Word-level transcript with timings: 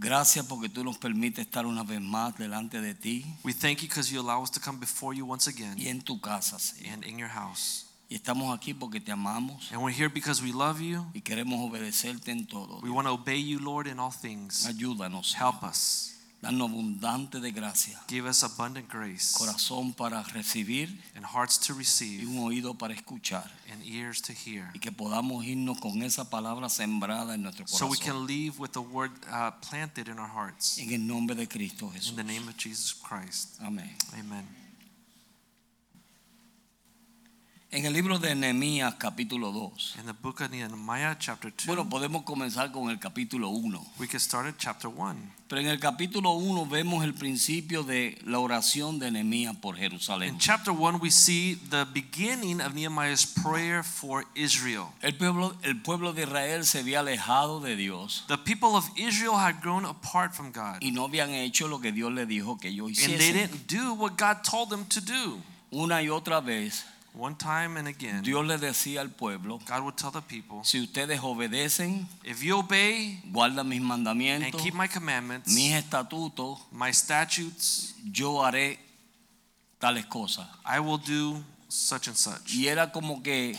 Gracias 0.00 0.46
porque 0.46 0.70
tú 0.70 0.82
nos 0.82 0.96
permites 0.96 1.44
estar 1.46 1.66
una 1.66 1.82
vez 1.82 2.00
más 2.00 2.36
delante 2.38 2.80
de 2.80 2.94
ti 2.94 3.26
We 3.44 3.52
thank 3.52 3.80
you 3.82 3.88
because 3.88 4.10
you 4.10 4.20
allow 4.20 4.42
us 4.42 4.50
to 4.52 4.60
come 4.60 4.78
before 4.78 5.14
you 5.14 5.26
once 5.30 5.46
again 5.48 5.78
y 5.78 5.88
en 5.88 6.00
tu 6.00 6.18
casa, 6.20 6.58
Señor. 6.58 6.94
and 6.94 7.04
in 7.04 7.18
your 7.18 7.28
house. 7.28 7.86
Y 8.08 8.14
estamos 8.16 8.52
aquí 8.56 8.72
porque 8.74 8.98
te 9.00 9.12
amamos 9.12 9.70
And 9.70 9.82
we're 9.82 9.94
here 9.94 10.08
because 10.08 10.42
we 10.42 10.52
love 10.52 10.80
you. 10.80 11.04
y 11.12 11.20
queremos 11.20 11.60
obedecerte 11.60 12.30
en 12.32 12.46
todo. 12.46 12.80
We 12.82 12.90
want 12.90 13.06
to 13.06 13.12
obey 13.12 13.40
you, 13.46 13.58
Lord, 13.60 13.86
in 13.86 14.00
all 14.00 14.10
things. 14.10 14.64
Ayúdanos. 14.66 15.34
Help 15.34 15.62
us. 15.62 16.14
Danos 16.42 16.70
abundante 16.70 17.38
de 17.38 17.50
gracia. 17.52 18.00
Give 18.08 18.26
us 18.26 18.42
abundant 18.42 18.88
grace 18.88 19.34
Corazón 19.36 19.92
para 19.94 20.22
recibir 20.22 20.88
and 21.14 21.24
hearts 21.26 21.58
to 21.58 21.74
y 21.74 21.78
receive 21.78 22.26
un 22.26 22.38
oído 22.38 22.78
para 22.78 22.94
escuchar. 22.94 23.44
and 23.70 23.82
ears 23.84 24.22
to 24.22 24.32
hear. 24.32 24.70
Y 24.74 24.78
que 24.80 24.90
podamos 24.90 25.44
irnos 25.44 25.78
con 25.80 26.02
esa 26.02 26.30
palabra 26.30 26.68
sembrada 26.70 27.34
en 27.34 27.42
nuestro 27.42 27.66
So 27.66 27.86
we 27.86 27.96
corazón. 27.98 28.06
can 28.06 28.26
leave 28.26 28.58
with 28.58 28.72
the 28.72 28.80
word 28.80 29.10
uh, 29.30 29.50
planted 29.60 30.08
in 30.08 30.18
our 30.18 30.28
hearts. 30.30 30.78
En 30.78 30.90
el 30.92 31.00
nombre 31.06 31.34
de 31.36 31.46
Cristo 31.46 31.90
Jesús. 31.94 32.10
In 32.10 32.16
the 32.16 32.24
name 32.24 32.48
of 32.48 32.56
Jesus 32.56 32.94
Christ. 32.94 33.60
Amén. 33.60 33.90
Amen. 34.18 34.59
En 37.72 37.86
el 37.86 37.92
libro 37.92 38.18
de 38.18 38.34
Nehemías 38.34 38.96
capítulo 38.96 39.52
2. 39.52 39.94
In 40.00 40.06
the 40.06 40.12
book 40.12 40.40
of 40.40 40.50
Nehemiah, 40.50 41.14
chapter 41.20 41.52
2, 41.52 41.66
Bueno, 41.66 41.88
podemos 41.88 42.24
comenzar 42.24 42.72
con 42.72 42.90
el 42.90 42.98
capítulo 42.98 43.50
1. 43.50 43.80
we 44.00 44.08
can 44.08 44.18
start 44.18 44.48
at 44.48 44.54
chapter 44.58 44.88
1. 44.90 45.14
Pero 45.46 45.60
en 45.60 45.68
el 45.68 45.78
capítulo 45.78 46.32
1 46.32 46.66
vemos 46.66 47.04
el 47.04 47.14
principio 47.14 47.84
de 47.84 48.18
la 48.26 48.40
oración 48.40 48.98
de 48.98 49.12
Nehemías 49.12 49.54
por 49.56 49.76
In 49.76 49.82
Jerusalén. 49.82 50.36
chapter 50.40 50.72
1, 50.74 50.98
we 51.00 51.12
see 51.12 51.54
the 51.70 51.86
beginning 51.94 52.60
of 52.60 52.74
Nehemiah's 52.74 53.24
prayer 53.24 53.84
for 53.84 54.24
Israel. 54.34 54.88
El 55.00 55.16
pueblo, 55.16 55.54
el 55.62 55.80
pueblo 55.80 56.12
de 56.12 56.22
Israel 56.24 56.64
se 56.64 56.80
había 56.80 56.98
alejado 57.00 57.60
de 57.60 57.76
Dios 57.76 58.24
The 58.26 58.38
people 58.38 58.74
of 58.74 58.90
Israel 58.96 59.36
had 59.38 59.60
grown 59.62 59.84
apart 59.84 60.34
from 60.34 60.50
God, 60.50 60.78
y 60.82 60.90
no 60.90 61.04
habían 61.04 61.30
hecho 61.30 61.68
lo 61.68 61.78
que 61.80 61.92
Dios 61.92 62.10
les 62.12 62.26
dijo 62.26 62.58
que 62.58 62.70
ellos 62.70 62.88
and 62.88 63.16
they 63.16 63.30
hiciesen. 63.30 63.48
didn't 63.48 63.66
do 63.68 63.94
what 63.94 64.16
God 64.18 64.42
told 64.42 64.70
them 64.70 64.84
to 64.86 65.00
do. 65.00 65.40
Una 65.72 66.02
y 66.02 66.08
otra 66.08 66.40
vez 66.40 66.84
One 67.20 67.34
time 67.34 67.76
and 67.76 67.86
again, 67.86 68.22
Dios 68.22 68.46
le 68.46 68.56
decía 68.56 69.02
al 69.02 69.10
pueblo, 69.10 69.60
God 69.68 69.82
would 69.82 69.94
tell 69.94 70.10
the 70.10 70.22
people, 70.22 70.64
si 70.64 70.80
ustedes 70.80 71.20
obedecen, 71.20 72.06
if 72.24 72.42
you 72.42 72.56
obey 72.56 73.20
guardan 73.30 73.68
mis 73.68 73.82
mandamientos, 73.82 74.54
and 74.54 74.62
keep 74.62 74.72
my 74.72 74.88
commandments, 74.88 75.54
mis 75.54 75.74
estatutos, 75.74 76.58
my 76.72 76.90
statutes, 76.90 77.92
yo 78.10 78.42
haré 78.42 78.78
tales 79.78 80.06
cosas. 80.06 80.46
I 80.64 80.80
will 80.80 80.96
do 80.96 81.44
such 81.68 82.08
and 82.08 82.16
such. 82.16 82.54
Y 82.54 82.68
era 82.68 82.90
como 82.90 83.22
que 83.22 83.54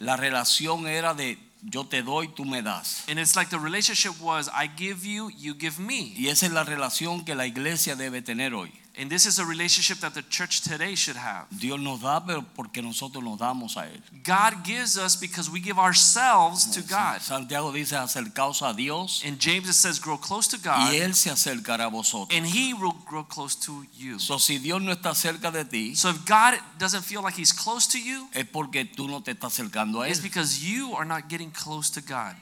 la 0.00 0.16
relación 0.16 0.88
era 0.88 1.14
de 1.14 1.38
yo 1.62 1.84
te 1.84 2.02
doy, 2.02 2.26
tú 2.26 2.44
me 2.44 2.60
das. 2.60 3.04
And 3.08 3.20
it's 3.20 3.36
like 3.36 3.50
the 3.50 3.58
relationship 3.60 4.20
was, 4.20 4.48
I 4.48 4.66
give 4.66 5.06
you, 5.06 5.30
you 5.30 5.54
give 5.54 5.78
me. 5.80 6.12
Y 6.16 6.26
esa 6.26 6.46
es 6.46 6.52
la 6.52 6.64
relación 6.64 7.24
que 7.24 7.36
la 7.36 7.46
iglesia 7.46 7.94
debe 7.94 8.20
tener 8.20 8.52
hoy. 8.52 8.72
And 8.98 9.10
this 9.10 9.26
is 9.26 9.38
a 9.38 9.44
relationship 9.44 9.98
that 9.98 10.14
the 10.14 10.22
church 10.22 10.62
today 10.62 10.94
should 10.94 11.16
have. 11.16 11.44
Dios 11.50 11.78
nos 11.78 12.00
da, 12.00 12.18
porque 12.54 12.80
nosotros 12.82 13.22
nos 13.22 13.38
damos 13.38 13.76
a 13.76 13.86
Él. 13.86 14.00
God 14.24 14.64
gives 14.64 14.96
us 14.96 15.16
because 15.16 15.50
we 15.50 15.60
give 15.60 15.78
ourselves 15.78 16.64
to 16.70 16.80
God. 16.80 17.20
Santiago 17.20 17.72
dice, 17.72 17.92
acercaos 17.92 18.62
a 18.62 18.72
Dios 18.74 19.22
In 19.22 19.38
James 19.38 19.76
says, 19.76 19.98
grow 19.98 20.16
close 20.16 20.48
to 20.48 20.56
God, 20.56 20.90
y 20.90 20.96
Él 20.96 21.14
se 21.14 21.28
acercará 21.30 21.84
a 21.84 21.90
vosotros. 21.90 22.34
and 22.34 22.46
He 22.46 22.72
will 22.72 22.94
grow 23.04 23.22
close 23.22 23.54
to 23.66 23.84
you. 23.98 24.18
So, 24.18 24.38
si 24.38 24.56
Dios 24.58 24.80
no 24.80 24.92
está 24.92 25.14
cerca 25.14 25.50
de 25.50 25.64
ti, 25.66 25.94
So 25.94 26.08
if 26.08 26.24
God 26.24 26.54
doesn't 26.78 27.02
feel 27.02 27.20
like 27.22 27.34
He's 27.34 27.52
close 27.52 27.86
to 27.88 27.98
you, 27.98 28.28
es 28.32 28.46
porque 28.46 28.86
tú 28.86 29.08
no 29.08 29.20
te 29.20 29.32
estás 29.32 29.52
acercando 29.52 30.02
a 30.02 30.08
it's 30.08 30.20
because 30.20 30.64
you 30.64 30.94
are 30.94 31.04
not 31.04 31.28
getting 31.28 31.50
close 31.50 31.90
to 31.90 32.00
God. 32.00 32.34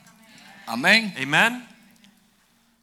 Amén. 0.67 1.13
Amen? 1.17 1.67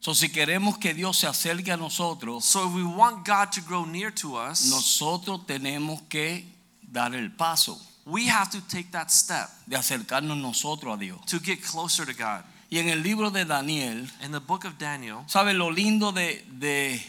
So, 0.04 0.16
si 0.16 0.30
queremos 0.30 0.78
que 0.78 0.94
Dios 0.94 1.16
se 1.18 1.28
acerque 1.28 1.70
a 1.70 1.76
nosotros, 1.76 2.44
So 2.44 2.66
if 2.66 2.74
we 2.74 2.82
want 2.82 3.24
God 3.24 3.52
to 3.52 3.60
grow 3.62 3.86
near 3.86 4.12
to 4.16 4.36
us, 4.36 4.66
nosotros 4.68 5.46
tenemos 5.46 6.02
que 6.08 6.44
dar 6.82 7.14
el 7.14 7.30
paso 7.30 7.80
we 8.04 8.26
have 8.28 8.50
to 8.50 8.60
take 8.62 8.90
that 8.90 9.10
step 9.12 9.48
de 9.64 9.76
acercarnos 9.76 10.36
nosotros 10.36 10.96
a 10.96 10.98
Dios. 10.98 11.20
to 11.26 11.38
get 11.38 11.62
closer 11.62 12.04
to 12.04 12.12
God. 12.12 12.42
Y 12.68 12.78
en 12.78 12.88
el 12.88 13.00
libro 13.02 13.30
de 13.30 13.44
Daniel, 13.44 14.10
In 14.24 14.32
the 14.32 14.40
book 14.40 14.64
of 14.64 14.76
Daniel, 14.76 15.18
¿sabe 15.28 15.54
lo 15.54 15.70
lindo 15.70 16.10
de, 16.10 16.44
de, 16.50 17.00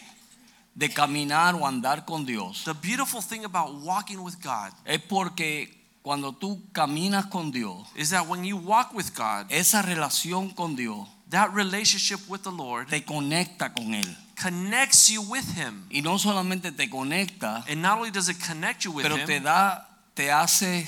de 0.75 0.89
caminar 0.89 1.55
o 1.55 1.65
andar 1.65 2.05
con 2.05 2.25
Dios? 2.27 2.63
the 2.65 2.73
beautiful 2.75 3.21
thing 3.23 3.43
about 3.43 3.73
walking 3.81 4.19
with 4.19 4.35
God 4.39 4.71
Es 4.85 5.01
porque 5.01 5.81
cuando 6.03 6.33
tú 6.33 6.61
caminas 6.73 7.25
con 7.25 7.49
Dios, 7.49 7.87
is 7.95 8.11
that 8.11 8.27
when 8.27 8.43
you 8.43 8.55
walk 8.57 8.93
with 8.93 9.15
God, 9.15 9.47
esa 9.49 9.81
relación 9.81 10.51
con 10.53 10.75
Dios 10.75 11.07
that 11.33 11.53
relationship 11.53 12.19
with 12.29 12.43
the 12.43 12.51
Lord 12.51 12.87
te 12.87 13.01
conecta 13.01 13.73
con 13.73 13.93
Él. 13.93 14.07
connects 14.35 15.09
you 15.09 15.21
with 15.21 15.45
Him. 15.55 15.85
Y 15.89 16.01
no 16.01 16.17
solamente 16.17 16.71
te 16.71 16.89
conecta, 16.89 17.63
And 17.67 17.81
not 17.81 17.97
only 17.97 18.11
does 18.11 18.29
it 18.29 18.37
connect 18.39 18.85
you 18.85 18.91
with 18.91 19.03
pero 19.03 19.17
te 19.25 19.37
Him, 19.37 19.43
da, 19.43 19.85
te 20.15 20.31
hace, 20.31 20.85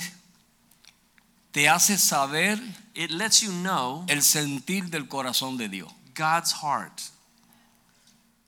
te 1.52 1.68
hace 1.68 1.98
saber 1.98 2.58
it 2.94 3.10
lets 3.10 3.42
you 3.42 3.50
know 3.50 4.04
el 4.08 4.22
sentir 4.22 4.90
del 4.90 5.06
corazón 5.08 5.58
de 5.58 5.68
Dios. 5.68 5.92
God's 6.14 6.52
heart. 6.52 7.02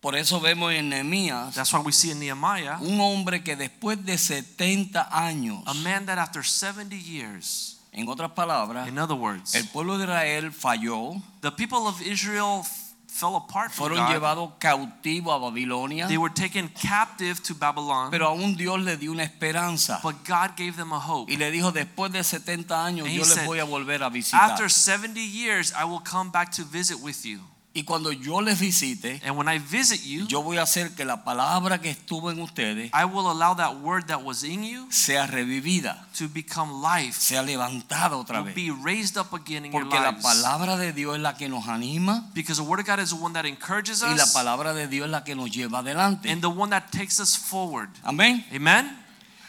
Por 0.00 0.14
eso 0.14 0.40
vemos 0.40 0.72
en 0.72 0.90
Nehemías 0.90 1.54
That's 1.54 1.72
why 1.72 1.80
we 1.80 1.90
see 1.90 2.12
in 2.12 2.20
Nehemiah 2.20 2.78
un 2.80 3.00
hombre 3.00 3.42
que 3.42 3.56
después 3.56 4.04
de 4.04 4.16
70 4.16 5.08
años, 5.10 5.62
a 5.66 5.74
man 5.74 6.06
that 6.06 6.18
after 6.18 6.44
70 6.44 6.96
years, 6.96 7.77
en 7.92 8.08
otras 8.08 8.30
palabras, 8.32 8.88
in 8.88 8.98
other 8.98 9.16
words, 9.16 9.54
el 9.54 9.66
pueblo 9.68 9.98
de 9.98 10.04
Israel 10.04 10.52
falló, 10.52 11.22
the 11.40 11.50
people 11.50 11.86
of 11.86 12.00
Israel 12.02 12.62
fell 13.08 13.36
apart 13.36 13.72
from 13.72 13.88
fueron 13.88 14.06
God. 14.06 14.12
llevados 14.12 14.52
cautivos 14.60 15.34
a 15.34 15.38
Babilonia, 15.38 16.06
They 16.06 16.18
were 16.18 16.32
taken 16.32 16.68
captive 16.68 17.42
to 17.42 17.54
Babylon, 17.54 18.10
pero 18.10 18.28
aún 18.28 18.56
Dios 18.56 18.78
le 18.80 18.96
dio 18.96 19.10
una 19.12 19.24
esperanza. 19.24 20.00
but 20.02 20.24
God 20.24 20.56
gave 20.56 20.76
them 20.76 20.92
a 20.92 20.98
hope. 21.00 21.32
Y 21.32 21.36
le 21.36 21.50
dijo, 21.50 21.72
después 21.72 22.12
de 22.12 22.22
70 22.22 22.84
años 22.84 23.08
yo 23.08 23.24
les 23.24 23.46
voy 23.46 23.58
a 23.58 23.64
volver 23.64 24.02
a 24.02 24.08
visitar. 24.10 24.50
After 24.52 24.68
70 24.70 25.20
years, 25.20 25.72
I 25.72 25.84
will 25.84 26.00
come 26.00 26.30
back 26.30 26.52
to 26.52 26.64
visit 26.64 27.00
with 27.00 27.24
you. 27.24 27.40
Y 27.78 27.84
cuando 27.84 28.10
yo 28.10 28.40
les 28.40 28.58
visite, 28.58 29.20
And 29.24 29.36
when 29.36 29.48
I 29.48 29.58
visit 29.58 30.02
you, 30.04 30.26
yo 30.26 30.42
voy 30.42 30.56
a 30.58 30.62
hacer 30.62 30.94
que 30.96 31.04
la 31.04 31.22
palabra 31.22 31.80
que 31.80 31.90
estuvo 31.90 32.30
en 32.30 32.40
ustedes 32.40 32.90
I 32.92 33.04
will 33.04 33.28
allow 33.28 33.54
that 33.56 33.76
word 33.82 34.06
that 34.06 34.22
was 34.24 34.42
in 34.42 34.64
you 34.64 34.86
sea 34.90 35.26
revivida, 35.26 36.06
to 36.18 36.28
become 36.28 36.82
life, 36.82 37.16
sea 37.18 37.42
levantada 37.42 38.16
otra 38.16 38.42
vez. 38.42 38.54
be 38.54 38.70
raised 38.70 39.16
up 39.16 39.32
again 39.32 39.64
in 39.64 39.72
your 39.72 39.82
Porque 39.82 39.94
la 40.00 40.10
lives. 40.10 40.22
palabra 40.24 40.76
de 40.76 40.92
Dios 40.92 41.16
es 41.16 41.22
la 41.22 41.36
que 41.36 41.48
nos 41.48 41.68
anima 41.68 42.28
Because 42.34 42.60
the 42.60 42.68
word 42.68 42.80
of 42.80 42.86
God 42.86 42.98
is 43.00 43.10
the 43.10 43.16
one 43.16 43.32
that 43.34 43.44
encourages 43.46 44.02
y 44.02 44.14
la 44.16 44.24
us 44.24 44.32
palabra 44.32 44.74
de 44.74 44.88
Dios 44.88 45.04
es 45.06 45.10
la 45.12 45.22
que 45.22 45.34
nos 45.34 45.50
lleva 45.50 45.78
adelante. 45.78 46.30
and 46.30 46.40
the 46.42 46.48
one 46.48 46.70
that 46.70 46.90
takes 46.90 47.20
us 47.20 47.36
forward. 47.36 47.88
Amén. 48.02 48.44
Amen? 48.52 48.90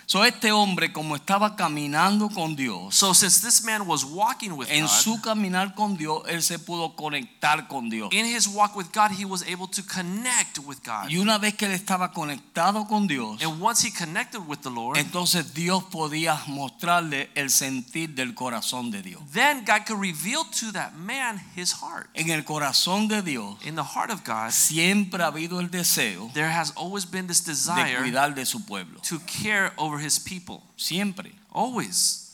So 0.10 0.26
este 0.26 0.52
hombre 0.52 0.92
como 0.92 1.16
estaba 1.16 1.56
caminando 1.56 2.30
con 2.30 2.56
Dios, 2.56 2.96
So 2.96 3.14
since 3.14 3.42
this 3.42 3.64
man 3.64 3.88
was 3.88 4.04
walking 4.04 4.54
with 4.54 4.68
en 4.72 4.86
God, 4.86 4.90
su 4.90 5.22
caminar 5.22 5.76
con 5.76 5.98
Dios, 5.98 6.24
él 6.28 6.42
se 6.42 6.58
pudo 6.58 6.96
conectar 6.96 7.68
con 7.68 7.92
Dios. 7.92 8.10
in 8.12 8.26
his 8.26 8.48
walk 8.48 8.76
with 8.76 8.88
God, 8.92 9.12
he 9.12 9.24
was 9.24 9.44
able 9.44 9.68
to 9.68 9.84
connect 9.84 10.58
with 10.66 10.78
God. 10.84 11.10
Y 11.12 11.18
una 11.20 11.38
vez 11.38 11.54
que 11.54 11.68
él 11.68 11.74
estaba 11.74 12.12
conectado 12.12 12.88
con 12.88 13.06
Dios, 13.06 13.40
And 13.44 13.62
once 13.62 13.84
he 13.86 13.92
connected 13.92 14.40
with 14.40 14.62
the 14.64 14.72
Lord, 14.72 14.98
entonces 14.98 15.54
Dios 15.54 15.84
podía 15.84 16.42
mostrarle 16.48 17.30
el 17.36 17.52
sentir 17.52 18.16
del 18.16 18.34
corazón 18.34 18.90
de 18.90 19.04
Dios. 19.04 19.22
then 19.32 19.64
God 19.64 19.86
could 19.86 20.02
reveal 20.02 20.44
to 20.60 20.72
that 20.72 20.94
man 20.94 21.40
his 21.56 21.72
heart. 21.72 22.10
En 22.16 22.32
el 22.32 22.44
corazón 22.46 23.08
de 23.10 23.22
Dios 23.22 23.64
In 23.64 23.76
the 23.76 23.84
heart 23.84 24.10
of 24.10 24.24
God, 24.26 24.50
siempre 24.50 25.22
ha 25.22 25.28
habido 25.28 25.60
el 25.60 25.70
deseo 25.70 26.32
there 26.34 26.50
has 26.50 26.74
always 26.76 27.06
been 27.06 27.28
this 27.28 27.44
de 27.46 27.52
desire 27.52 27.96
cuidar 28.00 28.34
de 28.34 28.44
su 28.48 28.66
pueblo. 28.66 29.00
to 29.08 29.20
care 29.28 29.72
over 29.78 29.99
his 30.00 30.20
people. 30.20 30.64
Siempre. 30.78 31.32
Always. 31.52 32.26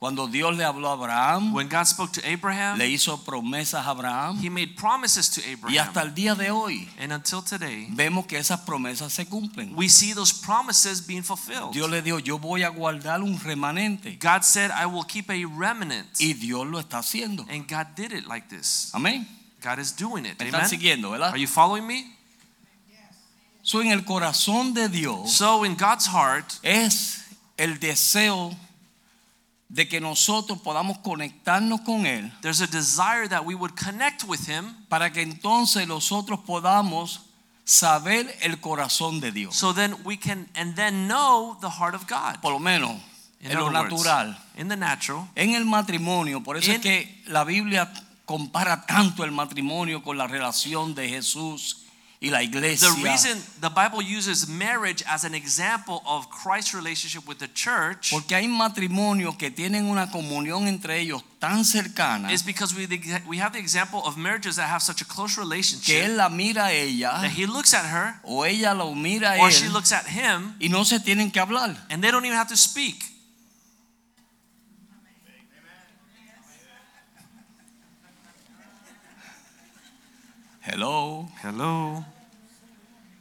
Cuando 0.00 0.28
Dios 0.28 0.56
le 0.56 0.62
habló 0.62 0.90
a 0.90 0.92
Abraham, 0.92 1.52
When 1.52 1.68
God 1.68 1.84
spoke 1.88 2.12
to 2.12 2.20
Abraham, 2.24 2.78
le 2.78 2.86
hizo 2.88 3.24
promesas 3.24 3.84
a 3.84 3.90
Abraham 3.90 4.38
he 4.38 4.48
made 4.48 4.76
promises 4.76 5.28
to 5.30 5.40
Abraham. 5.40 5.74
y 5.74 5.78
hasta 5.78 6.02
el 6.02 6.14
día 6.14 6.36
de 6.36 6.52
hoy 6.52 6.88
And 7.00 7.12
until 7.12 7.42
today, 7.42 7.88
vemos 7.90 8.26
que 8.26 8.38
esas 8.38 8.60
promesas 8.60 9.12
se 9.12 9.24
cumplen. 9.26 9.74
we 9.74 9.88
see 9.88 10.12
those 10.12 10.32
promises 10.32 11.04
being 11.04 11.24
fulfilled. 11.24 11.72
Dios 11.72 11.90
le 11.90 12.00
dijo, 12.00 12.20
yo 12.20 12.38
voy 12.38 12.62
a 12.62 12.68
guardar 12.68 13.22
un 13.24 13.40
remanente 13.40 14.16
God 14.20 14.44
said, 14.44 14.70
I 14.70 14.86
will 14.86 15.02
keep 15.04 15.28
a 15.30 15.44
remnant. 15.46 16.06
y 16.20 16.32
Dios 16.34 16.64
lo 16.64 16.78
está 16.78 16.98
haciendo. 16.98 17.44
And 17.50 17.66
God 17.66 17.96
did 17.96 18.12
it 18.12 18.24
like 18.28 18.48
this. 18.48 18.92
Amén. 18.94 19.26
God 19.60 19.80
is 19.80 19.90
doing 19.96 20.24
it. 20.26 20.38
¿Me 20.38 20.50
Amen. 20.50 20.68
siguiendo, 20.68 21.10
verdad? 21.10 21.30
Are 21.32 21.38
you 21.40 21.48
following 21.48 21.84
me? 21.84 22.06
So, 23.68 23.82
en 23.82 23.90
el 23.90 24.02
corazón 24.06 24.72
de 24.72 24.88
Dios 24.88 25.30
So 25.30 25.66
in 25.66 25.76
God's 25.76 26.06
heart 26.08 26.50
es 26.62 27.26
el 27.58 27.78
deseo 27.78 28.56
de 29.68 29.86
que 29.86 30.00
nosotros 30.00 30.58
podamos 30.62 30.96
conectarnos 31.00 31.82
con 31.82 32.06
Él 32.06 32.32
there's 32.40 32.62
a 32.62 32.66
desire 32.66 33.28
that 33.28 33.44
we 33.44 33.54
would 33.54 33.74
connect 33.76 34.24
with 34.24 34.48
him 34.48 34.74
para 34.88 35.12
que 35.12 35.20
entonces 35.20 35.86
nosotros 35.86 36.40
podamos 36.46 37.20
saber 37.64 38.34
el 38.40 38.58
corazón 38.60 39.20
de 39.20 39.32
Dios. 39.32 39.54
so 39.54 39.74
then 39.74 39.94
we 40.02 40.16
can 40.16 40.48
and 40.54 40.74
then 40.74 41.06
know 41.06 41.58
the 41.60 41.68
heart 41.68 41.94
of 41.94 42.06
God. 42.08 42.40
Por 42.40 42.52
lo 42.52 42.58
menos 42.58 42.92
In 43.40 43.50
en 43.50 43.58
lo 43.58 43.66
words, 43.66 43.74
natural. 43.92 44.38
in 44.56 44.68
the 44.68 44.76
natural, 44.76 45.28
En 45.36 45.52
el 45.54 45.66
matrimonio, 45.66 46.42
por 46.42 46.56
eso 46.56 46.70
In- 46.70 46.76
es 46.76 46.80
que 46.80 47.22
la 47.26 47.44
Biblia 47.44 47.92
compara 48.24 48.86
tanto 48.86 49.22
el 49.24 49.30
matrimonio 49.32 50.02
con 50.02 50.16
la 50.16 50.26
relación 50.26 50.94
de 50.94 51.10
Jesús 51.10 51.84
y 52.20 52.30
la 52.30 52.42
iglesia. 52.42 52.88
the 52.88 53.02
reason 53.02 53.38
the 53.60 53.68
Bible 53.68 54.02
uses 54.02 54.48
marriage 54.48 55.04
as 55.06 55.24
an 55.24 55.34
example 55.34 56.02
of 56.04 56.28
Christ's 56.30 56.74
relationship 56.74 57.26
with 57.28 57.38
the 57.38 57.48
church 57.48 58.10
Porque 58.10 58.34
hay 58.34 58.48
matrimonios 58.48 59.36
que 59.36 59.50
tienen 59.50 59.88
una 59.88 60.10
comunión 60.10 60.66
entre 60.66 60.98
ellos 60.98 61.22
tan 61.40 61.64
cercana 61.64 62.32
is 62.32 62.42
because 62.42 62.74
we 62.74 62.86
we 63.28 63.38
have 63.38 63.52
the 63.52 63.58
example 63.60 64.02
of 64.04 64.16
marriages 64.16 64.56
that 64.56 64.68
have 64.68 64.82
such 64.82 65.00
a 65.00 65.04
close 65.04 65.36
que 65.36 65.42
relationship 65.44 65.94
él 65.94 66.16
la 66.16 66.28
mira 66.28 66.66
a 66.66 66.72
ella 66.72 67.20
that 67.22 67.30
he 67.30 67.46
looks 67.46 67.72
at 67.72 67.84
her 67.84 68.14
o 68.24 68.44
ella 68.44 68.74
lo 68.74 68.94
mira 68.94 69.36
a 69.36 69.40
or 69.40 69.50
she 69.50 69.68
looks 69.68 69.92
at 69.92 70.06
him 70.06 70.54
y 70.60 70.68
no 70.68 70.82
se 70.84 70.98
tienen 70.98 71.30
que 71.30 71.40
hablar. 71.40 71.76
and 71.90 72.02
they 72.02 72.10
don't 72.10 72.24
even 72.24 72.36
have 72.36 72.48
to 72.48 72.56
speak. 72.56 73.04
Hello. 80.70 81.28
Hello. 81.42 82.04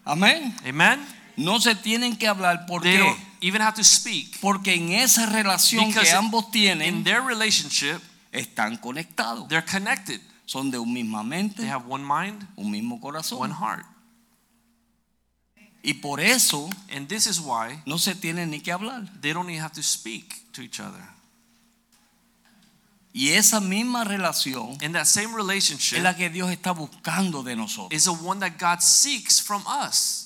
Amén. 0.06 0.54
Amen. 0.66 1.00
No 1.38 1.60
se 1.60 1.76
tienen 1.76 2.18
que 2.18 2.28
hablar 2.28 2.66
¿por 2.66 2.82
They 2.82 2.94
qué? 2.98 3.00
don't 3.00 3.20
even 3.42 3.62
have 3.62 3.76
to 3.76 3.84
speak 3.84 4.40
Porque 4.42 4.74
en 4.74 4.92
esa 4.92 5.26
relación 5.28 5.88
Because 5.88 6.10
que 6.10 6.16
ambos 6.16 6.46
in 6.46 6.52
tienen 6.52 7.04
their 7.04 7.22
relationship 7.24 8.02
están 8.32 8.78
conectados. 8.78 9.48
they're 9.48 9.66
connected. 9.66 10.20
Son 10.46 10.72
de 10.72 10.78
un 10.80 10.92
misma 10.94 11.24
mente, 11.24 11.58
They 11.62 11.70
have 11.70 11.86
one 11.88 12.04
mind, 12.06 12.48
un 12.56 12.72
mismo 12.72 13.00
corazón. 13.00 13.40
one 13.40 13.54
heart. 13.54 13.86
Y 15.84 15.94
por 15.96 16.20
eso 16.20 16.70
And 16.94 17.08
this 17.08 17.28
is 17.28 17.40
why 17.40 17.82
no 17.86 17.98
se 17.98 18.14
tienen 18.16 18.50
ni 18.50 18.60
que 18.62 18.72
hablar. 18.72 19.06
they 19.22 19.32
don't 19.34 19.50
even 19.50 19.62
have 19.62 19.74
to 19.74 19.84
speak 19.84 20.52
to 20.54 20.62
each 20.62 20.80
other. 20.80 21.02
Y 23.18 23.30
esa 23.30 23.60
misma 23.60 24.04
relación 24.04 24.78
And 24.84 24.94
that 24.94 25.06
same 25.06 25.30
es 25.30 25.34
relationship 25.34 26.04
la 26.04 26.16
que 26.16 26.30
Dios 26.30 26.52
está 26.52 26.72
buscando 26.72 27.42
de 27.42 27.56
nosotros. 27.56 27.92
is 27.92 28.04
the 28.04 28.12
one 28.12 28.40
that 28.42 28.60
God 28.60 28.80
seeks 28.80 29.42
from 29.42 29.64
us. 29.66 30.26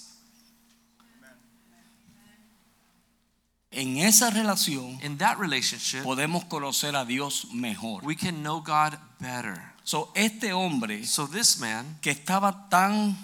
En 3.72 3.96
esa 4.00 4.30
relación 4.30 5.00
In 5.02 5.18
that 5.20 5.38
relationship, 5.38 6.04
podemos 6.04 6.44
conocer 6.50 6.94
a 6.94 7.06
Dios 7.06 7.48
mejor. 7.54 8.04
we 8.04 8.18
can 8.18 8.44
know 8.44 8.60
God 8.60 8.98
better. 9.22 9.64
So, 9.86 10.12
este 10.14 10.52
hombre 10.52 11.06
So 11.06 11.28
this 11.28 11.60
man 11.60 11.98
que 12.02 12.12
estaba 12.12 12.68
tan 12.70 13.16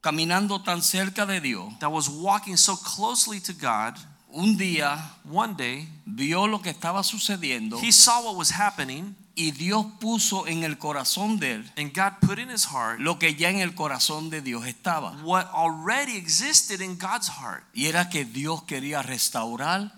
caminando 0.00 0.60
tan 0.64 0.82
cerca 0.82 1.24
de 1.24 1.40
Dios, 1.40 1.72
that 1.78 1.92
was 1.92 2.08
walking 2.08 2.56
so 2.56 2.76
closely 2.76 3.38
to 3.38 3.52
God, 3.52 3.96
un 4.30 4.56
día 4.56 4.98
one 5.30 5.54
day 5.56 5.88
vio 6.04 6.46
lo 6.46 6.60
que 6.60 6.70
estaba 6.70 7.02
sucediendo 7.02 7.78
he 7.80 7.92
saw 7.92 8.20
what 8.24 8.36
was 8.36 8.50
happening 8.52 9.14
y 9.34 9.52
Dios 9.52 9.86
puso 10.00 10.48
en 10.48 10.64
el 10.64 10.78
corazón 10.78 11.38
de 11.38 11.54
él 11.54 11.72
and 11.76 11.94
God 11.94 12.18
put 12.20 12.38
in 12.38 12.50
his 12.50 12.66
heart 12.66 12.98
lo 12.98 13.18
que 13.18 13.34
ya 13.34 13.50
en 13.50 13.60
el 13.60 13.74
corazón 13.74 14.30
de 14.30 14.40
Dios 14.40 14.66
estaba. 14.66 15.12
what 15.24 15.46
already 15.54 16.16
existed 16.16 16.80
in 16.80 16.96
God's 16.98 17.28
heart. 17.28 17.62
Y 17.72 17.86
era 17.86 18.08
que 18.10 18.24
Dios 18.24 18.64
quería 18.64 19.02
restaurar 19.02 19.92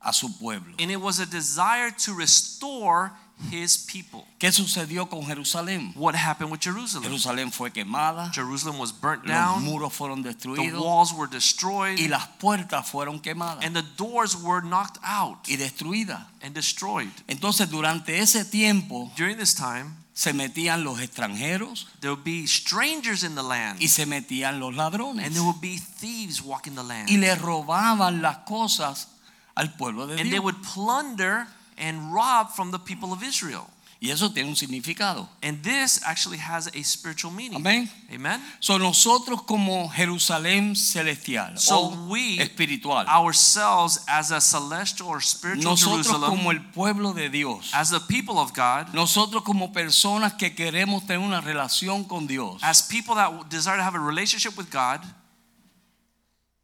a 0.00 0.12
su 0.12 0.36
pueblo. 0.38 0.74
And 0.78 0.90
it 0.90 1.00
was 1.00 1.18
a 1.18 1.26
desire 1.26 1.90
to 2.04 2.14
restore 2.14 3.12
his 3.50 3.76
people. 3.76 4.24
¿Qué 4.38 4.52
sucedió 4.52 5.08
con 5.08 5.24
Jerusalén? 5.26 5.92
What 5.96 6.14
happened 6.14 6.50
with 6.50 6.60
Jerusalem? 6.60 7.04
Jerusalén 7.04 7.52
fue 7.52 7.70
quemada, 7.72 8.30
Jerusalem 8.32 8.78
was 8.78 8.92
burnt 8.92 9.24
los 9.24 9.34
down, 9.34 9.62
muros 9.64 9.92
fueron 9.92 10.22
the 10.22 10.34
walls 10.78 11.12
were 11.12 11.28
y 11.28 11.34
destroyed, 11.34 11.98
las 12.08 12.26
puertas 12.38 12.88
fueron 12.88 13.20
quemadas 13.20 13.64
and 13.64 13.74
the 13.74 13.84
doors 13.96 14.36
were 14.36 14.62
knocked 14.62 14.98
out 15.02 15.48
y 15.48 15.56
destruidas. 15.56 16.24
and 16.42 16.54
destroyed. 16.54 17.10
Entonces 17.26 17.68
durante 17.70 18.18
ese 18.18 18.44
tiempo 18.44 19.10
During 19.16 19.36
this 19.36 19.54
time, 19.54 19.94
se 20.12 20.32
metían 20.32 20.84
los 20.84 21.00
extranjeros 21.00 21.88
there 22.00 22.10
would 22.12 22.24
be 22.24 22.46
strangers 22.46 23.24
in 23.24 23.34
the 23.34 23.42
land, 23.42 23.80
y 23.80 23.88
se 23.88 24.06
metían 24.06 24.60
los 24.60 24.74
ladrones 24.74 25.24
and 25.24 25.34
there 25.34 25.42
would 25.44 25.60
be 25.60 25.76
thieves 25.78 26.40
walking 26.40 26.74
the 26.74 26.82
land. 26.84 27.08
y 27.10 27.16
le 27.16 27.34
robaban 27.34 28.22
las 28.22 28.38
cosas 28.46 29.08
al 29.56 29.74
pueblo 29.76 30.06
de 30.06 30.20
And 30.20 30.30
they 30.30 30.38
would 30.38 30.56
plunder 30.62 31.46
and 31.78 32.12
rob 32.12 32.50
from 32.50 32.70
the 32.70 32.78
people 32.78 33.12
of 33.12 33.22
Israel. 33.22 33.70
Y 34.04 34.10
eso 34.10 34.30
tiene 34.30 34.50
un 34.50 34.56
significado. 34.56 35.26
And 35.42 35.62
this 35.62 35.98
actually 36.04 36.36
has 36.36 36.68
a 36.74 36.82
spiritual 36.82 37.32
meaning. 37.32 37.56
Amén. 37.56 37.88
Amen. 38.12 38.38
So 38.60 38.76
nosotros 38.76 39.40
como 39.46 39.88
Jerusalén 39.88 40.76
celestial 40.76 41.56
So 41.56 41.76
o 41.76 42.08
we 42.10 42.38
espiritual, 42.38 43.06
ourselves 43.08 44.04
as 44.06 44.30
a 44.30 44.42
celestial 44.42 45.08
or 45.08 45.22
spiritual 45.22 45.72
nosotros 45.72 46.06
Jerusalem, 46.06 46.30
como 46.36 46.50
el 46.50 46.60
pueblo 46.74 47.14
de 47.14 47.30
Dios, 47.30 47.70
as 47.72 47.88
the 47.88 48.00
people 48.00 48.38
of 48.38 48.52
God, 48.52 48.92
nosotros 48.92 49.42
como 49.42 49.72
personas 49.72 50.34
que 50.34 50.54
queremos 50.54 51.06
tener 51.06 51.20
una 51.20 51.40
relación 51.40 52.04
con 52.06 52.26
Dios, 52.26 52.60
as 52.62 52.82
people 52.82 53.14
that 53.14 53.48
desire 53.48 53.78
to 53.78 53.82
have 53.82 53.94
a 53.94 54.00
relationship 54.00 54.54
with 54.58 54.70
God, 54.70 55.00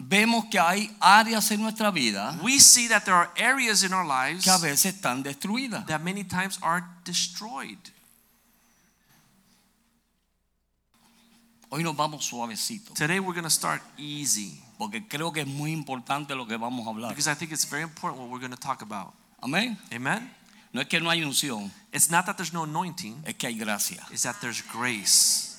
vemos 0.03 0.47
que 0.51 0.59
hay 0.59 0.91
áreas 0.99 1.51
en 1.51 1.61
nuestra 1.61 1.91
vida 1.91 2.39
we 2.43 2.59
see 2.59 2.89
that 2.89 3.05
there 3.05 3.15
are 3.15 3.31
areas 3.37 3.83
in 3.85 3.93
our 3.93 4.07
lives 4.07 4.45
que 4.45 4.51
a 4.51 4.57
veces 4.59 4.95
están 4.95 5.23
destruidas. 5.23 5.87
that 5.87 6.03
many 6.03 6.25
times 6.25 6.59
are 6.63 6.83
destroyed. 7.05 7.79
Hoy 11.73 11.85
nos 11.85 11.95
vamos 11.95 12.25
suavecito, 12.25 12.95
Today 12.95 13.21
we're 13.21 13.33
going 13.35 13.45
to 13.45 13.51
start 13.51 13.81
easy 13.97 14.61
porque 14.79 15.07
creo 15.07 15.33
que 15.33 15.43
es 15.43 15.47
muy 15.47 15.73
importante 15.73 16.35
lo 16.35 16.47
que 16.47 16.57
vamos 16.57 16.87
a 16.87 16.91
hablar. 16.91 17.11
because 17.11 17.29
I 17.29 17.35
think 17.35 17.53
it's 17.53 17.65
very 17.65 17.83
important 17.83 18.21
what 18.21 18.31
we're 18.31 18.41
going 18.41 18.51
to 18.51 18.61
talk 18.61 18.83
about. 18.83 19.13
Amén. 19.43 19.79
Amen. 19.93 20.31
No 20.73 20.81
es 20.81 20.89
que 20.89 21.01
no 21.01 21.11
hay 21.11 21.23
unción, 21.23 21.71
It's 21.93 22.11
not 22.11 22.27
that 22.27 22.37
there's 22.37 22.53
no 22.53 22.65
anointing, 22.65 23.23
es 23.27 23.35
que 23.35 23.49
hay 23.49 23.55
gracia. 23.59 24.05
it's 24.11 24.23
that 24.23 24.41
there's 24.41 24.63
grace. 24.63 25.50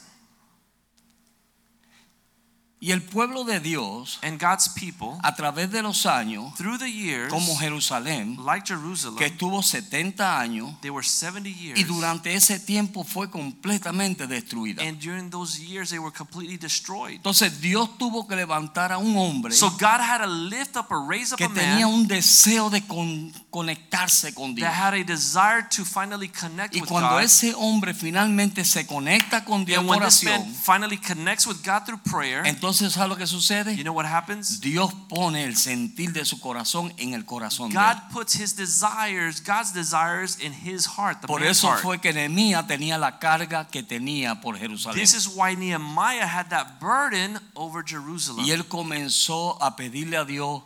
Y 2.83 2.91
el 2.93 3.03
pueblo 3.03 3.43
de 3.43 3.59
Dios, 3.59 4.17
And 4.23 4.41
God's 4.41 4.67
people, 4.69 5.09
a 5.21 5.35
través 5.35 5.69
de 5.69 5.83
los 5.83 6.07
años, 6.07 6.51
through 6.55 6.79
the 6.79 6.91
years, 6.91 7.29
como 7.29 7.55
Jerusalén, 7.55 8.37
like 8.43 8.65
Jerusalem, 8.67 9.17
que 9.19 9.27
estuvo 9.27 9.61
70 9.61 10.39
años, 10.39 10.73
they 10.81 10.89
were 10.89 11.05
70 11.07 11.47
years. 11.47 11.79
y 11.79 11.83
durante 11.83 12.33
ese 12.33 12.59
tiempo 12.59 13.03
fue 13.03 13.29
completamente 13.29 14.25
destruida. 14.25 14.81
And 14.81 14.97
during 14.99 15.29
those 15.29 15.59
years, 15.61 15.91
they 15.91 15.99
were 15.99 16.11
completely 16.11 16.57
destroyed. 16.57 17.17
Entonces 17.17 17.61
Dios 17.61 17.87
tuvo 17.99 18.27
que 18.27 18.35
levantar 18.35 18.91
a 18.91 18.97
un 18.97 19.15
hombre 19.15 19.53
So 19.53 19.69
God 19.69 19.99
had 20.01 20.21
to 20.23 20.25
lift 20.27 20.75
up 20.75 20.87
or 20.89 21.05
raise 21.07 21.31
up 21.33 21.37
que 21.37 21.45
a 21.45 21.49
tenía 21.53 21.85
un 21.85 22.07
deseo 22.07 22.71
de 22.71 22.81
con- 22.87 23.31
conectarse 23.51 24.33
con 24.33 24.55
Dios. 24.55 24.67
that 24.67 24.73
had 24.73 24.93
a 24.95 25.03
desire 25.03 25.67
to 25.69 25.85
finally 25.85 26.29
connect 26.29 26.75
Y 26.75 26.81
with 26.81 26.89
cuando 26.89 27.11
God. 27.11 27.21
ese 27.21 27.53
hombre 27.55 27.93
finalmente 27.93 28.65
se 28.65 28.87
conecta 28.87 29.45
con 29.45 29.65
Dios 29.65 29.83
en 29.83 29.87
oración, 29.89 30.51
finally 30.55 30.97
connects 30.97 31.45
with 31.45 31.57
God 31.63 31.83
through 31.85 32.01
prayer, 32.01 32.43
entonces 32.47 32.70
¿sabe 32.73 33.09
lo 33.09 33.15
que 33.15 33.23
you 33.25 33.27
sucede? 33.27 33.75
know 33.83 33.93
what 33.93 34.05
happens? 34.05 34.59
Dios 34.61 34.91
pone 35.09 35.43
el 35.45 35.55
sentir 35.55 36.11
de 36.13 36.25
su 36.25 36.39
corazón 36.39 36.93
en 36.97 37.13
el 37.13 37.25
corazón 37.25 37.69
de 37.69 37.75
God 37.75 37.97
él. 37.97 38.11
puts 38.11 38.33
his 38.35 38.55
desires, 38.55 39.41
God's 39.43 39.73
desires 39.73 40.37
in 40.39 40.53
his 40.53 40.85
heart, 40.87 41.21
the 41.21 41.27
Por 41.27 41.39
man's 41.41 41.57
eso 41.57 41.67
heart. 41.69 41.81
fue 41.81 41.99
que 41.99 42.11
Nehemías 42.13 42.65
tenía 42.67 42.97
la 42.97 43.19
carga 43.19 43.67
que 43.67 43.83
tenía 43.83 44.41
por 44.41 44.57
Jerusalén. 44.57 44.99
This 44.99 45.13
is 45.13 45.27
why 45.27 45.55
Nehemiah 45.55 46.25
had 46.27 46.49
that 46.49 46.79
burden 46.79 47.39
over 47.55 47.83
Jerusalem. 47.83 48.45
Y 48.45 48.51
él 48.51 48.65
comenzó 48.67 49.61
a 49.61 49.75
pedirle 49.75 50.17
a 50.17 50.25
Dios 50.25 50.63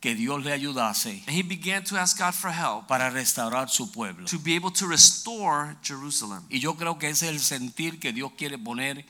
que 0.00 0.14
Dios 0.14 0.42
le 0.42 0.50
ayudase 0.52 1.22
And 1.26 1.36
he 1.36 1.42
began 1.42 1.84
to 1.84 1.96
ask 1.98 2.16
God 2.18 2.32
for 2.32 2.50
help 2.50 2.86
para 2.88 3.10
restaurar 3.10 3.68
su 3.68 3.90
pueblo. 3.92 4.24
to 4.26 4.38
be 4.38 4.54
able 4.56 4.70
to 4.72 4.86
restore 4.86 5.76
Jerusalem. 5.82 6.42
Y 6.48 6.58
yo 6.58 6.74
creo 6.76 6.98
que 6.98 7.10
ese 7.10 7.26
es 7.28 7.32
el 7.32 7.40
sentir 7.40 8.00
que 8.00 8.10
Dios 8.12 8.32
quiere 8.38 8.56
poner 8.56 8.98
en 9.00 9.04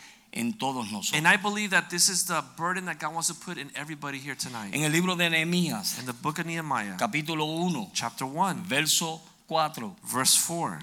todos 0.58 0.90
nosotros. 0.90 1.14
And 1.14 1.26
I 1.26 1.36
believe 1.36 1.70
that 1.70 1.90
this 1.90 2.08
is 2.08 2.24
the 2.26 2.42
burden 2.56 2.84
that 2.86 2.98
God 2.98 3.14
wants 3.14 3.28
to 3.28 3.34
put 3.34 3.58
in 3.58 3.70
everybody 3.74 4.18
here 4.18 4.34
tonight. 4.34 4.74
En 4.74 4.82
el 4.84 4.90
libro 4.90 5.16
de 5.16 5.28
Nehemías, 5.28 5.98
In 5.98 6.06
the 6.06 6.12
book 6.12 6.38
of 6.38 6.46
Nehemiah, 6.46 6.96
capítulo 6.98 7.46
1, 7.46 7.90
chapter 7.92 8.26
1, 8.26 8.62
verso 8.64 9.20
4. 9.48 9.96
verse 10.04 10.36
4. 10.36 10.78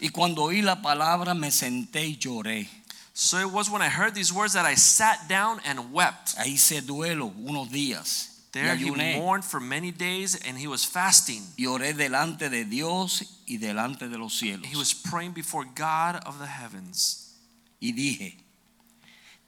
Y 0.00 0.08
cuando 0.08 0.44
oí 0.44 0.62
la 0.62 0.80
palabra 0.80 1.34
me 1.34 1.50
senté 1.50 2.06
y 2.06 2.16
lloré. 2.16 2.66
So 3.12 3.38
it 3.38 3.50
was 3.50 3.68
when 3.68 3.82
I 3.82 3.88
heard 3.88 4.14
these 4.14 4.32
words 4.32 4.54
that 4.54 4.64
I 4.64 4.74
sat 4.76 5.28
down 5.28 5.60
and 5.66 5.92
wept. 5.92 6.36
Ahí 6.38 6.54
hice 6.54 6.80
duelo 6.80 7.32
unos 7.36 7.68
días. 7.70 8.28
There 8.52 8.74
he 8.74 8.90
mourned 8.90 9.44
for 9.44 9.60
many 9.60 9.92
days 9.92 10.34
and 10.46 10.58
he 10.58 10.66
was 10.66 10.84
fasting. 10.84 11.42
y 11.56 11.66
oré 11.66 11.92
delante 11.92 12.48
de 12.48 12.64
Dios 12.64 13.42
y 13.46 13.58
delante 13.58 14.08
de 14.08 14.18
los 14.18 14.32
cielos. 14.40 14.66
He 14.66 14.76
was 14.76 14.92
praying 14.94 15.32
before 15.32 15.64
God 15.64 16.16
of 16.26 16.38
the 16.38 16.46
heavens. 16.46 17.36
y 17.80 17.92
dije, 17.92 18.38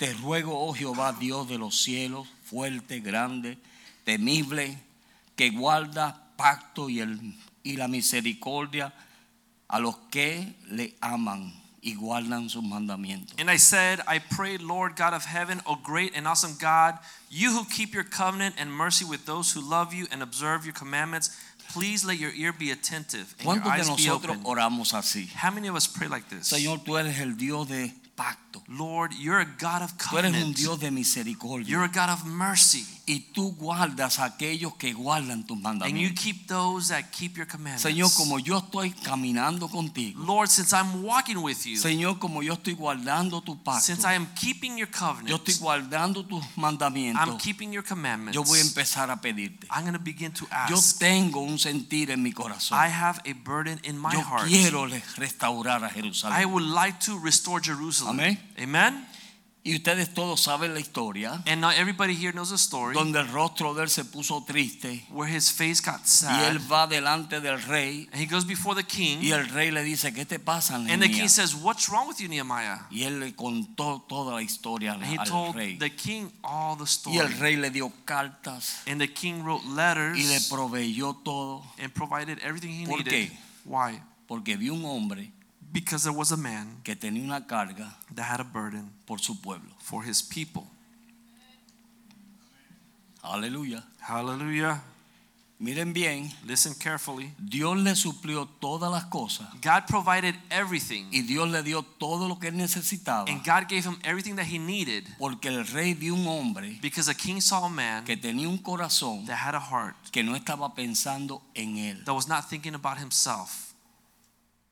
te 0.03 0.13
ruego, 0.15 0.67
oh 0.67 0.73
Jehová, 0.73 1.13
Dios 1.13 1.49
de 1.49 1.59
los 1.59 1.81
cielos, 1.81 2.27
fuerte, 2.43 2.99
grande, 2.99 3.57
temible, 4.03 4.77
que 5.37 5.51
guarda 5.51 6.33
pacto 6.37 6.91
y, 6.91 6.99
el, 6.99 7.37
y 7.63 7.77
la 7.77 7.87
misericordia 7.87 8.93
a 9.69 9.79
los 9.79 9.97
que 10.11 10.57
le 10.67 10.97
aman 11.01 11.55
y 11.81 11.95
guardan 11.95 12.51
sus 12.51 12.65
mandamientos. 12.65 13.37
And 13.39 13.49
I 13.49 13.59
said, 13.59 14.01
I 14.09 14.19
pray, 14.19 14.59
Lord 14.59 14.97
God 14.97 15.15
of 15.15 15.25
heaven, 15.25 15.61
O 15.67 15.77
great 15.77 16.17
and 16.17 16.27
awesome 16.27 16.57
God, 16.59 16.99
you 17.31 17.53
who 17.53 17.65
keep 17.65 17.95
your 17.95 18.03
covenant 18.03 18.57
and 18.59 18.73
mercy 18.73 19.05
with 19.05 19.25
those 19.25 19.53
who 19.53 19.61
love 19.61 19.95
you 19.95 20.09
and 20.11 20.21
observe 20.21 20.65
your 20.65 20.75
commandments, 20.75 21.31
please 21.73 22.05
let 22.05 22.19
your 22.19 22.33
ear 22.33 22.53
be 22.53 22.73
attentive 22.73 23.37
and 23.39 23.47
your 23.47 23.55
¿Cuántos 23.55 23.65
de 23.65 23.71
eyes 23.71 23.87
be 23.87 24.09
nosotros 24.09 24.37
open. 24.37 24.47
oramos 24.47 24.95
así? 24.95 25.29
How 25.33 25.53
many 25.53 25.69
of 25.69 25.77
us 25.77 25.87
pray 25.87 26.09
like 26.09 26.29
this? 26.29 26.49
Señor, 26.53 26.83
tú 26.83 26.99
eres 26.99 27.21
el 27.21 27.37
Dios 27.37 27.69
de 27.69 27.95
pacto. 28.17 28.63
Lord, 28.69 29.13
you're 29.19 29.41
a 29.41 29.45
God 29.59 29.83
of 29.83 29.93
Tú 29.97 30.19
eres 30.19 30.31
un 30.33 30.39
covenant. 30.39 30.57
Dios 30.57 30.79
de 30.81 30.91
misericordia. 30.91 31.69
You're 31.69 31.85
a 31.85 31.89
God 31.89 32.11
of 32.11 32.25
mercy. 32.25 32.87
Y 33.05 33.33
tú 33.35 33.57
guardas 33.57 34.21
a 34.21 34.25
aquellos 34.27 34.75
que 34.77 34.93
guardan 34.95 35.45
tus 35.45 35.57
And 35.57 35.59
you 35.59 36.09
mandamientos. 36.13 36.21
keep 36.23 36.47
those 36.47 36.89
that 36.89 37.11
keep 37.11 37.37
your 37.37 37.47
commandments. 37.49 37.83
Señor, 37.83 38.11
como 38.17 38.39
yo 38.39 38.59
estoy 38.59 38.93
caminando 38.93 39.69
contigo. 39.69 40.25
Lord, 40.25 40.49
since 40.49 40.73
I'm 40.73 41.03
walking 41.03 41.39
with 41.43 41.65
you, 41.67 41.77
Señor, 41.79 42.21
como 42.21 42.43
yo 42.43 42.53
estoy 42.55 42.75
guardando 42.75 43.41
tu 43.43 43.61
pacto. 43.61 43.81
since 43.83 44.05
I 44.07 44.15
am 44.15 44.29
keeping 44.37 44.79
your 44.79 44.89
Yo 44.89 45.37
estoy 45.37 45.55
covenant, 45.55 45.61
guardando 45.61 46.25
tus 46.25 46.45
I'm 46.45 46.63
mandamientos. 46.63 47.43
keeping 47.43 47.73
your 47.73 47.83
commandments. 47.83 48.37
Yo 48.37 48.45
voy 48.45 48.61
a 48.61 48.63
empezar 48.63 49.11
a 49.11 49.21
pedirte. 49.21 49.67
I'm 49.71 49.83
going 49.83 49.95
to 49.95 49.99
begin 49.99 50.33
to 50.35 50.47
Yo 50.71 50.77
ask. 50.77 50.99
tengo 50.99 51.41
un 51.41 51.59
sentir 51.59 52.11
en 52.13 52.23
mi 52.23 52.33
corazón. 52.33 52.79
I 52.79 52.89
have 52.89 53.21
a 53.27 53.33
burden 53.33 53.81
in 53.83 53.99
my 53.99 54.13
Yo 54.13 54.21
heart. 54.23 54.47
quiero 54.47 54.87
restaurar 55.17 55.83
a 55.83 55.89
I 55.89 55.91
Jerusalén. 55.91 56.45
would 56.53 56.65
like 56.65 56.99
to 57.07 57.19
restore 57.19 57.61
Jerusalem. 58.03 58.21
Amén. 58.21 58.39
Amen. 58.59 59.09
Y 59.65 59.77
ustedes 59.77 60.13
todos 60.13 60.41
saben 60.41 60.75
la 60.75 60.81
historia 60.81 61.41
And 61.47 61.61
now 61.61 61.71
everybody 61.71 62.17
here 62.17 62.33
knows 62.33 62.49
the 62.51 62.57
story 62.59 62.95
donde 62.97 63.21
el 63.21 63.29
rostro 63.29 63.75
de 63.75 63.85
él 63.85 63.89
se 63.91 64.05
puso 64.05 64.43
triste 64.45 65.07
where 65.09 65.33
his 65.33 65.53
face 65.53 65.81
got 65.81 66.01
y 66.05 66.09
sad. 66.09 66.49
él 66.51 66.59
va 66.69 66.89
delante 66.89 67.41
del 67.41 67.63
rey 67.69 68.09
And 68.13 68.21
he 68.21 68.27
goes 68.27 68.45
before 68.45 68.75
the 68.75 68.83
king. 68.85 69.21
y 69.23 69.31
el 69.31 69.49
rey 69.51 69.71
le 69.71 69.85
dice, 69.85 70.13
¿qué 70.13 70.27
te 70.27 70.41
pasa, 70.41 70.75
And 70.75 71.01
the 71.01 71.09
king 71.09 71.29
says, 71.29 71.55
What's 71.55 71.89
wrong 71.91 72.09
with 72.09 72.17
you, 72.19 72.27
Nehemiah? 72.29 72.81
Y 72.91 73.05
él 73.05 73.21
le 73.21 73.37
contó 73.37 74.05
toda 74.09 74.35
la 74.35 74.43
historia 74.43 74.95
al, 74.95 75.03
And 75.05 75.13
he 75.13 75.17
al 75.17 75.29
told 75.29 75.55
rey. 75.55 75.77
the 75.79 75.95
king 75.95 76.29
all 76.43 76.77
the 76.77 76.83
Y 77.09 77.19
el 77.19 77.27
story. 77.29 77.35
rey 77.41 77.57
le 77.57 77.71
dio 77.71 77.93
cartas 78.05 78.83
And 78.89 79.01
the 79.01 79.13
king 79.13 79.45
wrote 79.45 79.63
y 79.65 79.69
le 79.69 79.77
letters 79.77 80.49
proveyó 80.51 81.15
todo 81.23 81.63
and 81.81 81.93
provided 81.95 82.41
everything 82.43 82.71
he 82.83 82.85
¿Por 82.89 82.99
needed. 82.99 83.13
qué? 83.31 83.39
Why? 83.65 84.03
porque 84.27 84.57
vio 84.57 84.75
un 84.75 84.85
hombre 84.87 85.31
Because 85.73 86.05
there 86.05 86.13
was 86.13 86.33
a 86.33 86.37
man 86.37 86.81
que 86.85 86.95
tenía 86.95 87.25
una 87.25 87.47
carga 87.47 87.95
that 88.15 88.25
had 88.25 88.41
a 88.41 88.45
burden 88.45 88.91
por 89.07 89.19
su 89.19 89.35
pueblo. 89.41 89.71
for 89.81 90.03
his 90.05 90.21
people. 90.23 90.67
Aleluya. 93.25 93.83
Hallelujah. 94.01 94.83
Miren 95.61 95.93
bien, 95.93 96.29
Listen 96.45 96.75
carefully. 96.75 97.33
Dios 97.39 97.79
le 97.79 97.95
suplió 97.95 98.49
todas 98.61 98.91
las 98.91 99.05
cosas 99.05 99.47
God 99.63 99.87
provided 99.87 100.35
everything. 100.51 101.07
y 101.13 101.23
Dios 101.23 101.49
le 101.49 101.63
dio 101.63 101.83
todo 101.85 102.27
lo 102.29 102.41
que 102.41 102.49
él 102.49 102.57
necesitaba. 102.57 103.31
And 103.31 103.45
God 103.45 103.69
gave 103.69 103.85
him 103.85 103.97
everything 104.03 104.35
that 104.35 104.47
he 104.47 104.59
needed 104.59 105.07
Porque 105.21 105.47
el 105.47 105.65
rey 105.67 105.95
vio 105.95 106.15
un 106.15 106.27
hombre 106.27 106.81
because 106.83 107.07
the 107.07 107.15
king 107.15 107.41
saw 107.41 107.65
a 107.67 107.71
man 107.71 108.05
que 108.05 108.17
tenía 108.17 108.49
un 108.49 108.59
corazón 108.59 109.25
that 109.27 109.37
had 109.37 109.55
a 109.55 109.61
heart 109.61 109.95
que 110.11 110.25
no 110.25 110.35
estaba 110.35 110.75
pensando 110.75 111.41
en 111.55 111.77
él, 111.77 112.05
that 112.07 112.13
was 112.13 112.27
not 112.27 112.51
thinking 112.51 112.75
about 112.75 112.99
himself. 112.99 113.72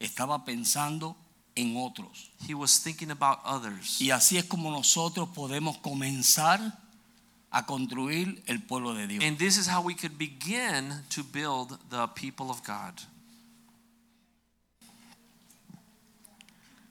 Estaba 0.00 0.45
pensando 0.45 1.16
en 1.54 1.76
otros. 1.76 2.30
He 2.49 2.54
was 2.54 2.80
thinking 2.83 3.11
about 3.11 3.38
others. 3.45 4.00
Y 4.00 4.11
así 4.11 4.38
es 4.38 4.45
como 4.45 4.71
nosotros 4.71 5.28
podemos 5.28 5.76
comenzar 5.78 6.61
a 7.52 7.66
construir 7.66 8.42
el 8.47 8.62
pueblo 8.62 8.95
de 8.95 9.07
Dios. 9.07 9.25
And 9.25 9.37
this 9.38 9.57
is 9.59 9.69
how 9.69 9.83
we 9.83 9.95
could 9.95 10.16
begin 10.19 11.02
to 11.11 11.23
build 11.23 11.78
the 11.90 12.07
people 12.14 12.50
of 12.50 12.62
God. 12.64 12.95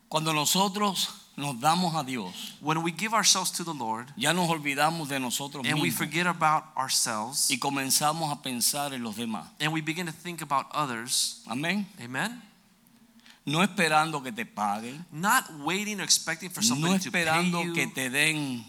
Cuando 0.09 0.33
nosotros 0.33 1.09
nos 1.37 1.59
damos 1.59 1.95
a 1.95 2.03
Dios, 2.03 2.55
When 2.61 2.81
we 2.83 2.91
give 2.91 3.13
ourselves 3.13 3.51
to 3.51 3.63
the 3.63 3.73
Lord 3.73 4.11
ya 4.17 4.33
nos 4.33 4.49
olvidamos 4.49 5.07
de 5.07 5.19
nosotros 5.19 5.65
and 5.65 5.79
we 5.79 5.89
mismos 5.89 5.97
forget 5.97 6.27
about 6.27 6.63
ourselves 6.75 7.49
y 7.49 7.57
comenzamos 7.59 8.31
a 8.31 8.41
pensar 8.41 8.93
en 8.93 9.03
los 9.03 9.15
demás. 9.15 9.45
and 9.59 9.71
we 9.71 9.81
begin 9.81 10.05
to 10.07 10.11
think 10.11 10.41
about 10.41 10.65
others, 10.73 11.41
Amén. 11.47 11.85
amen? 12.03 12.41
No 13.49 13.63
esperando 13.63 14.21
que 14.21 14.31
te 14.31 14.45
paguen, 14.45 15.05
Not 15.11 15.45
waiting 15.63 15.99
or 15.99 16.03
expecting 16.03 16.49
for 16.49 16.61
no 16.61 16.67
somebody 16.67 16.99
to 16.99 17.11
pay 17.11 17.21
esperando 17.21 17.63
you, 17.63 17.73
que 17.73 17.87
te 17.87 18.09
den 18.09 18.63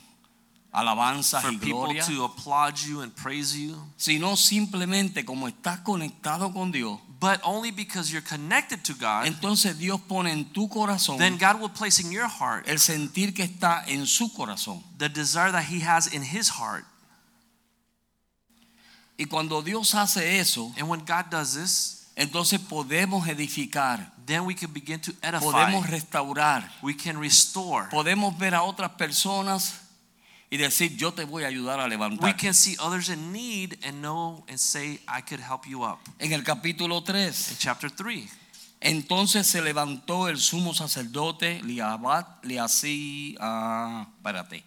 alabanzas 0.73 1.43
for 1.43 1.53
y 1.53 1.59
people 1.59 1.81
gloria, 1.81 2.05
to 2.05 2.25
applaud 2.25 2.77
you 2.79 3.01
and 3.03 3.13
praise 3.15 3.57
you, 3.57 3.77
sino 3.97 4.37
simplemente 4.37 5.25
como 5.25 5.49
estás 5.49 5.81
conectado 5.81 6.53
con 6.53 6.71
Dios. 6.71 6.99
but 7.19 7.39
only 7.45 7.71
because 7.71 8.11
you're 8.11 8.23
connected 8.27 8.83
to 8.83 8.95
God. 8.95 9.27
Entonces 9.27 9.77
Dios 9.77 10.01
pone 10.09 10.33
en 10.33 10.45
tu 10.53 10.69
corazón 10.69 11.19
Then 11.19 11.37
God 11.37 11.61
will 11.61 11.69
place 11.69 12.01
in 12.01 12.11
your 12.11 12.29
heart 12.29 12.67
el 12.67 12.79
sentir 12.79 13.35
que 13.35 13.43
está 13.45 13.85
en 13.87 14.07
su 14.07 14.29
corazón. 14.33 14.83
the 14.97 15.09
desire 15.11 15.53
that 15.53 15.65
He 15.65 15.81
has 15.81 16.07
in 16.15 16.23
His 16.23 16.49
heart. 16.49 16.85
Y 19.19 19.27
cuando 19.27 19.61
Dios 19.61 19.95
hace 19.95 20.39
eso, 20.39 20.73
And 20.79 20.89
when 20.89 21.01
God 21.01 21.31
does 21.31 21.55
this, 21.55 22.07
entonces 22.17 22.59
podemos 22.61 23.27
edificar, 23.29 24.13
then 24.31 24.47
we 24.47 24.55
can 24.55 24.73
begin 24.73 25.01
to 25.01 25.13
edify. 25.23 25.41
podemos 25.45 25.87
restaurar, 25.91 26.71
We 26.83 26.95
can 26.97 27.19
restore. 27.21 27.89
podemos 27.91 28.37
ver 28.39 28.55
a 28.55 28.63
otras 28.63 28.93
personas 28.93 29.81
y 30.51 30.57
decir, 30.57 30.97
yo 30.97 31.13
te 31.13 31.25
voy 31.25 31.45
a 31.45 31.49
ayudar 31.49 31.79
a 31.81 31.85
We 31.85 31.91
levantar. 31.91 32.37
can 32.37 32.55
see 32.55 32.77
others 32.81 33.09
in 33.09 33.33
need 33.33 33.79
and 33.85 34.01
know 34.01 34.45
and 34.49 34.59
say, 34.59 35.01
I 35.09 35.21
could 35.23 35.41
help 35.41 35.67
you 35.67 35.85
up. 35.85 35.99
En 36.19 36.33
el 36.33 36.43
capítulo 36.45 36.99
In 36.99 37.05
3, 37.05 37.57
chapter 37.59 37.91
3. 37.91 38.29
entonces 38.81 39.47
se 39.47 39.61
levantó 39.63 40.29
el 40.29 40.39
sumo 40.39 40.73
sacerdote 40.75 41.61
Liabat, 41.63 42.45
Liasí, 42.45 43.37
ah, 43.41 44.09
espérate, 44.17 44.65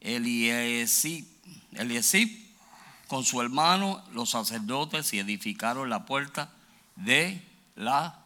Eliesib, 0.00 1.24
Eliesib, 1.72 2.28
con 3.08 3.24
su 3.24 3.40
hermano, 3.42 4.02
los 4.12 4.30
sacerdotes, 4.30 5.12
y 5.12 5.18
edificaron 5.18 5.90
la 5.90 6.06
puerta 6.06 6.50
de 6.96 7.42
la 7.76 8.21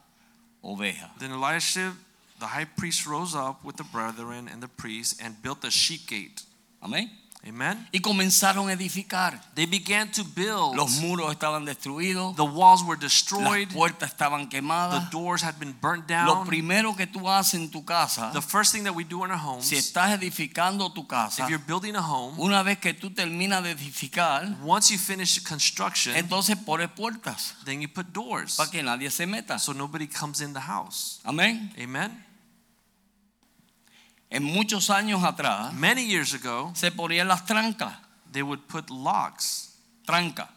oveja. 0.67 1.11
Then 1.19 1.31
Eliashib, 1.31 1.93
the 2.39 2.47
high 2.47 2.67
priest, 2.67 3.07
rose 3.07 3.35
up 3.35 3.65
with 3.65 3.77
the 3.77 3.85
brethren 3.85 4.49
and 4.53 4.63
the 4.63 4.69
priests 4.69 5.21
and 5.21 5.41
built 5.43 5.63
the 5.63 5.71
sheep 5.71 6.07
gate. 6.07 6.43
Amén. 6.83 7.09
Amen. 7.47 7.89
Y 7.93 8.01
comenzaron 8.01 8.69
a 8.69 8.73
edificar. 8.73 9.41
They 9.55 9.67
began 9.67 10.11
to 10.13 10.25
build. 10.25 10.75
Los 10.77 10.93
muros 11.01 11.31
estaban 11.31 11.65
destruidos, 11.65 12.35
The 12.37 12.43
walls 12.43 12.83
were 12.83 12.97
las 13.01 13.13
destroyed. 13.13 13.69
puertas 13.73 14.11
estaban 14.11 14.49
The 14.51 14.61
doors 15.11 15.43
had 15.43 15.59
been 15.59 15.75
burnt 15.81 16.11
Lo 16.11 16.35
down. 16.35 16.47
primero 16.47 16.97
que 16.97 17.07
tú 17.07 17.29
haces 17.31 17.55
en 17.55 17.71
tu 17.71 17.85
casa, 17.85 18.33
The 18.33 18.43
first 18.43 18.73
thing 18.73 18.85
that 18.85 18.95
we 18.95 19.05
do 19.05 19.25
in 19.25 19.31
our 19.31 19.39
homes, 19.39 19.67
si 19.67 19.77
estás 19.77 20.11
edificando 20.13 20.93
tu 20.93 21.07
casa, 21.07 21.45
if 21.45 21.51
you're 21.51 21.65
building 21.65 21.95
a 21.95 22.03
home, 22.03 22.35
una 22.39 22.63
vez 22.63 22.79
que 22.79 22.95
tú 22.95 23.11
terminas 23.11 23.63
de 23.63 23.71
edificar, 23.71 24.57
once 24.65 24.93
you 24.93 24.99
finish 24.99 25.41
construction, 25.43 26.17
entonces 26.17 26.57
pones 26.57 26.89
puertas 26.91 27.55
then 27.65 27.81
you 27.81 27.89
put 27.89 28.13
doors 28.13 28.57
para 28.57 28.71
que 28.71 28.83
nadie 28.83 29.11
se 29.11 29.27
meta. 29.27 29.59
so 29.59 29.73
nobody 29.73 30.07
comes 30.09 30.41
in 30.41 30.53
the 30.53 30.61
house. 30.61 31.21
Amén. 31.25 31.73
Amen. 31.79 32.26
En 34.37 34.45
muchos 34.45 34.91
años 34.91 35.25
atrás 35.25 35.73
Many 35.73 36.07
years 36.07 36.35
ago, 36.35 36.71
se 36.75 36.91
ponían 36.91 37.27
las 37.27 37.47
trancas, 37.47 37.95
they 38.33 38.43
would 38.43 38.61
put 38.69 38.91
locks. 38.91 39.73
tranca, 40.05 40.49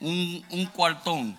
un, 0.00 0.44
un 0.50 0.66
cuartón, 0.66 1.36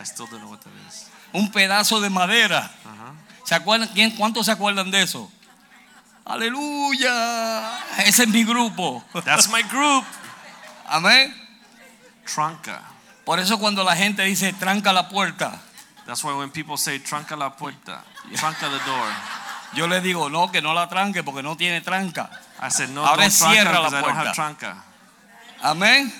I 0.00 0.04
still 0.04 0.26
don't 0.26 0.40
know 0.40 0.50
what 0.50 0.60
that 0.60 0.72
is. 0.88 1.06
un 1.32 1.50
pedazo 1.52 2.00
de 2.00 2.08
madera. 2.08 2.70
Uh-huh. 2.84 3.46
¿Se 3.46 3.54
acuerdan? 3.54 3.88
¿Quién, 3.94 4.10
¿Cuántos 4.12 4.46
se 4.46 4.52
acuerdan 4.52 4.90
de 4.90 5.02
eso? 5.02 5.30
Aleluya. 6.24 7.78
Ese 7.98 8.22
es 8.22 8.28
mi 8.28 8.44
grupo. 8.44 9.04
That's 9.24 9.48
my 9.48 9.62
group. 9.64 10.04
Amén. 10.88 11.34
Tranca. 12.24 12.82
Por 13.24 13.38
eso 13.38 13.58
cuando 13.58 13.84
la 13.84 13.94
gente 13.96 14.22
dice 14.22 14.52
tranca 14.54 14.92
la 14.92 15.08
puerta, 15.08 15.60
That's 16.06 16.24
why 16.24 16.32
when 16.32 16.50
people 16.50 16.76
say 16.76 16.98
tranca 16.98 17.36
la 17.36 17.50
puerta, 17.56 18.02
tranca 18.34 18.68
the 18.68 18.78
door, 18.84 19.06
yo 19.74 19.86
le 19.86 20.00
digo 20.00 20.28
no, 20.28 20.50
que 20.50 20.60
no 20.62 20.74
la 20.74 20.88
tranque 20.88 21.22
porque 21.22 21.42
no 21.42 21.56
tiene 21.56 21.80
tranca. 21.80 22.30
I 22.62 22.70
said 22.70 22.90
no, 22.90 23.06
Ahora 23.06 23.30
cierra 23.30 23.80
la 23.80 23.88
puerta. 23.90 24.84
Amén. 25.62 26.12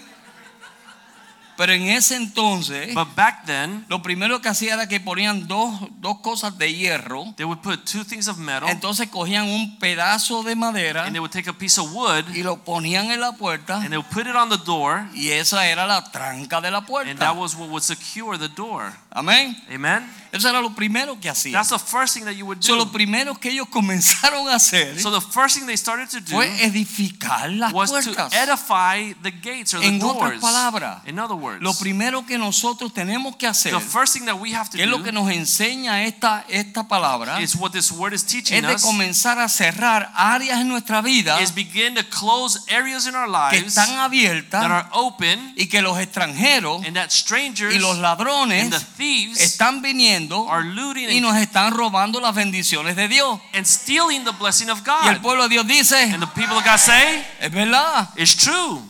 Pero 1.60 1.74
en 1.74 1.82
ese 1.88 2.16
entonces, 2.16 2.94
But 2.94 3.14
back 3.14 3.44
then, 3.44 3.84
lo 3.90 4.00
primero 4.00 4.40
que 4.40 4.48
hacía 4.48 4.72
era 4.72 4.88
que 4.88 4.98
ponían 4.98 5.46
dos, 5.46 5.78
dos 5.98 6.20
cosas 6.20 6.56
de 6.56 6.72
hierro. 6.72 7.34
they 7.36 7.44
would 7.44 7.60
put 7.60 7.84
two 7.84 8.02
things 8.02 8.28
of 8.28 8.38
metal 8.38 8.66
Entonces 8.70 9.10
cogían 9.10 9.46
un 9.46 9.78
pedazo 9.78 10.42
de 10.42 10.56
madera 10.56 11.04
and 11.04 11.12
they 11.12 11.20
would 11.20 11.30
take 11.30 11.50
a 11.50 11.52
piece 11.52 11.78
of 11.78 11.92
wood 11.92 12.24
y 12.34 12.42
lo 12.42 12.64
ponían 12.64 13.10
en 13.10 13.20
la 13.20 13.32
puerta 13.32 13.76
and 13.76 13.90
they 13.90 13.98
would 13.98 14.08
put 14.10 14.26
it 14.26 14.34
on 14.34 14.48
the 14.48 14.56
door 14.64 15.06
y 15.12 15.32
esa 15.32 15.66
era 15.66 15.86
la 15.86 16.02
tranca 16.10 16.62
de 16.62 16.70
la 16.70 16.78
and 16.78 16.86
puerta. 16.86 17.14
that 17.18 17.36
was 17.36 17.54
what 17.54 17.68
would 17.68 17.82
secure 17.82 18.38
the 18.38 18.48
door. 18.48 18.94
Amén. 19.10 19.56
Amen. 19.72 20.20
Eso 20.32 20.48
era 20.48 20.60
lo 20.60 20.72
primero 20.74 21.18
que 21.18 21.28
hacían. 21.28 21.54
That's 21.54 21.70
the 21.70 21.78
first 21.78 22.14
thing 22.14 22.24
that 22.24 22.34
you 22.34 22.46
would 22.46 22.62
So, 22.62 22.76
lo 22.76 22.84
do. 22.84 22.92
primero 22.92 23.34
que 23.34 23.50
ellos 23.50 23.68
comenzaron 23.68 24.48
a 24.48 24.54
hacer 24.54 25.00
So 25.00 25.10
the 25.10 25.20
first 25.20 25.56
thing 25.56 25.66
they 25.66 25.76
started 25.76 26.08
to 26.10 26.20
do 26.20 26.36
fue 26.36 26.46
edificar 26.64 27.50
las 27.50 27.72
was 27.72 27.90
to 27.90 28.12
puertas. 28.12 28.32
edify 28.32 29.12
the 29.22 29.32
gates 29.32 29.74
or 29.74 29.80
the 29.80 29.88
En 29.88 30.00
otras 30.00 30.40
palabras, 30.40 31.02
In 31.06 31.18
other 31.18 31.34
words, 31.36 31.60
Lo 31.60 31.74
primero 31.74 32.24
que 32.26 32.38
nosotros 32.38 32.94
tenemos 32.94 33.34
que 33.36 33.48
hacer, 33.48 33.72
the 33.72 33.80
first 33.80 34.12
thing 34.12 34.24
that 34.26 34.36
we 34.38 34.54
have 34.54 34.70
to 34.70 34.76
que 34.76 34.84
es 34.84 34.88
lo 34.88 35.02
que 35.02 35.10
do 35.10 35.20
nos 35.20 35.30
enseña 35.32 36.04
esta, 36.04 36.44
esta 36.48 36.86
palabra, 36.86 37.40
is 37.42 37.56
what 37.56 37.72
this 37.72 37.90
word 37.90 38.12
is 38.12 38.24
teaching 38.24 38.64
es 38.64 38.82
de 38.82 38.88
comenzar 38.88 39.40
a 39.40 39.48
cerrar 39.48 40.12
áreas 40.14 40.60
en 40.60 40.68
nuestra 40.68 41.02
vida 41.02 41.40
is 41.40 41.52
begin 41.52 41.96
to 41.96 42.04
close 42.04 42.60
areas 42.68 43.06
in 43.06 43.16
our 43.16 43.26
que 43.50 43.58
están 43.58 43.88
that 43.88 44.04
abiertas 44.04 44.62
are 44.62 44.88
open 44.92 45.54
y 45.56 45.66
que 45.66 45.82
los 45.82 45.98
extranjeros 45.98 46.86
and 46.86 46.94
that 46.94 47.10
strangers 47.10 47.74
y 47.74 47.78
los 47.78 47.94
and 47.94 48.02
ladrones 48.02 48.70
the 48.70 48.99
thieves 49.00 49.40
están 49.40 49.80
viniendo 49.82 50.48
are 50.50 50.62
looting 50.64 51.08
y 51.10 51.20
nos 51.20 51.34
están 51.36 51.72
robando 51.72 52.20
las 52.20 52.34
bendiciones 52.34 52.94
de 52.96 53.08
Dios. 53.08 53.40
and 53.54 53.66
stealing 53.66 54.24
the 54.24 54.32
blessing 54.32 54.68
of 54.70 54.80
Y 54.86 55.08
el 55.08 55.14
God. 55.16 55.22
pueblo 55.22 55.42
de 55.44 55.48
Dios 55.54 55.66
dice, 55.66 55.96
And 56.12 56.20
the 56.22 56.26
people 56.34 56.56
of 56.56 56.64
God 56.64 56.78
say, 56.78 57.24
es 57.40 57.50
verdad. 57.50 58.08
it's 58.16 58.36
true. 58.36 58.82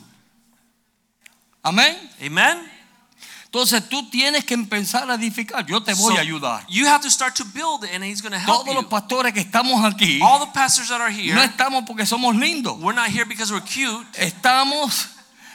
Amén. 1.63 1.97
Amen. 2.23 2.59
Entonces 3.47 3.89
tú 3.89 4.09
tienes 4.11 4.45
que 4.45 4.55
empezar 4.55 5.11
a 5.11 5.15
edificar. 5.15 5.67
Yo 5.67 5.83
te 5.83 5.93
voy 5.95 6.15
So 6.15 6.19
a 6.19 6.23
ayudar. 6.23 6.65
You 6.69 6.87
have 6.87 7.03
to 7.03 7.11
start 7.11 7.35
to 7.37 7.45
build 7.45 7.85
and 7.85 8.05
he's 8.05 8.23
going 8.23 8.33
to 8.33 8.39
help 8.39 8.65
Todos 8.65 8.75
los 8.77 8.85
you. 8.85 8.89
pastores 8.89 9.33
que 9.35 9.41
estamos 9.41 9.85
aquí, 9.85 10.21
All 10.23 10.39
the 10.39 10.53
pastors 10.53 10.89
that 10.89 11.01
are 11.01 11.11
here, 11.13 11.35
no 11.35 11.43
estamos 11.43 11.85
porque 11.87 12.07
somos 12.07 12.37
lindos. 12.37 12.79
we're 12.79 12.95
not 12.95 13.09
here 13.11 13.25
because 13.25 13.53
we're 13.53 13.61
cute. 13.65 14.07
Estamos 14.19 15.09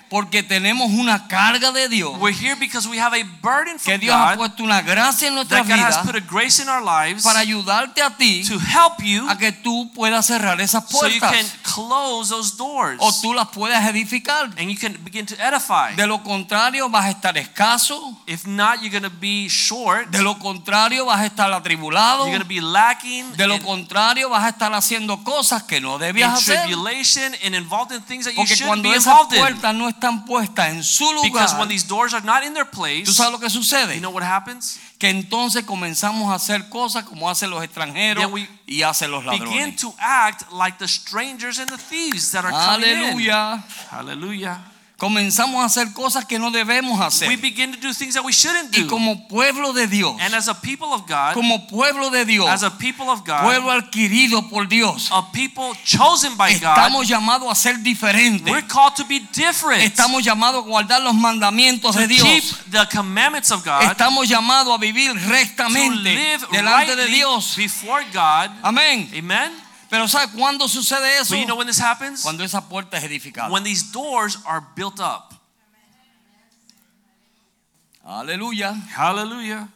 porque 0.09 0.43
tenemos 0.43 0.91
una 0.91 1.27
carga 1.27 1.71
de 1.71 1.89
Dios. 1.89 2.17
We're 2.19 2.35
here 2.35 2.55
because 2.55 2.87
we 2.87 2.99
have 2.99 3.13
a 3.13 3.23
burden 3.41 3.77
Que 3.77 3.91
from 3.93 3.99
Dios 3.99 4.15
ha 4.15 4.31
God 4.35 4.37
puesto 4.37 4.63
una 4.63 4.81
gracia 4.81 5.27
en 5.27 5.35
nuestra 5.35 5.63
God 5.63 5.71
has 5.71 6.01
vida 6.01 6.03
put 6.03 6.15
a 6.15 6.19
grace 6.19 6.61
in 6.61 6.69
our 6.69 6.83
lives 6.83 7.23
para 7.23 7.39
ayudarte 7.39 8.01
a 8.01 8.09
ti 8.15 8.43
to 8.47 8.59
help 8.59 9.01
you 9.03 9.27
a 9.29 9.37
que 9.37 9.51
tú 9.51 9.91
puedas 9.93 10.25
cerrar 10.25 10.59
esas 10.61 10.83
so 10.89 11.07
you 11.07 11.19
can 11.19 11.31
puertas 11.31 11.55
close 11.73 12.29
those 12.29 12.55
doors 12.57 12.97
o 12.99 13.11
tú 13.21 13.33
las 13.33 13.47
puedas 13.49 13.83
edificar. 13.89 14.45
and 14.57 14.69
you 14.69 14.77
can 14.77 14.93
begin 15.03 15.25
to 15.25 15.35
edify. 15.35 15.95
De 15.95 16.07
lo 16.07 16.23
contrario 16.23 16.89
vas 16.89 17.05
a 17.05 17.11
estar 17.11 17.37
escaso, 17.37 18.17
If 18.27 18.45
not, 18.45 18.81
you're 18.81 18.89
going 18.89 19.03
to 19.03 19.09
be 19.19 19.47
short. 19.49 20.09
de 20.09 20.21
lo 20.21 20.37
contrario 20.39 21.05
vas 21.05 21.21
a 21.21 21.25
estar 21.25 21.51
atribulado, 21.51 22.25
You're 22.27 22.37
going 22.37 22.41
to 22.41 22.47
be 22.47 22.61
lacking 22.61 23.31
de 23.35 23.47
lo 23.47 23.59
contrario 23.61 24.29
vas 24.29 24.43
a 24.43 24.49
estar 24.49 24.73
haciendo 24.73 25.23
cosas 25.23 25.63
que 25.63 25.81
no 25.81 25.97
debías 25.97 26.33
hacer. 26.33 26.59
and 27.43 27.55
involved 27.55 27.91
in 27.91 28.01
things 28.03 28.25
that 28.25 28.33
you 28.33 28.37
Porque 28.37 28.57
cuando 28.65 28.89
be 28.89 28.95
esas 28.95 29.27
puertas 29.27 29.73
no 29.75 29.89
están 29.95 30.25
puestas 30.25 30.69
en 30.69 30.83
su 30.83 31.05
Because 31.23 31.55
when 31.55 31.67
these 31.67 31.87
doors 31.87 32.13
are 32.13 32.23
not 32.25 32.43
in 32.43 32.53
their 32.53 32.65
place, 32.69 33.05
¿tú 33.05 33.13
sabes 33.13 33.31
lo 33.31 33.39
que 33.39 33.49
you 33.49 33.99
know 34.01 34.11
what 34.11 34.23
happens? 34.23 34.79
Que 34.99 35.09
entonces 35.09 35.63
comenzamos 35.65 36.31
a 36.31 36.35
hacer 36.35 36.69
cosas 36.69 37.03
como 37.05 37.29
hacen 37.29 37.49
los 37.49 37.63
extranjeros 37.63 38.23
Then 38.23 38.31
we 38.33 38.47
y 38.67 38.83
hacen 38.83 39.11
los 39.11 39.23
Begin 39.25 39.45
ladrones. 39.45 39.81
to 39.81 39.93
act 39.99 40.51
like 40.51 40.77
the 40.77 40.87
strangers 40.87 41.59
and 41.59 41.69
the 41.69 41.77
thieves 41.77 42.31
that 42.31 42.45
are 42.45 42.51
coming 42.51 42.89
in. 42.89 42.97
Aleluya. 42.97 43.63
Hallelujah. 43.89 44.74
Comenzamos 44.97 45.61
a 45.61 45.65
hacer 45.65 45.91
cosas 45.93 46.23
que 46.23 46.39
no 46.39 46.51
debemos 46.51 47.01
hacer. 47.01 47.27
We 47.27 47.35
begin 47.35 47.73
to 47.73 47.77
do 47.79 47.93
things 47.93 48.13
that 48.13 48.23
we 48.23 48.31
shouldn't 48.31 48.73
Y 48.73 48.83
do. 48.83 48.87
como 48.87 49.27
pueblo 49.27 49.73
de 49.73 49.87
Dios, 49.87 50.15
And 50.21 50.33
as 50.33 50.47
a 50.47 50.53
people 50.53 50.87
of 50.93 51.05
God, 51.05 51.33
como 51.33 51.67
pueblo 51.67 52.09
de 52.09 52.23
Dios, 52.23 52.47
as 52.47 52.63
a 52.63 52.69
people 52.71 53.09
of 53.09 53.25
God, 53.25 53.41
pueblo 53.43 53.71
adquirido 53.71 54.49
por 54.49 54.65
Dios, 54.67 55.09
a 55.11 55.21
people 55.33 55.73
chosen 55.83 56.37
by 56.37 56.53
God, 56.53 56.77
estamos 56.77 57.07
llamados 57.09 57.51
a 57.51 57.55
ser 57.55 57.75
diferentes. 57.83 58.49
we're 58.49 58.65
called 58.65 58.95
to 58.95 59.03
be 59.03 59.19
different. 59.33 59.83
Estamos 59.83 60.23
llamados 60.23 60.63
a 60.63 60.67
guardar 60.67 61.01
los 61.01 61.13
mandamientos 61.13 61.93
to 61.93 61.99
de 61.99 62.07
keep 62.15 62.23
Dios. 62.43 62.57
the 62.71 62.85
commandments 62.89 63.51
of 63.51 63.65
God, 63.65 63.83
Estamos 63.91 64.29
llamados 64.29 64.73
a 64.73 64.77
vivir 64.77 65.11
to 65.11 65.19
rectamente 65.29 66.03
live 66.03 66.45
delante 66.53 66.95
de 66.95 67.07
Dios. 67.07 67.55
before 67.57 68.01
God. 68.13 68.49
Amén. 68.63 69.09
Amen. 69.13 69.51
Pero 69.95 70.09
¿sabe 70.09 70.29
cuándo 70.33 70.67
sucede 70.67 71.19
eso? 71.19 71.33
But 71.33 71.39
you 71.39 71.45
know 71.45 71.55
when 71.55 71.67
this 71.67 71.79
happens? 71.79 72.21
Cuando 72.21 72.43
esa 72.43 72.67
puerta 72.67 72.97
es 72.97 73.03
edificada. 73.05 73.49
When 73.49 73.63
these 73.63 73.93
doors 73.93 74.37
are 74.45 74.61
built 74.75 74.99
up. 74.99 75.33
Aleluya. 78.03 78.73
Hallelujah. 78.93 79.69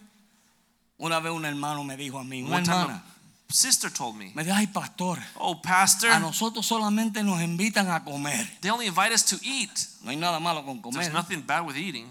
Una 0.97 1.21
vez 1.21 1.31
un 1.31 1.45
hermano 1.45 1.85
me 1.85 1.95
dijo 1.95 2.19
a 2.19 2.25
mí, 2.25 2.43
una 2.43 2.57
One 2.57 2.67
hermana, 2.67 3.03
sister 3.47 3.89
told 3.89 4.17
me, 4.17 4.33
me 4.35 4.43
dijo, 4.43 4.57
ay 4.57 4.67
pastor, 4.67 5.17
"Oh, 5.35 5.61
pastor, 5.61 6.11
a 6.11 6.19
nosotros 6.19 6.65
solamente 6.65 7.23
nos 7.23 7.41
invitan 7.41 7.89
a 7.89 8.03
comer. 8.03 8.45
they 8.59 8.69
only 8.69 8.87
invite 8.87 9.13
us 9.13 9.23
to 9.23 9.37
eat. 9.41 9.71
No 10.03 10.11
hay 10.11 10.17
nada 10.17 10.41
malo 10.41 10.65
con 10.65 10.81
There's 10.91 11.13
nothing 11.13 11.43
bad 11.47 11.65
with 11.65 11.77
eating, 11.77 12.07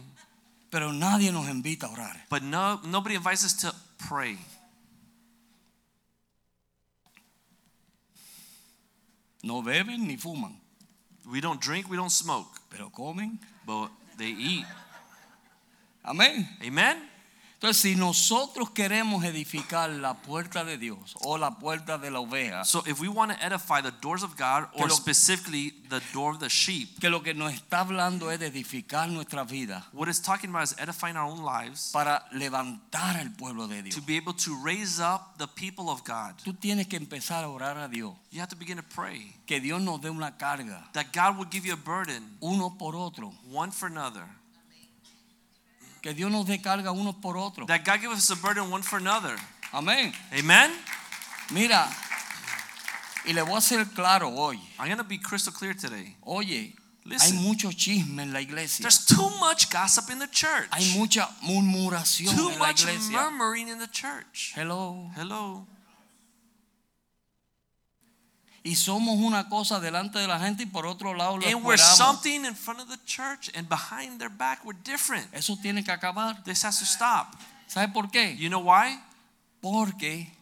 pero 0.70 0.94
nadie 0.94 1.30
nos 1.30 1.46
invita 1.50 1.86
a 1.86 1.90
orar. 1.90 2.24
but 2.30 2.42
no 2.42 2.80
nobody 2.84 3.16
invites 3.16 3.44
us 3.44 3.54
to 3.58 3.74
pray." 4.08 4.38
No 9.42 9.62
beben 9.62 10.06
ni 10.06 10.16
fuman, 10.16 10.58
We 11.30 11.40
don't 11.40 11.60
drink, 11.60 11.88
we 11.90 11.96
don't 11.96 12.10
smoke, 12.10 12.48
pero 12.70 12.90
comen. 12.90 13.38
but 13.66 13.90
they 14.16 14.30
eat. 14.30 14.66
Amén. 16.02 16.48
Amen. 16.62 16.96
Entonces, 17.60 17.82
si 17.82 17.96
nosotros 17.96 18.70
queremos 18.70 19.24
edificar 19.24 19.90
la 19.90 20.14
puerta 20.14 20.62
de 20.62 20.78
Dios 20.78 21.16
o 21.22 21.36
la 21.38 21.58
puerta 21.58 21.98
de 21.98 22.08
la 22.08 22.20
oveja, 22.20 22.64
So 22.64 22.84
if 22.86 23.00
we 23.00 23.08
want 23.08 23.32
to 23.32 23.44
edify 23.44 23.82
the 23.82 23.90
doors 24.00 24.22
of 24.22 24.36
God, 24.36 24.68
or 24.74 24.86
lo- 24.86 24.94
specifically 24.94 25.72
the 25.88 26.00
door 26.12 26.30
of 26.30 26.38
the 26.38 26.48
sheep, 26.48 27.00
que 27.00 27.10
lo 27.10 27.20
que 27.20 27.34
nos 27.34 27.52
está 27.52 27.80
hablando 27.80 28.30
es 28.30 28.38
de 28.38 28.46
edificar 28.46 29.08
nuestra 29.08 29.42
vida 29.42 29.84
what 29.92 30.08
it's 30.08 30.22
talking 30.22 30.50
about 30.50 30.62
is 30.62 30.76
edifying 30.78 31.16
our 31.16 31.28
own 31.28 31.42
lives 31.44 31.90
para 31.92 32.24
levantar 32.30 33.16
al 33.16 33.32
pueblo 33.32 33.66
de 33.66 33.90
to 33.90 34.02
be 34.02 34.16
able 34.16 34.34
to 34.34 34.54
raise 34.64 35.00
up 35.00 35.36
the 35.38 35.48
people 35.48 35.90
of 35.90 36.04
God. 36.04 36.36
Tú 36.44 36.54
tienes 36.54 36.86
que 36.86 36.96
empezar 36.96 37.42
a 37.42 37.48
orar 37.48 37.76
a 37.76 37.88
Dios, 37.88 38.14
You 38.30 38.40
have 38.40 38.50
to 38.50 38.56
begin 38.56 38.76
to 38.76 38.84
pray 38.84 39.34
que 39.46 39.60
Dios 39.60 39.82
nos 39.82 40.00
dé 40.00 40.10
una 40.10 40.36
carga, 40.38 40.92
that 40.92 41.06
God 41.12 41.36
will 41.36 41.48
give 41.50 41.66
you 41.66 41.72
a 41.72 41.76
burden, 41.76 42.22
uno 42.40 42.70
por 42.78 42.94
otro, 42.94 43.32
one 43.50 43.72
for 43.72 43.88
another. 43.88 44.28
Que 46.08 46.14
Dios 46.14 46.30
nos 46.30 46.46
dé 46.46 46.60
carga 46.60 46.90
unos 46.90 47.16
por 47.16 47.36
otro. 47.36 47.66
That 47.66 47.84
God 47.84 48.00
give 48.00 48.12
us 48.12 48.30
a 48.30 48.36
burden, 48.36 48.70
one 48.70 48.82
for 48.82 48.98
another. 48.98 49.36
Amén. 49.72 50.12
Amen. 50.32 50.70
Mira, 51.50 51.86
y 53.26 53.32
le 53.32 53.42
voy 53.42 53.56
a 53.56 53.58
hacer 53.58 53.86
claro 53.94 54.30
hoy. 54.30 54.58
I'm 54.78 54.86
going 54.86 54.96
to 54.96 55.04
be 55.04 55.18
crystal 55.18 55.52
clear 55.52 55.74
today. 55.74 56.16
Oye, 56.22 56.74
hay 57.04 57.10
Listen. 57.10 57.36
mucho 57.42 57.70
chisme 57.72 58.22
en 58.22 58.32
la 58.32 58.40
iglesia. 58.40 58.82
There's 58.82 59.04
too 59.04 59.30
much 59.38 59.70
gossip 59.70 60.10
in 60.10 60.18
the 60.18 60.28
church. 60.28 60.68
Hay 60.72 60.94
mucha 60.96 61.28
murmuración 61.42 62.34
Too 62.34 62.50
en 62.52 62.58
la 62.58 62.66
much 62.68 62.86
murmuring 63.10 63.68
in 63.68 63.78
the 63.78 63.88
church. 63.88 64.52
Hello. 64.54 65.10
Hello. 65.14 65.66
Y 68.64 68.74
somos 68.74 69.18
una 69.18 69.48
cosa 69.48 69.80
delante 69.80 70.18
de 70.18 70.26
la 70.26 70.38
gente 70.40 70.64
y 70.64 70.66
por 70.66 70.84
otro 70.86 71.14
lado 71.14 71.38
lo 71.38 71.46
And 71.46 71.64
we're 71.64 71.78
something 71.78 72.44
in 72.44 72.54
front 72.54 72.80
of 72.80 72.88
the 72.88 72.98
church 73.06 73.50
and 73.54 73.68
behind 73.68 74.18
their 74.18 74.30
back 74.30 74.64
we're 74.64 74.78
different. 74.84 75.26
Eso 75.32 75.56
tiene 75.62 75.84
que 75.84 75.92
acabar. 75.92 76.42
This 76.44 76.64
has 76.64 76.78
to 76.80 76.84
stop. 76.86 77.34
¿Sabe 77.66 77.92
por 77.92 78.10
qué? 78.10 78.36
You 78.36 78.48
know 78.48 78.60
why? 78.60 78.98
Porque 79.60 80.32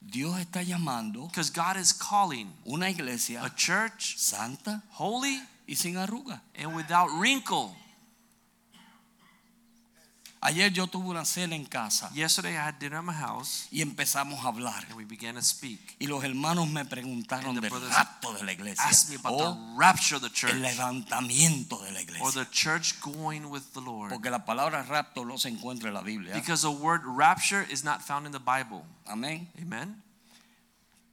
Dios 0.00 0.38
está 0.40 0.62
llamando 0.62 1.28
Because 1.28 1.50
God 1.50 1.76
is 1.76 1.92
calling 1.92 2.52
una 2.66 2.90
iglesia 2.90 3.44
a 3.44 3.50
church 3.54 4.16
santa 4.18 4.82
holy 4.98 5.40
y 5.68 5.74
sin 5.74 5.96
arruga. 5.96 6.40
and 6.56 6.74
without 6.74 7.08
wrinkle. 7.18 7.76
Ayer 10.44 10.72
yo 10.72 10.88
tuve 10.88 11.08
una 11.08 11.24
cena 11.24 11.54
en 11.54 11.64
casa 11.64 12.10
Yesterday 12.12 12.54
I 12.54 12.66
had 12.66 12.74
dinner 12.80 12.98
at 12.98 13.04
my 13.04 13.12
house 13.12 13.68
y 13.70 13.80
empezamos 13.80 14.40
a 14.40 14.48
hablar. 14.48 14.84
and 14.88 14.96
we 14.96 15.04
began 15.04 15.36
to 15.36 15.42
speak. 15.42 15.94
Y 16.00 16.08
los 16.08 16.24
hermanos 16.24 16.68
me 16.68 16.84
preguntaron 16.84 17.54
del 17.60 17.70
rapto 17.70 18.32
de 18.32 18.42
la 18.42 18.52
iglesia 18.52 18.84
Ask 18.84 19.08
me 19.08 19.14
about 19.14 19.34
o 19.34 19.38
the 19.38 19.44
oh, 19.44 19.76
rapture 19.78 20.16
of 20.16 20.22
the 20.22 20.26
el 20.26 20.32
church 20.32 20.54
levantamiento 20.54 21.80
de 21.84 21.92
la 21.92 22.00
or 22.20 22.32
the 22.32 22.44
church 22.50 23.00
going 23.00 23.50
with 23.50 23.72
the 23.72 23.80
Lord. 23.80 24.10
Porque 24.10 24.30
la 24.30 24.44
palabra 24.44 24.82
rapto 24.82 25.24
no 25.24 25.38
se 25.38 25.48
encuentra 25.48 25.90
en 25.90 25.94
la 25.94 26.02
Biblia. 26.02 26.34
Because 26.34 26.62
the 26.62 26.72
word 26.72 27.02
rapture 27.06 27.64
is 27.70 27.84
not 27.84 28.02
found 28.02 28.26
in 28.26 28.32
the 28.32 28.40
Bible. 28.40 28.84
Amén. 29.06 29.46
Amen. 29.60 30.02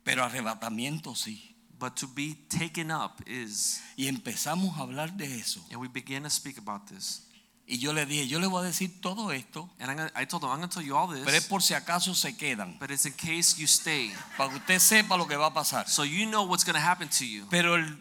Pero 0.03 0.23
arrebatamiento 0.23 1.13
sí. 1.13 1.55
But 1.77 1.95
to 1.97 2.07
be 2.07 2.35
taken 2.49 2.89
up 2.89 3.21
is. 3.27 3.79
Y 3.95 4.07
empezamos 4.07 4.75
a 4.75 4.81
hablar 4.81 5.15
de 5.15 5.39
eso. 5.39 5.61
And 5.69 5.79
we 5.79 5.87
began 5.87 6.23
to 6.23 6.31
speak 6.31 6.57
about 6.57 6.87
this. 6.87 7.28
Y 7.71 7.77
yo 7.77 7.93
le 7.93 8.07
dije, 8.07 8.27
yo 8.27 8.39
le 8.39 8.47
voy 8.47 8.63
a 8.63 8.65
decir 8.65 8.99
todo 8.99 9.31
esto, 9.31 9.69
And 9.79 9.91
I'm 9.91 9.97
gonna, 9.97 10.11
I 10.15 10.25
told 10.25 10.41
them, 10.41 10.49
I'm 10.49 10.57
going 10.57 10.69
to 10.69 10.73
tell 10.79 10.83
you 10.83 10.97
all 10.97 11.07
pero 11.07 11.19
es 11.27 11.33
this, 11.33 11.45
por 11.45 11.61
si 11.61 11.75
acaso 11.75 12.15
se 12.15 12.35
quedan. 12.35 12.79
but 12.79 12.89
it's 12.89 13.05
in 13.05 13.13
case 13.13 13.59
you 13.59 13.67
stay. 13.67 14.11
Para 14.37 14.49
que 14.49 14.57
usted 14.57 14.79
sepa 14.79 15.15
lo 15.15 15.27
que 15.27 15.35
va 15.35 15.45
a 15.47 15.53
pasar. 15.53 15.87
So 15.87 16.03
you 16.03 16.25
know 16.25 16.43
what's 16.43 16.63
going 16.63 16.73
to 16.73 16.81
happen 16.81 17.07
to 17.09 17.25
you. 17.25 17.45
Pero 17.51 17.75
el 17.75 17.95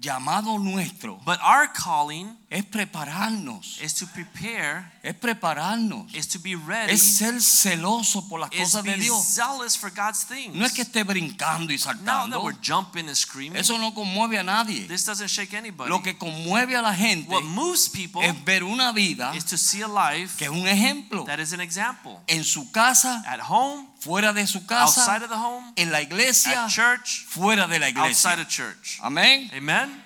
llamado 0.00 0.58
nuestro 0.58 1.20
But 1.24 1.38
our 1.42 1.68
calling 1.72 2.36
es 2.48 2.64
prepararnos, 2.64 3.80
is 3.80 3.94
to 3.94 4.06
prepare, 4.06 4.90
es 5.04 5.14
prepararnos, 5.14 6.12
is 6.14 6.26
to 6.28 6.38
be 6.40 6.56
ready, 6.56 6.92
es 6.92 7.00
ser 7.18 7.40
celoso 7.40 8.28
por 8.28 8.40
las 8.40 8.50
cosas 8.50 8.82
de 8.82 8.96
Dios. 8.96 9.24
zealous 9.24 9.76
for 9.76 9.90
God's 9.90 10.24
things. 10.24 10.54
No 10.56 10.66
es 10.66 10.72
que 10.72 10.82
esté 10.82 11.04
brincando 11.04 11.72
y 11.72 11.78
saltando. 11.78 12.42
we're 12.42 12.58
jumping 12.60 13.06
and 13.06 13.14
screaming. 13.16 13.56
Eso 13.56 13.78
no 13.78 13.94
conmueve 13.94 14.38
a 14.38 14.42
nadie. 14.42 14.86
This 14.88 15.04
doesn't 15.04 15.28
shake 15.28 15.54
anybody. 15.54 15.90
Lo 15.90 16.02
que 16.02 16.16
conmueve 16.18 16.74
a 16.76 16.82
la 16.82 16.94
gente 16.94 17.30
What 17.30 17.44
moves 17.44 17.88
people 17.88 18.20
es 18.24 18.34
ver 18.44 18.64
una 18.64 18.92
vida 18.92 19.32
is 19.36 19.44
to 19.44 19.56
see 19.56 19.82
a 19.82 19.88
life 19.88 20.36
que 20.36 20.46
es 20.46 20.50
un 20.50 20.66
ejemplo 20.66 21.24
that 21.26 21.38
is 21.38 21.52
an 21.52 21.60
example. 21.60 22.18
en 22.26 22.42
su 22.42 22.72
casa, 22.72 23.22
At 23.26 23.40
home, 23.48 23.86
fuera 24.00 24.32
de 24.32 24.46
su 24.46 24.58
outside 24.58 24.68
casa, 24.68 25.16
of 25.24 25.28
the 25.28 25.36
home, 25.36 25.72
en 25.76 25.90
la 25.92 26.00
iglesia, 26.00 26.64
at 26.64 26.70
church, 26.70 27.26
fuera 27.26 27.66
de 27.68 27.78
la 27.78 27.86
outside 27.88 28.38
iglesia. 28.40 28.42
of 28.42 28.48
church. 28.48 28.98
Amén. 29.02 29.50
Amen. 29.54 30.02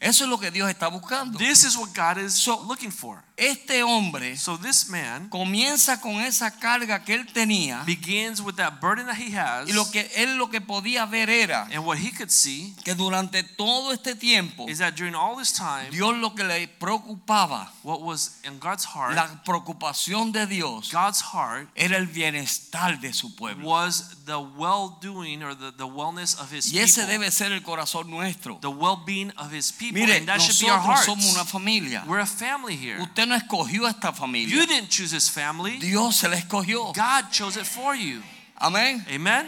Eso 0.00 0.24
es 0.24 0.30
lo 0.30 0.38
que 0.38 0.50
Dios 0.50 0.68
está 0.68 0.88
buscando. 0.88 1.38
This 1.38 1.64
is 1.64 1.76
what 1.76 1.94
God 1.94 2.18
is 2.18 2.34
So- 2.34 2.62
looking 2.66 2.90
for. 2.92 3.22
Este 3.38 3.82
hombre 3.82 4.34
So 4.38 4.56
this 4.56 4.88
man 4.88 5.28
comienza 5.28 6.00
con 6.00 6.20
esa 6.22 6.50
carga 6.58 7.04
que 7.04 7.14
él 7.14 7.26
tenía 7.34 7.82
begins 7.84 8.40
with 8.40 8.54
that 8.54 8.80
burden 8.80 9.06
that 9.06 9.16
he 9.18 9.36
has, 9.36 9.68
y 9.68 9.72
lo 9.72 9.90
que 9.90 10.10
él 10.16 10.38
lo 10.38 10.48
que 10.48 10.62
podía 10.62 11.04
ver 11.04 11.28
era 11.28 11.68
and 11.70 11.84
what 11.84 11.98
he 11.98 12.10
could 12.10 12.30
see 12.30 12.74
que 12.82 12.94
durante 12.94 13.42
todo 13.42 13.92
este 13.92 14.14
tiempo 14.14 14.66
is 14.68 14.78
that 14.78 14.94
during 14.94 15.14
all 15.14 15.36
this 15.36 15.52
time, 15.52 15.90
Dios 15.90 16.16
lo 16.16 16.34
que 16.34 16.44
le 16.44 16.66
preocupaba, 16.80 17.70
what 17.82 18.00
was 18.00 18.38
in 18.44 18.58
God's 18.58 18.86
heart, 18.86 19.14
la 19.14 19.42
preocupación 19.44 20.32
de 20.32 20.46
Dios 20.46 20.90
God's 20.90 21.20
heart 21.34 21.68
era 21.74 21.98
el 21.98 22.06
bienestar 22.06 22.98
de 23.00 23.12
su 23.12 23.34
pueblo. 23.36 23.68
was 23.68 24.24
the 24.24 24.38
well-doing 24.40 25.42
or 25.42 25.54
the, 25.54 25.72
the 25.76 25.86
wellness 25.86 26.40
of 26.40 26.50
his 26.50 26.72
Y 26.72 26.78
ese 26.78 27.00
people, 27.00 27.12
debe 27.12 27.30
ser 27.30 27.52
el 27.52 27.62
corazón 27.62 28.08
nuestro. 28.08 28.58
the 28.62 28.70
well-being 28.70 29.30
of 29.36 29.52
his 29.52 29.70
people, 29.72 30.00
Mire, 30.00 30.16
and 30.16 30.26
that 30.26 30.40
should 30.40 30.58
be 30.58 30.70
our 30.70 30.78
nosotros 30.78 30.86
hearts. 30.86 31.06
somos 31.06 31.34
una 31.34 31.44
familia. 31.44 32.02
We're 32.08 32.20
a 32.20 32.26
family 32.26 32.76
here. 32.76 32.98
Usted 32.98 33.25
no 33.26 33.34
escogió 33.34 33.88
esta 33.88 34.12
familia. 34.12 34.54
You 34.54 34.66
didn't 34.66 34.88
choose 34.88 35.10
this 35.10 35.28
family. 35.28 35.78
Dios 35.78 36.16
se 36.16 36.28
la 36.28 36.36
escogió. 36.36 36.92
God 36.94 37.30
chose 37.30 37.56
it 37.56 37.66
for 37.66 37.94
you. 37.94 38.22
Amén. 38.58 39.04
Amen. 39.08 39.46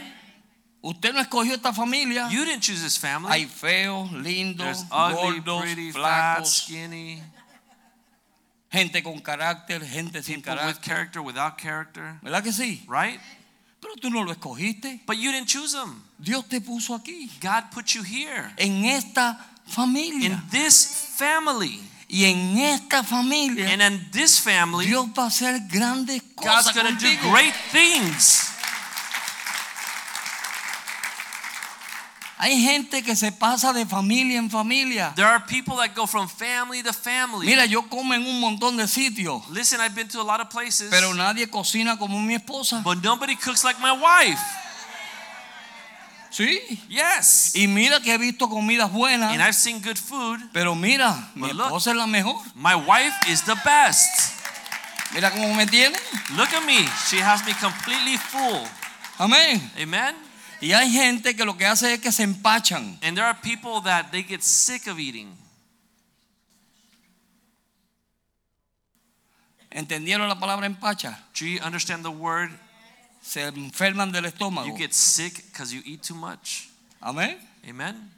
Usted 0.82 1.12
no 1.12 1.20
escogió 1.20 1.54
esta 1.54 1.72
familia. 1.72 2.28
You 2.30 2.44
didn't 2.44 2.62
choose 2.62 2.82
this 2.82 2.96
family. 2.96 3.30
Hay 3.32 3.46
feos, 3.46 4.12
lindos, 4.12 4.58
There's 4.58 4.84
ugly, 4.92 5.40
gordos, 5.40 5.62
pretty, 5.62 5.92
flacos, 5.92 6.62
skinny, 6.62 7.22
gente 8.70 9.02
con 9.02 9.20
carácter, 9.20 9.84
gente 9.84 10.22
sin 10.22 10.42
people 10.42 10.64
with 10.66 10.80
character, 10.80 11.20
without 11.20 11.58
character, 11.58 12.18
¿Verdad 12.22 12.44
que 12.44 12.52
sí? 12.52 12.82
right? 12.86 13.18
Pero 13.80 13.94
tú 13.96 14.10
no 14.10 14.22
lo 14.22 14.32
escogiste. 14.32 15.00
But 15.06 15.16
you 15.18 15.32
didn't 15.32 15.48
choose 15.48 15.72
them. 15.72 16.02
Dios 16.18 16.48
te 16.48 16.60
puso 16.60 16.94
aquí, 16.94 17.30
God 17.40 17.70
put 17.72 17.94
you 17.94 18.02
here 18.02 18.52
en 18.58 18.84
esta 18.84 19.38
in 19.76 20.40
this 20.50 21.16
family. 21.16 21.80
Y 22.10 22.24
en 22.24 22.56
esta 22.58 23.04
familia 23.04 23.70
And 23.70 23.82
in 23.82 24.10
this 24.10 24.40
family, 24.40 24.86
Dios 24.86 25.06
va 25.16 25.24
a 25.24 25.26
hacer 25.26 25.60
grandes 25.68 26.22
God's 26.36 26.68
cosas 26.68 26.74
going 26.74 26.96
to 26.96 26.98
do 26.98 27.30
great 27.30 27.54
things. 27.70 28.46
Hay 32.40 32.56
gente 32.62 33.02
que 33.02 33.16
se 33.16 33.32
pasa 33.32 33.72
de 33.72 33.84
familia 33.84 34.38
en 34.38 34.48
familia. 34.48 35.12
There 35.16 35.26
are 35.26 35.40
people 35.44 35.76
that 35.78 35.94
go 35.96 36.06
from 36.06 36.28
family 36.28 36.84
to 36.84 36.92
family. 36.92 37.46
Mira, 37.46 37.66
yo 37.66 37.82
como 37.82 38.14
en 38.14 38.24
un 38.24 38.40
montón 38.40 38.76
de 38.76 38.86
sitios, 38.86 39.42
Listen, 39.50 39.80
I've 39.80 39.94
been 39.96 40.06
to 40.08 40.20
a 40.20 40.22
lot 40.22 40.40
of 40.40 40.48
places, 40.48 40.88
pero 40.88 41.12
nadie 41.14 41.48
cocina 41.50 41.98
como 41.98 42.20
mi 42.20 42.36
esposa. 42.36 42.80
but 42.84 43.02
nobody 43.02 43.34
cooks 43.34 43.64
like 43.64 43.80
my 43.80 43.90
wife. 43.92 44.40
Sí. 46.38 46.80
Yes. 46.88 47.50
Y 47.56 47.66
mira 47.66 47.98
que 48.00 48.14
he 48.14 48.18
visto 48.18 48.48
comidas 48.48 48.90
And 48.90 48.96
buenas, 48.96 49.32
I've 49.40 49.54
seen 49.54 49.82
good 49.82 49.96
food. 49.96 50.38
pero 50.52 50.76
mira, 50.76 51.32
mi 51.34 51.50
esposa 51.50 51.90
es 51.90 51.96
la 51.96 52.06
mejor. 52.06 52.36
My 52.54 52.76
wife 52.76 53.12
is 53.28 53.42
the 53.42 53.56
best. 53.64 54.34
Mira 55.12 55.32
cómo 55.32 55.52
me 55.52 55.66
tiene. 55.66 55.98
Look 56.36 56.54
at 56.54 56.64
me. 56.64 56.86
She 57.08 57.20
has 57.20 57.44
me 57.44 57.54
completely 57.54 58.16
full. 58.16 58.68
Amén. 59.18 59.68
Amen. 59.82 60.14
Y 60.60 60.70
hay 60.70 60.88
gente 60.92 61.34
que 61.34 61.44
lo 61.44 61.56
que 61.56 61.66
hace 61.66 61.94
es 61.94 62.00
que 62.00 62.12
se 62.12 62.22
empachan. 62.22 63.00
And 63.02 63.16
there 63.16 63.26
are 63.26 63.36
people 63.42 63.80
that 63.82 64.12
they 64.12 64.22
get 64.22 64.44
sick 64.44 64.86
of 64.86 65.00
eating. 65.00 65.36
¿Entendieron 69.72 70.28
la 70.28 70.38
palabra 70.38 70.66
empacha? 70.66 71.18
Do 71.34 71.46
you 71.46 71.58
understand 71.62 72.04
the 72.04 72.12
word? 72.12 72.50
Se 73.28 73.42
enferman 73.42 74.10
del 74.10 74.24
estómago. 74.24 74.66
You 74.66 74.74
get 74.74 74.94
sick 74.94 75.44
because 75.52 75.74
you 75.74 75.82
eat 75.84 76.02
too 76.02 76.16
much. 76.16 76.70
Amén. 76.98 77.36
Amen. 77.68 78.10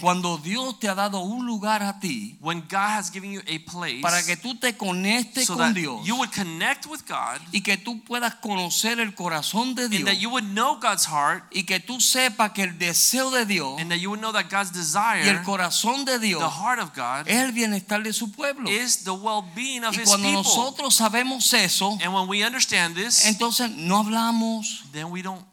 Cuando 0.00 0.38
Dios 0.38 0.78
te 0.78 0.88
ha 0.88 0.94
dado 0.94 1.20
un 1.20 1.44
lugar 1.46 1.82
a 1.82 1.98
ti 1.98 2.36
When 2.40 2.60
God 2.68 2.90
has 2.98 3.10
given 3.10 3.32
you 3.32 3.40
a 3.40 3.58
place 3.70 4.00
para 4.00 4.22
que 4.22 4.36
tú 4.36 4.54
te 4.58 4.76
conectes 4.76 5.46
so 5.46 5.54
con 5.56 5.68
that 5.68 5.74
Dios 5.74 6.04
you 6.06 6.16
would 6.16 6.30
connect 6.32 6.86
with 6.86 7.00
God 7.08 7.40
y 7.52 7.60
que 7.62 7.76
tú 7.76 8.02
puedas 8.04 8.36
conocer 8.36 9.00
el 9.00 9.14
corazón 9.14 9.74
de 9.74 9.84
and 9.84 9.90
Dios 9.92 10.04
that 10.04 10.18
you 10.18 10.30
would 10.30 10.44
know 10.54 10.78
God's 10.80 11.06
heart 11.06 11.44
y 11.52 11.64
que 11.64 11.80
tú 11.80 12.00
sepas 12.00 12.52
que 12.52 12.62
el 12.62 12.78
deseo 12.78 13.30
de 13.30 13.44
Dios 13.44 13.80
and 13.80 13.90
that 13.90 13.98
you 13.98 14.10
would 14.10 14.20
know 14.20 14.32
that 14.32 14.48
God's 14.50 14.70
y 14.72 14.78
el 14.78 14.84
desire, 14.84 15.42
corazón 15.44 16.04
de 16.04 16.18
Dios 16.18 16.40
the 16.40 16.62
heart 16.62 16.78
of 16.80 16.94
God, 16.94 17.26
es 17.26 17.36
el 17.42 17.52
bienestar 17.52 18.02
de 18.02 18.12
su 18.12 18.30
pueblo. 18.30 18.68
is 18.70 19.04
the 19.04 19.10
well-being 19.12 19.84
of 19.84 19.94
Y 19.96 20.02
His 20.02 20.08
cuando 20.08 20.28
people. 20.28 20.42
nosotros 20.42 20.94
sabemos 20.94 21.52
eso, 21.52 21.98
And 22.02 22.14
when 22.14 22.28
we 22.28 22.44
understand 22.44 22.94
this, 22.94 23.26
entonces 23.26 23.70
no 23.70 23.98
hablamos, 23.98 24.84
then 24.92 25.10
we 25.10 25.22
don't 25.22 25.44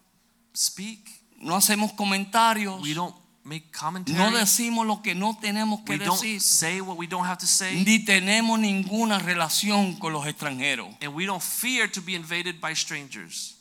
speak. 0.54 1.10
no 1.40 1.56
hacemos 1.56 1.94
comentarios, 1.94 2.82
We 2.82 2.94
don't 2.94 3.16
make 3.46 3.72
commentary. 3.72 4.18
no 4.18 4.32
decimos 4.32 4.86
lo 4.86 5.02
que 5.02 5.16
no 5.16 5.38
tenemos 5.40 5.86
que 5.86 5.94
we 5.94 6.04
don't 6.04 6.42
say 6.42 6.82
what 6.82 6.98
we 6.98 7.08
don't 7.08 7.26
have 7.26 7.38
to 7.38 7.48
say. 7.48 7.84
ni 7.86 8.04
tenemos 8.04 8.60
ninguna 8.60 9.20
relación 9.20 9.98
con 10.00 10.12
los 10.12 10.26
extranjeros. 10.26 10.88
And 11.02 11.14
we 11.14 11.26
don't 11.26 11.42
fear 11.42 11.88
to 11.88 12.02
be 12.02 12.16
invaded 12.16 12.60
by 12.60 12.74
strangers. 12.74 13.56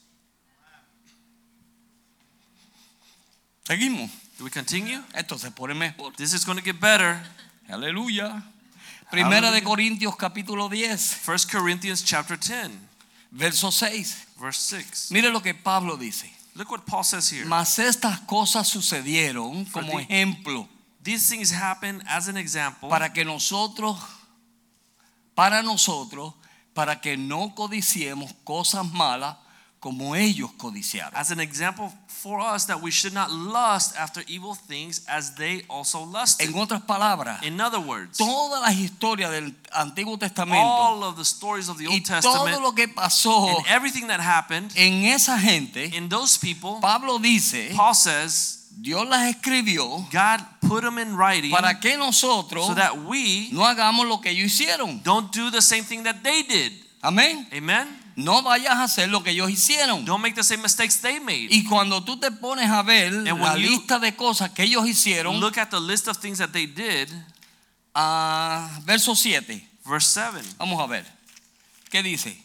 Seguimos. 3.65 4.11
Do 4.37 4.45
we 4.45 4.51
continue? 4.51 5.01
Esto 5.15 5.39
se 5.39 5.51
pone 5.51 5.75
mejor. 5.75 6.13
This 6.17 6.35
is 6.35 6.45
going 6.45 6.59
to 6.59 6.65
get 6.65 6.81
better. 6.81 7.21
Aleluya. 7.69 8.43
Primera 9.11 9.53
de 9.53 9.63
Corintios 9.63 10.17
capítulo 10.17 10.69
10, 10.69 11.21
1 11.25 11.39
Corinthians 11.51 12.03
chapter 12.03 12.37
10, 12.37 12.73
verso 13.31 13.71
6. 13.71 14.27
verse 14.41 14.61
6. 14.61 15.13
Mire 15.13 15.31
lo 15.31 15.41
que 15.41 15.55
Pablo 15.55 15.97
dice. 15.97 16.34
Look 16.57 16.71
what 16.71 16.85
Paul 16.87 17.03
says 17.05 17.29
here. 17.33 17.45
Mas 17.47 17.79
estas 17.79 18.21
cosas 18.21 18.69
sucedieron 18.69 19.67
For 19.67 19.83
como 19.83 19.99
the- 19.99 20.05
ejemplo 20.05 20.69
These 21.03 21.29
things 21.29 21.51
happen 21.53 22.03
as 22.07 22.29
an 22.29 22.37
example 22.37 22.89
para 22.89 23.13
que 23.13 23.25
nosotros, 23.25 23.99
para 25.35 25.63
nosotros, 25.63 26.33
para 26.73 27.01
que 27.01 27.17
no 27.17 27.55
codiciemos 27.55 28.33
cosas 28.45 28.91
malas 28.91 29.37
como 29.85 30.17
ellos 30.17 30.51
codiciaron. 30.57 31.13
as 31.15 31.31
an 31.31 31.41
example 31.41 31.93
for 32.09 32.41
us 32.41 32.65
that 32.65 32.81
we 32.81 32.91
should 32.91 33.13
not 33.13 33.31
lust 33.31 33.95
after 33.99 34.25
evil 34.27 34.55
things 34.55 35.05
as 35.07 35.35
they 35.35 35.63
also 35.69 36.03
lusted. 36.07 36.49
En 36.49 36.55
otras 36.55 36.81
palabras, 36.81 37.43
In 37.43 37.61
other 37.61 37.81
words, 37.81 38.17
todas 38.17 38.63
las 38.63 38.75
historias 38.77 39.31
del 39.31 39.55
Antiguo 39.75 40.19
Testamento 40.19 40.59
all 40.59 41.05
of 41.05 41.17
the 41.17 41.25
stories 41.25 41.69
of 41.69 41.77
the 41.77 41.85
y 41.85 41.97
Old 41.97 42.07
todo 42.07 42.21
Testament 42.23 42.63
lo 42.63 42.73
que 42.73 42.89
pasó 42.89 43.59
and 43.59 43.67
everything 43.69 44.07
that 44.07 44.21
happened 44.21 44.73
en 44.75 45.05
esa 45.05 45.39
gente, 45.39 45.95
in 45.95 46.09
those 46.09 46.39
people, 46.39 46.79
Pablo 46.81 47.19
dice, 47.19 47.75
Paul 47.77 47.95
says, 47.95 48.71
Dios 48.81 49.07
las 49.07 49.35
escribió 49.35 50.11
God 50.11 50.41
put 50.67 50.83
them 50.83 50.97
in 50.97 51.15
writing 51.15 51.51
para 51.51 51.79
que 51.79 51.99
nosotros 51.99 52.69
so 52.69 52.75
that 52.75 53.05
we 53.05 53.51
no 53.53 53.61
hagamos 53.61 54.09
lo 54.09 54.23
que 54.23 54.31
ellos 54.31 54.47
hicieron. 54.47 55.03
don't 55.03 55.31
do 55.31 55.51
the 55.51 55.61
same 55.61 55.85
thing 55.85 56.05
that 56.05 56.23
they 56.23 56.43
did. 56.43 56.73
Amén. 57.03 57.47
Amen. 57.53 58.04
No 58.17 58.43
vayas 58.43 58.75
a 58.75 58.85
hacer 58.85 59.09
lo 59.09 59.23
que 59.23 59.31
ellos 59.31 59.51
hicieron. 59.51 60.05
Don't 60.05 60.23
make 60.23 60.35
the 60.35 60.45
same 60.45 60.63
mistakes 60.63 61.01
they 61.01 61.19
made. 61.21 61.49
Y 61.51 61.65
cuando 61.65 62.03
tú 62.05 62.19
te 62.19 62.31
pones 62.31 62.71
a 62.71 62.83
ver 62.83 63.13
when 63.13 63.41
la 63.41 63.57
lista 63.57 63.99
de 63.99 64.15
cosas 64.15 64.51
que 64.53 64.63
ellos 64.65 64.87
hicieron, 64.87 65.41
Look 65.41 65.59
at 65.59 65.71
the 65.71 65.81
list 65.81 66.07
of 66.09 66.19
things 66.19 66.39
that 66.39 66.51
they 66.51 66.67
did. 66.67 67.09
a 67.95 68.81
verso 68.85 69.15
7, 69.15 69.67
Verse 69.85 70.09
7. 70.13 70.43
vamos 70.59 70.81
a 70.81 70.87
ver. 70.87 71.07
¿Qué 71.91 72.03
dice? 72.03 72.41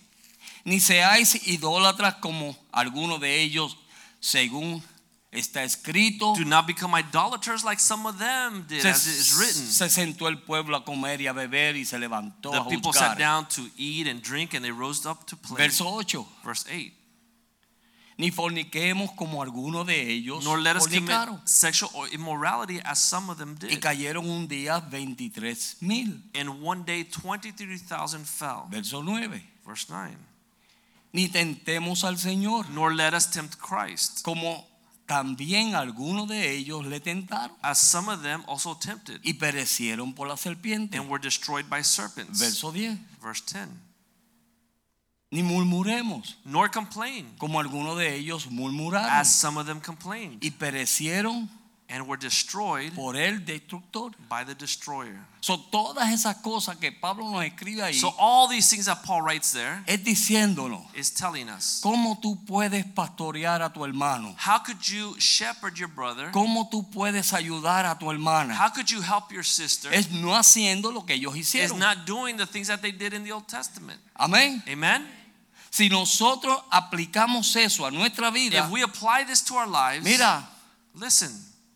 Ni 0.64 0.80
seáis 0.80 1.48
idólatras 1.48 2.16
como 2.16 2.56
algunos 2.72 3.20
de 3.20 3.42
ellos, 3.42 3.78
según 4.20 4.84
está 5.32 5.64
escrito. 5.64 6.34
Do 6.36 6.46
not 6.46 6.66
become 6.66 6.96
idolaters 6.96 7.64
like 7.64 7.80
some 7.80 8.08
of 8.08 8.18
them 8.18 8.66
did, 8.68 8.82
Se, 8.82 8.90
as 8.90 9.08
it 9.08 9.16
is 9.20 9.38
written. 9.38 9.72
se 9.72 9.90
sentó 9.90 10.28
el 10.28 10.38
pueblo 10.40 10.76
a 10.78 10.84
comer 10.84 11.22
y 11.22 11.28
a 11.28 11.34
beber 11.34 11.76
y 11.76 11.86
se 11.86 11.98
levantó 12.00 12.52
The 12.52 12.58
a 12.58 12.66
people 12.68 12.92
juzgar. 12.92 13.10
sat 13.12 13.18
down 13.20 13.48
to 13.50 13.70
eat 13.78 14.08
and 14.08 14.22
drink, 14.22 14.54
and 14.54 14.64
they 14.64 14.72
rose 14.72 15.06
up 15.06 15.26
to 15.28 15.36
play. 15.38 15.58
Verso 15.58 15.86
8. 15.88 16.26
Verse 16.44 16.66
8. 16.70 16.94
Ni 18.18 18.32
forniquemos 18.32 19.12
como 19.16 19.42
algunos 19.42 19.88
de 19.88 20.12
ellos 20.12 20.44
Nor 20.44 20.60
let 20.60 20.76
us 20.76 20.88
commit 20.88 21.40
sexual 21.46 21.90
or 21.94 22.06
immorality 22.10 22.82
as 22.84 23.00
some 23.00 23.30
of 23.30 23.38
them 23.38 23.56
Y 23.62 23.68
did. 23.76 23.80
cayeron 23.80 24.30
un 24.30 24.46
día 24.50 24.82
23 24.82 25.78
mil. 25.82 26.22
In 26.34 26.62
one 26.62 26.84
day, 26.84 27.06
23,000 27.06 28.26
fell. 28.26 28.68
Verso 28.70 29.02
9. 29.02 29.42
Verse 29.66 29.86
9. 29.90 30.18
Ni 31.14 31.30
tentemos 31.30 32.04
al 32.04 32.18
Señor 32.18 32.70
Nor 32.72 32.94
let 32.94 33.14
us 33.14 33.26
tempt 33.32 33.58
Christ, 33.58 34.22
como 34.22 34.68
también 35.10 35.74
algunos 35.74 36.28
de 36.28 36.56
ellos 36.56 36.86
le 36.86 37.00
tentaron 37.00 37.58
as 37.64 37.80
some 37.80 38.08
of 38.14 38.22
them 38.22 38.44
also 38.48 38.76
tempted 38.78 39.20
y 39.24 39.34
perecieron 39.34 40.14
por 40.14 40.28
la 40.28 40.38
serpiente. 40.38 40.98
and 41.00 41.10
were 41.10 41.20
destroyed 41.20 41.68
by 41.68 41.82
serpents. 41.84 42.40
Verso 42.40 42.72
10. 42.72 42.96
Verse 43.20 43.42
10. 43.52 43.70
Ni 45.32 45.42
murmuremos, 45.42 46.38
Nor 46.46 46.70
complain, 46.70 47.28
como 47.40 47.60
algunos 47.60 47.98
de 47.98 48.16
ellos 48.16 48.52
murmuraron 48.52 49.10
as 49.12 49.28
some 49.34 49.60
of 49.60 49.66
them 49.66 49.80
complained 49.82 50.38
y 50.44 50.52
perecieron 50.52 51.50
and 51.92 52.08
were 52.08 52.18
destroyed 52.18 52.94
por 52.96 53.16
el 53.16 53.40
destructor. 53.44 54.12
by 54.30 54.44
the 54.44 54.54
destroyer. 54.54 55.20
Son 55.42 55.58
todas 55.72 56.10
esas 56.12 56.36
cosas 56.44 56.76
que 56.78 56.92
Pablo 56.92 57.30
nos 57.32 57.44
escribe 57.46 57.82
ahí 57.82 57.94
So 57.94 58.14
all 58.20 58.48
these 58.50 58.70
things 58.70 58.86
that 58.86 59.04
Paul 59.04 59.22
writes 59.24 59.52
there 59.54 59.82
es 59.88 60.04
diciéndonos 60.04 60.86
is 60.94 61.10
telling 61.12 61.50
us 61.50 61.80
cómo 61.82 62.20
tú 62.22 62.38
puedes 62.46 62.86
pastorear 62.94 63.62
a 63.62 63.72
tu 63.74 63.84
hermano, 63.86 64.36
how 64.38 64.60
could 64.60 64.78
you 64.88 65.16
shepherd 65.18 65.78
your 65.80 65.88
brother? 65.88 66.30
cómo 66.32 66.70
tú 66.70 66.90
puedes 66.92 67.34
ayudar 67.34 67.86
a 67.86 67.98
tu 67.98 68.08
hermana. 68.12 68.54
How 68.54 68.70
could 68.70 68.92
you 68.92 69.02
help 69.02 69.32
your 69.32 69.44
sister? 69.46 69.90
Es 69.94 70.12
no 70.12 70.36
haciendo 70.36 70.92
lo 70.94 71.06
que 71.06 71.16
ellos 71.16 71.36
Is 71.36 71.56
hicieron. 71.56 71.80
not 71.80 72.06
doing 72.06 72.38
the 72.38 72.46
things 72.46 72.68
that 72.68 72.82
they 72.82 72.92
did 72.92 73.14
in 73.14 73.24
the 73.24 73.32
Old 73.32 73.48
Testament. 73.48 74.00
Amén. 74.16 74.62
Amen. 74.68 75.08
Si 75.72 75.88
nosotros 75.88 76.60
aplicamos 76.72 77.56
eso 77.56 77.86
a 77.86 77.92
nuestra 77.92 78.30
vida, 78.32 78.66
If 78.66 78.72
we 78.72 78.82
apply 78.82 79.24
this 79.24 79.42
to 79.46 79.56
our 79.56 79.68
lives, 79.68 80.04
mira, 80.04 80.44
listen, 80.96 81.32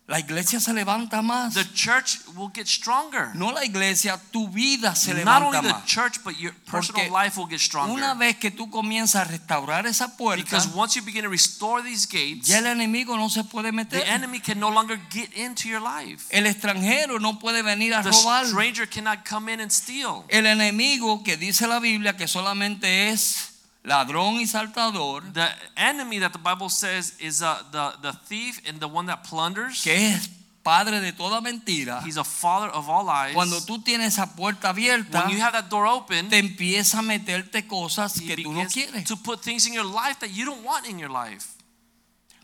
la 0.06 0.20
iglesia 0.20 0.60
se 0.60 0.74
levanta 0.74 1.22
más. 1.22 1.54
the 1.54 1.64
church 1.74 2.20
will 2.36 2.52
get 2.54 2.68
stronger. 2.68 3.32
No 3.36 3.52
la 3.54 3.64
iglesia, 3.64 4.20
tu 4.32 4.50
vida 4.50 4.96
se 4.96 5.14
Not 5.24 5.42
only 5.44 5.58
levanta 5.58 5.62
the 5.62 5.74
más. 5.76 5.86
church, 5.86 6.24
but 6.24 6.36
your 6.38 6.54
personal 6.70 7.02
Porque 7.06 7.10
life 7.10 7.38
will 7.38 7.48
get 7.48 7.62
Una 7.74 7.88
stronger. 7.88 8.18
vez 8.18 8.36
que 8.38 8.52
tú 8.52 8.70
comienzas 8.70 9.22
a 9.22 9.24
restaurar 9.24 9.88
esa 9.88 10.18
puerta, 10.18 10.44
Because 10.44 10.68
once 10.76 10.96
you 11.00 11.06
begin 11.06 11.24
to 11.24 11.30
restore 11.30 11.82
these 11.82 12.06
gates, 12.06 12.48
ya 12.50 12.58
el 12.60 12.66
enemigo 12.68 13.16
no 13.16 13.30
se 13.30 13.44
puede 13.46 13.72
meter. 13.72 14.02
the 14.02 14.10
enemy 14.10 14.42
can 14.42 14.60
no 14.60 14.70
longer 14.70 15.00
get 15.10 15.34
into 15.38 15.70
your 15.70 15.82
life. 15.82 16.26
El 16.32 16.48
extranjero 16.48 17.20
no 17.20 17.40
puede 17.40 17.62
venir 17.64 17.94
a 17.94 18.04
The 18.04 18.10
robar. 18.12 18.46
stranger 18.46 18.86
cannot 18.86 19.24
come 19.28 19.48
in 19.54 19.62
and 19.62 19.72
steal. 19.72 20.26
El 20.28 20.46
enemigo 20.48 21.24
que 21.24 21.38
dice 21.38 21.66
la 21.66 21.80
Biblia 21.80 22.18
que 22.18 22.28
solamente 22.28 23.10
es 23.10 23.53
ladrón 23.84 24.40
y 24.40 24.48
saltador, 24.48 25.24
The 25.34 25.48
enemy 25.76 26.20
that 26.20 26.32
the 26.32 26.40
Bible 26.40 26.70
says 26.70 27.16
is 27.20 27.42
uh, 27.42 27.62
the, 27.72 27.92
the 28.02 28.14
thief 28.28 28.62
and 28.68 28.80
the 28.80 28.88
one 28.88 29.08
that 29.08 29.24
plunders. 29.24 29.82
que 29.84 29.94
es 29.94 30.30
padre 30.64 31.02
de 31.02 31.12
toda 31.12 31.42
mentira, 31.42 32.02
He's 32.06 32.16
a 32.18 32.24
father 32.24 32.70
of 32.70 32.88
all 32.90 33.06
lies. 33.06 33.34
cuando 33.34 33.60
tú 33.66 33.84
tienes 33.84 34.14
esa 34.14 34.36
puerta 34.36 34.70
abierta, 34.70 35.26
when 35.26 35.36
you 35.36 35.42
have 35.44 35.52
that 35.52 35.70
door 35.70 35.86
open, 35.86 36.30
te 36.30 36.38
empieza 36.40 37.00
a 37.00 37.02
meterte 37.02 37.68
cosas 37.68 38.16
he 38.22 38.26
que 38.28 38.38
tú 38.44 38.54
no 38.54 38.66
quieres. 38.68 39.04
to 39.06 39.18
put 39.18 39.42
things 39.42 39.66
in 39.68 39.74
your 39.74 39.86
life 39.86 40.18
that 40.22 40.30
you 40.30 40.46
don't 40.46 40.64
want 40.64 40.88
in 40.88 40.98
your 40.98 41.12
life. 41.12 41.50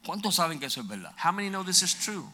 ¿Cuántos 0.05 0.35
saben 0.35 0.59
que 0.59 0.65
eso 0.67 0.81
es 0.81 0.87
verdad? 0.87 1.13
How 1.23 1.31
many 1.31 1.49
know 1.49 1.63
this 1.63 1.81
is 1.81 1.93
true? 1.93 2.27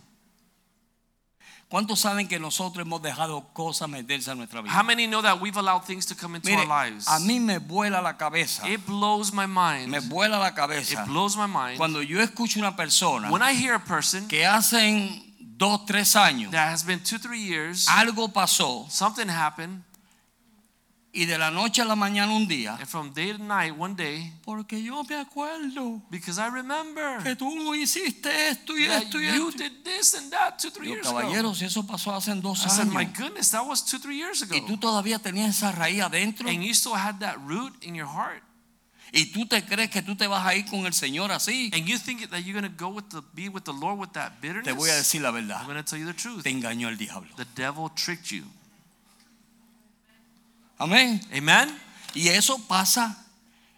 ¿Cuántos 1.67 1.99
saben 1.99 2.27
que 2.27 2.39
nosotros 2.39 2.85
hemos 2.85 3.01
dejado 3.01 3.51
cosas 3.51 3.89
meterse 3.89 4.29
a 4.31 4.35
nuestra 4.35 4.59
How 4.59 4.65
vida? 4.65 4.83
many 4.83 5.07
know 5.07 5.21
that 5.23 5.41
we've 5.41 5.57
allowed 5.57 5.83
things 5.83 6.05
to 6.05 6.15
come 6.15 6.35
into 6.35 6.47
Mire, 6.49 6.59
our 6.59 6.67
lives? 6.91 7.07
a 7.07 7.19
mí 7.19 7.39
me 7.39 7.57
vuela 7.57 8.01
la 8.01 8.15
cabeza, 8.17 8.67
It 8.69 8.85
blows 8.85 9.33
my 9.33 9.47
mind. 9.47 9.89
me 9.89 9.99
vuela 9.99 10.37
la 10.37 10.49
It 10.49 10.55
cabeza 10.55 11.05
blows 11.05 11.35
my 11.35 11.47
mind. 11.47 11.77
cuando 11.77 12.01
yo 12.03 12.21
escucho 12.21 12.59
una 12.59 12.75
persona 12.75 13.31
When 13.31 13.41
I 13.41 13.53
hear 13.55 13.73
a 13.73 13.83
person 13.83 14.27
que 14.27 14.45
hacen 14.45 15.23
dos, 15.57 15.85
tres 15.87 16.15
años 16.15 16.51
that 16.51 16.71
has 16.71 16.83
been 16.85 16.99
two, 17.01 17.17
three 17.17 17.41
years, 17.41 17.87
algo 17.89 18.31
pasó 18.31 18.85
something 18.89 19.27
happened, 19.27 19.81
y 21.17 21.25
de 21.25 21.37
la 21.37 21.49
noche 21.49 21.81
a 21.81 21.85
la 21.85 21.95
mañana 21.95 22.33
un 22.33 22.45
día, 22.45 22.75
and 22.75 22.85
from 22.87 23.13
day 23.13 23.31
to 23.31 23.41
night, 23.41 23.73
one 23.77 23.95
day, 23.95 24.33
porque 24.43 24.83
yo 24.83 25.01
me 25.05 25.15
acuerdo 25.15 26.01
because 26.11 26.37
I 26.37 26.49
remember 26.49 27.23
que 27.23 27.35
tú 27.37 27.73
hiciste 27.73 28.49
esto 28.49 28.77
y 28.77 28.83
esto 28.83 29.17
y 29.19 29.27
you 29.33 29.47
esto. 29.49 29.63
did 29.63 29.71
this 29.83 30.13
and 30.15 30.29
that 30.31 30.57
two, 30.59 30.69
three 30.71 30.89
Yo, 30.89 30.95
years 30.95 31.07
ago. 31.07 31.19
caballero, 31.21 31.53
si 31.55 31.63
eso 31.65 31.83
pasó 31.87 32.13
hace 32.13 32.33
dos 32.35 32.65
I 32.65 32.69
said, 32.69 32.87
my 32.87 33.05
años 33.05 33.17
goodness, 33.17 33.51
that 33.51 33.65
was 33.65 33.81
two, 33.85 33.97
three 33.97 34.17
years 34.17 34.41
ago. 34.41 34.55
y 34.57 34.61
tú 34.65 34.77
todavía 34.77 35.17
tenías 35.19 35.55
esa 35.55 35.71
raíz 35.71 36.01
adentro 36.01 36.49
And 36.49 36.61
you 36.63 36.73
still 36.73 36.95
had 36.95 37.19
that 37.19 37.37
root 37.47 37.73
in 37.81 37.95
your 37.95 38.07
heart. 38.09 38.43
y 39.13 39.31
tú 39.31 39.45
te 39.47 39.63
crees 39.63 39.89
que 39.89 40.01
tú 40.01 40.17
te 40.17 40.27
vas 40.27 40.45
a 40.45 40.53
ir 40.55 40.65
con 40.65 40.85
el 40.85 40.93
Señor 40.93 41.31
así, 41.31 41.71
And 41.73 41.85
you 41.85 41.97
think 41.97 42.29
that 42.29 42.39
you're 42.43 42.59
going 42.59 42.69
to 42.69 42.77
go 42.77 42.89
with 42.89 43.05
the 43.09 43.21
be 43.33 43.47
with 43.47 43.63
the 43.63 43.71
Lord 43.71 43.97
with 43.99 44.11
that 44.13 44.41
bitterness? 44.41 44.65
te 44.65 44.73
voy 44.73 44.89
a 44.89 44.95
decir 44.95 45.21
la 45.21 45.29
I'm 45.29 45.35
verdad, 45.35 45.63
going 45.65 45.77
to 45.77 45.83
tell 45.83 45.97
you 45.97 46.05
the 46.05 46.13
truth. 46.13 46.43
te 46.43 46.49
engañó 46.49 46.89
el 46.89 46.97
diablo. 46.97 47.29
The 47.37 47.45
devil 47.55 47.89
tricked 47.95 48.31
you. 48.31 48.43
Amén. 50.77 51.21
Amen. 51.35 51.77
Y 52.13 52.27
eso 52.29 52.59
pasa 52.67 53.24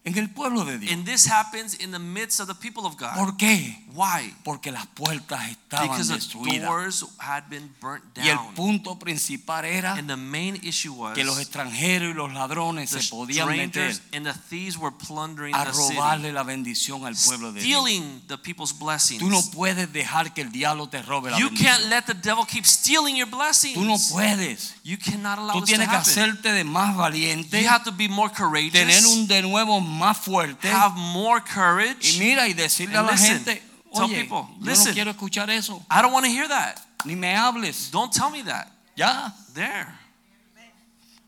en 0.07 0.17
el 0.17 0.29
pueblo 0.29 0.63
de 0.65 0.79
Dios. 0.79 0.93
And 0.93 1.05
this 1.05 1.27
happens 1.29 1.75
in 1.79 1.91
the 1.91 1.99
midst 1.99 2.39
of 2.39 2.47
the 2.47 2.55
people 2.55 2.85
of 2.85 2.95
God. 2.97 3.13
¿Por 3.15 3.35
qué? 3.37 3.83
Why? 3.93 4.33
Porque 4.43 4.71
las 4.71 4.85
puertas 4.87 5.49
estaban 5.49 5.87
Because 5.89 6.07
the 6.09 6.59
doors 6.59 7.03
had 7.19 7.49
been 7.49 7.69
burnt 7.81 8.03
Y 8.15 8.29
el 8.29 8.35
down. 8.37 8.53
punto 8.55 8.97
principal 8.99 9.65
era 9.65 9.93
And 9.93 10.07
the 10.07 10.15
main 10.15 10.55
issue 10.63 10.93
was 10.93 11.15
que 11.15 11.23
los 11.23 11.39
extranjeros 11.39 12.11
y 12.11 12.13
los 12.13 12.31
ladrones 12.33 12.91
the 12.91 13.01
se 13.01 13.09
podían 13.09 13.47
meter 13.49 13.93
and 14.13 14.25
the 14.25 14.33
thieves 14.49 14.77
were 14.77 14.95
plundering 14.95 15.53
a 15.55 15.65
robarle 15.65 16.31
la 16.31 16.43
bendición 16.43 17.05
al 17.05 17.15
pueblo 17.15 17.51
de 17.51 17.61
Dios. 17.61 17.81
stealing 17.83 18.21
the 18.27 18.37
people's 18.37 18.71
blessings. 18.77 19.19
Tú 19.19 19.29
no 19.29 19.41
puedes 19.51 19.91
dejar 19.91 20.33
que 20.33 20.41
el 20.41 20.51
diablo 20.51 20.87
te 20.89 21.01
robe 21.01 21.31
la 21.31 21.39
You 21.39 21.49
can't 21.49 21.85
let 21.89 22.03
the 22.05 22.13
devil 22.13 22.45
keep 22.45 22.65
stealing 22.65 23.15
your 23.15 23.29
blessings. 23.29 23.73
Tú 23.75 23.83
no 23.83 23.97
puedes. 24.11 24.75
You 24.83 24.97
cannot 24.97 25.39
allow 25.39 25.53
Tú 25.53 25.61
this 25.65 25.71
to 25.71 25.77
tienes 25.77 25.89
que 25.89 25.95
happen. 25.97 26.11
hacerte 26.11 26.51
de 26.53 26.63
más 26.63 26.95
valiente, 26.95 27.61
You 27.61 27.67
have 27.69 27.83
to 27.83 27.91
be 27.91 28.07
more 28.07 28.31
courageous. 28.31 28.73
tener 28.73 29.05
un 29.07 29.27
de 29.27 29.41
nuevo 29.41 29.81
más 29.97 30.17
fuerte 30.17 30.69
have 30.71 30.95
more 30.95 31.41
y 31.45 31.53
courage. 31.53 32.17
mira 32.19 32.47
y 32.47 32.53
decirle 32.53 32.97
a 32.97 33.01
la 33.01 33.11
listen, 33.11 33.43
gente, 33.43 33.63
tell 33.93 34.03
oye, 34.03 34.21
people, 34.23 34.47
yo 34.59 34.65
listen. 34.65 34.87
no 34.89 34.93
quiero 34.93 35.11
escuchar 35.11 35.49
eso, 35.49 35.83
I 35.89 36.01
don't 36.01 36.13
want 36.13 36.25
to 36.25 36.31
hear 36.31 36.47
that. 36.47 36.77
ni 37.05 37.15
me 37.15 37.33
hables. 37.35 37.89
Don't 37.91 38.11
tell 38.13 38.29
me 38.29 38.43
that. 38.43 38.67
Ya, 38.95 39.33
There. 39.53 39.87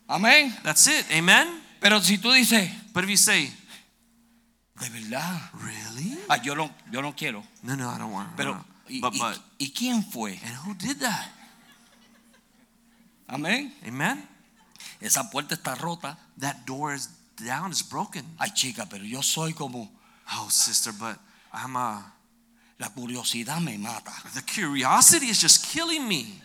amén. 0.07 0.55
That's 0.63 0.87
it. 0.87 1.05
Amen. 1.11 1.61
Pero 1.79 2.01
si 2.01 2.17
tú 2.17 2.31
dices, 2.31 2.69
But 2.93 3.03
if 3.03 3.09
you 3.11 3.17
say, 3.17 3.51
de 4.79 4.89
verdad, 4.89 5.39
really? 5.53 6.17
ah, 6.29 6.37
yo 6.41 6.55
no, 6.55 6.69
yo 6.91 7.01
no 7.01 7.13
quiero. 7.15 7.43
No, 7.63 7.75
no, 7.75 7.89
I 7.89 7.97
don't 7.97 8.11
want. 8.11 8.35
Pero, 8.35 8.55
no. 8.55 8.65
¿y, 8.87 8.99
but 9.01 9.13
y- 9.13 9.19
but 9.19 9.37
y 9.59 9.71
quién 9.71 10.03
fue? 10.03 10.39
and 10.43 10.55
who 10.65 10.73
did 10.73 10.99
that? 10.99 11.27
Amén. 13.27 13.73
Amen. 13.85 14.27
Esa 14.99 15.29
puerta 15.29 15.55
está 15.55 15.75
rota. 15.75 16.17
That 16.39 16.65
door 16.65 16.93
is 16.93 17.09
down. 17.45 17.71
Is 17.71 17.81
broken. 17.83 18.23
Ay, 18.39 18.49
chica, 18.53 18.85
pero 18.89 19.03
yo 19.03 19.21
soy 19.21 19.53
como 19.53 19.89
Oh, 20.31 20.47
sister, 20.49 20.91
but 20.93 21.17
I'm 21.53 21.75
a. 21.75 22.13
la 22.79 22.87
curiosidad 22.89 23.61
me 23.61 23.77
mata. 23.77 24.11
the 24.35 24.41
curiosity 24.41 25.27
is 25.27 25.39
just 25.41 25.65
killing 25.65 26.07
me. 26.07 26.41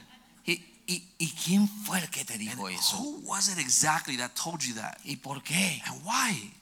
¿Y, 0.86 1.02
y, 1.18 1.30
quién 1.44 1.66
fue 1.86 1.98
el 1.98 2.08
que 2.10 2.24
te 2.24 2.34
And 2.34 2.60
eso? 2.70 2.96
who 2.98 3.20
was 3.26 3.48
it 3.48 3.58
exactly 3.58 4.16
that 4.16 4.34
told 4.36 4.62
you 4.62 4.74
that? 4.74 4.98
¿Y 5.04 5.16
por 5.16 5.40
qué? 5.42 5.80
And 5.86 6.02
why? 6.04 6.52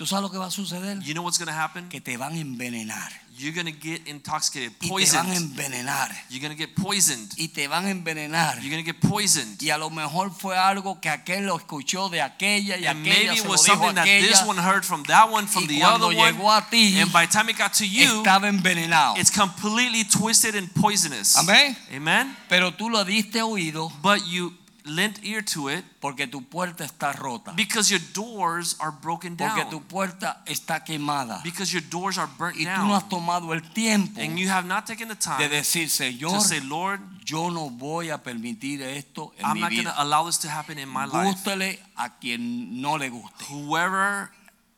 ¿Tú 0.00 0.06
sabes 0.06 0.22
lo 0.22 0.30
que 0.30 0.38
va 0.38 0.46
a 0.46 0.50
suceder? 0.50 0.98
You 1.02 1.12
know 1.12 1.22
what's 1.22 1.36
going 1.36 1.52
to 1.52 1.52
happen? 1.54 1.86
Que 1.90 2.00
te 2.00 2.16
van 2.16 2.32
a 2.32 2.38
envenenar. 2.38 3.12
You're 3.36 3.52
going 3.52 3.66
to 3.66 3.78
get 3.78 4.06
intoxicated, 4.08 4.72
Y 4.80 4.88
te 4.88 4.88
van 4.88 5.26
a 5.26 5.28
poisoned. 5.28 5.36
envenenar. 5.36 6.10
You're 6.30 6.40
going 6.40 6.56
to 6.56 6.58
get 6.58 6.74
poisoned. 6.74 7.28
Y 7.36 7.48
te 7.48 7.66
van 7.68 7.84
a 7.84 7.90
envenenar. 7.90 8.56
You're 8.62 8.70
going 8.70 8.82
to 8.82 8.92
get 8.92 8.98
poisoned. 9.02 9.60
Y 9.62 9.68
a 9.68 9.76
lo 9.76 9.90
mejor 9.90 10.30
fue 10.32 10.56
algo 10.56 11.02
que 11.02 11.10
aquel 11.10 11.44
lo 11.44 11.58
escuchó 11.58 12.08
de 12.08 12.22
aquella 12.22 12.78
y 12.78 12.86
And 12.86 13.00
aquella 13.06 13.32
maybe 13.32 13.34
se 13.36 13.40
it 13.40 13.44
lo 13.44 13.50
was 13.50 13.62
dijo 13.64 13.76
something 13.76 13.94
that 13.94 14.04
this 14.06 14.42
one 14.42 14.56
heard 14.58 14.84
from 14.86 15.02
that 15.04 15.30
one, 15.30 15.46
from 15.46 15.64
Y 15.64 15.68
the 15.68 15.82
other 15.84 16.06
one. 16.06 16.64
ti, 16.70 16.98
And 16.98 17.12
by 17.12 17.26
the 17.26 17.32
time 17.32 17.50
it 17.50 17.58
got 17.58 17.74
to 17.74 17.86
you, 17.86 18.22
estaba 18.22 18.48
envenenado. 18.48 19.18
it's 19.18 19.30
completely 19.30 20.04
twisted 20.04 20.54
and 20.54 20.72
poisonous. 20.74 21.36
Amén. 21.36 21.76
Amen. 21.92 22.34
Pero 22.48 22.72
tú 22.72 22.88
lo 22.88 23.04
diste 23.04 23.42
oído 23.42 23.92
But 24.00 24.26
you 24.26 24.54
lent 24.94 25.22
ear 25.24 25.42
to 25.42 25.68
it 25.68 25.84
porque 26.00 26.26
tu 26.30 26.42
puerta 26.42 26.84
está 26.84 27.12
rota. 27.12 27.52
because 27.56 27.90
your 27.90 28.00
doors 28.12 28.76
are 28.80 28.90
broken 28.90 29.36
Porque 29.36 29.62
down. 29.62 29.70
tu 29.70 29.80
puerta 29.80 30.42
está 30.46 30.84
quemada. 30.84 31.40
Because 31.42 31.72
your 31.72 31.82
doors 31.88 32.18
are 32.18 32.28
burnt 32.38 32.56
Y 32.56 32.64
tú 32.64 32.86
no 32.86 32.94
has 32.94 33.08
tomado 33.08 33.52
el 33.52 33.62
tiempo 33.72 34.20
And 34.20 34.38
you 34.38 34.48
have 34.48 34.66
not 34.66 34.86
taken 34.86 35.08
the 35.08 35.14
de 35.14 35.20
time 35.20 35.48
decir, 35.48 35.88
Señor, 35.88 36.32
to 36.34 36.40
say, 36.40 36.60
Lord, 36.60 37.00
yo 37.24 37.50
no 37.50 37.70
voy 37.70 38.10
a 38.10 38.18
permitir 38.22 38.82
esto 38.82 39.32
en 39.38 39.44
I'm 39.46 39.54
mi 39.54 39.60
not 39.60 39.70
going 39.70 39.82
vida. 39.84 39.94
to 39.94 40.02
allow 40.02 40.24
this 40.26 40.38
to 40.38 40.48
happen 40.48 40.78
in 40.78 40.88
my 40.88 41.04
life. 41.06 41.26
Gústele 41.36 41.78
a 41.96 42.10
quien 42.18 42.80
no 42.80 42.96
le 42.96 43.08
guste. 43.10 43.44
Whoever, 43.50 44.30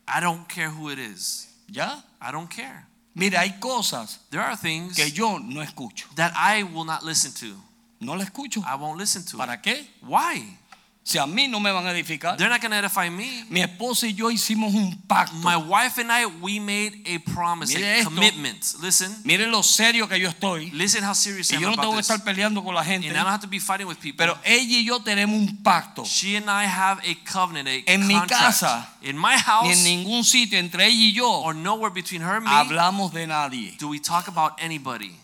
I 0.07 0.21
don't 0.21 0.47
care 0.49 0.69
who 0.71 0.91
it 0.91 0.99
is. 0.99 1.49
¿Ya? 1.69 2.03
I 2.21 2.31
don't 2.33 2.49
care. 2.51 2.87
Mira, 3.15 3.41
hay 3.41 3.59
cosas 3.61 4.21
There 4.31 4.41
are 4.43 4.57
things 4.57 4.97
que 4.97 5.11
yo 5.11 5.39
no 5.39 5.61
escucho. 5.63 6.07
that 6.17 6.33
I 6.35 6.63
will 6.63 6.85
not 6.85 7.03
listen 7.03 7.33
to. 7.41 7.57
No 8.05 8.17
le 8.17 8.25
escucho. 8.25 8.61
I 8.67 8.75
won't 8.77 8.99
listen 8.99 9.25
to. 9.25 9.37
it. 9.37 9.39
¿Para 9.39 9.61
qué? 9.63 9.87
Why? 10.03 10.59
Si 11.05 11.19
a 11.19 11.27
mí 11.27 11.49
no 11.49 11.59
me 11.59 11.73
van 11.73 11.85
a 11.85 11.91
edificar. 11.91 12.37
They're 12.37 12.49
not 12.49 12.61
going 12.61 12.71
to 12.71 12.77
edify 12.77 13.11
me. 13.11 13.45
Mi 13.51 13.61
esposa 13.61 14.07
y 14.07 14.15
yo 14.15 14.31
hicimos 14.31 14.73
un 14.73 15.03
pacto. 15.09 15.35
My 15.39 15.57
wife 15.57 15.99
and 16.01 16.13
I, 16.13 16.27
we 16.27 16.61
made 16.61 17.03
a 17.07 17.19
promise, 17.35 17.75
Mire 17.75 17.85
a 17.89 17.97
esto. 17.99 18.11
commitment. 18.11 18.65
Listen, 18.81 19.13
Miren 19.25 19.51
lo 19.51 19.65
serio 19.65 20.07
que 20.09 20.17
yo 20.21 20.29
estoy. 20.29 20.71
listen 20.71 21.03
how 21.03 21.13
serious 21.13 21.51
I 21.51 21.55
Y 21.55 21.57
am 21.57 21.63
yo 21.63 21.71
no 21.71 21.75
tengo 21.77 21.91
que 21.95 22.03
this. 22.03 22.09
estar 22.11 22.23
peleando 22.25 22.63
con 22.63 22.73
la 22.77 22.85
gente. 22.85 23.09
And 23.09 23.17
I 23.17 23.21
don't 23.21 23.33
have 23.33 23.41
to 23.41 23.49
be 23.49 23.59
fighting 23.59 23.89
with 23.89 23.97
people. 23.99 24.17
Pero 24.17 24.39
ella 24.45 24.79
y 24.79 24.85
yo 24.85 25.01
tenemos 25.01 25.37
un 25.37 25.61
pacto. 25.65 26.05
She 26.05 26.37
and 26.37 26.49
I 26.49 26.67
have 26.67 27.01
a 27.05 27.17
covenant, 27.29 27.67
a 27.67 27.83
En 27.93 28.07
mi 28.07 28.15
contract. 28.15 28.41
casa, 28.61 28.89
in 29.03 29.19
my 29.19 29.35
Ni 29.35 29.41
house, 29.43 29.77
en 29.77 29.83
ningún 29.83 30.23
sitio 30.23 30.57
entre 30.61 30.87
ella 30.87 30.95
y 30.95 31.13
yo 31.13 31.29
or 31.29 31.53
nowhere 31.53 31.91
between 31.93 32.23
her 32.23 32.37
and 32.37 32.45
me, 32.45 32.51
hablamos 32.53 33.13
de 33.13 33.27
nadie. 33.27 33.77
do 33.81 33.89
we 33.89 33.99
talk 33.99 34.29
about 34.29 34.53
anybody. 34.63 35.17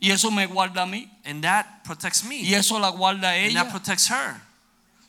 Y 0.00 0.10
eso 0.10 0.30
me 0.30 0.46
guarda 0.46 0.82
a 0.82 0.86
mí. 0.86 1.10
And 1.24 1.42
that 1.42 1.84
protects 1.84 2.24
me. 2.24 2.42
Y 2.42 2.54
eso 2.54 2.78
la 2.78 2.90
guarda 2.90 3.30
a 3.30 3.46
and 3.46 3.54
that 3.54 3.70
protects 3.70 4.08
her. 4.08 4.40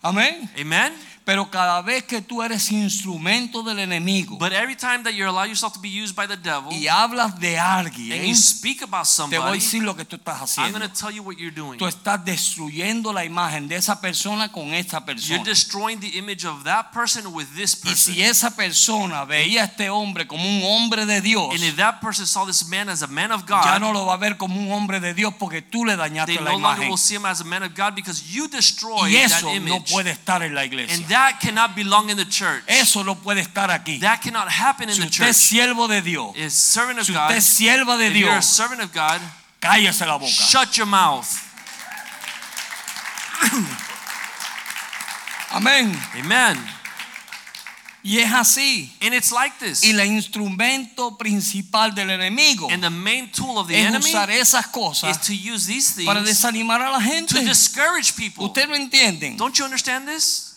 Amén. 0.04 0.50
Amen? 0.58 0.94
Pero 1.24 1.50
cada 1.52 1.82
vez 1.84 2.04
que 2.04 2.22
tú 2.22 2.42
eres 2.42 2.72
instrumento 2.72 3.62
del 3.64 3.78
enemigo 3.80 4.38
But 4.38 4.54
every 4.54 4.76
time 4.76 5.04
that 5.04 5.12
you 5.14 5.28
allow 5.28 5.44
yourself 5.46 5.74
to 5.74 5.80
be 5.80 5.90
used 5.90 6.16
by 6.16 6.26
the 6.28 6.36
devil 6.36 6.72
y 6.74 6.88
hablas 6.88 7.40
de 7.40 7.60
and 7.60 7.88
alguien, 7.88 8.26
you 8.26 8.36
speak 8.36 8.82
about 8.82 8.90
te 8.90 8.98
voy 8.98 9.02
a 9.02 9.06
somebody, 9.06 9.60
decir 9.60 9.84
lo 9.84 9.96
que 9.96 10.04
tú 10.04 10.16
estás 10.16 10.36
I'm 10.38 10.44
haciendo. 10.66 10.80
going 10.80 10.90
to 10.92 10.96
tell 11.00 11.12
you 11.12 11.22
what 11.24 11.36
you're 11.38 11.54
doing. 11.56 11.78
Tú 11.78 11.86
estás 11.88 12.24
destruyendo 12.26 13.14
la 13.14 13.24
imagen 13.24 13.68
de 13.68 13.76
esa 13.76 14.02
persona 14.02 14.52
con 14.52 14.74
esta 14.74 14.98
You're 14.98 15.14
persona. 15.14 15.44
destroying 15.44 16.00
the 16.00 16.18
image 16.18 16.46
of 16.46 16.64
that 16.64 16.92
person 16.92 17.28
with 17.34 17.48
this 17.56 17.76
Y 17.84 17.90
person. 17.90 18.14
si 18.16 18.22
esa 18.24 18.56
persona 18.56 19.24
veía 19.26 19.62
a 19.62 19.66
este 19.66 19.90
hombre 19.90 20.26
como 20.28 20.44
un 20.44 20.64
hombre 20.64 21.06
de 21.06 21.22
Dios, 21.22 21.50
And 21.54 21.64
if 21.64 21.76
that 21.78 22.00
person 22.02 22.26
saw 22.26 22.46
this 22.46 22.66
man 22.68 22.90
as 22.90 23.04
a 23.04 23.08
man 23.08 23.32
of 23.32 23.46
ya 23.48 23.74
God, 23.74 23.80
no 23.82 23.94
lo 23.94 24.06
va 24.08 24.16
a 24.16 24.18
ver 24.18 24.38
como 24.38 24.60
un 24.60 24.72
hombre 24.72 25.00
de 25.00 25.14
Dios 25.14 25.34
porque 25.38 25.62
tú 25.62 25.86
le 25.86 25.96
dañaste 25.96 26.36
la 26.36 26.52
no 26.52 26.60
longer 26.60 26.78
imagen. 26.78 26.90
will 26.90 26.98
see 26.98 27.16
him 27.16 27.26
as 27.26 27.42
a 27.42 27.46
man 27.46 27.64
of 27.64 27.74
God 27.76 27.94
because 27.96 28.24
you 28.34 28.48
destroyed 28.48 29.12
Y 29.12 29.14
that 29.28 29.38
eso 29.38 29.48
no 29.48 29.54
image. 29.56 29.92
puede 29.92 30.12
estar 30.12 30.42
en 30.44 30.56
la 30.56 30.62
and 30.62 30.74
iglesia. 30.74 31.08
That 31.12 31.40
cannot 31.42 31.76
belong 31.76 32.10
in 32.10 32.18
the 32.18 32.26
church. 32.26 32.64
Eso 32.68 33.04
no 33.04 33.16
puede 33.16 33.42
estar 33.42 33.70
aquí. 33.70 34.00
that 34.02 34.22
cannot 34.22 34.50
happen 34.50 34.90
in 34.90 34.96
Si 34.96 35.02
the 35.02 35.08
usted 35.08 35.28
es 35.28 35.38
church. 35.38 35.60
siervo 35.60 35.88
de 35.88 36.02
Dios, 36.02 36.36
Is 36.36 36.54
servant 36.54 37.00
of 37.00 37.06
si 37.06 37.14
God. 37.14 37.32
usted 37.32 37.38
es 37.38 37.46
sierva 37.46 37.98
de 37.98 38.08
if 38.08 38.16
you're 38.16 38.30
a 38.30 38.34
Dios, 38.36 38.46
servant 38.48 38.82
of 38.82 38.92
God, 38.94 39.22
cállese 39.62 40.06
la 40.06 40.18
boca. 40.18 40.32
shut 40.32 40.78
your 40.78 40.88
mouth. 40.88 41.48
Amén. 45.52 45.96
Amen. 46.16 46.58
Y 48.04 48.18
es 48.20 48.32
así. 48.34 48.92
And 49.02 49.14
it's 49.14 49.32
like 49.32 49.58
this. 49.60 49.84
Y 49.84 49.92
el 49.92 50.00
instrumento 50.02 51.18
principal 51.18 51.94
del 51.94 52.10
enemigo 52.10 52.68
and 52.72 52.82
the 52.82 52.90
main 52.90 53.32
tool 53.32 53.60
of 53.60 53.68
the 53.68 53.76
es 53.76 53.88
enemy 53.88 54.12
usar 54.12 54.30
esas 54.32 54.66
is 54.66 54.72
cosas 54.72 55.22
to 55.22 55.36
use 55.36 55.68
these 55.68 55.92
things 55.94 56.08
para 56.08 56.22
desanimar 56.24 56.82
a 56.82 56.92
la 56.92 57.00
to 57.28 57.42
discourage 57.42 58.16
people. 58.16 58.46
¿Usted 58.46 58.68
lo 58.68 58.76
entienden? 58.76 59.38
Don't 59.38 59.56
you 59.58 59.66
understand 59.66 60.08
this? 60.08 60.51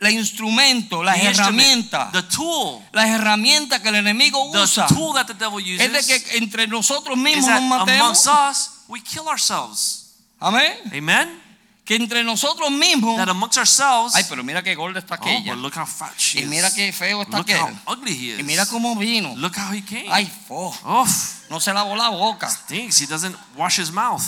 El 0.00 0.10
instrumento, 0.10 1.02
las 1.02 1.18
The 1.18 1.28
herramientas, 1.28 2.12
the 2.12 2.22
tool, 2.24 2.82
las 2.92 3.06
herramientas 3.08 3.80
que 3.80 3.88
el 3.88 3.94
enemigo 3.94 4.50
the 4.52 4.58
usa 4.60 4.86
tool 4.88 5.14
that 5.14 5.26
the 5.26 5.34
devil 5.34 5.60
es 5.60 5.78
de 5.78 5.98
uses 5.98 6.06
que 6.06 6.38
entre 6.38 6.66
nosotros 6.66 7.16
is 7.16 7.22
mismos 7.22 7.48
nos 7.62 7.62
matemos. 7.62 8.26
us 8.26 8.70
we 8.88 9.00
kill 9.00 9.26
ourselves. 9.28 10.16
Amén. 10.40 10.76
Amen. 10.92 11.40
Que 11.86 11.96
entre 11.96 12.24
nosotros 12.24 12.70
mismos. 12.70 13.16
That 13.18 13.28
amongst 13.28 13.56
ourselves. 13.56 14.14
Ay, 14.14 14.24
pero 14.28 14.42
mira 14.42 14.62
qué 14.62 14.74
gorda 14.74 14.98
está 14.98 15.14
oh, 15.14 15.22
aquella. 15.22 15.54
but 15.54 15.62
look 15.62 15.76
how 15.76 15.86
fat 15.86 16.12
she 16.18 16.38
Y 16.40 16.42
is. 16.42 16.48
mira 16.48 16.70
qué 16.74 16.92
feo 16.92 17.22
está 17.22 17.38
look 17.38 17.50
how 17.50 17.68
aquel. 17.68 17.78
ugly 17.86 18.12
he 18.14 18.32
is. 18.34 18.40
Y 18.40 18.42
mira 18.42 18.66
cómo 18.66 18.96
vino. 18.96 19.34
Look 19.36 19.54
how 19.56 19.72
he 19.72 19.82
came. 19.82 20.08
Ay, 20.10 20.26
fo, 20.48 20.74
Oh, 20.84 21.06
no 21.50 21.60
se 21.60 21.72
lavó 21.72 21.94
la 21.96 22.08
boca. 22.10 22.48
stinks. 22.50 23.00
He 23.00 23.06
doesn't 23.06 23.36
wash 23.56 23.78
his 23.78 23.90
mouth. 23.92 24.22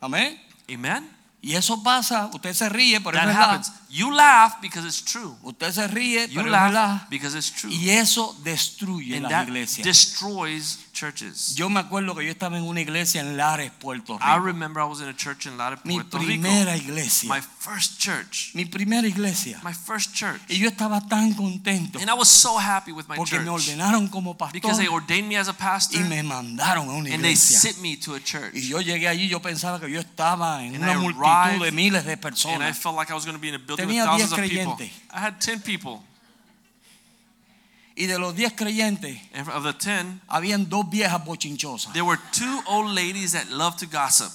Amén. 0.00 0.38
Amen. 0.70 1.17
Y 1.40 1.54
eso 1.54 1.82
pasa, 1.84 2.30
usted 2.34 2.52
se 2.52 2.68
ríe, 2.68 3.00
pero 3.00 3.16
That 3.16 3.28
happens. 3.28 3.72
You 3.88 4.10
laugh 4.10 4.60
because 4.60 4.84
it's 4.86 5.02
true. 5.04 5.36
Usted 5.42 5.72
se 5.72 5.86
ríe, 5.86 6.26
You 6.28 6.42
pero 6.42 6.46
es 6.46 6.72
laugh 6.72 7.08
because 7.08 7.36
it's 7.38 7.52
true. 7.52 7.70
Y 7.72 7.90
eso 7.90 8.36
destruye 8.42 9.14
And 9.14 9.22
las 9.22 9.30
that 9.30 9.44
iglesias. 9.48 9.84
destroys 9.86 10.78
churches. 10.98 11.54
Yo 11.54 11.68
me 11.68 11.80
acuerdo 11.80 12.14
que 12.14 12.24
yo 12.24 12.30
estaba 12.30 12.58
en 12.58 12.64
una 12.64 12.80
iglesia 12.80 13.20
en 13.20 13.36
Lares, 13.36 13.70
Puerto 13.78 14.18
I 14.20 14.38
remember 14.38 14.82
I 14.82 14.86
was 14.86 15.00
in 15.00 15.08
a 15.08 15.14
church 15.14 15.46
in 15.46 15.56
Lares, 15.56 15.78
Mi 15.84 15.94
Puerto 15.94 16.18
Rico. 16.18 16.26
primera 16.28 16.76
iglesia. 16.76 17.28
My 17.28 17.40
first 17.40 17.98
church. 18.00 18.50
Mi 18.54 18.64
primera 18.64 19.06
iglesia. 19.06 19.60
My 19.62 19.72
first 19.72 20.14
church. 20.14 20.40
Y 20.48 20.58
yo 20.58 20.68
estaba 20.68 21.06
tan 21.08 21.34
contento 21.34 21.98
And 22.00 22.10
I 22.10 22.14
was 22.14 22.28
so 22.28 22.58
happy 22.58 22.92
with 22.92 23.06
my 23.08 23.16
porque 23.16 23.38
me 23.38 23.44
church 23.44 23.68
ordenaron 23.68 24.08
como 24.08 24.36
pastor 24.36 24.54
because 24.60 24.78
they 24.78 24.88
ordained 24.88 25.28
me 25.28 25.36
as 25.36 25.48
a 25.48 25.52
pastor 25.52 26.00
y 26.00 26.04
me 26.08 26.22
mandaron 26.22 26.88
a 26.88 26.92
una 26.92 27.14
and 27.14 27.22
they 27.22 27.36
sent 27.36 27.80
me 27.80 27.96
to 27.96 28.14
a 28.14 28.20
church. 28.20 28.54
Y 28.54 28.68
yo 28.68 28.80
llegué 28.80 29.08
allí, 29.08 29.28
yo 29.28 29.40
pensaba 29.40 29.78
que 29.78 29.90
yo 29.90 30.00
estaba 30.00 30.64
en 30.64 30.74
And 30.74 30.84
una 30.84 30.92
I 30.92 30.96
multitud 30.96 31.22
arrived, 31.22 31.64
de 31.64 31.72
miles 31.72 32.04
de 32.04 32.18
And 32.48 32.62
I 32.62 32.72
felt 32.72 32.96
like 32.96 33.10
I 33.10 33.14
was 33.14 33.24
going 33.24 33.36
to 33.36 33.40
be 33.40 33.48
in 33.48 33.54
a 33.54 33.58
building 33.58 33.86
Tenía 33.86 34.02
with 34.02 34.28
10 34.28 34.28
thousands 34.28 34.32
of 34.32 34.50
people. 34.50 34.76
I 35.10 35.20
had 35.20 35.40
10 35.40 35.60
people. 35.60 36.02
Y 38.00 38.06
de 38.06 38.18
los 38.18 38.34
10 38.36 38.52
creyentes, 38.54 39.18
And 39.34 39.48
of 39.48 39.64
the 39.64 39.72
10, 39.72 40.20
habían 40.28 40.68
dos 40.68 40.88
viejas 40.88 41.24
bochinchosas. 41.24 41.92
there 41.92 42.04
were 42.04 42.18
two 42.32 42.62
old 42.66 42.94
ladies 42.94 43.32
that 43.32 43.50
loved 43.50 43.78
to 43.80 43.86
gossip. 43.86 44.30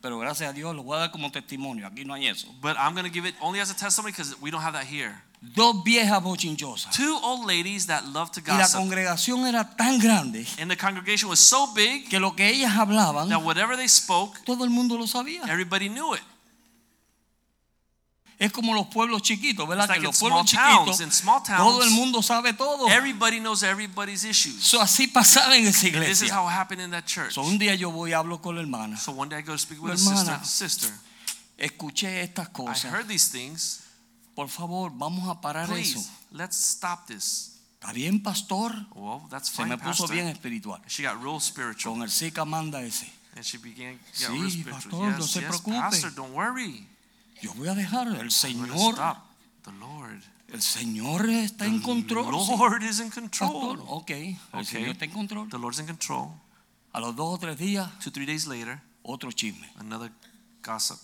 Pero 0.00 0.18
gracias 0.18 0.48
a 0.50 0.52
Dios 0.54 0.74
lo 0.74 0.82
voy 0.82 0.96
a 0.96 1.00
dar 1.00 1.10
como 1.10 1.30
testimonio. 1.30 1.86
Aquí 1.86 2.04
no 2.06 2.14
hay 2.14 2.26
eso. 2.28 2.46
But 2.62 2.76
I'm 2.78 2.94
going 2.94 3.04
to 3.04 3.10
give 3.12 3.26
it 3.28 3.34
only 3.40 3.60
as 3.60 3.70
a 3.70 3.74
testimony 3.76 4.12
because 4.12 4.34
we 4.40 4.50
don't 4.50 4.62
have 4.62 4.72
that 4.74 4.86
here. 4.86 5.12
Dos 5.42 5.82
viejas 5.84 6.22
bochinchosas. 6.22 6.94
Two 6.94 7.18
old 7.22 7.46
ladies 7.46 7.86
that 7.86 8.04
loved 8.06 8.32
to 8.34 8.40
Y 8.40 8.52
la 8.56 8.62
gossip. 8.62 8.78
congregación 8.80 9.46
era 9.46 9.64
tan 9.76 9.98
grande 9.98 10.46
And 10.58 10.70
the 10.70 10.76
congregation 10.76 11.28
was 11.28 11.40
so 11.40 11.72
big 11.74 12.08
que 12.08 12.18
lo 12.20 12.34
que 12.34 12.46
ellas 12.48 12.72
hablaban, 12.76 13.28
that 13.28 13.42
whatever 13.42 13.76
they 13.76 13.88
spoke, 13.88 14.38
todo 14.46 14.64
el 14.64 14.70
mundo 14.70 14.96
lo 14.96 15.06
sabía. 15.06 15.42
everybody 15.48 15.88
knew 15.88 16.14
it. 16.14 16.22
Es 18.40 18.50
como 18.52 18.72
los 18.74 18.86
pueblos 18.86 19.20
chiquitos, 19.20 19.68
¿verdad? 19.68 19.86
Like 19.86 20.00
que 20.00 20.06
los 20.06 20.18
pueblos 20.18 20.50
towns. 20.50 20.96
chiquitos, 20.96 21.00
In 21.02 21.12
small 21.12 21.42
todo 21.42 21.82
el 21.82 21.88
towns, 21.90 21.92
mundo 21.92 22.22
sabe 22.22 22.54
todo. 22.54 22.88
everybody 22.88 23.38
knows 23.38 23.62
everybody's 23.62 24.24
issues. 24.24 24.64
So, 24.64 24.80
así 24.80 25.06
pasaba 25.08 25.54
en 25.58 25.66
esa 25.66 25.82
This 25.82 25.84
is 25.84 25.94
iglesia. 26.22 26.34
how 26.34 26.48
it 26.48 26.52
happened 26.52 26.80
in 26.80 26.90
that 26.90 27.04
church. 27.04 27.34
So, 27.34 27.42
un 27.42 27.58
día 27.58 27.74
yo 27.74 27.90
voy 27.90 28.10
y 28.10 28.14
hablo 28.14 28.40
con 28.40 28.54
la 28.56 28.62
hermana. 28.62 28.96
So 28.96 29.12
one 29.12 29.28
day 29.28 29.40
I 29.40 29.42
go 29.42 29.52
to 29.52 29.58
speak 29.58 29.82
with 29.82 29.92
Hermana. 29.92 30.42
sister. 30.42 30.88
Sister, 30.88 30.90
Escuché 31.58 32.22
estas 32.22 32.48
I 32.48 32.52
cosas. 32.52 32.84
heard 32.90 33.06
these 33.08 33.28
things. 33.30 33.80
Por 34.34 34.48
favor, 34.48 34.90
vamos 34.94 35.28
a 35.28 35.38
parar 35.40 35.64
eso. 35.64 35.74
Please, 35.74 36.10
let's 36.32 36.56
stop 36.56 37.06
this. 37.08 37.58
¿Está 37.78 37.92
bien, 37.92 38.22
pastor? 38.22 38.72
Well, 38.94 39.20
that's 39.28 39.50
Se 39.50 39.56
fine, 39.56 39.68
me 39.68 39.76
puso 39.76 40.04
pastor. 40.04 40.12
bien 40.12 40.28
espiritual. 40.28 40.80
She 40.86 41.02
got 41.02 41.22
real 41.22 41.40
spiritual. 41.40 41.94
Con 41.94 42.02
el 42.04 42.10
Zika 42.10 42.46
manda 42.46 42.80
ese. 42.82 43.06
And 43.36 43.44
she 43.44 43.58
began 43.58 43.98
get 43.98 44.14
Sí, 44.14 44.32
real 44.32 44.50
spiritual. 44.50 44.72
pastor, 44.74 44.92
no 45.12 45.18
yes, 45.18 45.30
se 45.30 45.40
yes, 45.40 45.48
preocupe. 45.50 45.76
pastor, 45.78 46.10
don't 46.14 46.32
worry. 46.32 46.86
Yo 47.42 47.52
voy 47.54 47.68
a 47.68 47.74
dejar. 47.74 48.08
El 48.08 48.30
Señor. 48.30 48.68
The 49.62 49.72
Lord. 49.72 50.22
el 50.48 50.62
Señor 50.62 51.28
está 51.28 51.66
en 51.66 51.80
control. 51.80 52.30
Lord 52.32 52.82
is 52.82 52.98
in 53.00 53.10
Pastor, 53.10 53.22
control. 53.30 53.84
ok, 53.88 54.10
el 54.10 54.38
Ok. 54.52 54.64
Señor 54.64 54.88
está 54.90 55.04
en 55.04 55.10
control. 55.12 55.48
The 55.48 55.58
Lord's 55.58 55.78
in 55.78 55.86
control. 55.86 56.30
A 56.92 57.00
los 57.00 57.14
dos 57.14 57.34
o 57.34 57.38
tres 57.38 57.56
días, 57.58 57.88
Two, 58.00 58.10
three 58.10 58.26
days 58.26 58.46
later, 58.46 58.80
otro 59.02 59.30
chisme. 59.30 59.68
another 59.78 60.10
gossip, 60.62 60.98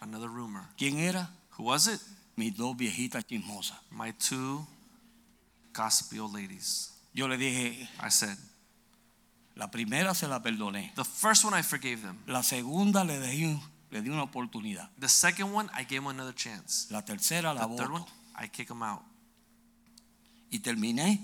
another 0.00 0.28
rumor. 0.28 0.64
¿Quién 0.76 0.98
era? 0.98 1.30
Who 1.58 1.64
was 1.64 1.86
it? 1.86 2.00
Mis 2.34 2.56
dos 2.56 2.76
viejitas 2.76 3.24
chismosas. 3.26 3.78
My 3.90 4.12
two 4.12 4.66
gossipy 5.72 6.18
old 6.18 6.34
ladies. 6.34 6.90
Yo 7.14 7.28
le 7.28 7.36
dije, 7.38 7.88
I 8.00 8.10
said, 8.10 8.36
la 9.54 9.70
primera 9.70 10.12
se 10.14 10.26
la 10.26 10.42
perdoné. 10.42 10.92
the 10.96 11.04
first 11.04 11.44
one 11.44 11.54
I 11.54 11.62
forgave 11.62 12.02
them. 12.02 12.18
La 12.26 12.42
segunda 12.42 13.04
le 13.04 13.20
di, 13.20 13.58
le 13.90 14.02
di 14.02 14.08
una 14.10 14.22
oportunidad. 14.22 14.90
The 14.98 15.08
second 15.08 15.52
one, 15.54 15.68
I 15.78 15.84
gave 15.84 16.06
another 16.06 16.34
chance. 16.34 16.86
La 16.90 17.02
tercera 17.04 17.52
la 17.54 17.66
The 17.66 17.76
third 17.76 17.90
one, 17.90 18.00
voto. 18.02 18.12
I 18.38 18.48
kick 18.48 18.68
them 18.68 18.82
out. 18.82 19.02
Y 20.50 20.58
terminé 20.60 21.20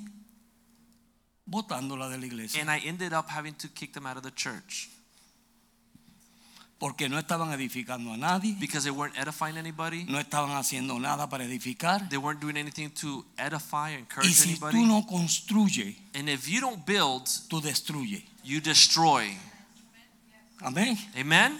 botándola 1.46 2.08
de 2.08 2.18
la 2.18 2.26
iglesia. 2.26 2.60
And 2.60 2.70
I 2.70 2.78
ended 2.86 3.12
up 3.12 3.28
having 3.28 3.54
to 3.56 3.68
kick 3.68 3.92
them 3.92 4.06
out 4.06 4.16
of 4.16 4.22
the 4.22 4.32
church 4.34 4.88
Porque 6.78 7.08
no 7.08 7.16
estaban 7.18 7.52
edificando 7.52 8.12
a 8.12 8.16
nadie. 8.16 8.56
because 8.58 8.82
they 8.82 8.90
weren't 8.90 9.16
edifying 9.16 9.56
anybody. 9.56 10.04
No 10.08 10.18
estaban 10.18 10.50
haciendo 10.50 10.98
nada 10.98 11.28
para 11.28 11.44
edificar. 11.44 12.08
They 12.08 12.18
weren't 12.18 12.40
doing 12.40 12.56
anything 12.56 12.90
to 13.00 13.24
edify 13.38 13.92
or 13.92 13.98
Y 13.98 14.00
encourage 14.00 14.32
si 14.34 14.56
tú 14.56 14.66
anybody. 14.66 14.84
no 14.86 15.06
construyes, 15.06 15.96
And 16.14 16.28
if 16.28 16.48
you 16.48 16.60
don't 16.60 16.84
build, 16.84 17.26
tú 17.48 17.60
destruyes. 17.60 18.24
you 18.42 18.60
destroy. 18.60 19.32
Amén. 20.60 20.98
Amen? 21.16 21.56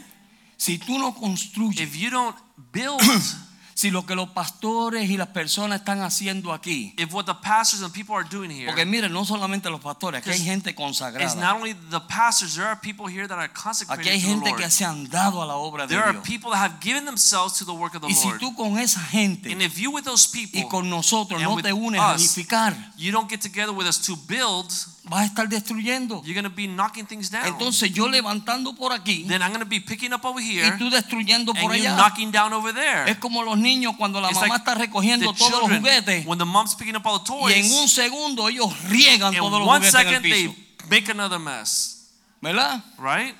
Si 0.62 0.78
tú 0.78 0.96
no 0.96 1.12
construyes, 1.12 1.80
If 1.80 1.96
you 1.96 2.08
don't 2.08 2.36
build, 2.72 3.02
si 3.82 3.90
lo 3.90 4.06
que 4.06 4.14
los 4.14 4.28
pastores 4.28 5.10
y 5.10 5.16
las 5.16 5.26
personas 5.28 5.80
están 5.80 6.02
haciendo 6.02 6.52
aquí, 6.52 6.94
if 6.96 7.12
what 7.12 7.24
the 7.24 7.34
pastors 7.34 7.82
and 7.82 7.92
people 7.92 8.14
are 8.14 8.22
doing 8.28 8.48
here 8.48 8.66
porque 8.66 8.84
miren, 8.86 9.12
no 9.12 9.24
solamente 9.24 9.68
los 9.70 9.80
pastores, 9.80 10.20
aquí 10.20 10.30
hay 10.30 10.38
gente 10.38 10.72
consagrada. 10.72 11.34
not 11.34 11.56
only 11.56 11.74
the 11.90 11.98
pastors, 12.08 12.54
there 12.54 12.64
are 12.66 12.78
people 12.80 13.06
here 13.08 13.26
that 13.26 13.36
are 13.38 13.48
Aquí 13.48 13.60
consecrated 13.60 14.06
hay 14.06 14.20
to 14.20 14.26
the 14.26 14.32
gente 14.34 14.50
Lord. 14.50 14.60
que 14.62 14.70
se 14.70 14.84
han 14.84 15.08
dado 15.08 15.42
a 15.42 15.46
la 15.46 15.56
obra 15.56 15.86
de 15.88 15.94
There 15.94 16.02
are 16.04 16.12
Dios. 16.12 16.24
people 16.24 16.50
that 16.52 16.58
have 16.58 16.80
given 16.80 17.04
themselves 17.04 17.58
to 17.58 17.64
the 17.64 17.72
work 17.74 17.94
of 17.96 18.02
the 18.02 18.08
Y 18.08 18.14
si 18.14 18.28
Lord. 18.28 18.38
tú 18.40 18.54
con 18.54 18.78
esa 18.78 19.00
gente 19.00 19.50
And 19.52 19.60
if 19.60 19.76
you 19.78 19.90
with 19.90 20.04
those 20.04 20.28
y 20.32 20.46
people, 20.46 20.68
con 20.68 20.88
nosotros 20.88 21.42
no 21.42 21.56
te 21.60 21.72
unes 21.72 22.00
a 22.00 22.14
us, 22.14 22.20
edificar, 22.22 22.76
you 22.96 23.10
don't 23.10 23.28
get 23.28 23.40
together 23.40 23.72
with 23.72 23.88
us 23.88 23.98
to 24.06 24.16
build, 24.28 24.70
vas 25.04 25.22
a 25.22 25.24
estar 25.26 25.48
destruyendo. 25.48 26.22
You're 26.24 26.40
going 26.40 26.48
to 26.48 26.54
be 26.54 26.68
knocking 26.68 27.06
things 27.06 27.30
down. 27.30 27.46
Entonces 27.46 27.92
yo 27.92 28.08
levantando 28.08 28.74
por 28.76 28.92
aquí 28.92 29.24
then 29.26 29.42
I'm 29.42 29.48
going 29.50 29.58
to 29.64 29.68
be 29.68 29.80
picking 29.80 30.12
up 30.12 30.24
over 30.24 30.40
y 30.40 30.56
here 30.58 30.76
tú 30.78 30.88
destruyendo 30.90 31.52
por 31.54 31.72
and 31.72 31.80
allá. 31.80 31.96
knocking 31.96 32.30
down 32.30 32.52
over 32.52 32.72
there. 32.72 33.10
Es 33.10 33.18
como 33.18 33.42
los 33.42 33.58
niños 33.58 33.71
cuando 33.96 34.20
la 34.20 34.28
It's 34.28 34.36
mamá 34.40 34.48
like 34.48 34.58
está 34.64 34.74
recogiendo 34.74 35.32
the 35.32 35.38
todos 35.38 35.50
los 35.52 35.60
children, 35.60 35.80
juguetes 35.82 36.26
when 36.26 36.38
the 36.38 36.44
mom's 36.44 36.74
picking 36.74 36.96
up 36.96 37.06
all 37.06 37.18
the 37.22 37.32
y 37.32 37.52
en 37.52 37.64
un 37.64 37.70
toys, 37.86 37.92
segundo 37.92 38.48
ellos 38.48 38.72
riegan 38.88 39.32
in 39.34 39.40
todos 39.40 39.58
los 39.60 39.68
one 39.68 39.80
juguetes 39.80 39.94
en 39.94 40.00
el 40.00 40.14
second 40.14 40.22
they 40.22 40.48
piso. 40.48 40.88
make 40.88 41.08
another 41.10 41.38
mess, 41.38 42.10
¿Verdad? 42.40 42.82
right? 42.98 43.34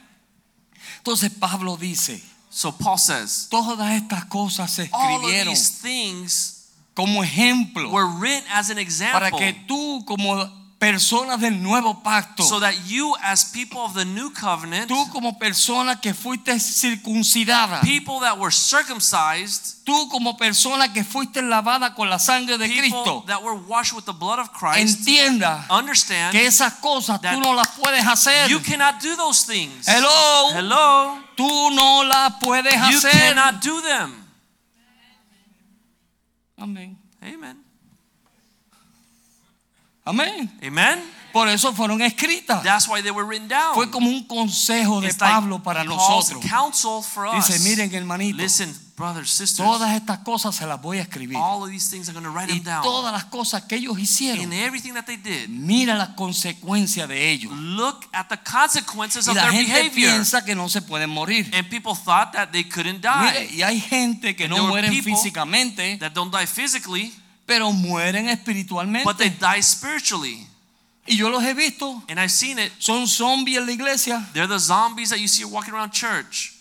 Entonces 0.99 1.31
Pablo 1.39 1.77
dice, 1.77 2.23
So 2.51 2.71
Paul 2.71 2.99
says, 2.99 3.49
todas 3.51 3.91
estas 3.93 4.27
cosas 4.27 4.71
se 4.71 4.89
all 4.93 5.17
of 5.17 5.23
escribieron 5.25 5.55
these 5.55 5.81
things 5.83 6.69
como 6.95 7.23
ejemplo 7.25 7.89
were 7.91 8.07
written 8.21 8.45
as 8.53 8.69
an 8.71 8.77
para 8.77 8.83
example 8.83 9.39
que 9.39 9.53
tú 9.67 10.05
como 10.07 10.45
personas 10.83 11.39
del 11.41 11.63
nuevo 11.63 12.03
pacto, 12.03 12.43
so 12.43 12.59
that 12.59 12.75
you 12.89 13.15
as 13.23 13.45
people 13.53 13.79
of 13.83 13.95
the 13.95 14.05
new 14.05 14.31
covenant, 14.33 14.89
tú 14.89 15.09
como 15.13 15.39
persona 15.39 16.01
que 16.01 16.13
fuiste 16.13 16.59
circuncidada, 16.59 17.81
people 17.83 18.19
that 18.19 18.37
were 18.37 18.51
circumcised, 18.51 19.85
tú 19.85 20.09
como 20.11 20.37
persona 20.37 20.93
que 20.93 21.05
fuiste 21.05 21.41
lavada 21.41 21.95
con 21.95 22.11
la 22.11 22.19
sangre 22.19 22.59
de 22.59 22.67
people 22.67 22.81
Cristo, 22.81 23.25
that 23.29 23.41
were 23.45 23.55
washed 23.69 23.93
with 23.93 24.05
the 24.07 24.13
blood 24.13 24.41
of 24.41 24.51
Christ, 24.53 25.07
entienda 25.07 25.65
understand 25.71 26.33
que 26.33 26.45
esas 26.45 26.73
cosas 26.81 27.21
tú 27.21 27.39
no 27.39 27.55
las 27.55 27.69
puedes 27.79 28.05
hacer. 28.05 28.49
you 28.51 28.59
cannot 28.59 29.01
do 29.01 29.15
those 29.15 29.45
things. 29.47 29.87
Hello, 29.87 30.51
Hello. 30.53 31.19
tú 31.37 31.71
no 31.71 32.03
las 32.03 32.33
puedes 32.41 32.75
You 32.75 32.97
hacer. 32.99 33.13
cannot 33.13 33.63
do 33.63 33.81
them. 33.83 34.19
Amén. 36.59 36.99
Amen. 37.23 37.62
Amén. 40.05 40.51
Amen. 40.63 41.01
Por 41.33 41.49
eso 41.49 41.73
fueron 41.73 42.03
escritas. 42.03 42.63
That's 42.63 42.87
why 42.89 43.01
they 43.01 43.11
were 43.11 43.25
written 43.27 43.49
down. 43.49 43.75
Fue 43.75 43.91
como 43.91 44.11
un 44.11 44.25
consejo 44.27 45.01
de 45.01 45.07
It's 45.09 45.19
like 45.21 45.33
Pablo 45.33 45.63
para 45.63 45.83
Paul's 45.85 46.29
nosotros. 46.31 46.45
counsel 46.51 47.03
for 47.03 47.27
us. 47.27 47.47
Dice, 47.47 47.59
miren 47.61 47.91
hermanito, 47.95 48.37
Listen, 48.37 48.77
brothers, 48.99 49.31
sisters. 49.31 49.67
todas 49.67 49.95
estas 49.97 50.19
cosas 50.19 50.55
se 50.55 50.67
las 50.67 50.83
voy 50.83 50.99
a 50.99 51.03
escribir. 51.03 51.39
all 51.39 51.63
of 51.63 51.71
these 51.71 51.89
things 51.89 52.09
I'm 52.09 52.13
going 52.15 52.25
to 52.25 52.31
write 52.31 52.51
Y 52.53 52.57
them 52.57 52.65
down. 52.65 52.83
todas 52.83 53.13
las 53.15 53.25
cosas 53.31 53.63
que 53.63 53.77
ellos 53.77 53.99
hicieron, 53.99 54.41
In 54.43 54.53
everything 54.53 54.93
that 54.93 55.07
they 55.07 55.17
did, 55.17 55.49
mira 55.49 55.95
las 55.95 56.11
consecuencias 56.17 57.09
de 57.09 57.31
ellos. 57.31 57.51
look 57.57 58.05
at 58.13 58.29
the 58.29 58.37
consequences 58.37 59.27
Y 59.27 59.31
of 59.31 59.37
la 59.37 59.43
their 59.45 59.53
gente 59.53 59.73
behavior. 59.73 60.11
piensa 60.11 60.45
que 60.45 60.55
no 60.55 60.69
se 60.69 60.83
pueden 60.83 61.09
morir. 61.09 61.49
And 61.55 61.67
people 61.71 61.95
thought 61.95 62.33
that 62.33 62.51
they 62.53 62.65
couldn't 62.65 63.01
Mire, 63.03 63.47
die. 63.49 63.57
y 63.57 63.63
hay 63.63 63.81
gente 63.81 64.37
que 64.37 64.45
And 64.45 64.55
no 64.55 64.67
mueren 64.67 64.93
físicamente, 65.03 65.97
That 65.99 66.13
don't 66.13 66.31
die 66.31 66.47
physically, 66.47 67.15
pero 67.53 67.73
mueren 67.73 68.27
but 69.05 69.19
they 69.19 69.29
die 69.29 69.61
spiritually. 69.61 70.47
Y 71.07 71.17
yo 71.17 71.29
los 71.29 71.43
he 71.43 71.53
visto. 71.53 72.03
And 72.09 72.19
I've 72.19 72.31
seen 72.31 72.59
it. 72.59 72.73
Son 72.79 73.07
zombies 73.07 73.59
en 73.59 73.67
la 73.67 73.73
iglesia. 73.73 74.27
They're 74.33 74.47
the 74.47 74.59
zombies 74.59 75.11
that 75.11 75.19
you 75.19 75.29
see 75.29 75.45
walking 75.45 75.75
around 75.75 75.91
church. 75.93 76.55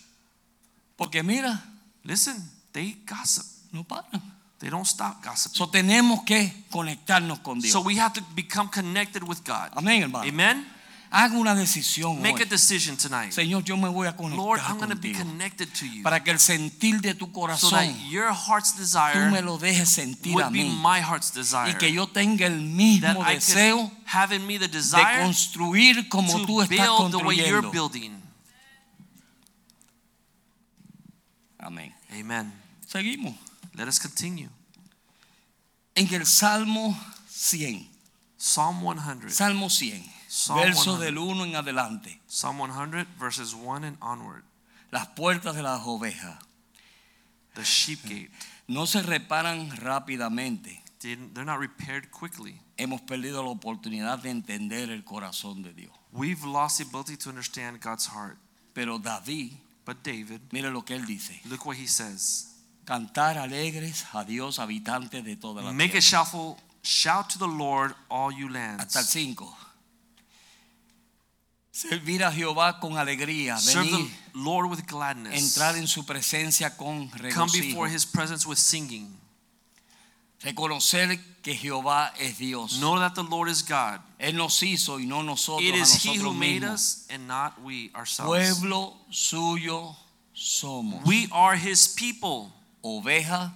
Porque 0.96 1.22
mira, 1.22 1.62
Listen, 2.04 2.36
they 2.72 2.96
gossip. 3.06 3.46
no 3.72 3.84
paran. 3.84 4.20
They 4.58 4.68
don't 4.68 4.86
stop 4.86 5.22
gossiping. 5.22 5.56
So 5.56 5.68
tenemos 5.68 6.24
que 6.24 6.52
conectarnos 6.70 7.40
con 7.40 7.60
Dios. 7.60 7.72
So 7.72 7.80
we 7.80 7.96
have 7.98 8.12
to 8.14 8.22
become 8.34 8.68
connected 8.68 9.22
with 9.22 9.42
God. 9.44 9.70
Amén, 9.74 10.02
hermano. 10.02 10.28
Amen. 10.28 10.66
Haga 11.14 11.36
una 11.36 11.54
decisión 11.54 12.22
Make 12.22 12.36
hoy. 12.36 12.42
a 12.42 12.46
decision 12.46 12.96
tonight. 12.96 13.32
Señor, 13.32 13.62
yo 13.64 13.76
me 13.76 13.86
voy 13.90 14.06
a 14.08 14.12
Lord, 14.12 14.60
conectar 14.60 14.70
I'm 14.70 14.78
going 14.78 14.88
to 14.88 14.96
be 14.96 15.12
contigo. 15.12 15.18
connected 15.30 15.68
to 15.74 15.84
you 15.84 16.02
Para 16.02 16.24
que 16.24 16.30
el 16.30 16.38
sentir 16.38 17.02
de 17.02 17.12
tu 17.14 17.26
so 17.26 17.32
corazón 17.32 17.70
that 17.72 17.94
your 18.08 18.32
heart's 18.32 18.72
tú 18.74 18.80
desire 18.80 19.30
me 19.30 19.42
lo 19.42 19.58
dejes 19.58 19.90
sentir 19.90 20.40
a 20.42 20.48
mí. 20.48 20.64
my 20.82 21.00
heart's 21.00 21.30
Y 21.34 21.38
desire. 21.40 21.76
que 21.78 21.92
yo 21.92 22.06
tenga 22.06 22.46
el 22.46 22.60
mismo 22.62 23.22
deseo 23.26 23.92
have 24.06 24.34
in 24.34 24.46
me 24.46 24.58
the 24.58 24.66
de 24.68 24.78
desire 24.78 25.22
construir 25.22 26.08
como 26.08 26.46
tú 26.46 26.62
estás 26.62 26.78
build 26.78 27.10
the 27.10 27.18
way 27.18 27.36
you're 27.36 27.68
building. 27.70 28.12
Amén. 31.58 31.94
Amen. 32.10 32.52
Seguimos. 32.86 33.34
Let 33.74 33.86
us 33.86 33.98
continue. 34.00 34.48
En 35.94 36.12
el 36.12 36.26
Salmo 36.26 36.98
100. 37.28 37.86
Psalm 38.38 38.80
100. 38.82 39.30
Salmo 39.30 39.68
100. 39.70 40.02
Psalm 40.34 40.60
verso 40.60 40.96
100. 40.96 41.00
del 41.04 41.18
1 41.18 41.44
en 41.44 41.56
adelante. 41.56 42.18
Psalm 42.26 42.58
100, 42.62 43.06
verses 43.18 43.52
1 43.52 43.84
and 43.86 43.98
onward. 44.00 44.44
Las 44.90 45.08
puertas 45.08 45.54
de 45.54 45.62
las 45.62 45.82
ovejas 45.84 46.38
The 47.54 47.64
sheep 47.64 48.02
gate. 48.04 48.30
no 48.66 48.86
se 48.86 49.02
reparan 49.02 49.70
rápidamente. 49.76 50.82
They- 51.00 51.16
They're 51.34 51.44
not 51.44 51.58
repaired 51.60 52.10
quickly. 52.10 52.58
Hemos 52.78 53.02
perdido 53.02 53.42
la 53.42 53.50
oportunidad 53.50 54.20
de 54.22 54.30
entender 54.30 54.90
el 54.90 55.04
corazón 55.04 55.62
de 55.62 55.74
Dios. 55.74 55.92
We've 56.12 56.44
lost 56.46 56.78
the 56.78 56.84
ability 56.84 57.16
to 57.18 57.28
understand 57.28 57.80
God's 57.82 58.06
heart. 58.06 58.38
Pero 58.72 58.98
David, 58.98 59.52
But 59.84 60.02
David, 60.02 60.40
mire 60.52 60.70
lo 60.70 60.82
que 60.84 60.94
él 60.94 61.04
dice. 61.06 61.40
look 61.44 61.66
what 61.66 61.76
he 61.76 61.86
says. 61.86 62.48
Cantar 62.86 63.36
alegres 63.36 64.04
a 64.14 64.24
Dios, 64.24 64.58
habitantes 64.58 65.24
de 65.24 65.36
toda 65.36 65.60
la 65.62 65.72
Make 65.72 65.98
a 65.98 66.00
tierra. 66.00 66.24
shoutful 66.24 66.56
shout 66.82 67.28
to 67.28 67.38
the 67.38 67.46
Lord, 67.48 67.94
all 68.08 68.32
you 68.32 68.46
Hasta 68.48 69.00
el 69.00 69.04
lands. 69.04 69.10
5. 69.10 69.54
Servir 71.72 72.22
a 72.22 72.30
Jehová 72.30 72.78
con 72.80 72.98
alegría, 72.98 73.56
Serve 73.58 73.90
venir, 73.90 74.10
the 74.34 74.38
Lord 74.38 74.66
with 74.70 74.84
gladness. 74.86 75.32
entrar 75.42 75.74
en 75.76 75.86
su 75.88 76.04
presencia 76.04 76.76
con 76.76 77.08
Come 77.08 77.22
regocijo, 77.30 77.66
before 77.68 77.88
his 77.88 78.04
presence 78.04 78.46
with 78.46 78.58
singing. 78.58 79.18
reconocer 80.42 81.18
que 81.42 81.54
Jehová 81.56 82.12
es 82.18 82.36
Dios. 82.38 82.78
Know 82.78 82.98
that 82.98 83.14
the 83.14 83.22
Lord 83.22 83.48
is 83.48 83.62
God. 83.62 84.00
Él 84.18 84.34
nos 84.36 84.60
hizo 84.62 84.98
y 85.00 85.06
no 85.06 85.22
nosotros 85.22 85.62
It 85.62 85.74
a 85.74 85.78
is 85.78 85.94
he 86.04 86.10
who 86.18 86.24
nosotros 86.24 86.36
made 86.36 86.60
mismos. 86.60 86.74
us 86.74 87.06
and 87.10 87.26
not 87.26 87.58
we 87.62 87.90
ourselves. 87.94 88.28
Pueblo 88.60 88.94
suyo 89.10 89.96
somos, 90.34 91.02
We 91.06 91.26
are 91.32 91.56
his 91.56 91.88
people 91.88 92.52
oveja 92.84 93.50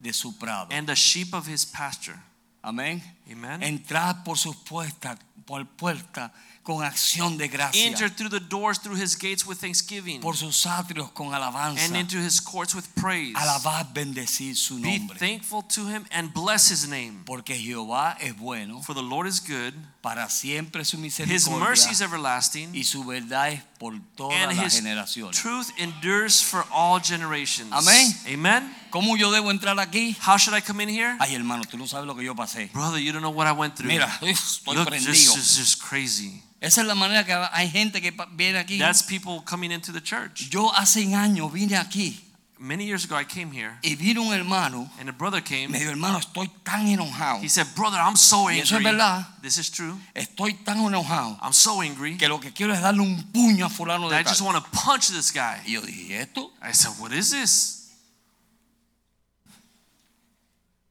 de 0.00 0.12
su 0.12 0.32
prado. 0.36 0.68
and 0.72 0.88
the 0.88 0.96
sheep 0.96 1.32
of 1.34 1.46
his 1.46 1.64
pasture. 1.64 2.18
Amén. 2.64 3.00
Amen. 3.30 3.62
Entrar 3.62 4.24
por 4.24 4.36
sus 4.36 4.56
puertas, 4.56 5.18
por 5.46 5.64
puerta 5.66 6.32
con 6.66 6.82
acción 6.82 7.38
de 7.38 7.46
gracia, 7.46 7.86
Enter 7.86 8.10
through 8.10 8.28
the 8.28 8.40
doors 8.40 8.80
through 8.80 9.00
his 9.00 9.14
gates 9.16 9.46
with 9.46 9.56
thanksgiving 9.58 10.20
por 10.20 10.34
sus 10.36 10.66
atrios 10.66 11.12
con 11.12 11.32
alabanza. 11.32 11.80
and 11.86 11.96
into 11.96 12.18
his 12.18 12.40
courts 12.40 12.74
with 12.74 12.84
praise. 12.96 13.34
Alabar, 13.36 13.86
bendecir 13.94 14.56
su 14.56 14.74
nombre. 14.80 15.14
Be 15.14 15.18
thankful 15.20 15.62
to 15.62 15.86
him 15.86 16.04
and 16.10 16.34
bless 16.34 16.68
his 16.68 16.88
name. 16.88 17.22
Porque 17.24 17.54
Jehová 17.56 18.16
es 18.20 18.36
bueno, 18.36 18.82
For 18.82 18.94
the 18.94 19.02
Lord 19.02 19.28
is 19.28 19.38
good, 19.40 19.74
para 20.06 20.30
siempre 20.30 20.84
su 20.84 20.98
his 21.04 21.48
mercy 21.50 21.90
is 21.90 22.00
everlasting, 22.00 22.72
y 22.72 22.84
su 22.84 23.02
verdad 23.02 23.50
es 23.50 23.60
por 23.76 23.92
todas 24.14 24.40
and 24.40 24.56
las 24.56 24.66
his 24.66 24.80
generaciones. 24.80 25.36
truth 25.42 25.68
endures 25.78 26.40
for 26.40 26.64
all 26.70 27.00
generations. 27.02 27.72
Amén. 27.72 28.14
Amen. 28.32 28.72
¿Cómo 28.90 29.16
yo 29.16 29.32
debo 29.32 29.50
entrar 29.50 29.76
aquí? 29.80 30.16
How 30.24 30.38
should 30.38 30.56
I 30.56 30.62
come 30.62 30.80
in 30.84 30.90
here? 30.90 31.16
Ay, 31.18 31.34
hermano, 31.34 31.64
tú 31.64 31.76
no 31.76 31.88
sabes 31.88 32.06
lo 32.06 32.14
que 32.14 32.22
yo 32.24 32.36
pasé. 32.36 32.70
Brother, 32.72 33.00
you 33.00 33.10
don't 33.12 33.20
know 33.20 33.32
what 33.34 33.48
I 33.48 33.52
went 33.52 33.74
through. 33.74 33.88
Mira, 33.88 34.06
estoy 34.22 34.76
Look, 34.76 34.86
prendido. 34.86 35.10
this 35.10 35.34
is 35.36 35.56
just 35.58 35.82
crazy. 35.82 36.40
Esa 36.60 36.82
es 36.82 36.86
la 36.86 36.94
manera 36.94 37.24
que 37.26 37.34
hay 37.34 37.68
gente 37.68 38.00
que 38.00 38.12
pa- 38.12 38.28
viene 38.30 38.60
aquí. 38.60 38.78
That's 38.78 39.02
people 39.02 39.42
coming 39.44 39.72
into 39.72 39.90
the 39.92 40.00
church. 40.00 40.48
Yo 40.50 40.70
hace 40.72 41.00
años 41.16 41.52
vine 41.52 41.76
aquí 41.76 42.20
Many 42.58 42.86
years 42.86 43.04
ago, 43.04 43.14
I 43.16 43.24
came 43.24 43.52
here, 43.52 43.78
y 43.84 43.96
vino 43.96 44.22
un 44.22 44.32
hermano. 44.32 44.88
and 44.98 45.10
a 45.10 45.12
brother 45.12 45.42
came. 45.42 45.70
Me 45.70 45.78
dijo, 45.78 45.90
hermano, 45.90 46.18
estoy 46.18 46.48
tan 46.64 46.86
enojado. 46.86 47.42
He 47.42 47.48
said, 47.50 47.66
Brother, 47.76 47.98
I'm 47.98 48.16
so 48.16 48.48
Y 48.48 48.54
eso 48.60 48.62
es 48.62 48.72
angry. 48.72 48.92
verdad. 48.92 49.26
This 49.42 49.58
is 49.58 49.70
true. 49.70 49.94
Estoy 50.14 50.54
tan 50.64 50.78
enojado 50.78 51.38
I'm 51.42 51.52
so 51.52 51.82
angry 51.82 52.16
que 52.16 52.28
lo 52.28 52.38
que 52.40 52.52
quiero 52.52 52.72
es 52.72 52.80
darle 52.80 53.02
un 53.02 53.22
puño 53.30 53.66
a 53.66 53.68
fulano 53.68 54.08
that 54.08 54.16
de 54.16 54.20
I 54.22 54.24
just 54.24 54.40
want 54.40 54.56
to 54.56 54.70
punch 54.70 55.08
this 55.08 55.30
guy. 55.32 55.60
Y 55.66 55.72
yo 55.72 55.82
dije, 55.82 56.08
¿y 56.08 56.12
esto? 56.14 56.50
I 56.62 56.72
said, 56.72 56.92
What 56.98 57.12
is 57.12 57.30
this? 57.30 57.92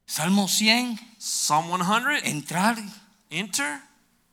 Salmo 0.06 0.46
100, 0.46 0.98
Psalm 1.18 1.66
100. 1.68 2.24
entrar 2.26 2.76
Enter 3.28 3.80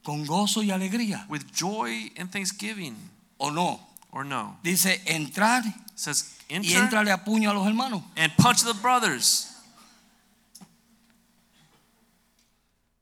con 0.04 0.26
gozo 0.28 0.62
y 0.62 0.70
alegría. 0.70 1.26
with 1.30 1.52
joy 1.52 2.12
and 2.16 2.32
thanksgiving. 2.32 2.96
¿O 3.40 3.50
no? 3.50 3.80
Or 4.12 4.24
no? 4.24 4.60
Dice, 4.64 5.02
entrar 5.08 5.64
It 5.66 6.24
y 6.50 6.56
Enter 6.56 6.84
entrale 6.84 7.12
a 7.12 7.24
puño 7.24 7.50
a 7.50 7.54
los 7.54 7.66
hermanos. 7.68 8.04
and 8.16 8.32
punch 8.38 8.64
the 8.64 8.74
brothers. 8.74 9.50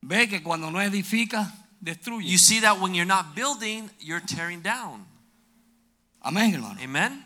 Ve 0.01 0.27
que 0.27 0.41
cuando 0.41 0.71
no 0.71 0.79
edifica, 0.81 1.51
destruye. 1.79 2.27
You 2.27 2.37
see 2.37 2.59
that 2.61 2.79
when 2.79 2.93
you're 2.95 3.05
not 3.05 3.35
building, 3.35 3.89
you're 3.99 4.19
tearing 4.25 4.61
down. 4.61 5.05
Amén, 6.23 6.51
hermano. 6.53 6.79
Amen? 6.81 7.25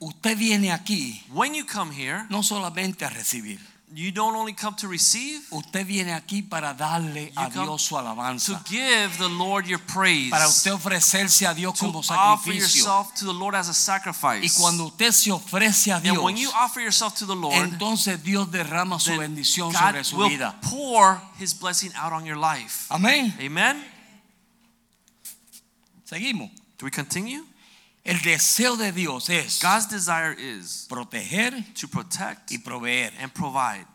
Usted 0.00 0.36
viene 0.36 0.70
aquí 0.70 1.22
When 1.32 1.54
you 1.54 1.64
come 1.64 1.90
here, 1.90 2.26
no 2.28 2.42
solamente 2.42 3.04
a 3.04 3.10
recibir. 3.10 3.58
You 3.94 4.10
don't 4.10 4.34
only 4.34 4.52
come 4.52 4.74
to 4.76 4.88
receive, 4.88 5.40
Usted 5.50 5.86
viene 5.86 6.12
aquí 6.12 6.42
para 6.42 6.74
darle 6.74 7.32
a 7.36 7.48
Dios 7.48 7.82
su 7.82 8.52
to 8.52 8.60
give 8.68 9.16
the 9.18 9.28
Lord 9.28 9.66
your 9.66 9.78
praise, 9.78 10.30
Para 10.30 10.48
usted 10.48 10.72
ofrecerse 10.72 11.46
a 11.46 11.54
Dios 11.54 11.78
to 11.78 11.86
como 11.86 12.00
offer 12.00 12.52
yourself 12.52 13.14
to 13.14 13.24
the 13.24 13.32
Lord 13.32 13.54
as 13.54 13.68
a 13.68 13.74
sacrifice. 13.74 14.42
Y 14.42 14.50
cuando 14.60 14.86
usted 14.86 15.12
se 15.12 15.30
ofrece 15.30 15.92
a 15.92 15.96
and 15.96 16.18
when 16.18 16.36
you 16.36 16.50
offer 16.54 16.80
yourself 16.80 17.16
to 17.18 17.26
the 17.26 17.36
Lord, 17.36 17.54
entonces 17.54 18.22
Dios 18.22 18.50
derrama 18.50 18.98
su 18.98 19.12
bendición 19.16 19.72
God 19.72 19.78
sobre 19.78 20.04
su 20.04 20.16
will 20.16 20.28
vida. 20.28 20.54
pour 20.62 21.20
His 21.38 21.54
blessing 21.54 21.92
out 21.96 22.12
on 22.12 22.24
your 22.24 22.36
life. 22.36 22.86
Amén. 22.90 23.32
Amen. 23.40 23.82
Seguimos. 26.04 26.50
Do 26.78 26.86
we 26.86 26.90
continue? 26.90 27.44
El 28.04 28.20
deseo 28.20 28.76
de 28.76 28.92
Dios 28.92 29.30
es 29.30 29.60
God's 29.62 29.88
desire 29.88 30.36
is 30.38 30.86
proteger 30.88 31.64
to 31.74 31.88
protect 31.88 32.52
y 32.52 32.58
proveer. 32.58 33.12
and 33.18 33.32
provide. 33.32 33.86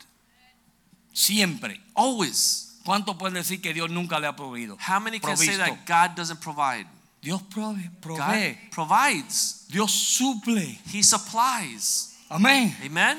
Siempre. 1.14 1.80
Always. 1.93 2.80
¿Cuánto 2.84 3.18
pueden 3.18 3.36
decir 3.36 3.62
que 3.62 3.72
Dios 3.72 3.89
nunca 3.89 4.20
le 4.20 4.26
ha 4.28 4.36
proveído? 4.36 4.78
How 4.80 4.99
many 4.99 5.20
can 5.20 5.38
say 5.38 5.57
that 5.57 5.86
God 5.86 6.16
doesn't 6.16 6.39
provide? 6.39 6.88
Dios 7.22 7.41
prove, 7.49 7.78
God 8.01 8.55
provides. 8.72 9.66
Dios 9.70 9.91
suple. 9.91 10.80
He 10.91 11.03
supplies. 11.03 12.16
Amén. 12.30 12.76
Amen. 12.84 13.18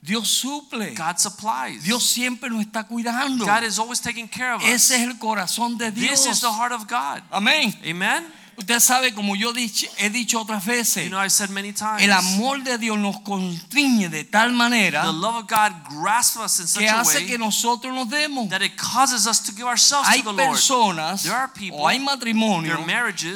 Dios 0.00 0.28
suple. 0.28 0.94
God 0.94 1.18
supplies. 1.18 1.82
Dios 1.82 2.04
siempre 2.04 2.48
nos 2.48 2.64
está 2.64 2.84
cuidando. 2.84 3.44
God 3.44 3.64
is 3.64 3.78
always 3.78 4.00
taking 4.00 4.28
care 4.28 4.54
of 4.54 4.62
us. 4.62 4.68
Ese 4.68 4.96
es 4.96 5.02
el 5.02 5.18
corazón 5.18 5.76
de 5.76 5.90
This 5.90 6.26
is 6.26 6.40
the 6.40 6.50
heart 6.50 6.72
of 6.72 6.86
God. 6.88 7.22
Amén. 7.30 7.74
Amen. 7.84 8.24
Usted 8.56 8.80
sabe, 8.80 9.14
como 9.14 9.34
yo 9.34 9.52
he 9.98 10.10
dicho 10.10 10.40
otras 10.40 10.64
veces, 10.64 11.04
You 11.04 11.10
know, 11.10 11.24
I 11.24 11.28
said 11.30 11.50
many 11.50 11.72
times. 11.72 12.02
el 12.02 12.12
amor 12.12 12.62
de 12.62 12.78
Dios 12.78 12.98
nos 12.98 13.20
constriñe 13.20 14.08
de 14.08 14.24
tal 14.24 14.52
manera 14.52 15.02
the 15.04 15.12
love 15.12 15.36
of 15.36 15.46
God 15.48 15.72
grasps 15.88 16.36
us 16.36 16.60
in 16.60 16.66
such 16.68 16.82
que 16.82 16.88
a 16.88 17.00
hace 17.00 17.18
way 17.18 17.26
que 17.26 17.38
nosotros 17.38 17.94
nos 17.94 18.08
demos. 18.08 18.48
that 18.50 18.62
it 18.62 18.76
causes 18.76 19.26
us 19.26 19.40
to 19.42 19.52
give 19.52 19.66
ourselves 19.66 20.08
Hay 20.08 20.22
to 20.22 20.30
the 20.30 20.36
Lord. 20.36 20.50
personas 20.50 21.22
There 21.22 21.34
are 21.34 21.48
people, 21.52 21.80
o 21.80 21.88
hay 21.88 21.98
matrimonios 21.98 22.78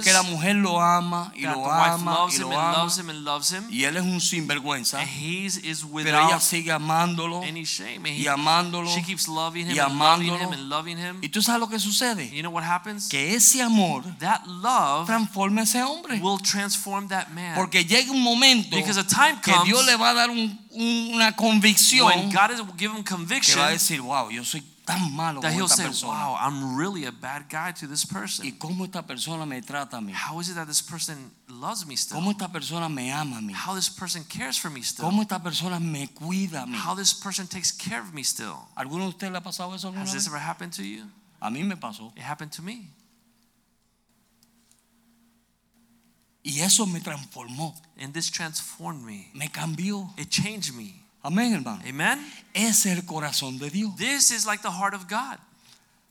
que 0.04 0.12
la 0.12 0.22
mujer 0.22 0.56
lo 0.56 0.80
ama 0.80 1.32
y 1.34 1.42
lo 1.42 1.70
ama 1.70 2.14
loves 2.14 2.34
y 2.34 2.42
him 2.42 2.48
lo 2.50 2.58
ama 2.58 2.78
loves 2.78 2.98
him 2.98 3.10
and 3.10 3.24
loves 3.24 3.50
him, 3.52 3.64
y 3.70 3.84
él 3.84 3.96
es 3.96 4.02
un 4.02 4.20
sinvergüenza, 4.20 5.02
he 5.02 5.48
pero 6.04 6.28
ella 6.28 6.40
sigue 6.40 6.72
amándolo 6.72 7.42
any 7.42 7.64
shame. 7.64 7.96
And 7.96 8.06
y 8.18 8.22
he, 8.24 8.28
amándolo. 8.28 8.88
she 8.90 9.02
keeps 9.02 9.28
loving 9.28 9.66
him 9.66 9.76
y 9.76 9.78
and 9.80 9.98
loving 9.98 10.30
amándolo. 10.30 10.38
him 10.40 10.52
and 10.52 10.68
loving 10.68 10.98
him. 10.98 11.18
Y 11.22 11.28
tú 11.28 11.42
sabes 11.42 11.60
lo 11.60 11.68
que 11.68 11.78
sucede, 11.78 12.30
You 12.30 12.42
know 12.42 12.50
what 12.52 12.64
happens? 12.64 13.08
que 13.08 13.34
ese 13.34 13.62
amor 13.62 14.04
That 14.18 14.46
love 14.46 15.05
transforma 15.06 15.60
a 15.60 15.64
ese 15.64 15.82
hombre. 15.82 16.18
will 16.20 16.38
transform 16.38 17.08
that 17.08 17.28
man. 17.30 17.54
Porque 17.54 17.84
llega 17.84 18.10
un 18.12 18.22
momento 18.22 18.76
Because 18.76 18.98
a 18.98 19.04
time 19.04 19.40
que 19.42 19.52
comes 19.52 19.64
Dios 19.66 19.86
le 19.86 19.96
va 19.96 20.10
a 20.10 20.14
dar 20.14 20.30
un- 20.30 20.58
un- 20.72 21.14
una 21.14 21.32
when 21.36 22.30
God 22.30 22.50
is 22.52 22.60
give 22.76 22.92
him 22.92 23.02
que 23.02 23.14
conviction 23.14 23.58
va 23.58 23.68
a 23.68 23.70
decir, 23.72 24.00
wow, 24.00 24.28
yo 24.30 24.42
soy 24.44 24.62
tan 24.84 25.12
malo 25.16 25.40
that 25.40 25.48
con 25.50 25.56
he'll 25.56 25.64
esta 25.64 25.76
say, 25.78 25.86
persona. 25.86 26.12
"Wow, 26.12 26.36
I'm 26.38 26.76
really 26.76 27.06
a 27.06 27.10
bad 27.10 27.46
guy 27.50 27.72
to 27.72 27.88
this 27.88 28.04
¿Y 28.04 28.12
person. 28.12 28.50
cómo 28.58 28.84
esta 28.84 29.02
persona 29.04 29.44
me 29.44 29.60
trata 29.60 29.96
a 29.96 30.00
mí? 30.00 30.12
How 30.14 30.40
is 30.40 30.48
it 30.48 30.54
that 30.54 30.68
this 30.68 30.80
person 30.80 31.32
loves 31.48 31.84
me 31.86 31.96
still? 31.96 32.16
¿Cómo 32.16 32.30
esta 32.30 32.48
persona 32.52 32.88
me 32.88 33.10
ama 33.12 33.38
a 33.38 33.40
mí? 33.40 33.52
How 33.52 33.74
this 33.74 33.90
person 33.90 34.22
cares 34.24 34.58
for 34.60 34.70
me 34.70 34.82
still? 34.84 35.04
¿Cómo 35.04 35.22
esta 35.22 35.42
persona 35.42 35.80
me 35.80 36.06
cuida 36.08 36.62
a 36.62 36.66
mí? 36.66 36.76
How 36.78 36.94
this 36.94 37.12
person 37.14 37.48
takes 37.48 37.72
care 37.72 38.00
of 38.00 38.12
me 38.12 38.22
still? 38.22 38.54
¿Alguno 38.76 39.04
de 39.04 39.08
ustedes 39.10 39.32
le 39.32 39.38
ha 39.38 39.42
pasado 39.42 39.74
eso 39.74 39.88
alguna 39.88 40.04
Has 40.04 40.12
this 40.12 40.26
vez? 40.26 40.28
ever 40.28 40.38
happened 40.40 40.72
to 40.76 40.82
you? 40.84 41.10
A 41.40 41.50
mí 41.50 41.64
me 41.64 41.76
pasó. 41.76 42.12
It 42.16 42.22
happened 42.22 42.52
to 42.52 42.62
me. 42.62 42.88
Y 46.46 46.60
eso 46.60 46.86
me 46.86 47.00
transformó, 47.00 47.74
And 48.00 48.14
this 48.14 48.30
transformed 48.30 49.04
me. 49.04 49.30
me 49.34 49.48
cambió. 49.48 50.08
It 50.16 50.30
changed 50.30 50.74
me. 50.74 50.94
Amén, 51.24 51.52
hermano. 51.52 51.82
Amen? 51.84 52.20
Es 52.54 52.86
el 52.86 53.02
corazón 53.04 53.58
de 53.58 53.68
Dios. 53.68 53.96
This 53.96 54.30
is 54.30 54.46
like 54.46 54.62
the 54.62 54.70
heart 54.70 54.94
of 54.94 55.08
God. 55.08 55.38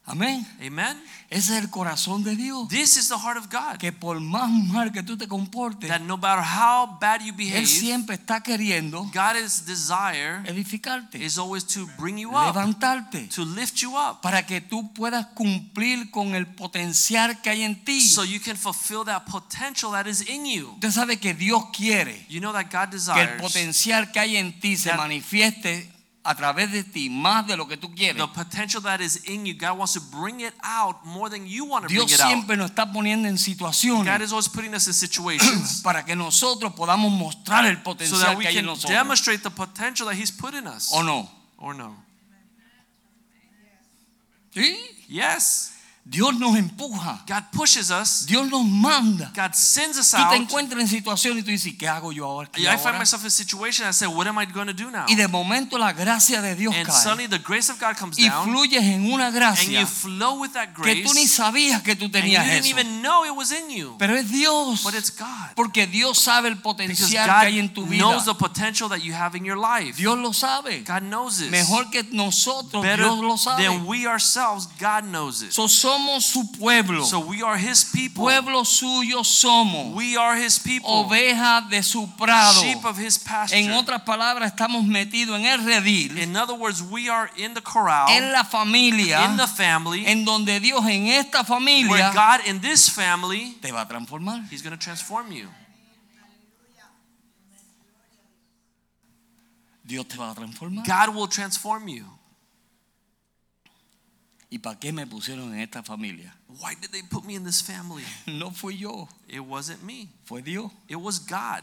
Amén. 0.07 0.45
Amen? 0.59 1.01
Ese 1.29 1.57
es 1.57 1.63
el 1.63 1.69
corazón 1.71 2.23
de 2.23 2.35
Dios. 2.35 2.67
This 2.69 2.95
is 2.95 3.07
the 3.07 3.17
heart 3.17 3.37
of 3.37 3.47
God. 3.51 3.77
Que 3.79 3.91
por 3.91 4.19
más 4.19 4.49
mal 4.49 4.91
que 4.91 5.01
tú 5.01 5.17
te 5.17 5.27
comportes, 5.27 5.89
That 5.89 6.01
no 6.01 6.15
matter 6.17 6.43
how 6.43 6.97
bad 6.99 7.21
you 7.21 7.33
Él 7.33 7.37
behave, 7.37 7.65
siempre 7.65 8.15
está 8.15 8.41
queriendo 8.41 9.09
God's 9.11 9.65
desire 9.65 10.43
edificarte, 10.45 11.17
is 11.17 11.39
always 11.39 11.65
to 11.65 11.87
bring 11.97 12.17
you 12.17 12.29
up, 12.29 12.55
levantarte, 12.55 13.27
to 13.29 13.43
lift 13.43 13.77
you 13.77 13.97
up, 13.97 14.21
para 14.21 14.45
que 14.45 14.61
tú 14.61 14.93
puedas 14.93 15.25
cumplir 15.33 16.11
con 16.11 16.35
el 16.35 16.45
potencial 16.45 17.41
que 17.41 17.49
hay 17.49 17.63
en 17.63 17.83
ti. 17.83 17.99
so 18.01 18.23
you 18.23 18.39
can 18.39 18.55
fulfill 18.55 19.03
that 19.03 19.25
potential 19.25 19.91
that 19.91 20.05
is 20.05 20.21
in 20.29 20.45
you. 20.45 20.73
Usted 20.75 20.91
sabe 20.91 21.19
que 21.19 21.33
Dios 21.33 21.63
quiere 21.75 22.25
You 22.29 22.39
know 22.39 22.53
that 22.53 22.65
God 22.71 22.89
que 22.89 22.97
el 22.97 23.01
desires 23.01 23.41
potencial 23.41 24.11
que 24.11 24.19
hay 24.19 24.37
en 24.37 24.59
ti 24.59 24.77
se 24.77 24.93
manifieste 24.93 25.94
a 26.25 26.33
través 26.35 26.71
de 26.71 26.83
ti 26.83 27.07
más 27.09 27.45
de 27.45 27.55
lo 27.55 27.67
que 27.67 27.77
tú 27.77 27.93
quieres. 27.93 28.17
the 28.17 28.27
potential 28.33 28.81
that 28.81 28.99
is 28.99 29.17
in 29.25 29.45
you. 29.45 29.53
God 29.53 29.77
wants 29.77 29.93
to 29.93 30.01
bring 30.01 30.41
it 30.41 30.53
out 30.63 31.05
more 31.05 31.29
than 31.29 31.45
you 31.47 31.65
want 31.65 31.83
to 31.83 31.87
bring 31.87 32.01
it 32.01 32.01
out. 32.01 32.17
Dios 32.17 32.19
siempre 32.27 32.57
nos 32.57 32.71
está 32.71 32.91
poniendo 32.91 33.27
en 33.27 33.37
situaciones. 33.37 34.11
God 34.11 34.21
is 34.23 34.31
always 34.31 34.49
putting 34.49 34.73
us 34.73 34.87
in 34.87 34.93
situations 34.93 35.81
para 35.83 36.03
que 36.03 36.15
nosotros 36.15 36.73
podamos 36.73 37.11
mostrar 37.11 37.65
el 37.65 37.77
so 37.77 37.83
potencial 37.83 38.19
that 38.21 38.37
we 38.37 38.43
que 38.43 38.47
hay 38.49 38.57
en 38.57 38.65
can 38.65 38.65
nosotros. 38.65 38.91
demonstrate 38.97 39.43
the 39.43 39.51
potential 39.51 40.07
that 40.07 40.15
He's 40.15 40.31
put 40.31 40.55
in 40.55 40.65
us. 40.65 40.89
¿O 40.91 41.03
no? 41.03 41.29
Or 41.57 41.75
no? 41.75 41.95
Sí. 44.51 44.75
Yes. 45.07 45.74
Dios 46.07 46.35
nos 46.37 46.55
empuja. 46.55 47.23
God 47.27 47.43
pushes 47.51 47.89
us. 47.89 48.27
Dios 48.27 48.47
nos 48.51 48.63
manda. 48.63 49.31
God 49.35 49.53
sends 49.55 49.97
us 49.97 50.11
Tú 50.11 50.17
te 50.17 50.23
out. 50.23 50.33
encuentras 50.35 50.79
en 50.81 50.87
situaciones 50.87 51.41
y 51.41 51.43
tú 51.43 51.49
dices, 51.49 51.73
¿qué 51.79 51.87
hago 51.87 52.11
yo 52.11 52.25
ahora? 52.25 52.47
¿Qué 52.51 52.61
I 52.61 52.77
find 52.77 52.99
myself 52.99 53.21
in 53.23 53.27
a 53.27 53.29
situation. 53.31 53.87
I 53.89 53.91
say, 53.91 54.07
what 54.07 54.27
am 54.27 54.37
I 54.37 54.45
going 54.45 54.67
to 54.67 54.73
do 54.73 54.91
now? 54.91 55.05
Y 55.07 55.15
de 55.15 55.27
momento 55.27 55.79
la 55.79 55.93
gracia 55.93 56.43
de 56.43 56.53
Dios 56.55 56.75
And 56.75 56.85
cae. 56.87 56.95
suddenly 56.95 57.27
the 57.27 57.39
grace 57.39 57.71
of 57.71 57.79
God 57.79 57.95
comes 57.97 58.19
Y 58.19 58.29
down, 58.29 58.45
fluyes 58.51 58.83
en 58.83 59.11
una 59.11 59.27
and 59.27 59.35
gracia 59.35 59.81
you 59.81 59.87
flow 59.87 60.39
with 60.39 60.51
that 60.53 60.75
que 60.75 60.83
grace, 60.83 61.03
tú 61.03 61.13
ni 61.15 61.25
sabías 61.25 61.81
que 61.81 61.95
tú 61.95 62.05
and 62.05 62.13
you 62.13 62.21
tenías 62.21 62.45
didn't 62.45 62.65
eso. 62.65 62.69
even 62.79 63.01
know 63.01 63.25
it 63.25 63.35
was 63.35 63.51
in 63.51 63.71
you. 63.71 63.95
Pero 63.97 64.13
es 64.15 64.29
Dios. 64.29 64.83
But 64.83 64.93
it's 64.93 65.09
God. 65.09 65.55
Porque 65.55 65.87
Dios 65.87 66.19
sabe 66.19 66.49
el 66.49 66.57
potencial 66.61 67.25
que 67.25 67.47
hay 67.47 67.57
en 67.59 67.73
tu 67.73 67.83
vida. 67.87 68.03
knows 68.03 68.25
the 68.25 68.35
potential 68.35 68.87
that 68.89 68.99
you 69.01 69.13
have 69.13 69.35
in 69.35 69.43
your 69.43 69.57
life. 69.57 69.97
Dios 69.97 70.17
lo 70.19 70.33
sabe. 70.33 70.83
God 70.85 71.01
knows 71.01 71.39
this. 71.39 71.49
Mejor 71.49 71.89
que 71.89 72.03
nosotros, 72.11 72.83
Better 72.83 73.05
Dios 73.05 73.19
lo 73.23 73.37
sabe. 73.37 73.63
than 73.63 73.87
we 73.87 74.05
ourselves, 74.05 74.67
God 74.79 75.05
knows 75.05 75.41
it. 75.41 75.51
So, 75.51 75.67
somos 75.95 76.25
su 76.25 76.51
pueblo. 76.51 77.05
So 77.05 77.19
we 77.19 77.41
are 77.41 77.57
His 77.57 77.85
people. 77.85 78.23
pueblo 78.23 78.63
suyo 78.65 79.23
somos. 79.23 79.93
We 79.95 80.17
are 80.17 80.35
His 80.35 80.59
people. 80.59 80.89
Oveja 80.89 81.67
de 81.69 81.81
su 81.83 82.07
prado. 82.17 82.61
Sheep 82.61 82.83
of 82.85 82.97
His 82.97 83.17
pasture. 83.17 83.59
En 83.59 83.71
otras 83.71 84.01
palabras, 84.01 84.51
estamos 84.51 84.85
metidos 84.85 85.39
en 85.39 85.45
el 85.45 85.63
redil, 85.63 86.17
In 86.17 86.35
other 86.35 86.55
words, 86.55 86.81
we 86.81 87.09
are 87.09 87.29
in 87.37 87.53
the 87.53 87.61
corral, 87.61 88.07
en 88.09 88.31
la 88.31 88.43
familia, 88.43 89.25
in 89.25 89.37
the 89.37 89.47
family, 89.47 90.05
en 90.05 90.25
donde 90.25 90.59
Dios 90.59 90.85
en 90.85 91.07
esta 91.07 91.39
where 91.39 91.45
familia 91.45 92.11
God 92.13 92.47
in 92.47 92.59
this 92.61 92.89
family, 92.89 93.57
te 93.61 93.71
va 93.71 93.81
a 93.81 93.87
transformar. 93.87 94.43
He's 94.49 94.61
going 94.61 94.77
to 94.77 94.83
transform 94.83 95.31
you. 95.31 95.47
Dios 99.83 100.07
te 100.07 100.17
va 100.17 100.31
a 100.31 100.35
transformar. 100.35 100.83
God 100.85 101.15
will 101.15 101.27
transform 101.27 101.87
you. 101.87 102.05
¿Y 104.55 104.59
para 104.59 104.79
qué 104.79 104.93
me 104.93 105.05
pusieron 105.05 105.53
en 105.53 105.59
esta 105.59 105.83
familia? 105.83 106.33
Why 106.47 106.75
did 106.79 106.89
they 106.91 107.03
put 107.03 107.25
me 107.25 107.35
in 107.35 107.43
this 107.43 107.61
family? 107.61 108.05
No 108.25 108.51
fui 108.51 108.77
yo, 108.77 109.09
It 109.27 109.41
wasn't 109.41 109.83
me. 109.83 110.07
fue 110.23 110.41
Dios. 110.41 110.71
It 110.87 110.95
was 110.95 111.19
God. 111.19 111.61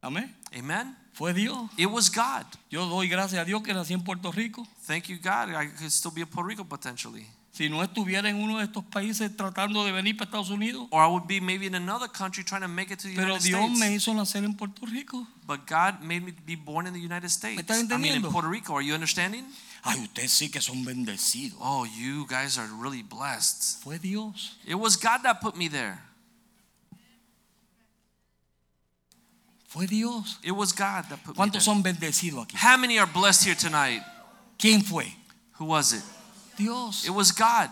Amén. 0.00 0.32
Amen. 0.56 0.94
Fue 1.14 1.32
Dios. 1.32 1.68
It 1.76 1.86
was 1.90 2.08
God. 2.10 2.44
Yo 2.70 2.86
doy 2.88 3.08
gracias 3.08 3.40
a 3.40 3.44
Dios 3.44 3.62
que 3.64 3.74
nací 3.74 3.92
en 3.92 4.02
Puerto 4.04 4.30
Rico. 4.30 4.64
Thank 4.86 5.08
you, 5.08 5.16
God. 5.18 5.48
I 5.50 5.66
could 5.66 5.90
still 5.90 6.12
be 6.12 6.20
in 6.20 6.28
Puerto 6.28 6.48
Rico 6.48 6.62
potentially. 6.64 7.26
Si 7.50 7.68
no 7.68 7.82
estuviera 7.82 8.28
en 8.28 8.36
uno 8.36 8.58
de 8.58 8.64
estos 8.66 8.84
países 8.84 9.36
tratando 9.36 9.84
de 9.84 9.90
venir 9.90 10.16
para 10.16 10.26
Estados 10.26 10.50
Unidos, 10.50 10.86
Or 10.92 11.02
I 11.02 11.08
would 11.08 11.26
be 11.26 11.40
maybe 11.40 11.66
in 11.66 11.74
another 11.74 12.08
country 12.08 12.44
trying 12.44 12.62
to 12.62 12.68
make 12.68 12.92
it 12.92 13.00
to 13.00 13.08
the 13.08 13.14
pero 13.16 13.30
United 13.34 13.44
Dios 13.48 13.60
States. 13.64 13.80
me 13.80 13.94
hizo 13.94 14.14
nacer 14.14 14.44
en 14.44 14.54
Puerto 14.54 14.86
Rico. 14.86 15.26
But 15.44 15.66
God 15.68 16.00
made 16.02 16.20
me 16.22 16.32
be 16.46 16.54
born 16.54 16.86
in 16.86 16.92
the 16.92 17.00
United 17.00 17.30
States. 17.30 17.60
estás 17.60 17.78
I 17.78 17.82
mean, 17.82 18.06
in 18.06 18.22
entendiendo? 18.22 18.30
Puerto 18.30 18.48
Rico. 18.48 18.74
Are 18.76 18.84
you 18.84 18.94
understanding? 18.94 19.44
Ay, 19.86 20.00
ustedes 20.00 20.32
sí 20.32 20.50
que 20.50 20.60
son 20.62 20.82
bendecidos. 20.84 21.58
Oh, 21.60 21.84
you 21.84 22.26
guys 22.26 22.56
are 22.56 22.66
really 22.80 23.02
blessed. 23.02 23.82
Fue 23.82 23.98
Dios. 23.98 24.56
It 24.66 24.76
was 24.76 24.96
God 24.96 25.22
that 25.24 25.42
put 25.42 25.56
me 25.56 25.68
there. 25.68 26.00
Fue 29.68 29.86
Dios. 29.86 30.38
It 30.42 30.52
was 30.52 30.72
God 30.72 31.04
that 31.10 31.22
put 31.22 31.36
me 31.36 31.44
¿Cuántos 31.44 31.52
there. 31.52 31.60
son 31.60 31.82
bendecidos 31.82 32.46
aquí? 32.46 32.54
How 32.56 32.78
many 32.78 32.98
are 32.98 33.06
blessed 33.06 33.44
here 33.44 33.54
tonight? 33.54 34.02
¿Quién 34.58 34.82
fue? 34.82 35.12
Who 35.58 35.66
was 35.66 35.92
it? 35.92 36.02
Dios. 36.56 37.04
It 37.04 37.10
was 37.10 37.30
God. 37.32 37.68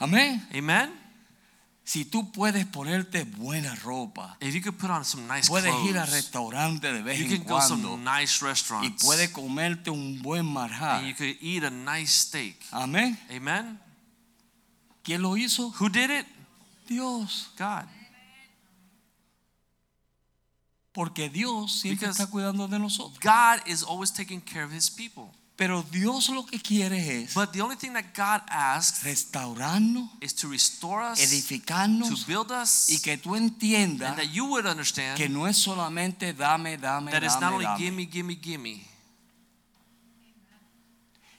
Amén. 0.00 0.40
Amen. 0.54 0.90
Si 1.90 2.04
tú 2.04 2.30
puedes 2.30 2.66
ponerte 2.66 3.24
buena 3.24 3.74
ropa, 3.74 4.36
If 4.40 4.54
you 4.54 4.62
could 4.62 4.78
put 4.78 4.90
on 4.90 5.04
some 5.04 5.26
nice 5.26 5.48
puedes 5.48 5.74
ir 5.84 5.98
al 5.98 6.06
clothes, 6.06 6.12
restaurante 6.12 6.92
de 6.92 7.02
vez 7.02 7.18
you 7.18 7.24
en 7.24 7.30
can 7.30 7.38
go 7.38 7.58
to 7.58 7.66
cuando 7.66 7.88
some 7.88 8.04
nice 8.04 8.40
y 8.40 8.46
restaurants, 8.46 9.04
puedes 9.04 9.30
comerte 9.30 9.90
un 9.90 10.22
buen 10.22 10.42
and 10.42 10.48
you 10.48 10.54
marjar. 10.54 11.16
could 11.16 11.36
eat 11.40 11.64
a 11.64 11.70
nice 11.70 12.12
steak. 12.12 12.54
Amén. 12.70 13.18
Amen. 13.28 13.80
¿Quién 15.02 15.20
lo 15.20 15.36
hizo? 15.36 15.74
Who 15.80 15.88
did 15.88 16.10
it? 16.10 16.26
Dios. 16.86 17.50
God. 17.58 17.86
Porque 20.92 21.28
Dios 21.28 21.72
siempre 21.72 22.06
Because 22.06 22.22
está 22.22 22.30
cuidando 22.30 22.68
de 22.68 22.78
nosotros. 22.78 23.18
God 23.18 23.66
is 23.66 23.82
always 23.82 24.12
taking 24.12 24.40
care 24.40 24.62
of 24.62 24.70
his 24.70 24.88
people. 24.88 25.34
Pero 25.60 25.82
Dios 25.82 26.30
lo 26.30 26.46
que 26.46 26.58
quiere 26.58 27.20
es 27.20 27.34
But 27.34 27.52
the 27.52 27.60
only 27.60 27.76
thing 27.76 27.92
that 27.92 28.14
God 28.16 28.40
asks 28.48 29.04
restaurarnos, 29.04 30.08
is 30.22 30.34
to 30.36 30.48
restore 30.48 31.02
us, 31.02 31.20
to 31.20 32.16
build 32.26 32.50
us, 32.50 32.88
y 32.88 32.98
que 33.02 33.18
tú 33.18 33.36
entiendas 33.36 34.08
and 34.08 34.18
that 34.18 34.32
you 34.32 34.46
would 34.46 34.64
understand 34.64 35.18
que 35.18 35.28
no 35.28 35.46
es 35.46 35.58
solamente 35.58 36.32
dame, 36.32 36.78
dame, 36.78 37.10
that 37.10 37.22
it's 37.22 37.38
not 37.38 37.52
only 37.52 37.66
dame. 37.66 37.76
gimme, 37.76 38.06
gimme, 38.06 38.36
gimme. 38.36 38.86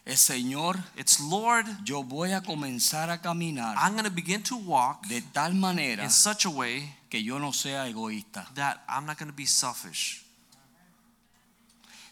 Es 0.05 0.19
Señor, 0.22 0.78
It's 0.95 1.19
Lord, 1.19 1.65
yo 1.84 2.03
voy 2.03 2.34
a 2.34 2.41
comenzar 2.41 3.09
a 3.09 3.22
caminar 3.22 3.76
I'm 3.76 3.93
going 3.93 4.05
to 4.05 4.11
begin 4.11 4.43
to 4.43 4.55
walk 4.55 5.07
de 5.07 5.22
tal 5.34 5.55
manera 5.55 6.03
in 6.03 6.11
such 6.11 6.45
a 6.45 6.49
way 6.51 6.95
que 7.09 7.24
yo 7.24 7.39
no 7.39 7.51
sea 7.53 7.88
egoísta. 7.88 8.47
that 8.53 8.84
I'm 8.88 9.07
not 9.07 9.17
going 9.17 9.32
to 9.32 9.36
be 9.36 9.47
selfish. 9.47 10.24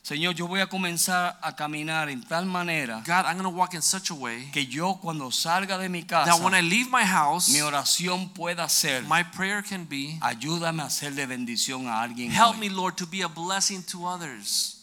Señor, 0.10 0.34
yo 0.34 0.48
voy 0.48 0.60
a 0.60 0.66
comenzar 0.66 1.38
a 1.40 1.56
caminar 1.56 2.10
en 2.10 2.24
tal 2.24 2.48
manera 2.48 3.04
God, 3.06 3.28
I'm 3.28 3.38
going 3.38 3.44
to 3.44 3.50
walk 3.56 3.76
in 3.76 3.82
such 3.84 4.10
a 4.10 4.16
way 4.16 4.50
que 4.52 4.66
yo 4.66 4.96
cuando 4.96 5.30
salga 5.30 5.78
de 5.78 5.88
mi 5.88 6.02
casa, 6.02 6.32
that 6.32 6.44
when 6.44 6.56
I 6.56 6.62
leave 6.62 6.90
my 6.90 7.04
house, 7.04 7.50
mi 7.50 7.60
oración 7.62 8.34
pueda 8.34 8.68
ser, 8.70 9.04
my 9.04 9.22
prayer 9.22 9.62
can 9.62 9.86
be, 9.86 10.18
ayúdame 10.22 10.82
a 10.82 10.88
hacer 10.88 11.14
de 11.14 11.28
bendición 11.28 11.86
a 11.86 12.02
alguien. 12.02 12.32
help 12.32 12.56
hoy. 12.56 12.62
me, 12.62 12.70
Lord, 12.70 12.96
to 12.98 13.06
be 13.06 13.22
a 13.22 13.28
blessing 13.28 13.84
to 13.84 14.08
others. 14.08 14.78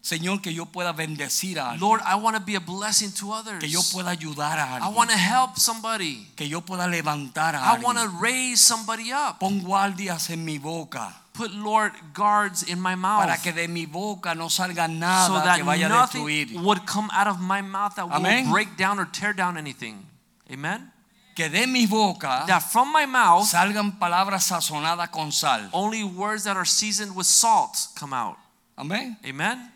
Señor, 0.00 0.40
que 0.40 0.54
yo 0.54 0.64
pueda 0.64 0.94
bendecir 0.94 1.58
a 1.60 1.72
alguien, 1.72 1.80
Lord, 1.82 2.00
I 2.06 2.14
want 2.14 2.38
to 2.38 2.42
be 2.42 2.54
a 2.54 2.60
blessing 2.60 3.12
to 3.20 3.30
others. 3.34 3.60
que 3.60 3.68
yo 3.68 3.82
pueda 3.92 4.08
ayudar 4.08 4.58
a 4.58 4.78
I 4.78 4.88
want 4.88 5.10
to 5.10 5.16
alguien, 5.16 5.18
help 5.18 5.58
somebody. 5.58 6.26
que 6.34 6.48
yo 6.48 6.62
pueda 6.62 6.88
levantar 6.88 7.54
a 7.54 7.76
I 7.76 7.84
want 7.84 7.98
to 7.98 8.04
alguien. 8.04 8.22
raise 8.22 8.62
somebody 8.62 9.12
up. 9.12 9.38
Pon 9.38 9.60
guardias 9.60 10.30
en 10.30 10.46
mi 10.46 10.56
boca 10.56 11.14
Put, 11.40 11.54
Lord, 11.54 11.92
guards 12.12 12.62
in 12.64 12.78
my 12.78 12.94
mouth 12.94 13.24
para 13.24 13.38
que 13.38 13.50
de 13.52 13.66
mi 13.66 13.86
boca 13.86 14.34
no 14.34 14.48
salga 14.48 14.86
so 15.26 15.34
that 15.40 15.56
que 15.56 15.64
vaya 15.64 15.86
a 15.86 15.88
nothing 15.88 16.26
destruir. 16.26 16.62
would 16.62 16.84
come 16.86 17.08
out 17.14 17.28
of 17.28 17.40
my 17.40 17.62
mouth 17.62 17.94
that 17.96 18.06
Amén. 18.10 18.44
will 18.44 18.52
break 18.52 18.76
down 18.76 18.98
or 18.98 19.06
tear 19.06 19.32
down 19.32 19.56
anything. 19.56 20.04
Amen? 20.52 20.90
Que 21.34 21.48
de 21.48 21.66
mi 21.66 21.86
boca 21.86 22.44
That 22.46 22.60
from 22.62 22.92
my 22.92 23.06
mouth, 23.06 23.46
salgan 23.48 23.98
palabras 23.98 24.44
sazonadas 24.50 25.10
con 25.10 25.32
sal. 25.32 25.70
only 25.72 26.04
words 26.04 26.44
that 26.44 26.58
are 26.58 26.66
seasoned 26.66 27.16
with 27.16 27.24
salt 27.26 27.88
come 27.98 28.12
out. 28.12 28.36
Amén. 28.76 29.16
Amen? 29.24 29.70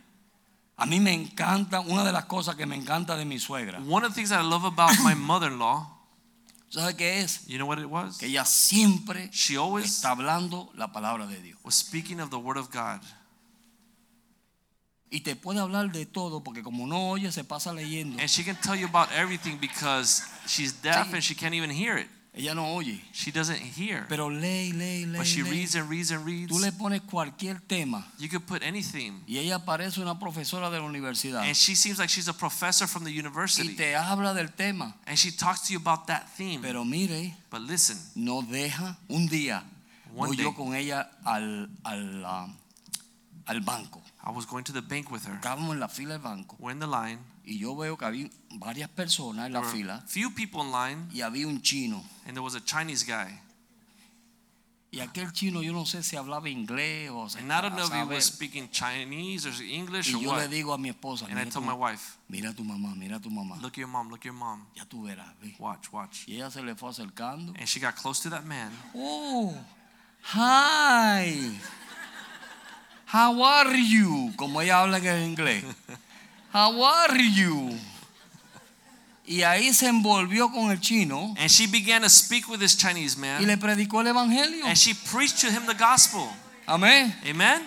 A 0.77 0.85
mí 0.85 1.01
me 1.01 1.15
encanta, 1.15 1.81
una 1.89 2.05
de 2.05 2.13
las 2.13 2.25
cosas 2.27 2.57
que 2.57 2.67
me 2.67 2.77
encanta 2.77 3.17
de 3.17 3.25
mi 3.25 3.39
suegra. 3.39 3.79
One 3.87 4.05
of 4.05 4.11
the 4.11 4.15
things 4.15 4.29
that 4.29 4.41
I 4.41 4.43
love 4.43 4.65
about 4.65 4.93
my 5.03 5.15
mother 5.15 5.47
in 5.47 5.59
law, 5.59 5.87
¿Sabe 6.71 6.97
qué 6.97 7.21
es? 7.21 7.47
you 7.47 7.57
know 7.57 7.67
what 7.69 7.79
it 7.79 7.87
was? 7.87 8.19
Que 8.19 8.27
ella 8.27 8.45
siempre 8.45 9.31
She 9.33 9.57
always 9.57 9.87
está 9.87 10.11
hablando 10.11 10.71
la 10.75 10.91
palabra 10.93 11.27
de 11.27 11.41
Dios. 11.41 11.59
was 11.63 11.75
speaking 11.77 12.21
of 12.21 12.31
the 12.31 12.37
Word 12.37 12.57
of 12.59 12.69
God. 12.73 13.01
Y 15.11 15.21
te 15.21 15.37
puede 15.37 15.61
hablar 15.61 15.93
de 15.93 16.07
todo 16.07 16.43
porque 16.43 16.63
como 16.65 16.87
no 16.89 17.11
oye 17.11 17.31
se 17.31 17.45
pasa 17.45 17.73
leyendo. 17.73 18.19
And 18.21 18.29
she 18.29 18.43
can 18.43 18.57
tell 18.61 18.75
you 18.75 18.87
about 18.87 19.09
everything 19.13 19.59
because 19.61 20.25
she's 20.49 20.73
deaf 20.83 21.07
Sí. 21.09 21.15
and 21.15 21.23
she 21.23 21.35
can't 21.37 21.55
even 21.55 21.71
hear 21.71 21.97
it. 21.97 22.09
Ella 22.37 22.53
no 22.55 22.75
oye. 22.75 23.01
She 23.13 23.31
doesn't 23.31 23.61
hear. 23.61 24.07
Pero 24.09 24.29
lee, 24.29 24.73
lee, 24.73 25.07
lee. 25.07 25.19
But 25.19 25.25
she 25.27 25.45
lee. 25.45 25.51
reads 25.51 25.77
and 25.77 25.89
reads 25.89 26.11
and 26.11 26.27
reads. 26.27 26.51
Tú 26.51 26.59
le 26.59 26.73
pones 26.73 27.01
cualquier 27.03 27.61
tema 27.69 28.05
You 28.19 28.29
could 28.29 28.45
put 28.45 28.63
anything. 28.65 29.23
y 29.27 29.39
ella 29.39 29.61
parece 29.65 30.01
una 30.01 30.19
profesora 30.19 30.69
de 30.69 30.79
la 30.81 30.85
universidad. 30.85 31.43
And 31.45 31.55
she 31.55 31.77
seems 31.77 31.99
like 32.01 32.09
she's 32.11 32.27
a 32.27 32.33
professor 32.33 32.89
from 32.89 33.05
the 33.05 33.13
Y 33.13 33.21
university. 33.21 33.77
te 33.77 33.95
habla 33.95 34.35
del 34.35 34.49
tema. 34.49 34.97
And 35.07 35.17
she 35.17 35.31
talks 35.31 35.69
to 35.69 35.73
you 35.73 35.79
about 35.79 36.09
that 36.09 36.29
theme. 36.37 36.61
Pero 36.61 36.85
mire, 36.85 37.37
But 37.51 37.61
listen, 37.63 37.97
no 38.17 38.43
deja. 38.43 38.97
Un 39.09 39.29
día 39.29 39.63
One 40.13 40.31
voy 40.31 40.37
yo 40.37 40.51
day. 40.51 40.55
con 40.57 40.75
ella 40.75 41.09
al, 41.25 41.69
al, 41.85 42.25
ah, 42.27 42.49
al 43.47 43.61
banco. 43.61 44.03
I 44.27 44.31
was 44.33 44.45
going 44.45 44.65
to 44.65 44.73
the 44.73 44.83
bank 44.83 45.09
with 45.13 45.25
her. 45.27 45.35
Estábamos 45.41 45.73
en 45.75 45.79
la 45.79 45.87
fila 45.89 46.15
del 46.15 46.23
banco 46.23 46.57
We're 46.59 46.73
in 46.73 46.81
the 46.81 46.87
line. 46.89 47.19
Y 47.45 47.59
yo 47.59 47.77
veo 47.77 47.97
que 47.97 48.05
había 48.05 48.29
varias 48.51 48.89
personas 48.91 49.47
en 49.47 49.53
la 49.53 49.63
fila 49.63 50.03
few 50.07 50.31
people 50.35 50.61
in 50.63 50.73
line, 50.73 51.09
y 51.13 51.21
había 51.21 51.47
un 51.47 51.61
chino. 51.63 52.03
and 52.27 52.35
there 52.35 52.43
was 52.43 52.55
a 52.55 52.61
Chinese 52.65 53.05
guy. 53.05 53.41
Y 54.91 55.01
aquel 55.01 55.33
chino 55.33 55.61
yo 55.61 55.73
no 55.73 55.85
sé 55.87 56.05
si 56.05 56.15
hablaba 56.15 56.49
inglés 56.49 57.11
o 57.11 57.25
And 57.37 57.53
I 57.53 57.61
don't 57.63 57.75
know 57.75 57.85
if 57.85 57.93
he 57.93 58.05
was 58.05 58.27
speaking 58.27 58.71
Chinese 58.71 59.45
or 59.45 59.53
English 59.61 60.09
Y 60.09 60.15
or 60.15 60.23
yo 60.23 60.31
le 60.37 60.43
what. 60.43 60.51
digo 60.51 60.73
a 60.73 60.79
mi 60.79 60.89
esposa, 60.89 61.27
And 61.29 61.37
I 61.37 61.51
told 61.51 61.67
my 61.67 61.73
wife, 61.75 62.17
mira 62.29 62.53
tu 62.53 62.63
mamá, 62.63 62.95
mira 62.95 63.19
tu 63.19 63.29
mamá. 63.29 63.57
look 63.61 63.73
at 63.73 63.79
your 63.79 63.89
mom, 63.89 64.09
look 64.09 64.21
at 64.21 64.27
your 64.27 64.35
mom. 64.35 64.67
Ya 64.77 64.85
tú 64.85 65.03
verás, 65.03 65.35
ve. 65.43 65.53
Watch, 65.59 65.93
watch. 65.93 66.29
Y 66.29 66.37
ella 66.37 66.49
se 66.49 66.63
le 66.63 66.77
fue 66.77 66.91
acercando. 66.91 67.55
And 67.59 67.67
she 67.67 67.81
got 67.81 67.97
close 67.97 68.21
to 68.23 68.31
that 68.31 68.45
man. 68.45 68.71
Oh, 68.95 69.53
hi. 70.23 71.59
How 73.07 73.43
are 73.43 73.77
you? 73.77 74.33
Como 74.37 74.61
ella 74.61 74.81
habla 74.81 74.99
en 74.99 75.25
inglés. 75.37 75.65
How 76.55 76.81
are 76.85 77.19
you? 77.19 77.77
Y 79.27 79.43
ahí 79.43 79.73
se 79.73 79.89
envolvió 79.89 80.53
con 80.53 80.71
el 80.71 80.79
chino 80.81 81.35
And 81.39 81.51
she 81.51 81.67
began 81.67 82.03
to 82.03 82.09
speak 82.11 82.47
with 82.49 82.61
this 82.61 82.77
Chinese 82.77 83.17
y 83.17 83.21
man. 83.21 83.47
le 83.47 83.57
predicó 83.57 84.01
el 84.03 84.07
evangelio. 84.09 84.65
And 84.67 84.77
she 84.77 84.95
preached 84.95 85.41
to 85.41 85.51
him 85.51 85.67
the 85.67 85.75
gospel. 85.75 86.29
Amén. 86.67 87.13
Amen? 87.27 87.63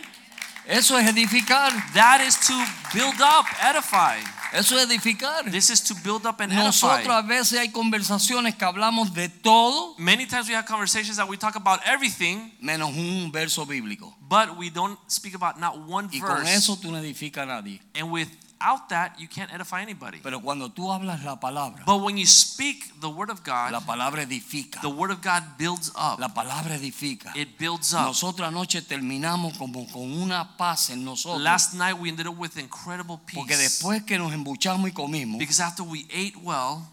Eso 0.67 0.97
es 0.97 1.07
edificar. 1.07 1.71
That 1.93 2.21
is 2.21 2.38
to 2.47 2.53
build 2.93 3.19
up, 3.21 3.45
edify. 3.61 4.19
Eso 4.53 4.77
es 4.77 4.85
edificar. 4.85 5.49
This 5.51 5.69
is 5.69 5.81
to 5.81 5.95
build 5.95 6.25
up 6.25 6.39
and 6.39 6.51
edify. 6.53 6.65
Nosotros 6.65 7.09
a 7.09 7.21
veces 7.23 7.59
hay 7.59 7.69
conversaciones 7.69 8.55
que 8.55 8.65
hablamos 8.65 9.13
de 9.13 9.27
todo 9.27 9.95
Many 9.97 10.25
times 10.27 10.47
we 10.47 10.55
have 10.55 10.65
conversations 10.65 11.17
that 11.17 11.27
we 11.27 11.38
talk 11.38 11.55
about 11.55 11.79
everything, 11.85 12.51
menos 12.61 12.95
un 12.95 13.31
verso 13.31 13.65
bíblico. 13.65 14.13
but 14.29 14.57
we 14.57 14.69
don't 14.69 14.97
speak 15.07 15.33
about 15.35 15.59
not 15.59 15.77
one 15.77 16.07
Y 16.11 16.19
con 16.19 16.38
verse. 16.38 16.53
eso 16.53 16.77
tú 16.77 16.91
no 16.91 16.97
edificas 16.99 17.43
a 17.43 17.45
nadie. 17.45 17.81
And 17.95 18.11
without 18.60 18.89
that, 18.89 19.20
you 19.20 19.28
can't 19.28 19.51
edify 19.53 19.82
anybody. 19.82 20.20
Pero 20.22 20.41
cuando 20.41 20.70
tú 20.70 20.91
hablas 20.91 21.24
la 21.24 21.39
palabra, 21.39 21.84
But 21.86 22.01
when 22.01 22.18
you 22.18 22.26
speak 22.26 22.99
the 22.99 23.10
word 23.10 23.30
of 23.30 23.41
la 23.45 23.72
God, 23.72 23.86
palabra 23.86 24.24
edifica. 24.24 24.82
the 24.82 24.89
word 24.89 25.12
of 25.12 25.22
God 25.22 25.43
builds 25.58 25.89
up. 25.95 26.20
La 26.20 26.30
palabra 26.30 26.76
edifica. 26.76 27.32
It 27.36 27.58
builds 27.58 27.93
up. 27.93 28.05
Nosotros 28.08 28.47
anoche 28.47 28.82
terminamos 28.82 29.58
como 29.58 29.86
con 29.91 30.12
una 30.12 30.58
paz 30.58 30.89
en 30.89 31.03
nosotros. 31.03 31.41
Last 31.41 31.74
night 31.74 31.97
we 31.99 32.10
ended 32.10 32.28
up 32.28 32.38
with 32.38 32.58
incredible 32.58 33.20
porque 33.34 33.49
peace. 33.55 33.58
después 33.58 34.03
que 34.03 34.18
nos 34.18 34.34
embuchamos 34.34 34.89
y 34.89 34.93
comimos, 34.93 35.39
Because 35.39 35.62
after 35.62 35.84
we 35.84 36.05
ate 36.12 36.36
well, 36.41 36.88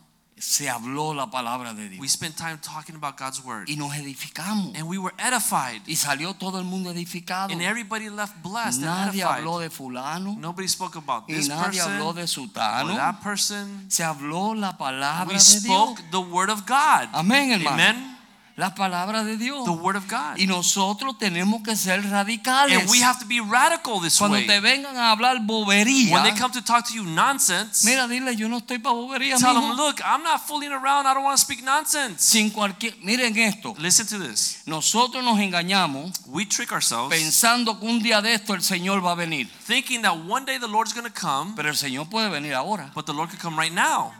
se 0.46 0.68
habló 0.68 1.14
la 1.14 1.30
palabra 1.30 1.72
de 1.72 1.96
we 1.98 2.06
spent 2.06 2.36
time 2.36 2.58
talking 2.58 2.94
about 2.94 3.16
God's 3.16 3.42
word. 3.42 3.66
Y 3.68 3.76
nos 3.76 3.94
edificamos. 3.96 4.74
And 4.76 4.86
we 4.86 4.98
were 4.98 5.14
edified. 5.18 5.80
Y 5.86 5.96
salió 5.96 6.34
todo 6.34 6.58
el 6.58 6.64
mundo 6.64 6.90
edificado. 6.90 7.50
And 7.52 7.62
everybody 7.62 8.10
left 8.10 8.34
blessed 8.42 8.82
and 8.84 8.84
Nadie 8.84 9.22
edified. 9.22 9.38
habló 9.40 9.58
de 9.58 9.70
fulano. 9.70 10.36
Nobody 10.38 10.68
spoke 10.68 10.96
about 10.98 11.24
Y 11.28 11.34
this 11.34 11.48
nadie 11.48 11.78
person 11.78 11.92
habló 11.92 12.08
or 12.08 12.14
de 12.14 12.26
sutano. 12.26 12.94
that 12.94 13.22
person. 13.22 13.86
Se 13.90 14.04
habló 14.04 14.54
la 14.54 14.76
palabra 14.76 15.28
We 15.28 15.38
de 15.38 15.60
Dios. 15.60 15.62
spoke 15.64 16.02
the 16.10 16.20
word 16.20 16.50
of 16.50 16.66
God. 16.66 17.08
Amén, 17.14 17.50
hermano. 17.50 17.70
Amen. 17.82 18.13
La 18.56 18.72
palabra 18.72 19.24
de 19.24 19.36
Dios. 19.36 19.64
The 19.64 19.72
word 19.72 19.96
of 19.96 20.08
God. 20.08 20.38
Y 20.38 20.46
nosotros 20.46 21.18
tenemos 21.18 21.60
que 21.64 21.74
ser 21.74 22.08
radicales. 22.08 22.78
And 22.82 22.88
we 22.88 23.02
have 23.02 23.18
to 23.18 23.26
be 23.26 23.40
radical 23.40 24.00
this 24.00 24.16
Cuando 24.16 24.36
way. 24.36 24.46
te 24.46 24.60
vengan 24.60 24.96
a 24.96 25.10
hablar 25.10 25.40
bobería, 25.44 26.12
When 26.12 26.22
they 26.22 26.38
come 26.38 26.52
to 26.52 26.62
talk 26.62 26.86
to 26.86 26.94
you 26.94 27.02
nonsense, 27.02 27.84
mira, 27.84 28.06
dile, 28.06 28.36
yo 28.36 28.48
no 28.48 28.58
estoy 28.58 28.78
para 28.78 28.94
bobería, 28.94 29.36
tell 29.38 29.54
them, 29.54 29.72
look, 29.76 30.00
I'm 30.04 30.22
not 30.22 30.46
fooling 30.46 30.70
around. 30.70 31.06
I 31.08 31.14
don't 31.14 31.24
want 31.24 31.36
to 31.36 31.44
speak 31.44 31.64
nonsense. 31.64 32.22
Sin 32.22 32.50
cualquier, 32.50 32.94
miren 33.02 33.36
esto, 33.36 33.74
Listen 33.76 34.06
to 34.06 34.18
this. 34.20 34.62
nosotros 34.66 35.24
nos 35.24 35.40
engañamos 35.40 36.12
We 36.26 36.46
trick 36.46 36.70
ourselves 36.70 37.10
pensando 37.10 37.80
que 37.80 37.86
un 37.86 38.00
día 38.00 38.22
de 38.22 38.34
esto 38.34 38.54
el 38.54 38.62
Señor 38.62 39.04
va 39.04 39.12
a 39.12 39.16
venir, 39.16 39.48
thinking 39.66 40.02
that 40.02 40.14
one 40.28 40.44
day 40.46 40.58
the 40.58 40.68
Lord's 40.68 40.92
going 40.94 41.10
to 41.10 41.12
come, 41.12 41.54
pero 41.56 41.68
el 41.70 41.76
Señor 41.76 42.08
puede 42.08 42.28
venir 42.30 42.54
ahora. 42.54 42.92
but 42.94 43.04
the 43.04 43.12
Lord 43.12 43.30
could 43.30 43.40
come 43.40 43.58
right 43.58 43.72
now. 43.74 44.12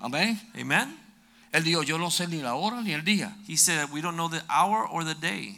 Amén. 0.00 0.40
Amen. 0.58 1.03
Él 1.54 1.62
dijo, 1.62 1.84
yo 1.84 1.98
no 1.98 2.10
sé 2.10 2.26
ni 2.26 2.42
la 2.42 2.56
hora 2.56 2.82
ni 2.82 2.92
el 2.92 3.04
día. 3.04 3.36
He 3.46 3.56
said, 3.56 3.88
we 3.92 4.00
don't 4.02 4.16
know 4.16 4.28
the 4.28 4.42
hour 4.50 4.88
or 4.90 5.04
the 5.04 5.14
day. 5.14 5.56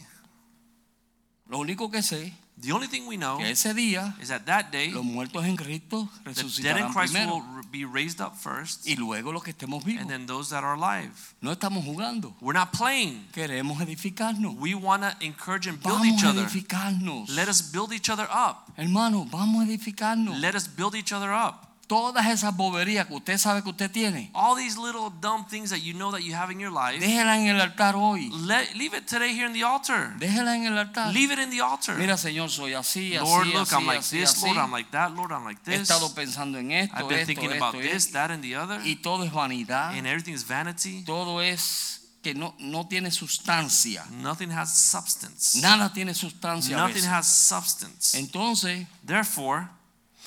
Lo 1.49 1.59
único 1.59 1.90
que 1.90 2.03
sé 2.03 2.34
The 2.59 2.72
only 2.72 2.86
thing 2.88 3.07
we 3.07 3.16
know 3.18 3.36
que 3.36 3.51
ese 3.51 3.74
día 3.74 4.14
is 4.20 4.28
that 4.28 4.47
that 4.47 4.70
day, 4.72 4.90
los 4.90 5.05
muertos 5.05 5.44
en 5.44 5.57
Cristo 5.57 6.09
the 6.24 6.30
dead 6.32 6.38
in 6.38 6.44
resucitarán 6.44 6.92
Christ 6.92 7.12
primero 7.12 7.36
will 7.36 7.62
be 7.70 7.84
raised 7.84 8.18
up 8.18 8.34
first, 8.34 8.86
y 8.86 8.97
luego 8.97 9.30
los 9.30 9.42
que 9.42 9.53
estemos 9.53 9.84
vivos. 9.84 10.01
and 10.01 10.11
then 10.11 10.26
those 10.26 10.49
that 10.49 10.64
are 10.64 10.74
alive. 10.74 11.12
No 11.42 11.53
estamos 11.53 11.84
jugando, 11.84 12.34
We're 12.40 12.59
not 12.59 12.72
playing. 12.72 13.26
queremos 13.32 13.78
edificarnos. 13.82 14.55
We 14.59 14.74
want 14.74 15.03
to 15.03 15.14
encourage 15.24 15.66
and 15.66 15.78
build 15.82 15.99
Vamos 15.99 16.14
each 16.18 16.24
a 16.24 16.30
other. 16.30 16.44
edificarnos. 16.44 17.28
Let 17.28 17.49
us 17.49 17.61
build 17.61 17.92
each 17.92 18.09
other 18.09 18.26
up. 18.30 18.72
Hermano, 18.78 19.26
vamos 19.30 19.62
a 19.62 19.66
edificarnos. 19.66 20.40
Let 20.40 20.55
us 20.55 20.66
build 20.66 20.94
each 20.94 21.12
other 21.12 21.32
up. 21.34 21.66
Todas 21.87 22.26
esas 22.26 22.57
boberías 22.57 23.07
que 23.07 23.14
usted 23.14 23.39
sabe 23.39 23.62
que 23.62 23.68
usted 23.70 23.89
tiene, 23.91 24.30
All 24.34 24.57
these 24.57 24.76
little 24.76 25.09
dumb 25.20 25.47
things 25.49 25.70
that 25.70 25.78
you 25.82 25.95
know 25.95 26.11
that 26.11 26.22
you 26.22 26.34
have 26.34 26.51
in 26.53 26.59
your 26.59 26.72
life, 26.72 26.99
déjela 26.99 27.39
en 27.39 27.47
el 27.47 27.61
altar 27.61 27.95
hoy. 27.95 28.28
let, 28.45 28.74
leave 28.74 28.93
it 28.97 29.07
today 29.07 29.32
here 29.32 29.47
in 29.47 29.53
the 29.53 29.62
altar. 29.62 30.12
Déjela 30.18 30.57
en 30.57 30.66
el 30.66 30.76
altar. 30.78 31.12
Leave 31.12 31.32
it 31.32 31.39
in 31.39 31.51
the 31.51 31.61
altar. 31.61 31.97
Mira, 31.97 32.16
Señor, 32.16 32.51
soy 32.51 32.74
así, 32.74 33.14
así, 33.14 33.24
Lord, 33.24 33.47
look, 33.47 33.62
así, 33.68 33.74
I'm 33.76 33.87
like 33.87 34.01
así, 34.01 34.18
this. 34.18 34.30
así. 34.32 34.47
Lord, 34.47 34.59
I'm 34.59 34.72
like 34.72 34.91
that. 34.91 35.12
Lord, 35.12 35.30
I'm 35.30 35.45
like 35.45 35.61
He 35.64 35.78
this. 35.78 35.82
estado 35.82 36.12
pensando 36.12 36.59
en 36.59 36.72
esto, 36.72 36.97
I've 36.97 37.09
been 37.09 37.18
esto, 37.20 37.26
thinking 37.26 37.53
esto, 37.53 37.64
about 37.64 37.80
this, 37.80 38.11
that, 38.12 38.30
and 38.32 38.43
the 38.43 38.57
other. 38.57 38.80
Y 38.84 38.97
todo 38.97 39.22
es 39.22 39.32
vanidad. 39.32 39.97
And 39.97 40.07
everything 40.09 40.34
is 40.34 40.43
vanity. 40.45 41.05
Todo 41.05 41.41
es 41.41 42.01
que 42.20 42.34
no, 42.34 42.57
no 42.59 42.89
tiene 42.89 43.12
sustancia. 43.12 44.05
Nothing 44.11 44.51
has 44.51 44.76
substance. 44.76 45.61
Nada 45.61 45.93
tiene 45.93 46.12
sustancia. 46.14 46.76
Nothing 46.76 47.05
has 47.07 47.28
substance. 47.28 48.18
Entonces, 48.18 48.89
Therefore, 49.05 49.68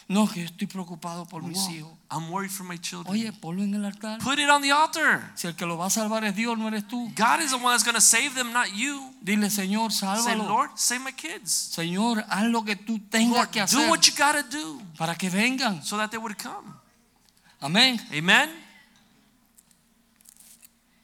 no, 0.10 0.28
que 0.28 0.44
estoy 0.44 0.66
preocupado 0.66 1.28
por 1.28 1.44
mis 1.44 1.70
hijos. 1.70 1.94
I'm 2.10 2.32
worried 2.32 2.50
for 2.50 2.66
my 2.66 2.80
children. 2.80 3.14
Oye, 3.14 3.32
ponlo 3.32 3.62
en 3.62 3.76
el 3.76 3.86
altar. 3.86 4.18
Put 4.18 4.40
it 4.40 4.50
on 4.50 4.64
the 4.64 4.72
altar. 4.72 5.32
Si 5.36 5.48
el 5.48 5.56
que 5.56 5.68
lo 5.68 5.78
va 5.78 5.86
a 5.86 5.90
salvar 5.92 6.24
es 6.24 6.36
Dios, 6.36 6.58
no 6.58 6.68
eres 6.68 6.88
tú. 6.88 7.14
God 7.16 7.42
is 7.42 7.52
the 7.52 7.58
one 7.58 7.72
that's 7.72 7.84
going 7.84 7.94
to 7.94 8.02
save 8.02 8.34
them, 8.34 8.52
not 8.52 8.74
you. 8.76 9.14
Dile, 9.22 9.52
Señor, 9.52 9.92
Say. 9.92 10.36
Lord, 10.36 10.72
save 10.76 11.02
my 11.04 11.12
kids. 11.12 11.52
Señor, 11.52 12.26
haz 12.28 12.46
lo 12.46 12.64
que 12.64 12.76
tú 12.76 13.00
tengas 13.08 13.36
Lord, 13.36 13.50
que 13.52 13.66
do 13.68 13.88
what 13.88 14.02
you 14.08 14.14
got 14.18 14.34
to 14.34 14.44
do 14.50 14.82
para 14.98 15.16
que 15.16 15.30
vengan. 15.30 15.84
so 15.84 15.96
that 15.96 16.10
they 16.10 16.18
would 16.18 16.36
come. 16.38 16.74
Amén. 17.62 18.02
Amen. 18.12 18.50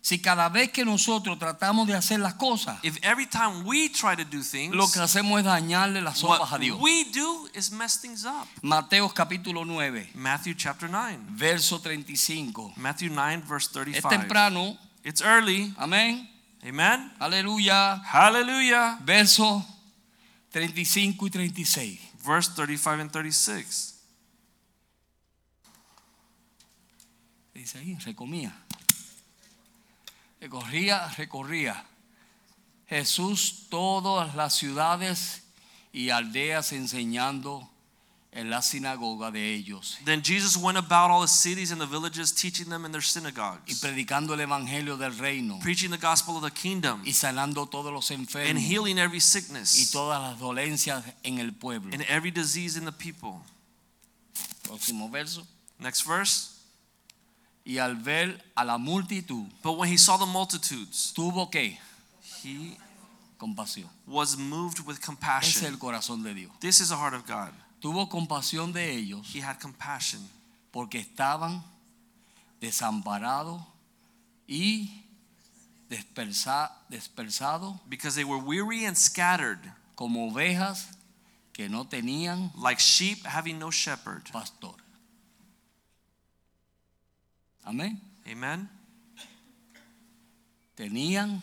Si 0.06 0.20
cada 0.20 0.50
vez 0.50 0.70
que 0.72 0.86
nosotros 0.86 1.40
tratamos 1.40 1.88
de 1.88 1.96
hacer 1.96 2.20
las 2.20 2.36
cosas, 2.36 2.78
If 2.84 3.00
every 3.02 3.26
time 3.26 3.64
we 3.64 3.90
try 3.90 4.16
to 4.16 4.24
do 4.24 4.44
things, 4.44 4.76
lo 4.76 4.88
que 4.88 5.00
hacemos 5.00 5.40
es 5.40 5.46
dañarle 5.46 6.00
las 6.00 6.20
sopas 6.20 6.54
a 6.54 6.60
Dios. 6.60 6.78
we 6.80 7.06
do 7.06 7.50
is 7.56 7.72
mess 7.72 8.00
things 8.00 8.24
up. 8.24 8.48
Mateos 8.62 9.14
capítulo 9.14 9.66
9, 9.66 10.12
Matthew 10.14 10.54
chapter 10.54 10.88
9. 10.88 11.18
verso 11.30 11.80
35. 11.80 12.74
Matthew 12.76 13.10
9, 13.10 13.46
verse 13.48 13.66
Es 13.66 13.72
35. 13.72 14.10
temprano. 14.10 14.78
It's 15.04 15.22
early. 15.22 15.74
Amén. 15.76 16.30
Amen. 16.64 17.12
Aleluya. 17.20 18.00
Hallelujah. 18.06 19.00
Verso 19.04 19.66
35 20.52 21.26
y 21.26 21.30
36. 21.32 22.00
Verse 22.24 22.52
35 22.54 23.02
and 23.02 23.12
36. 23.12 23.96
Dice 27.56 27.80
ahí, 27.80 27.96
recomía. 28.06 28.54
Recorría, 30.46 31.08
recorría. 31.18 31.84
Jesús 32.88 33.66
todas 33.72 34.36
las 34.36 34.54
ciudades 34.54 35.42
y 35.92 36.12
aldeas 36.12 36.72
enseñando 36.72 37.68
en 38.32 38.52
la 38.52 38.62
sinagoga 38.62 39.32
de 39.32 39.56
ellos 39.56 39.98
Then 40.06 40.22
Jesus 40.22 40.56
went 40.56 40.78
about 40.78 41.10
all 41.10 41.22
the 41.22 41.28
cities 41.28 41.72
and 41.72 41.82
the 41.82 41.88
villages, 41.88 42.32
teaching 42.32 42.70
them 42.70 42.86
in 42.86 42.92
their 42.92 43.02
y 43.02 43.06
synagogues, 43.08 43.80
predicando 43.80 44.36
el 44.36 44.42
evangelio 44.42 44.98
del 44.98 45.18
reino 45.18 45.58
preaching 45.64 45.90
the 45.90 45.98
gospel 45.98 46.36
of 46.38 46.44
the 46.44 46.52
kingdom, 46.52 47.02
y 47.04 47.14
sanando 47.14 47.68
todos 47.68 47.92
los 47.92 48.12
and 48.12 48.28
enfermos 48.28 48.62
healing 48.62 49.00
every 49.00 49.18
y 49.18 49.22
sickness 49.22 49.90
todas 49.92 50.22
las 50.22 50.40
dolencias 50.40 51.04
en 51.24 51.40
el 51.40 51.54
pueblo. 51.54 51.92
and 51.92 52.04
every 52.08 52.30
disease 52.30 52.78
in 52.78 52.86
the 52.86 52.92
people. 52.92 53.42
Próximo 54.62 55.10
verso. 55.10 55.48
Next 55.80 56.04
verse. 56.06 56.55
Y 57.66 57.80
al 57.80 57.96
ver 57.96 58.40
a 58.56 58.64
la 58.64 58.78
multitud, 58.78 59.48
But 59.64 59.74
when 59.78 59.90
he 59.90 59.98
saw 59.98 60.18
the 60.18 60.26
multitudes, 60.28 61.12
tuvo 61.16 61.50
que 61.52 61.80
he 62.44 62.78
compasión. 63.40 63.90
was 64.06 64.38
moved 64.38 64.80
with 64.82 64.98
Ese 64.98 65.00
es 65.00 65.06
compassion. 65.06 65.66
el 65.74 65.80
corazón 65.80 66.24
de 66.24 66.34
Dios. 66.36 66.52
This 66.60 66.80
is 66.80 66.90
the 66.90 66.96
heart 66.96 67.14
of 67.16 67.26
God. 67.26 67.52
Tuvo 67.82 68.08
compasión 68.10 68.72
de 68.72 68.92
ellos 68.96 69.28
He 69.34 69.40
had 69.42 69.60
compassion 69.60 70.22
porque 70.72 71.00
estaban 71.00 71.64
desamparados 72.62 73.62
y 74.48 75.04
dispersa- 75.90 76.72
dispersados 76.90 77.80
because 77.90 78.16
they 78.16 78.24
were 78.24 78.38
weary 78.42 78.86
and 78.86 78.96
scattered, 78.98 79.60
como 79.96 80.30
ovejas 80.32 80.88
que 81.54 81.70
no 81.70 81.86
tenían 81.86 82.52
like 82.56 82.80
sheep 82.80 83.26
having 83.26 83.58
no 83.60 83.72
shepherd. 83.72 84.30
pastor. 84.32 84.76
Amén. 87.66 88.00
Amen. 88.28 88.70
Tenían, 90.76 91.42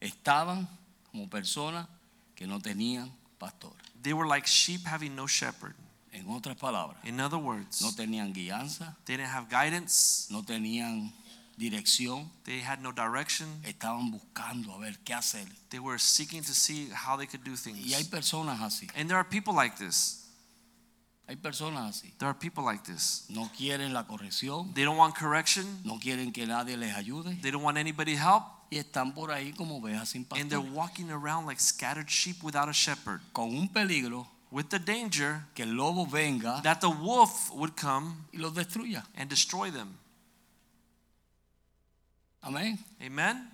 estaban 0.00 0.68
como 1.10 1.28
personas 1.28 1.88
que 2.34 2.46
no 2.46 2.60
tenían 2.60 3.10
pastor. 3.38 3.72
They 4.02 4.12
were 4.12 4.26
like 4.26 4.46
sheep 4.46 4.84
having 4.86 5.14
no 5.16 5.26
shepherd. 5.26 5.74
En 6.12 6.28
otras 6.28 6.56
palabras, 6.56 6.96
In 7.04 7.18
other 7.18 7.38
words, 7.38 7.80
no 7.82 7.90
tenían 7.90 8.32
guianza, 8.32 8.96
they 9.04 9.16
didn't 9.16 9.30
have 9.30 9.48
guidance, 9.48 10.28
no 10.30 10.44
tenían 10.44 11.12
dirección, 11.56 12.30
they 12.44 12.60
had 12.60 12.80
no 12.80 12.92
direction. 12.92 13.48
estaban 13.64 14.12
buscando 14.12 14.72
a 14.74 14.78
ver 14.78 14.96
qué 15.04 15.12
hacer. 15.14 15.44
They 15.70 15.80
were 15.80 15.98
seeking 15.98 16.42
to 16.42 16.54
see 16.54 16.88
how 16.92 17.16
they 17.16 17.26
could 17.26 17.42
do 17.42 17.56
things. 17.56 17.78
Y 17.84 17.94
hay 17.94 18.04
personas 18.04 18.60
así, 18.60 18.88
And 18.94 19.08
there 19.08 19.18
are 19.18 19.24
people 19.24 19.54
like 19.54 19.76
this. 19.76 20.23
Hay 21.26 21.36
personas 21.36 21.96
así. 21.96 22.12
There 22.18 22.28
are 22.28 22.38
people 22.38 22.62
like 22.64 22.84
this. 22.84 23.24
No 23.28 23.50
quieren 23.56 23.92
la 23.94 24.06
corrección, 24.06 24.72
They 24.74 24.84
don't 24.84 24.98
want 24.98 25.14
correction. 25.14 25.66
no 25.84 25.98
quieren 25.98 26.32
que 26.32 26.46
nadie 26.46 26.76
les 26.76 26.94
ayude 26.94 27.40
They 27.40 27.50
don't 27.50 27.64
want 27.64 27.78
anybody 27.78 28.12
help. 28.16 28.44
y 28.70 28.78
están 28.78 29.14
por 29.14 29.30
ahí 29.30 29.52
como 29.52 29.76
ovejas 29.78 30.08
sin 30.10 30.26
And 30.32 30.50
they're 30.50 30.58
walking 30.60 31.10
around 31.10 31.46
like 31.46 31.60
scattered 31.60 32.08
sheep 32.08 32.42
without 32.42 32.68
a 32.68 32.72
shepherd. 32.72 33.20
Con 33.32 33.54
un 33.56 33.68
peligro 33.68 34.26
With 34.50 34.66
the 34.68 34.78
danger 34.78 35.46
que 35.54 35.64
el 35.64 35.74
lobo 35.74 36.06
venga 36.06 36.60
that 36.62 36.80
the 36.80 36.88
wolf 36.90 37.50
would 37.52 37.74
come 37.76 38.26
y 38.32 38.38
los 38.38 38.52
destruya. 38.54 39.04
and 39.16 39.28
destroy 39.30 39.70
them. 39.70 39.96
Amén. 42.42 42.78
Amen? 43.00 43.50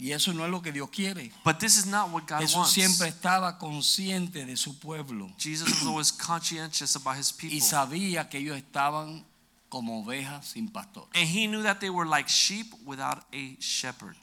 Y 0.00 0.12
eso 0.12 0.32
no 0.32 0.46
es 0.46 0.50
lo 0.50 0.62
que 0.62 0.72
Dios 0.72 0.88
quiere. 0.88 1.30
But 1.44 1.58
this 1.58 1.76
is 1.76 1.84
not 1.84 2.10
what 2.10 2.26
God 2.26 2.40
Jesús 2.40 2.56
wants. 2.56 2.72
siempre 2.72 3.08
estaba 3.08 3.58
consciente 3.58 4.46
de 4.46 4.56
su 4.56 4.78
pueblo 4.78 5.30
Jesus 5.36 5.68
was 5.68 5.86
always 5.86 6.10
conscientious 6.10 6.96
about 6.96 7.18
his 7.18 7.30
people. 7.32 7.54
y 7.54 7.60
sabía 7.60 8.30
que 8.30 8.38
ellos 8.38 8.56
estaban 8.56 9.26
como 9.68 10.02
ovejas 10.02 10.46
sin 10.46 10.68
pastor. 10.68 11.06
And 11.14 11.28
he 11.28 11.46
knew 11.46 11.62
that 11.62 11.80
they 11.80 11.90
were 11.90 12.08
like 12.08 12.28
sheep 12.28 12.72
without 12.86 13.24
a 13.32 13.56
shepherd. 13.60 14.16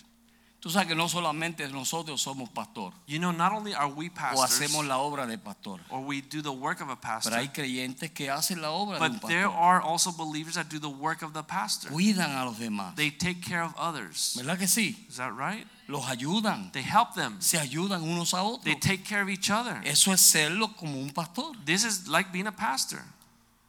Tú 0.68 0.72
sabes 0.72 0.90
que 0.90 0.96
no 0.96 1.08
solamente 1.08 1.66
nosotros 1.70 2.22
somos 2.22 2.50
pastor 2.50 2.92
You 3.08 3.20
know, 3.20 3.32
not 3.32 3.54
only 3.54 3.74
are 3.74 3.88
we 3.88 4.08
o 4.08 4.14
pastors 4.14 4.52
hacemos 4.52 4.86
la 4.86 4.98
obra 4.98 5.26
de 5.26 5.38
pastor, 5.38 5.80
or 5.90 6.02
we 6.02 6.20
do 6.20 6.42
the 6.42 6.52
work 6.52 6.82
of 6.82 6.90
a 6.90 7.00
pastor, 7.00 7.32
pero 7.32 7.42
hay 7.42 7.48
creyentes 7.48 8.12
que 8.12 8.30
hacen 8.30 8.62
la 8.62 8.72
obra 8.72 9.00
de 9.00 9.06
un 9.06 9.18
but 9.18 9.30
there 9.30 9.48
are 9.48 9.82
also 9.82 10.12
believers 10.12 10.56
that 10.56 10.68
do 10.68 10.78
the 10.78 10.90
work 10.90 11.22
of 11.22 11.32
the 11.32 11.42
pastor. 11.42 11.88
Cuidan 11.90 12.36
a 12.36 12.44
los 12.44 12.60
demás. 12.60 12.98
They 12.98 13.12
take 13.12 13.42
care 13.42 13.64
of 13.64 13.74
others. 13.78 14.36
¿Verdad 14.36 14.60
que 14.60 14.68
sí? 14.68 15.08
Is 15.08 15.16
that 15.16 15.32
right? 15.32 15.66
Los 15.88 16.04
ayudan. 16.10 16.74
They 16.74 16.84
help 16.84 17.14
them. 17.16 17.38
Se 17.40 17.58
ayudan 17.58 18.04
unos 18.04 18.34
a 18.34 18.44
They 18.62 18.76
take 18.76 19.06
care 19.06 19.22
of 19.22 19.30
each 19.30 19.50
other. 19.50 19.80
Eso 19.86 20.12
es 20.12 20.20
serlo 20.20 20.76
como 20.76 21.00
un 21.00 21.12
pastor. 21.12 21.56
This 21.64 21.86
is 21.86 22.10
like 22.10 22.34
being 22.34 22.48
a 22.48 22.52
pastor, 22.52 23.02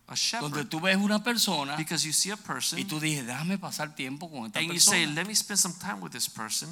a 0.09 0.41
Donde 0.41 0.65
tú 0.65 0.81
ves 0.81 0.97
una 0.97 1.23
persona 1.23 1.77
Because 1.77 2.05
you 2.07 2.13
see 2.13 2.31
a 2.31 2.37
person 2.37 2.79
y 2.79 2.85
tú 2.85 2.99
dices, 2.99 3.27
déjame 3.27 3.59
pasar 3.59 3.95
tiempo 3.95 4.31
con 4.31 4.47
esta 4.47 4.59
and 4.59 4.73
you 4.73 4.81
say, 4.81 5.07
let 5.07 5.27
me 5.27 5.35
spend 5.35 5.59
some 5.59 5.75
time 5.79 6.01
with 6.01 6.13
this 6.13 6.29
person. 6.29 6.69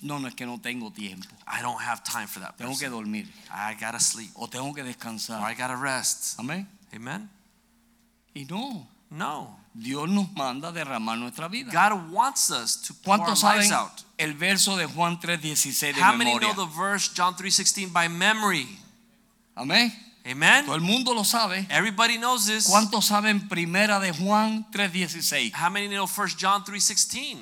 No, 0.00 0.18
no 0.18 0.26
es 0.28 0.34
que 0.34 0.44
no 0.46 0.58
tengo 0.58 0.90
tiempo. 0.92 1.28
I 1.46 1.60
don't 1.62 1.80
have 1.80 2.02
time 2.04 2.26
for 2.26 2.40
that 2.40 2.56
Tengo 2.56 2.72
que 2.72 2.86
person. 2.86 2.92
dormir 2.92 3.28
I 3.50 3.74
gotta 3.74 4.00
sleep 4.00 4.30
o 4.34 4.48
tengo 4.48 4.72
que 4.74 4.82
or 4.82 4.86
I 4.86 4.92
descansar. 4.92 5.56
gotta 5.56 5.76
rest. 5.76 6.38
Amén. 6.38 6.66
Amen? 6.94 7.28
Y 8.34 8.44
no, 8.48 8.86
No. 9.10 9.58
Dios 9.74 10.08
nos 10.08 10.30
manda 10.32 10.68
a 10.68 10.72
derramar 10.72 11.16
nuestra 11.18 11.48
vida. 11.48 11.70
God 11.72 12.10
wants 12.12 12.50
us 12.50 12.76
to 12.82 12.94
pour 12.94 13.14
our 13.14 13.26
¿Cuántos 13.26 13.42
lives 13.42 13.68
saben 13.68 13.72
out. 13.72 14.02
el 14.18 14.34
verso 14.34 14.76
de 14.76 14.86
Juan 14.86 15.18
3:16 15.18 15.94
de 15.94 16.02
How 16.02 16.12
many 16.16 16.30
memoria? 16.30 16.52
know 16.54 16.66
the 16.66 16.72
verse 16.76 17.10
John 17.14 17.34
3:16 17.34 17.90
by 17.92 18.08
memory? 18.08 18.68
Amén. 19.54 19.92
Amen? 20.24 20.66
Todo 20.66 20.76
el 20.76 20.82
mundo 20.82 21.14
lo 21.14 21.24
sabe. 21.24 21.66
Everybody 21.70 22.16
knows 22.18 22.46
this. 22.46 22.66
¿Cuántos 22.66 23.06
saben 23.06 23.48
primera 23.48 23.98
de 23.98 24.12
Juan 24.12 24.66
3:16? 24.70 25.52
How 25.54 25.70
many 25.70 25.88
know 25.88 26.06
1 26.06 26.36
John 26.38 26.64
3:16? 26.64 27.38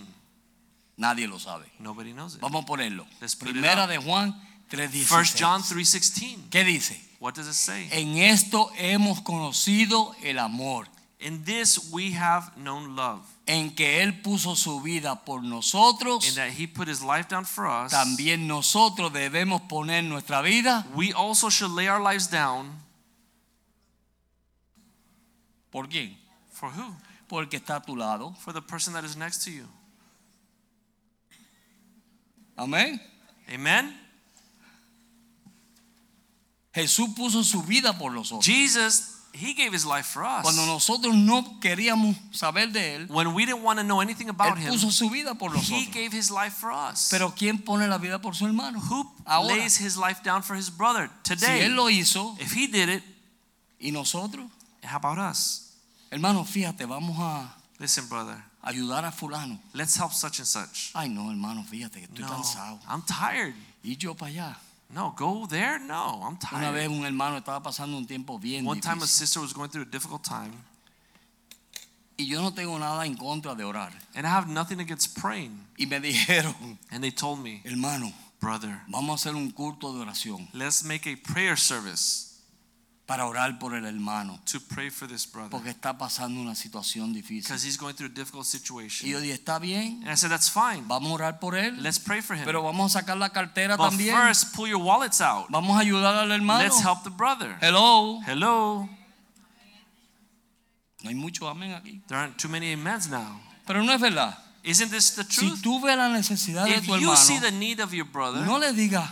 Nadie 0.96 1.26
lo 1.26 1.38
sabe. 1.38 1.70
Nobody 1.78 2.12
knows 2.12 2.34
it. 2.34 2.40
Vamos 2.40 2.64
a 2.64 2.66
ponerlo. 2.66 3.06
Let's 3.20 3.36
put 3.36 3.48
it 3.48 3.54
Primera 3.54 3.86
de 3.86 3.98
Juan 3.98 4.34
1 4.70 5.34
John 5.38 5.62
3:16. 5.62 5.68
3:16. 5.68 6.50
¿Qué 6.50 6.64
dice? 6.64 7.00
What 7.20 7.34
does 7.34 7.46
it 7.46 7.54
say? 7.54 7.88
En 7.92 8.16
esto 8.16 8.70
hemos 8.78 9.20
conocido 9.20 10.14
el 10.22 10.38
amor, 10.38 10.88
In 11.20 11.44
this 11.44 11.90
we 11.90 12.12
have 12.12 12.50
known 12.56 12.96
love, 12.96 13.20
en 13.50 13.74
que 13.74 14.00
él 14.04 14.22
puso 14.22 14.54
su 14.54 14.80
vida 14.80 15.24
por 15.24 15.42
nosotros. 15.42 16.24
in 16.28 16.36
that 16.36 16.52
he 16.52 16.68
put 16.68 16.86
his 16.86 17.02
life 17.02 17.28
down 17.28 17.44
for 17.44 17.66
us. 17.66 17.90
También 17.90 18.46
nosotros 18.46 19.12
debemos 19.12 19.60
poner 19.62 20.04
nuestra 20.04 20.40
vida 20.40 20.86
We 20.94 21.12
also 21.12 21.50
should 21.50 21.72
lay 21.72 21.88
our 21.88 22.00
lives 22.00 22.28
down 22.30 22.70
por 25.72 25.88
quién? 25.88 26.16
for 26.52 26.70
who? 26.70 26.94
Porque 27.26 27.56
está 27.56 27.76
a 27.76 27.82
tu 27.82 27.96
lado. 27.96 28.36
For 28.38 28.52
the 28.52 28.62
person 28.62 28.92
that 28.92 29.04
is 29.04 29.16
next 29.16 29.44
to 29.44 29.50
you. 29.50 29.66
Amén. 32.56 33.00
Amen? 33.52 33.96
Jesús 36.72 37.08
puso 37.16 37.42
su 37.42 37.62
vida 37.62 37.98
por 37.98 38.12
nosotros. 38.12 38.44
Jesus, 38.46 39.09
he 39.32 39.54
gave 39.54 39.72
his 39.72 39.84
life 39.84 40.06
for 40.06 40.24
us. 40.24 40.42
Cuando 40.42 40.66
nosotros 40.66 41.14
no 41.14 41.58
queríamos 41.60 42.16
saber 42.32 42.72
de 42.72 42.96
él, 42.96 43.06
When 43.08 43.32
we 43.34 43.46
didn't 43.46 43.62
want 43.62 43.78
to 43.78 43.84
know 43.84 44.00
anything 44.00 44.28
about 44.28 44.56
él 44.58 44.72
him, 44.72 44.90
su 44.90 45.08
vida 45.10 45.34
por 45.34 45.52
he 45.54 45.86
gave 45.86 46.12
his 46.12 46.30
life 46.30 46.54
for 46.54 46.70
us. 46.72 47.08
Pero 47.10 47.32
¿quién 47.34 47.58
pone 47.64 47.86
la 47.88 47.98
vida 47.98 48.20
por 48.20 48.34
su 48.34 48.46
hermano? 48.46 48.80
Who 48.80 49.10
Ahora, 49.24 49.54
lays 49.56 49.76
his 49.78 49.96
life 49.96 50.22
down 50.22 50.42
for 50.42 50.56
his 50.56 50.68
brother 50.70 51.08
si 51.24 51.34
today? 51.36 51.60
él 51.62 51.74
lo 51.76 51.88
hizo 51.88 52.36
If 52.40 52.52
he 52.52 52.66
did 52.66 52.88
it, 52.88 53.02
y 53.80 53.90
nosotros, 53.92 54.46
how 54.82 54.96
about 54.96 55.18
us? 55.18 55.72
hermano, 56.10 56.44
fíjate, 56.44 56.86
vamos 56.86 57.16
a 57.18 57.54
Listen, 57.78 58.06
brother, 58.08 58.36
ayudar 58.62 59.04
a 59.06 59.10
fulano. 59.12 59.58
let's 59.72 59.96
help 59.96 60.12
such 60.12 60.38
and 60.38 60.46
such. 60.46 60.90
Ay, 60.94 61.08
no, 61.08 61.30
hermano, 61.30 61.64
fíjate 61.64 62.00
que 62.00 62.06
estoy 62.06 62.24
No, 62.24 62.28
cansado. 62.28 62.78
I'm 62.88 63.02
tired. 63.02 63.54
Y 63.82 63.96
yo 63.96 64.14
para 64.14 64.30
allá. 64.30 64.56
No, 64.92 65.14
go 65.16 65.46
there. 65.46 65.78
No, 65.78 66.20
I'm 66.24 66.36
Una 66.52 66.70
vez 66.72 66.88
tired. 66.88 66.98
un 66.98 67.04
hermano 67.06 67.36
estaba 67.38 67.62
pasando 67.62 67.96
un 67.96 68.06
tiempo 68.06 68.38
bien 68.38 68.66
One 68.66 68.80
time 68.80 68.94
a 69.02 69.06
difícil. 69.06 69.08
sister 69.26 69.40
was 69.40 69.52
going 69.52 69.68
through 69.70 69.86
a 69.86 69.90
difficult 69.90 70.22
time, 70.24 70.52
Y 72.18 72.26
yo 72.26 72.42
no 72.42 72.52
tengo 72.52 72.78
nada 72.78 73.06
en 73.06 73.16
contra 73.16 73.54
de 73.54 73.64
orar. 73.64 73.92
and 74.14 74.26
I 74.26 74.30
have 74.30 74.46
nothing 74.48 74.80
against 74.80 75.16
praying. 75.18 75.58
Y 75.78 75.86
me 75.86 76.00
dijeron, 76.00 76.78
And 76.90 77.02
they 77.02 77.10
told 77.12 77.38
me, 77.40 77.62
hermano, 77.64 78.12
brother, 78.40 78.80
vamos 78.88 79.10
a 79.10 79.14
hacer 79.30 79.36
un 79.36 79.50
culto 79.52 79.92
de 79.94 80.00
oración 80.00 80.48
let's 80.52 80.82
make 80.84 81.06
a 81.06 81.16
prayer 81.16 81.56
service 81.56 82.29
para 83.10 83.26
orar 83.26 83.58
por 83.58 83.74
el 83.74 83.84
hermano. 83.86 84.38
to 84.44 84.60
pray 84.60 84.88
for 84.88 85.08
this 85.08 85.26
brother 85.26 85.50
Porque 85.50 85.70
está 85.70 85.98
pasando 85.98 86.40
una 86.40 86.54
situación 86.54 87.12
difícil. 87.12 87.42
because 87.42 87.66
he's 87.66 87.76
going 87.76 87.92
through 87.92 88.08
a 88.08 88.14
difficult 88.14 88.46
Y 88.46 88.50
situation. 88.50 89.08
yo 89.10 89.18
dije, 89.20 89.34
está 89.34 89.58
bien, 89.58 90.00
And 90.04 90.10
I 90.12 90.14
said, 90.14 90.30
that's 90.30 90.48
fine. 90.48 90.84
vamos 90.86 91.10
a 91.10 91.14
orar 91.14 91.40
por 91.40 91.56
él. 91.56 91.82
Let's 91.82 91.98
pray 91.98 92.20
for 92.22 92.36
him. 92.36 92.44
Pero 92.44 92.62
vamos 92.62 92.94
a 92.94 93.00
sacar 93.00 93.16
la 93.16 93.30
cartera 93.30 93.76
But 93.76 93.90
también. 93.90 94.14
first, 94.14 94.54
pull 94.54 94.68
your 94.68 94.80
wallets 94.80 95.20
out. 95.20 95.46
Vamos 95.50 95.76
a 95.76 95.80
ayudar 95.80 96.14
al 96.14 96.30
hermano. 96.30 96.62
Let's 96.62 96.80
help 96.84 97.02
the 97.02 97.10
brother. 97.10 97.56
Hello. 97.60 98.20
Hello. 98.24 98.88
No 101.02 101.08
hay 101.08 101.16
mucho 101.16 101.48
amén 101.48 101.72
aquí. 101.72 102.00
There 102.06 102.16
aren't 102.16 102.38
too 102.38 102.48
many 102.48 102.72
amens 102.72 103.08
now. 103.08 103.40
Pero 103.66 103.82
no 103.82 103.92
es 103.92 104.00
verdad. 104.00 104.38
Isn't 104.62 104.90
this 104.92 105.16
the 105.16 105.24
Si 105.24 105.48
truth? 105.48 105.62
tú 105.62 105.80
ves 105.80 105.96
la 105.96 106.08
necesidad 106.10 106.64
de 106.66 106.80
tu 106.80 106.96
you 106.98 107.16
see 107.16 107.34
hermano, 107.36 107.50
the 107.50 107.58
need 107.58 107.80
of 107.80 107.92
your 107.92 108.04
brother, 108.06 108.44
no 108.46 108.58
le 108.58 108.72
digas 108.72 109.10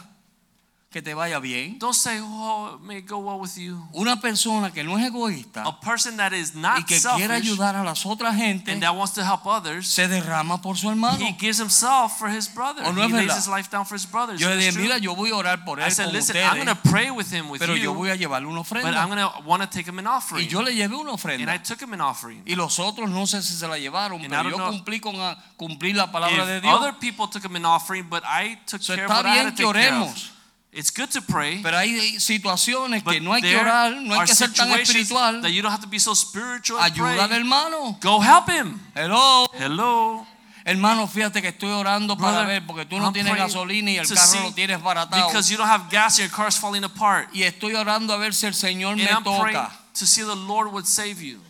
que 0.90 1.02
te 1.02 1.12
vaya 1.12 1.38
bien. 1.38 1.78
don't 1.78 1.94
say, 1.94 2.18
"Oh, 2.22 2.78
may 2.80 3.02
go 3.02 3.18
well 3.18 3.38
with 3.38 3.56
you." 3.58 3.86
Una 3.92 4.20
persona 4.22 4.70
que 4.72 4.82
no 4.82 4.96
es 4.98 5.04
egoísta 5.06 5.62
A 5.66 5.78
person 5.80 6.16
that 6.16 6.32
is 6.32 6.52
y 6.54 6.60
not 6.60 6.76
que 6.86 6.98
quiere 6.98 7.00
selfish 7.00 7.50
ayudar 7.52 7.76
a 7.76 7.84
las 7.84 8.06
otras 8.06 8.34
gente 8.36 8.72
and 8.72 8.80
that 8.82 8.94
wants 8.96 9.12
to 9.12 9.22
help 9.22 9.44
others, 9.44 9.86
se 9.86 10.08
derrama 10.08 10.62
por 10.62 10.78
su 10.78 10.88
hermano. 10.88 11.18
he 11.18 11.32
gives 11.38 11.58
himself 11.60 12.18
for 12.18 12.30
his 12.30 12.48
brother. 12.48 12.82
¿O 12.86 12.92
no 12.92 13.02
he 13.02 13.08
lays 13.12 13.36
his 13.36 13.46
life 13.46 13.68
down 13.70 13.84
for 13.84 13.96
his 13.96 14.06
brothers. 14.10 14.40
Yo 14.40 14.48
le 14.48 14.56
dije, 14.56 14.72
mira, 14.78 14.96
yo 14.96 15.14
voy 15.14 15.28
a 15.30 15.36
orar 15.36 15.62
por 15.66 15.78
I 15.78 15.84
él 15.84 15.92
said, 15.92 16.06
con 16.06 16.14
"Listen, 16.14 16.36
I'm 16.36 16.56
going 16.56 16.68
ustedes, 16.68 16.82
to 16.82 16.90
pray 16.90 17.10
with 17.10 17.30
him 17.30 17.50
with 17.50 17.58
pero 17.60 17.74
yo 17.76 17.92
you, 17.92 17.94
voy 17.94 18.08
a 18.08 18.16
llevarle 18.16 18.48
una 18.48 18.62
but 18.62 18.72
I'm 18.78 18.84
ofrenda. 18.86 19.06
going 19.06 19.18
to 19.18 19.40
want 19.46 19.62
to 19.62 19.68
take 19.68 19.86
him 19.86 19.98
an 19.98 20.06
offering." 20.06 20.46
Y 20.46 20.48
yo 20.50 20.62
le 20.62 20.72
llevé 20.74 20.94
una 20.96 21.10
And 21.10 21.18
I 21.20 21.56
ofrenda. 21.56 21.62
took 21.64 21.82
him 21.82 21.92
an 21.92 22.00
offering. 22.00 22.42
Y 22.46 22.54
los 22.54 22.78
otros 22.78 23.10
no 23.10 23.26
sé 23.26 23.42
si 23.42 23.54
se 23.54 23.68
la 23.68 23.76
llevaron, 23.76 24.24
And 24.24 24.32
I 24.32 24.36
pero 24.38 24.48
yo 24.56 24.56
cumplí 24.70 25.00
con 25.00 25.16
a- 25.20 25.36
cumplir 25.58 25.96
la 25.96 26.10
palabra 26.10 26.46
de 26.46 26.62
Dios. 26.62 26.74
other 26.74 26.94
people 26.98 27.26
took 27.28 27.44
him 27.44 27.56
an 27.56 27.66
offering, 27.66 28.08
but 28.08 28.22
I 28.24 28.58
took 28.64 28.80
So, 28.80 28.94
care 28.94 29.04
of 29.04 29.10
what 29.10 29.26
I 29.26 29.28
had 29.28 29.34
bien 29.34 29.50
to 29.50 29.56
que 29.56 29.66
take 29.74 29.90
care 29.90 30.00
of. 30.00 30.37
Oremos, 30.78 30.80
It's 30.80 30.90
good 30.90 31.10
to 31.10 31.20
pray, 31.22 31.60
pero 31.62 31.76
hay 31.76 32.18
situaciones 32.20 33.02
but 33.02 33.14
que 33.14 33.20
no 33.20 33.32
hay 33.32 33.42
que 33.42 33.48
there 33.48 33.60
orar, 33.60 33.96
no 34.00 34.14
hay 34.14 34.20
are 34.20 34.26
que 34.26 34.34
ser 34.34 34.52
tan 34.52 34.70
espiritual. 34.72 35.42
that 35.42 35.50
you 35.50 35.60
don't 35.62 35.72
have 35.72 35.82
to 35.82 35.88
be 35.88 35.98
so 35.98 36.14
spiritual 36.14 36.78
Ayuda 36.80 37.24
al 37.24 37.32
hermano. 37.32 37.98
Go 38.00 38.20
help 38.20 38.48
him. 38.48 38.80
Hello. 38.94 39.46
Hello. 39.54 40.26
Hermano, 40.64 41.06
fíjate 41.06 41.40
que 41.40 41.48
estoy 41.48 41.70
orando 41.70 42.14
para 42.16 42.42
Brother, 42.42 42.46
ver, 42.46 42.66
porque 42.66 42.84
tú 42.84 42.98
no 42.98 43.06
I'm 43.06 43.12
tienes 43.14 43.32
praying 43.32 43.46
gasolina 43.46 43.90
y 43.90 43.96
el 43.96 44.06
carro 44.06 44.26
see 44.26 44.42
lo 44.42 44.52
tienes 44.52 44.82
baratado. 44.82 45.26
Because 45.26 45.50
you 45.50 45.56
don't 45.56 45.68
have 45.68 45.88
gas 45.90 46.18
and 46.18 46.28
your 46.28 46.36
car's 46.36 46.58
falling 46.58 46.84
apart. 46.84 47.28
Y 47.32 47.42
estoy 47.42 47.74
orando 47.74 48.12
a 48.12 48.18
ver 48.18 48.34
si 48.34 48.46
el 48.46 48.52
Señor 48.52 48.96
me 48.96 49.04
I'm 49.04 49.24
praying 49.24 49.56
toca. 49.56 49.72
to 49.94 50.06
see 50.06 50.22
the 50.22 50.36
Lord 50.36 50.70
would 50.72 50.86
save 50.86 51.22
you. 51.22 51.40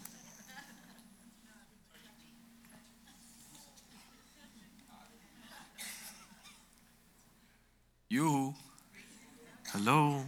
Yuhu. 8.10 8.54
Hello. 9.74 10.24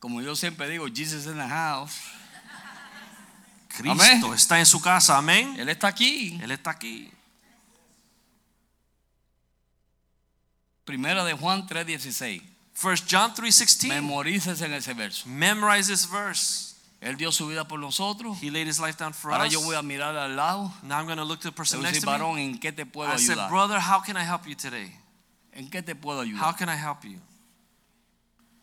Como 0.00 0.20
yo 0.20 0.34
siempre 0.34 0.68
digo, 0.68 0.86
Jesus 0.92 1.26
in 1.26 1.36
the 1.36 1.46
house. 1.48 1.94
Cristo 3.68 3.92
Amén. 3.92 4.34
está 4.34 4.58
en 4.58 4.66
su 4.66 4.80
casa. 4.80 5.16
Amén. 5.16 5.54
Él 5.58 5.68
está 5.68 5.88
aquí. 5.88 6.38
Él 6.42 6.50
está 6.50 6.70
aquí. 6.72 7.10
Primera 10.84 11.24
de 11.24 11.32
Juan 11.34 11.66
3:16. 11.66 12.42
First 12.74 13.06
John 13.08 13.32
3:16. 13.34 13.88
Memorices 13.88 14.60
en 14.60 14.72
ese 14.74 14.92
verso. 14.94 15.26
Memorize 15.28 15.88
this 15.90 16.06
verse. 16.10 16.74
Él 17.00 17.16
dio 17.16 17.32
su 17.32 17.46
vida 17.48 17.66
por 17.66 17.78
nosotros. 17.80 18.38
He 18.42 18.50
laid 18.50 18.66
his 18.68 18.78
life 18.78 18.96
down 18.98 19.12
for 19.14 19.32
Ahora 19.32 19.46
us. 19.46 19.52
yo 19.52 19.60
voy 19.62 19.74
a 19.76 19.82
mirar 19.82 20.16
al 20.16 20.36
lado. 20.36 20.72
Now 20.82 20.98
I'm 20.98 21.06
going 21.06 21.18
to 21.18 21.24
look 21.24 21.40
to 21.40 21.48
the 21.50 21.52
person 21.56 21.80
next 21.82 22.00
to 22.00 22.06
me. 22.06 22.12
varón, 22.12 22.38
¿en 22.38 22.58
qué 22.58 22.72
te 22.72 22.84
puedo 22.84 23.12
I 23.12 23.18
said, 23.18 23.38
ayudar? 23.38 23.48
brother, 23.48 23.80
how 23.80 24.00
can 24.00 24.16
I 24.16 24.24
help 24.24 24.46
you 24.46 24.54
today? 24.54 24.92
¿En 25.52 25.68
qué 25.68 25.82
te 25.82 25.94
puedo 25.94 26.22
How 26.22 26.54
can 26.56 26.68
I 26.68 26.76
help 26.76 27.04
you? 27.04 27.20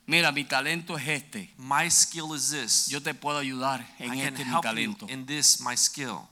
Mira, 0.06 0.32
mi 0.32 0.44
talento 0.44 0.98
es 0.98 1.08
este. 1.08 1.54
My 1.58 1.90
skill 1.90 2.36
is 2.36 2.50
this. 2.50 2.88
Yo 2.88 3.00
te 3.00 3.14
puedo 3.14 3.38
ayudar 3.38 3.86
I 4.00 4.04
en 4.06 4.10
can 4.10 4.20
este 4.20 4.44
mi 4.46 4.52
help 4.52 4.56
you 4.56 4.62
talento. 4.62 5.08
in 5.08 5.26
this, 5.26 5.62
my 5.62 5.78
skill. 5.78 6.28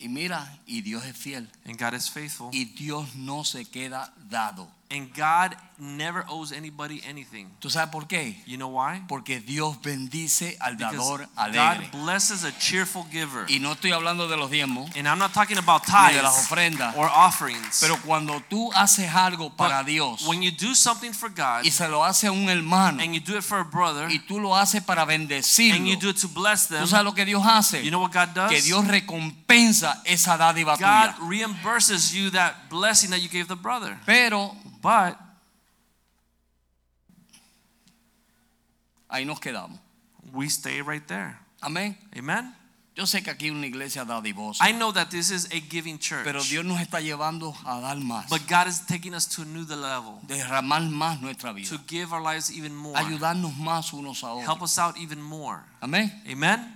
Y 0.00 0.08
mira, 0.08 0.58
y 0.66 0.80
Dios 0.82 1.04
es 1.04 1.16
fiel. 1.16 1.48
And 1.64 1.78
God 1.78 1.94
is 1.94 2.10
faithful. 2.10 2.50
Y 2.52 2.64
Dios 2.64 3.14
no 3.14 3.44
se 3.44 3.64
queda 3.64 4.12
dado. 4.28 4.68
And 4.90 5.14
God 5.14 5.56
never 5.78 6.24
owes 6.28 6.52
anybody 6.52 7.02
anything. 7.08 7.48
¿Tú 7.60 7.70
sabes 7.70 7.90
por 7.90 8.06
qué? 8.06 8.42
You 8.46 8.56
know 8.56 8.68
why? 8.68 9.02
Porque 9.08 9.40
Dios 9.40 9.80
bendice 9.82 10.56
al 10.60 10.76
Because 10.76 10.96
dador 10.96 11.28
God 11.36 12.04
blesses 12.04 12.44
a 12.44 12.56
cheerful 12.58 13.04
giver. 13.10 13.46
Y 13.48 13.58
no 13.58 13.72
estoy 13.72 13.92
hablando 13.92 14.28
de 14.28 14.36
los 14.36 14.50
diezmos 14.50 14.90
And 14.96 15.06
I'm 15.08 15.18
not 15.18 15.32
talking 15.32 15.58
about 15.58 15.82
ni 15.86 16.14
de 16.14 16.22
las 16.22 16.34
tithes 16.34 16.46
ofrendas. 16.46 16.94
or 16.96 17.10
offerings. 17.12 17.78
Pero 17.80 17.96
cuando 18.02 18.40
tú 18.48 18.72
haces 18.74 19.12
algo 19.14 19.50
But 19.50 19.86
Dios 19.86 20.26
when 20.26 20.42
you 20.42 20.50
do 20.50 20.74
something 20.74 21.12
for 21.12 21.30
God 21.30 21.64
y 21.64 21.70
se 21.70 21.88
lo 21.88 22.04
hace 22.04 22.26
a 22.26 22.32
un 22.32 22.48
hermano 22.48 23.02
and 23.02 23.14
you 23.14 23.20
do 23.20 23.36
it 23.36 23.42
for 23.44 23.58
a 23.58 23.64
brother 23.64 24.10
y 24.10 24.18
tú 24.20 24.40
lo 24.40 24.56
haces 24.56 24.82
para 24.82 25.04
and 25.04 25.86
you 25.86 25.96
do 25.96 26.08
it 26.10 26.16
to 26.20 26.28
bless 26.28 26.66
them, 26.68 26.80
¿tú 26.80 26.86
sabes 26.88 27.04
lo 27.04 27.14
que 27.14 27.24
Dios 27.24 27.42
hace? 27.44 27.82
you 27.84 27.90
know 27.90 28.00
what 28.00 28.12
God 28.12 28.34
does? 28.34 28.50
Que 28.50 28.62
Dios 28.62 28.86
recompensa 28.86 30.00
esa 30.04 30.36
dádiva 30.36 30.76
God 30.76 31.16
tuya. 31.16 31.28
reimburses 31.28 32.12
you 32.12 32.30
that 32.30 32.68
blessing 32.70 33.10
that 33.10 33.20
you 33.20 33.28
gave 33.28 33.48
the 33.48 33.56
brother. 33.56 33.98
Pero 34.06 34.54
But 34.84 35.16
ahí 39.14 39.24
nos 39.24 39.38
quedamos. 39.40 39.78
we 40.32 40.46
stay 40.48 40.80
right 40.82 41.06
there. 41.06 41.36
Amén. 41.60 41.96
Amen. 42.16 42.54
Yo 42.96 43.06
sé 43.06 43.22
que 43.24 43.30
aquí 43.30 43.50
una 43.50 43.66
iglesia 43.66 44.04
dadivosa, 44.04 44.62
I 44.64 44.72
know 44.72 44.92
that 44.92 45.10
this 45.10 45.30
is 45.30 45.46
a 45.52 45.60
giving 45.60 45.98
church. 45.98 46.22
pero 46.24 46.40
Dios 46.44 46.64
nos 46.64 46.80
está 46.80 47.00
llevando 47.00 47.52
a 47.66 47.80
dar 47.80 47.96
más, 47.98 48.28
But 48.30 48.46
God 48.48 48.68
is 48.68 48.86
taking 48.86 49.14
us 49.14 49.26
to 49.34 49.42
a 49.42 49.44
new 49.44 49.64
level, 49.66 50.20
derramar 50.28 50.80
más 50.82 51.20
nuestra 51.20 51.52
vida, 51.52 51.68
to 51.70 51.78
give 51.88 52.12
our 52.12 52.22
lives 52.22 52.50
even 52.52 52.72
more, 52.74 52.94
ayudarnos 52.96 53.56
más 53.56 53.92
unos 53.92 54.22
a 54.22 54.28
help 54.40 54.60
otros. 54.62 54.70
us 54.72 54.78
out 54.78 54.96
even 54.96 55.20
more. 55.20 55.60
Amén. 55.80 56.12
Amen. 56.30 56.70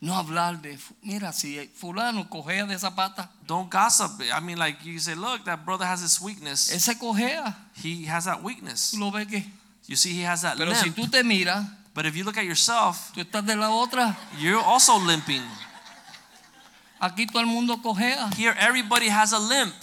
No 0.00 0.14
hablar 0.14 0.60
de, 0.62 0.78
mira, 1.02 1.32
si 1.32 1.56
fulano 1.74 2.28
cojea 2.28 2.66
de 2.66 2.74
esa 2.74 2.94
pata, 2.94 3.30
Don't 3.46 3.68
gossip. 3.72 4.20
I 4.32 4.38
mean, 4.40 4.58
like 4.58 4.84
you 4.84 4.98
say, 5.00 5.14
look, 5.16 5.44
that 5.46 5.64
brother 5.64 5.86
has 5.86 6.02
this 6.02 6.20
weakness. 6.20 6.70
ese 6.70 6.94
cojea, 6.98 7.52
He 7.82 8.04
has 8.06 8.26
that 8.26 8.42
weakness. 8.44 8.94
lo 8.94 9.10
ves 9.10 9.26
que. 9.26 9.44
You 9.86 9.96
see, 9.96 10.12
he 10.12 10.22
has 10.24 10.42
that 10.42 10.56
Pero 10.56 10.72
si 10.74 10.84
limp. 10.84 10.96
tú 10.96 11.10
te 11.10 11.22
miras, 11.24 11.66
But 11.94 12.06
if 12.06 12.16
you 12.16 12.24
look 12.24 12.36
at 12.36 12.44
yourself, 12.44 13.12
tú 13.14 13.20
estás 13.20 13.44
de 13.46 13.54
la 13.56 13.70
otra. 13.70 14.16
you're 14.38 14.58
also 14.64 14.98
limping. 14.98 15.42
Aquí 17.00 17.26
todo 17.26 17.40
el 17.40 17.46
mundo 17.46 17.76
cojea. 17.82 18.30
Here, 18.36 18.54
everybody 18.58 19.08
has 19.08 19.32
a 19.32 19.38
limp. 19.38 19.74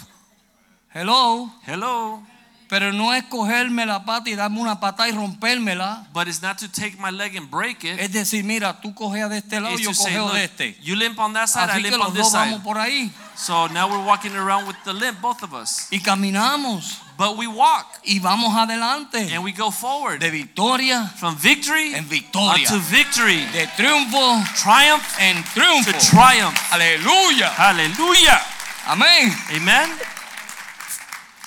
Hello. 0.94 1.50
Hello. 1.66 2.22
Pero 2.68 2.94
no 2.94 3.12
es 3.14 3.24
cogerme 3.26 3.86
la 3.86 4.06
pata 4.06 4.30
y 4.30 4.36
darme 4.36 4.60
una 4.62 4.80
patada 4.80 5.10
y 5.10 5.12
rompérmela. 5.12 6.08
But 6.14 6.28
it's 6.30 6.42
not 6.42 6.58
to 6.60 6.70
take 6.70 6.98
my 7.00 7.12
leg 7.12 7.36
and 7.36 7.50
break 7.52 7.84
it. 7.84 8.00
Es 8.00 8.12
decir, 8.14 8.44
mira, 8.46 8.80
tú 8.82 8.94
cojeas 8.96 9.30
de 9.30 9.38
este 9.40 9.60
lado 9.60 9.72
y 9.76 9.76
It's 9.76 9.84
yo 9.84 9.90
to 9.90 9.96
say, 9.96 10.14
cojeo 10.14 10.26
look, 10.28 10.36
de 10.36 10.44
este. 10.46 10.78
you 10.82 10.96
limp 10.96 11.20
on 11.20 11.34
that 11.34 11.48
side, 11.50 11.70
I 11.70 11.74
Así 11.80 11.84
que 11.84 11.90
limp 11.92 11.98
los 11.98 12.08
on 12.08 12.14
this 12.14 12.24
dos 12.24 12.32
side. 12.32 12.52
vamos 12.52 12.62
por 12.64 12.78
ahí 12.78 13.12
So 13.36 13.68
now 13.68 13.90
we're 13.90 14.06
walking 14.06 14.36
around 14.36 14.68
with 14.68 14.78
the 14.86 14.94
limp, 14.94 15.20
both 15.22 15.44
of 15.44 15.54
us. 15.54 15.88
y 15.92 16.00
caminamos 16.00 16.98
But 17.22 17.38
we 17.38 17.46
walk 17.46 17.86
y 18.04 18.18
vamos 18.18 18.56
adelante 18.56 19.32
and 19.32 19.44
we 19.44 19.52
go 19.52 19.70
forward 19.70 20.22
de 20.22 20.32
victoria 20.32 21.06
from 21.18 21.36
victory 21.36 21.94
en 21.94 22.06
victoria, 22.06 22.66
unto 22.68 22.80
victory, 22.80 23.46
de 23.54 23.68
triunfo 23.78 24.44
triumph 24.56 25.20
en 25.20 25.36
to 25.36 25.60
triunfo. 25.60 26.10
triumph. 26.10 26.58
Aleluya. 26.74 27.50
Hallelujah. 27.54 28.42
Amén. 28.88 29.32
Amen. 29.54 29.92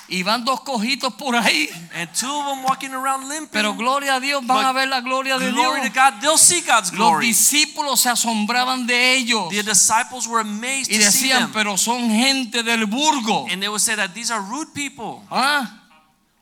Y 0.07 0.23
van 0.23 0.45
dos 0.45 0.61
cojitos 0.61 1.15
por 1.15 1.35
ahí, 1.35 1.69
And 1.95 2.11
two 2.13 2.29
of 2.31 2.47
them 2.47 2.65
walking 2.65 2.91
around 2.93 3.27
limping. 3.29 3.49
pero 3.51 3.75
gloria 3.75 4.17
a 4.17 4.21
Dios, 4.21 4.47
van 4.47 4.59
But 4.59 4.67
a 4.67 4.73
ver 4.73 4.89
la 4.89 5.01
gloria 5.01 5.39
de 5.39 5.51
Glory 5.51 5.81
to 5.81 5.89
Dios. 5.91 5.95
God. 5.95 6.21
They'll 6.21 6.37
see 6.39 6.61
God's 6.61 6.91
Los 6.93 6.99
glory. 7.11 7.29
discípulos 7.29 8.01
se 8.01 8.11
asombraban 8.11 8.87
de 8.87 9.15
ellos 9.17 9.49
The 9.49 9.63
disciples 9.63 10.27
were 10.27 10.43
amazed 10.43 10.91
y 10.93 10.99
to 10.99 11.11
see 11.11 11.29
decían, 11.31 11.39
them. 11.45 11.53
pero 11.53 11.79
son 11.79 12.11
gente 12.11 12.63
del 12.63 12.85
burgo. 12.87 13.47
And 13.51 13.61
they 13.63 13.69
would 13.69 13.81
say 13.81 13.97
that 13.97 14.11
these 14.13 14.31
are 14.31 14.43
rude 14.43 14.73
people, 14.75 15.23
¿Ah? 15.31 15.81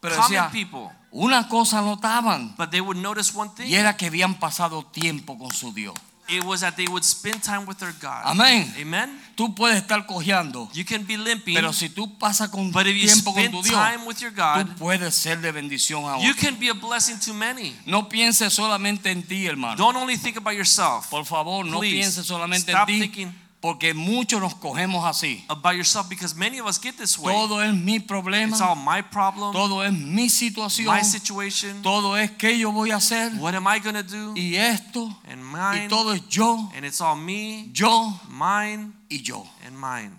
Pero 0.01 0.17
common 0.17 0.31
decía, 0.33 0.51
people. 0.51 0.91
una 1.13 1.47
cosa 1.47 1.81
notaban 1.83 2.57
But 2.57 2.71
they 2.71 2.81
would 2.81 2.97
notice 2.99 3.33
one 3.33 3.51
thing. 3.57 3.67
y 3.69 3.77
era 3.77 3.97
que 3.97 4.07
habían 4.07 4.35
pasado 4.41 4.85
tiempo 4.87 5.39
con 5.39 5.53
su 5.53 5.73
Dios. 5.73 5.95
It 6.33 6.45
was 6.45 6.61
that 6.61 6.77
they 6.77 6.87
would 6.87 7.05
spend 7.05 7.43
time 7.43 7.67
with 7.67 7.79
their 7.79 7.95
God. 8.01 8.23
Amén. 8.25 8.73
Amen. 8.81 9.21
Tú 9.35 9.55
puedes 9.55 9.77
estar 9.77 10.07
cojeando, 10.07 10.69
You 10.75 10.85
can 10.85 11.05
be 11.07 11.17
limping, 11.17 11.55
pero 11.55 11.73
si 11.73 11.89
tú 11.89 12.19
pasas 12.19 12.51
con 12.51 12.71
but 12.71 12.87
if 12.87 12.95
you 12.95 13.07
tiempo 13.07 13.33
con 13.33 13.51
tu 13.51 13.63
Dios, 13.63 14.07
with 14.07 14.19
your 14.21 14.31
God, 14.31 14.67
tú 14.67 14.75
puedes 14.79 15.15
ser 15.15 15.41
de 15.41 15.53
bendición 15.53 16.05
a 16.05 16.19
you 16.23 16.31
otros. 16.31 16.37
can 16.37 16.59
be 16.59 16.69
a 16.69 16.75
blessing 16.75 17.19
to 17.19 17.33
many. 17.35 17.75
No 17.87 18.09
pienses 18.09 18.53
solamente 18.53 19.11
en 19.11 19.23
ti, 19.23 19.47
hermano. 19.47 19.77
Don't 19.77 19.97
only 19.97 20.17
think 20.17 20.37
about 20.37 20.55
yourself. 20.55 21.09
Por 21.11 21.25
favor, 21.25 21.65
no 21.65 21.81
pienses 21.81 22.27
solamente 22.27 22.73
en 22.73 22.87
ti. 22.87 23.01
thinking 23.01 23.42
Porque 23.63 23.95
muchos 23.95 24.41
nos 24.41 24.57
cogemos 24.57 25.05
así. 25.07 25.45
about 25.49 25.75
yourself 25.77 26.09
because 26.09 26.35
many 26.35 26.59
of 26.59 26.67
us 26.67 26.79
get 26.83 26.97
this 26.97 27.17
way. 27.17 27.33
Todo 27.33 27.63
es 27.63 27.73
mi 27.73 28.01
problema, 28.01 28.51
It's 28.51 28.61
all 28.61 28.75
my 28.75 29.01
problem, 29.03 29.53
todo 29.53 29.83
es 29.85 29.93
mi 29.93 30.29
situación, 30.29 30.93
my 30.93 31.05
situation. 31.05 31.81
todo 31.81 32.17
es 32.17 32.33
que 32.33 32.59
yo 32.59 32.73
voy 32.73 32.91
a 32.91 32.97
hacer 32.97 33.31
What 33.39 33.55
am 33.55 33.69
I 33.69 33.79
going 33.79 33.95
to 33.95 34.03
do? 34.03 34.35
y 34.35 34.57
esto 34.57 35.17
And 35.31 35.41
y 35.41 35.45
mine. 35.45 35.89
todo 35.89 36.13
es 36.13 36.23
yo, 36.29 36.71
And 36.77 36.85
it's 36.85 37.01
all 37.01 37.15
me, 37.17 37.69
yo 37.73 38.19
mine, 38.29 38.93
y 39.09 39.23
yo. 39.23 39.47
and 39.65 39.79
mine. 39.79 40.11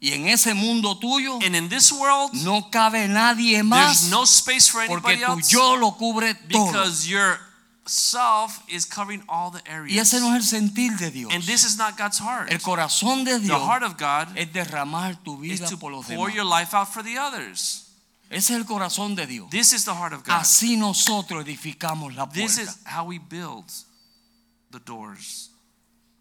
Y 0.00 0.12
en 0.12 0.26
ese 0.28 0.52
mundo 0.52 0.98
tuyo 0.98 1.38
And 1.46 1.54
in 1.54 1.68
this 1.68 1.92
world, 1.92 2.34
no 2.44 2.70
cabe 2.72 3.06
nadie 3.08 3.62
más 3.62 4.00
there's 4.00 4.10
no 4.10 4.24
space 4.24 4.68
for 4.68 4.84
porque 4.88 5.16
tu 5.16 5.40
yo 5.48 5.76
lo 5.76 5.92
cubre 5.92 6.34
todo. 6.50 6.66
because 6.66 7.06
your 7.08 7.38
self 7.86 8.62
is 8.68 8.84
covering 8.86 9.22
all 9.28 9.50
the 9.50 9.60
Y 9.66 9.72
areas. 9.72 10.12
ese 10.12 10.20
no 10.20 10.34
es 10.34 10.52
el 10.52 10.60
sentir 10.60 10.96
de 10.98 11.10
Dios. 11.10 11.32
And 11.32 11.42
this 11.44 11.64
is 11.64 11.76
not 11.76 11.96
God's 11.96 12.18
heart. 12.18 12.50
El 12.50 12.58
corazón 12.60 13.24
de 13.24 13.38
The 13.38 13.58
heart 13.58 13.82
of 13.82 13.96
God 13.96 14.36
es 14.36 14.52
derramar 14.52 15.16
tu 15.22 15.42
is 15.44 15.60
vida 15.60 15.68
to 15.68 15.76
por 15.78 15.90
los 15.92 16.06
pour 16.06 16.28
demás. 16.28 16.34
your 16.34 16.44
life 16.44 16.74
out 16.74 16.88
for 16.88 17.02
the 17.02 17.18
others. 17.18 17.90
Ese 18.30 18.50
es 18.50 18.56
el 18.56 18.64
corazón 18.64 19.14
de 19.14 19.26
Dios. 19.26 19.50
This 19.50 19.72
is 19.72 19.84
the 19.84 19.94
heart 19.94 20.12
of 20.12 20.24
God. 20.24 20.40
Así 20.40 20.76
nosotros 20.76 21.44
edificamos 21.44 22.14
la 22.16 22.26
This 22.26 22.58
is 22.58 22.78
how 22.84 23.04
we 23.04 23.18
build 23.18 23.70
the 24.70 24.80
doors. 24.80 25.50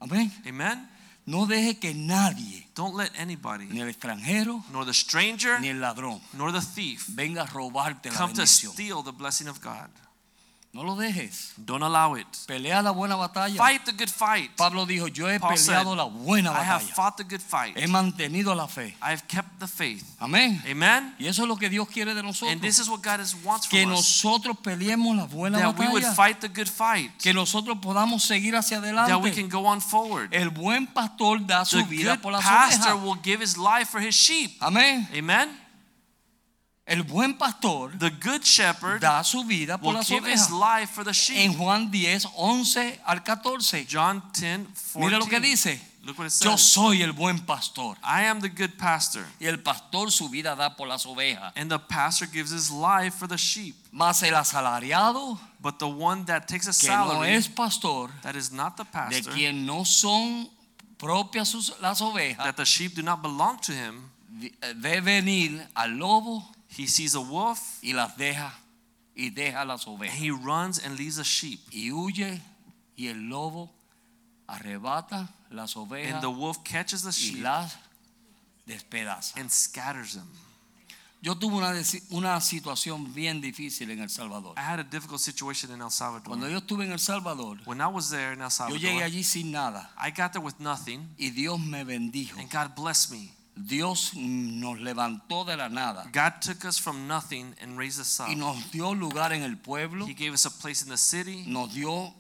Amén. 0.02 0.32
Amen? 0.46 0.90
No 1.26 1.46
deje 1.46 1.80
que 1.80 1.94
nadie, 1.94 2.68
Don't 2.76 2.96
let 2.96 3.10
anybody, 3.18 3.66
ni 3.68 3.80
el 3.80 3.88
extranjero, 3.88 4.62
nor 4.74 4.84
the 4.86 4.94
stranger, 4.94 5.58
ni 5.62 5.70
el 5.70 5.80
ladrón, 5.80 6.20
nor 6.34 6.52
the 6.52 6.60
thief, 6.60 7.06
venga 7.16 7.44
a 7.44 7.46
robarte 7.48 8.12
la 8.12 8.18
come 8.18 8.34
to 8.34 8.46
steal 8.46 9.02
the 9.02 9.14
blessing 9.14 9.48
of 9.48 9.62
God. 9.62 9.90
No 10.76 10.84
lo 10.84 10.96
dejes. 10.96 11.54
Don't 11.56 11.84
allow 11.84 12.16
it. 12.16 12.26
Pelea 12.48 12.82
la 12.82 12.90
buena 12.90 13.16
batalla. 13.16 13.56
Fight 13.58 13.86
the 13.86 13.92
good 13.92 14.10
fight. 14.10 14.50
Pablo 14.58 14.88
dijo, 14.88 15.08
yo 15.08 15.28
he 15.30 15.40
Paul 15.40 15.56
said, 15.56 15.76
peleado 15.76 15.96
la 15.96 16.06
buena 16.06 16.50
I 16.50 16.64
have 16.64 16.82
batalla. 16.82 16.96
fought 16.96 17.18
the 17.18 17.24
good 17.24 17.42
fight. 17.44 17.78
He 17.78 17.86
mantenido 17.86 18.56
la 18.56 18.66
fe. 18.66 18.96
I 19.00 19.12
have 19.12 19.28
kept 19.28 19.60
the 19.60 19.68
faith. 19.68 20.04
Amén. 20.20 20.60
Amen? 20.68 21.14
Y 21.20 21.28
eso 21.28 21.44
es 21.44 21.48
lo 21.48 21.58
que 21.58 21.70
Dios 21.70 21.88
quiere 21.90 22.16
de 22.16 22.22
And 22.22 22.30
nosotros. 22.30 22.60
this 22.60 22.80
is 22.80 22.90
what 22.90 23.04
God 23.04 23.20
wants 23.46 23.68
Que 23.68 23.84
from 23.84 23.92
us. 23.94 24.00
nosotros 24.00 24.58
peleemos 24.64 25.16
la 25.16 25.26
buena 25.28 25.60
That 25.60 25.78
we 25.78 25.88
would 25.90 26.02
batalla. 26.02 26.16
fight 26.16 26.40
the 26.42 26.48
good 26.50 26.68
fight. 26.68 27.12
Que 27.22 27.36
nosotros 27.36 27.78
podamos 27.80 28.24
seguir 28.24 28.56
hacia 28.56 28.82
That 28.82 28.96
we 29.22 29.30
adelante. 29.30 29.32
can 29.36 29.50
go 29.50 29.68
on 29.68 29.80
forward. 29.80 30.34
El 30.34 30.50
buen 30.50 30.88
pastor 30.88 31.46
da 31.46 31.66
su 31.66 31.78
The 31.78 31.84
vida 31.84 32.16
good 32.16 32.22
por 32.24 32.32
las 32.32 32.44
pastor 32.44 32.94
ovejas. 32.94 33.04
will 33.06 33.20
give 33.24 33.42
his 33.44 33.58
life 33.60 33.92
for 33.92 34.02
his 34.02 34.16
sheep. 34.16 34.58
Amén. 34.60 35.08
Amen? 35.16 35.50
El 36.86 37.04
buen 37.04 37.38
pastor 37.38 37.98
The 37.98 38.10
good 38.10 38.44
shepherd 38.44 39.00
da 39.00 39.24
su 39.24 39.46
vida 39.46 39.78
por 39.78 39.94
las 39.94 40.08
give 40.08 40.26
his 40.26 40.50
life 40.52 40.92
for 40.92 41.04
the 41.06 41.14
sheep. 41.14 41.38
En 41.38 41.54
Juan 41.54 41.90
10, 41.90 42.28
11 42.36 43.00
al 43.06 43.24
14. 43.24 43.86
John 43.90 44.22
10, 44.34 44.68
14. 44.68 45.00
Mira 45.00 45.18
lo 45.18 45.26
que 45.26 45.40
dice. 45.40 45.80
Look 46.06 46.20
what 46.20 46.26
it 46.26 46.34
Yo 46.44 46.58
says. 46.58 46.62
soy 46.62 47.02
el 47.02 47.14
buen 47.14 47.40
pastor. 47.40 47.96
I 48.04 48.24
am 48.24 48.42
the 48.42 48.50
good 48.50 48.78
pastor. 48.78 49.24
Y 49.40 49.48
el 49.48 49.60
pastor 49.60 50.12
su 50.12 50.28
vida 50.28 50.54
da 50.54 50.76
por 50.76 50.88
las 50.88 51.06
ovejas. 51.06 51.54
And 51.56 51.72
the 51.72 51.80
pastor 51.80 52.26
gives 52.26 52.52
his 52.52 52.70
life 52.70 53.16
for 53.16 53.28
the 53.28 53.38
sheep. 53.38 53.76
Mas 53.94 54.22
el 54.22 54.36
asalariado, 54.36 55.40
But 55.62 55.80
the 55.80 55.88
one 55.88 56.26
that 56.26 56.50
takes 56.50 56.68
a 56.68 56.74
que 56.74 56.90
no 56.90 57.08
salary, 57.08 57.34
es 57.34 57.48
pastor, 57.48 58.10
that 58.24 58.36
is 58.36 58.52
not 58.52 58.76
the 58.76 58.84
pastor, 58.84 59.22
de 59.22 59.30
quien 59.32 59.66
no 59.66 59.86
son 59.86 60.50
propias 60.98 61.48
sus, 61.48 61.72
las 61.82 62.02
ovejas, 62.02 62.44
that 62.44 62.58
the 62.58 62.66
sheep 62.66 62.96
do 62.96 63.02
not 63.02 63.22
belong 63.22 63.58
to 63.62 63.72
him, 63.72 64.12
ve 64.76 64.98
eh, 64.98 65.00
venir 65.00 65.66
al 65.74 65.98
lobo 65.98 66.53
he 66.78 66.88
sees 66.88 67.16
a 67.16 67.20
wolf 67.20 67.60
y 67.84 67.94
las 67.94 68.16
deja 68.18 68.54
y 69.16 69.30
deja 69.30 69.64
las 69.66 69.86
and 69.88 69.96
ovejas 70.00 70.20
he 70.20 70.30
runs 70.32 70.80
and 70.80 70.98
leaves 70.98 71.18
the 71.18 71.24
sheep. 71.24 71.60
y 71.72 71.92
huye 71.92 72.42
y 72.96 73.08
el 73.08 73.30
lobo 73.30 73.72
arrebata 74.48 75.30
las 75.50 75.76
ovejas 75.76 76.14
And 76.16 76.22
the 76.22 76.30
wolf 76.30 76.64
catches 76.64 77.04
the 77.04 77.12
sheep. 77.12 77.38
y 77.38 77.42
las 77.42 77.76
despedaza. 78.66 79.40
and 79.40 79.50
scatters 79.52 80.14
them. 80.16 80.28
Yo 81.22 81.36
tuve 81.36 81.56
una, 81.56 81.72
una 82.10 82.42
situación 82.42 83.14
bien 83.14 83.40
difícil 83.40 83.90
en 83.92 84.00
El 84.02 84.10
Salvador. 84.10 84.56
I 84.58 84.62
had 84.62 84.80
a 84.80 84.84
difficult 84.84 85.22
situation 85.22 85.72
in 85.72 85.82
El 85.82 85.90
Salvador. 85.90 86.28
Cuando 86.28 86.50
yo 86.50 86.58
estuve 86.58 86.84
en 86.84 86.92
El 86.92 87.00
Salvador, 87.00 87.60
When 87.66 87.80
I 87.80 87.88
was 87.88 88.10
there 88.10 88.34
in 88.34 88.42
El 88.42 88.50
yo 88.50 88.76
llegué 88.76 89.00
Salvador, 89.00 89.04
allí 89.04 89.24
sin 89.24 89.52
nada 89.52 89.90
I 89.98 90.10
got 90.12 90.34
there 90.34 90.42
with 90.44 90.56
nothing, 90.60 91.08
y 91.18 91.30
Dios 91.30 91.60
me 91.62 91.86
bendijo. 91.86 92.38
and 92.40 92.50
God 92.52 92.76
blessed 92.76 93.12
me. 93.12 93.32
Dios 93.56 94.14
nos 94.16 94.80
levantó 94.80 95.46
de 95.46 95.56
la 95.56 95.70
nada 95.70 96.10
God 96.12 96.42
took 96.42 96.66
us 96.66 96.80
from 96.80 97.08
nothing 97.08 97.54
and 97.62 97.78
raised 97.78 98.00
us 98.00 98.20
up. 98.20 98.28
y 98.30 98.36
nos 98.36 98.72
dio 98.72 98.94
lugar 98.96 99.32
en 99.32 99.44
el 99.44 99.58
pueblo, 99.58 100.06
He 100.08 100.14
gave 100.14 100.34
us 100.34 100.46
a 100.46 100.50
place 100.50 100.82
in 100.84 100.90
the 100.90 100.98
city. 100.98 101.44
nos 101.48 101.74
dio 101.74 102.14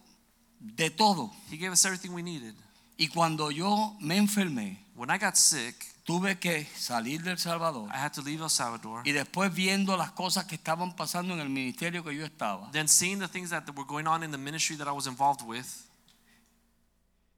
de 0.59 0.89
todo. 0.91 1.31
He 1.49 1.57
gave 1.57 1.71
us 1.71 1.83
everything 1.85 2.13
we 2.13 2.21
needed. 2.21 2.53
Y 2.97 3.07
cuando 3.07 3.49
yo 3.49 3.95
me 3.99 4.17
enfermé, 4.17 4.77
When 4.95 5.09
I 5.09 5.17
got 5.17 5.35
sick, 5.35 5.73
tuve 6.05 6.39
que 6.39 6.67
salir 6.77 7.23
del 7.23 7.39
Salvador 7.39 7.89
I 7.91 7.97
had 7.97 8.13
to 8.13 8.21
leave 8.21 8.39
El 8.41 8.49
Salvador. 8.49 9.01
y 9.03 9.11
después 9.11 9.51
viendo 9.51 9.97
las 9.97 10.11
cosas 10.11 10.45
que 10.45 10.53
estaban 10.55 10.95
pasando 10.95 11.33
en 11.33 11.39
el 11.39 11.49
ministerio 11.49 12.03
que 12.03 12.15
yo 12.15 12.23
estaba, 12.23 12.69
Then 12.71 12.87
seeing 12.87 13.17
the 13.19 13.27
things 13.27 13.49
that 13.49 13.67
were 13.75 13.87
going 13.87 14.05
on 14.05 14.21
in 14.23 14.29
the 14.29 14.37
ministry 14.37 14.75
that 14.75 14.87
I 14.87 14.91
was 14.91 15.07
involved 15.07 15.41
with, 15.41 15.65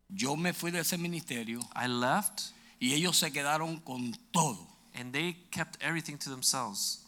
yo 0.09 0.35
me 0.35 0.51
fui 0.51 0.71
de 0.71 0.79
ese 0.79 0.97
ministerio 0.97 1.61
I 1.73 1.87
left 1.87 2.51
y 2.85 2.93
ellos 2.93 3.17
se 3.17 3.31
quedaron 3.31 3.79
con 3.79 4.15
todo. 4.31 4.75
and 4.97 5.11
they 5.11 5.35
kept 5.51 5.77
everything 5.81 6.17
to 6.17 6.29
themselves. 6.29 7.04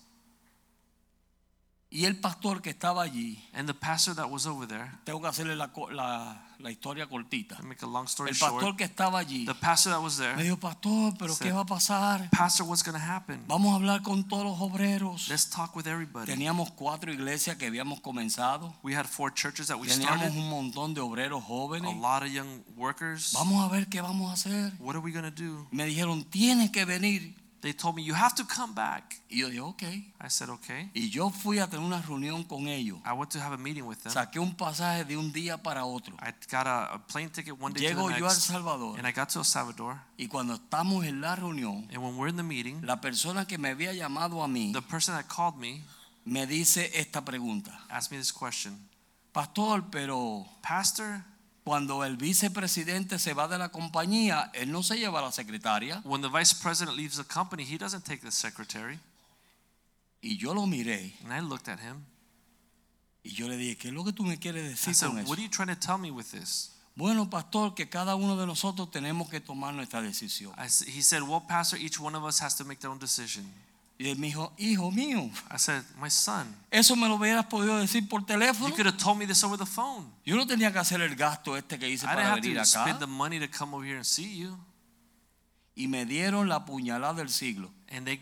Y 1.90 2.04
el 2.04 2.18
pastor 2.20 2.62
que 2.62 2.70
estaba 2.72 3.02
allí, 3.02 3.42
And 3.54 3.66
the 3.66 3.74
pastor 3.74 4.14
that 4.16 4.30
was 4.30 4.46
over 4.46 4.68
there, 4.68 4.92
tengo 5.06 5.22
que 5.22 5.28
hacerle 5.30 5.56
la, 5.56 5.72
la- 5.92 6.44
la 6.60 6.70
historia 6.72 7.08
cortita. 7.08 7.58
make 7.64 7.82
a 7.82 7.88
long 7.88 8.06
story 8.08 8.32
El 8.32 8.36
short, 8.36 8.56
pastor 8.56 8.76
que 8.76 8.84
estaba 8.84 9.20
allí 9.20 9.46
the 9.46 9.54
pastor 9.56 9.94
that 9.94 10.02
was 10.02 10.20
me 10.20 10.26
there, 10.26 10.44
dijo, 10.44 10.58
pastor, 10.60 11.14
pero 11.18 11.34
Said, 11.34 11.48
¿qué 11.48 11.54
va 11.54 11.62
a 11.62 11.66
pasar? 11.66 12.30
Pastor, 12.32 12.66
what's 12.68 12.84
going 12.84 12.98
to 12.98 13.02
happen? 13.02 13.42
Vamos 13.48 13.72
a 13.72 13.76
hablar 13.76 14.02
con 14.04 14.28
todos 14.28 14.44
los 14.44 14.60
obreros. 14.60 15.30
Let's 15.30 15.50
talk 15.50 15.78
with 15.78 15.88
everybody. 15.88 16.26
Teníamos 16.30 16.72
cuatro 16.72 17.10
iglesias 17.14 17.56
que 17.56 17.68
habíamos 17.68 18.02
comenzado. 18.02 18.76
We 18.84 18.94
had 18.94 19.06
four 19.06 19.32
churches 19.34 19.68
that 19.68 19.78
we 19.80 19.88
Teníamos 19.88 20.18
started, 20.20 20.38
un 20.38 20.50
montón 20.50 20.94
de 20.94 21.00
obreros 21.00 21.42
a 21.42 21.46
jóvenes. 21.48 21.96
lot 22.02 22.22
of 22.24 22.30
young 22.30 22.64
workers. 22.76 23.32
Vamos 23.34 23.64
a 23.64 23.70
ver 23.70 23.88
qué 23.88 24.02
vamos 24.02 24.30
a 24.30 24.34
hacer. 24.34 24.74
What 24.80 24.96
are 24.96 25.00
we 25.02 25.14
going 25.14 25.24
to 25.24 25.32
do? 25.32 25.66
Me 25.72 25.86
dijeron, 25.86 26.26
tienes 26.26 26.70
que 26.72 26.84
venir. 26.84 27.34
They 27.60 27.74
told 27.74 27.95
me, 27.95 28.03
You 28.03 28.14
have 28.14 28.36
to 28.36 28.45
come 28.45 28.74
back. 28.76 29.16
Y 29.30 29.39
yo 29.39 29.49
dije, 29.49 29.62
ok. 29.62 29.84
I 29.84 30.30
said, 30.30 30.49
Okay. 30.49 30.91
Y 30.93 31.10
yo 31.10 31.30
fui 31.30 31.60
a 31.60 31.68
tener 31.68 31.86
una 31.86 32.01
reunión 32.01 32.43
con 32.43 32.68
ellos. 32.68 32.99
I 33.05 33.14
went 33.14 33.32
to 33.32 33.39
have 33.39 33.53
a 33.53 33.58
meeting 33.58 33.86
with 33.86 33.97
them. 34.03 34.12
Saqué 34.14 34.39
un 34.39 34.55
pasaje 34.55 35.05
de 35.05 35.18
un 35.18 35.32
día 35.34 35.58
para 35.62 35.86
otro. 35.86 36.16
I 36.22 36.34
got 36.51 36.68
a, 36.68 36.93
a 36.93 36.99
plane 36.99 37.30
ticket 37.30 37.60
one 37.60 37.74
day 37.74 37.82
to 37.82 37.89
Llego 37.95 38.08
the 38.10 38.20
yo 38.20 38.26
a 38.26 38.30
El 38.30 38.36
next. 38.36 38.41
Salvador. 38.47 38.97
And 38.97 39.08
I 39.08 39.12
got 39.12 39.30
to 39.30 39.39
El 39.39 39.45
Salvador. 39.45 39.99
Y 40.18 40.28
cuando 40.28 40.53
estamos 40.55 41.03
en 41.05 41.20
la 41.20 41.36
reunión, 41.36 41.88
And 41.91 42.03
when 42.03 42.16
we're 42.18 42.30
in 42.30 42.36
the 42.38 42.43
meeting, 42.43 42.82
la 42.86 43.01
persona 43.01 43.45
que 43.45 43.58
me 43.58 43.70
había 43.70 43.93
llamado 43.93 44.43
a 44.43 44.47
mí 44.47 44.72
the 44.74 44.82
person 44.82 45.16
that 45.16 45.28
called 45.28 45.58
me 45.58 45.82
me 46.26 46.45
dice 46.45 46.91
esta 46.93 47.24
pregunta. 47.26 47.72
asked 47.89 48.12
me 48.12 48.18
this 48.18 48.32
question 48.32 48.78
Pastor, 49.34 49.84
pero 49.91 50.45
Pastor, 50.62 51.24
cuando 51.68 52.05
el 52.05 52.15
vicepresidente 52.15 53.20
se 53.20 53.34
va 53.34 53.49
de 53.49 53.57
la 53.57 53.68
compañía, 53.68 54.49
él 54.53 54.72
no 54.72 54.84
se 54.84 54.97
lleva 54.97 55.20
a 55.20 55.24
la 55.24 55.32
secretaria. 55.34 56.01
when 56.05 56.22
the 56.22 56.30
vice 56.30 56.53
president 56.53 56.95
leaves 56.95 57.18
the 57.18 57.26
company, 57.26 57.65
he 57.65 57.78
doesn't 57.78 58.05
take 58.05 58.22
the 58.22 58.32
secretary. 58.32 58.97
Y 60.22 60.38
yo 60.38 60.53
lo 60.53 60.65
miré 60.65 61.13
And 61.26 61.34
I 61.34 61.41
looked 61.41 61.68
at 61.68 61.80
him. 61.80 62.05
y 63.22 63.32
yo 63.34 63.49
le 63.49 63.57
dije, 63.57 63.76
¿qué 63.78 63.88
es 63.89 63.93
lo 63.93 64.05
que 64.05 64.13
tú 64.13 64.24
me 64.24 64.38
quieres 64.39 64.63
I 64.63 64.70
decir 64.70 64.95
said, 64.95 65.09
con 65.09 65.20
eso? 65.20 65.30
What 65.30 65.39
are 65.39 65.43
you 65.43 65.49
trying 65.49 65.68
to 65.68 65.76
tell 65.76 65.97
me 65.97 66.09
with 66.09 66.28
this? 66.32 66.72
Bueno, 66.95 67.30
pastor, 67.30 67.76
que 67.76 67.89
cada 67.89 68.15
uno 68.15 68.38
de 68.38 68.47
nosotros 68.47 68.89
tenemos 68.89 69.30
que 69.30 69.41
tomar 69.41 69.74
nuestra 69.74 70.01
decisión. 70.01 70.53
I 70.57 70.68
he 70.89 71.01
said, 71.01 71.22
Well, 71.22 71.43
Pastor, 71.45 71.78
each 71.78 71.99
one 71.99 72.15
of 72.15 72.24
us 72.24 72.41
has 72.41 72.55
to 72.55 72.63
make 72.63 72.80
their 72.80 72.91
own 72.91 72.97
decision. 72.97 73.43
Y 74.00 74.10
él 74.10 74.18
me 74.20 74.28
dijo, 74.28 74.54
hijo 74.58 74.91
mío, 74.91 75.32
I 75.50 75.58
said, 75.58 75.84
My 76.00 76.12
son, 76.12 76.56
eso 76.70 76.95
me 76.95 77.08
lo 77.08 77.16
hubieras 77.16 77.48
podido 77.48 77.80
decir 77.80 78.08
por 78.08 78.22
you 78.22 78.76
could 78.76 78.86
have 78.86 78.98
told 78.98 79.18
me 79.18 79.26
this 79.26 79.43
over 79.43 79.58
the 79.58 79.66
phone. 79.66 80.12
Yo 80.24 80.36
no 80.36 80.45
tenía 80.45 80.72
que 80.72 80.78
hacer 80.78 81.02
el 81.02 81.16
gasto 81.16 81.58
este 81.58 81.80
que 81.80 81.89
hice 81.89 82.06
I 82.06 82.10
didn't 82.10 82.16
para 82.16 82.32
have 82.34 82.41
venir 82.41 82.58
to 82.58 82.66
spend 82.66 83.00
the 83.00 83.08
money 83.08 83.39
to 83.39 83.48
come 83.48 83.74
over 83.74 83.84
here 83.84 83.98
and 83.98 84.06
see 84.06 84.38
you. 84.38 84.56
Y 85.76 85.88
me 85.88 86.06
dieron 86.06 86.48
la 86.48 86.64
puñalada 86.66 87.16
del 87.16 87.30
siglo. 87.30 87.72
And 87.89 88.06
they 88.06 88.22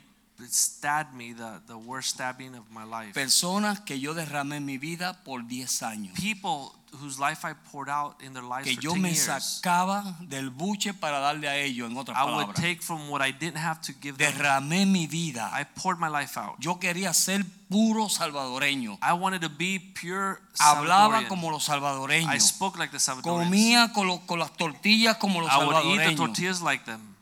stabbed 0.50 1.14
me 1.14 1.34
the, 1.34 1.62
the 1.68 1.78
worst 1.78 2.10
stabbing 2.10 2.56
of 2.56 2.70
my 2.72 2.84
life. 2.84 3.14
Personas 3.14 3.80
que 3.82 4.00
yo 4.00 4.14
derramé 4.14 4.60
mi 4.60 4.78
vida 4.78 5.24
por 5.24 5.48
10 5.48 5.84
años. 5.84 6.14
People 6.16 6.72
whose 7.02 7.20
life 7.20 7.46
I 7.46 7.54
poured 7.54 7.90
out 7.90 8.22
in 8.22 8.34
their 8.34 8.44
lives 8.44 8.66
Que 8.68 8.76
for 8.76 8.82
yo 8.82 8.92
10 8.92 9.02
me 9.02 9.10
years. 9.10 9.26
sacaba 9.26 10.18
del 10.22 10.50
buche 10.50 10.94
para 10.94 11.20
darle 11.20 11.48
a 11.48 11.58
ellos, 11.58 11.90
en 11.90 11.98
otras 11.98 12.18
I 12.18 12.24
would 12.24 12.56
take 12.56 12.82
from 12.82 13.10
what 13.10 13.22
I 13.22 13.32
didn't 13.32 13.58
have 13.58 13.82
to 13.82 13.94
give 14.02 14.18
them. 14.18 14.32
Derramé 14.34 14.86
mi 14.86 15.08
vida. 15.08 15.50
I 15.54 15.64
poured 15.64 16.00
my 16.00 16.10
life 16.10 16.38
out. 16.38 16.56
Yo 16.60 16.80
quería 16.80 17.14
ser 17.14 17.46
puro 17.70 18.10
salvadoreño. 18.10 18.98
I 19.02 19.14
wanted 19.14 19.42
to 19.42 19.50
be 19.50 19.80
pure 19.80 20.40
Hablaba 20.60 21.28
como 21.28 21.52
los 21.52 21.70
I 21.70 22.40
spoke 22.40 22.78
like 22.78 22.92
the 22.92 23.00
Salvadorians. 23.00 23.50
Comía 23.50 23.94
con, 23.94 24.08
lo- 24.08 24.22
con 24.26 24.40
las 24.40 24.52
tortillas 24.56 25.18
como 25.18 25.42
los 25.42 25.52
I 25.52 25.58
would 25.66 25.86
eat 25.86 26.10
the 26.10 26.16
tortillas 26.16 26.62
like 26.62 26.86
them. 26.86 27.15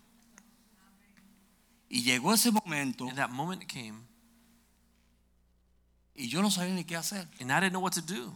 Y 1.93 2.01
llegó 2.01 2.33
ese 2.33 2.49
momento 2.51 3.07
And 3.07 3.17
that 3.17 3.29
moment 3.29 3.67
came, 3.67 3.93
y 6.15 6.27
yo 6.27 6.41
no 6.41 6.49
sabía 6.49 6.73
ni 6.73 6.83
qué 6.83 6.95
hacer. 6.95 7.27
and 7.39 7.51
I 7.51 7.59
didn't 7.59 7.73
know 7.73 7.81
what 7.81 7.93
to 7.93 8.01
do. 8.01 8.35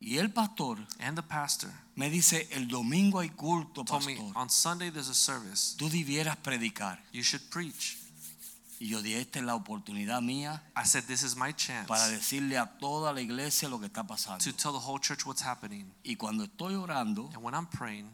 Y 0.00 0.16
el 0.18 0.30
pastor 0.32 0.78
and 1.00 1.16
the 1.16 1.22
pastor 1.22 1.70
me 1.96 2.08
dice, 2.08 2.48
el 2.52 2.68
domingo 2.68 3.18
hay 3.18 3.30
culto, 3.30 3.84
told 3.84 4.06
me 4.06 4.14
pastor. 4.14 4.32
on 4.36 4.48
Sunday 4.48 4.90
there's 4.90 5.08
a 5.08 5.14
service. 5.14 5.74
Tú 5.76 5.88
debieras 5.90 6.36
predicar. 6.36 7.00
You 7.12 7.22
should 7.24 7.42
preach. 7.50 7.98
Y 8.78 8.86
yo 8.90 9.02
dije, 9.02 9.20
esta 9.22 9.40
es 9.40 9.44
la 9.44 9.56
oportunidad 9.56 10.22
mía 10.22 10.62
I 10.76 10.84
said, 10.86 11.04
This 11.06 11.22
is 11.24 11.34
my 11.36 11.52
chance 11.52 11.86
para 11.88 12.06
decirle 12.08 12.56
a 12.56 12.78
toda 12.78 13.12
la 13.12 13.20
iglesia 13.20 13.68
lo 13.68 13.78
que 13.80 13.86
está 13.86 14.06
pasando. 14.06 14.38
to 14.44 14.52
tell 14.52 14.72
the 14.72 14.78
whole 14.78 15.00
church 15.00 15.26
what's 15.26 15.42
happening. 15.42 15.92
Y 16.04 16.14
cuando 16.14 16.44
estoy 16.44 16.74
orando, 16.76 17.28
And 17.34 17.42
when 17.42 17.54
I'm 17.54 17.66
praying, 17.66 18.08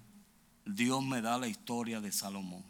Dios 0.64 1.04
me 1.04 1.20
da 1.20 1.36
la 1.36 1.46
historia 1.46 2.00
de 2.00 2.10
Salomón. 2.10 2.64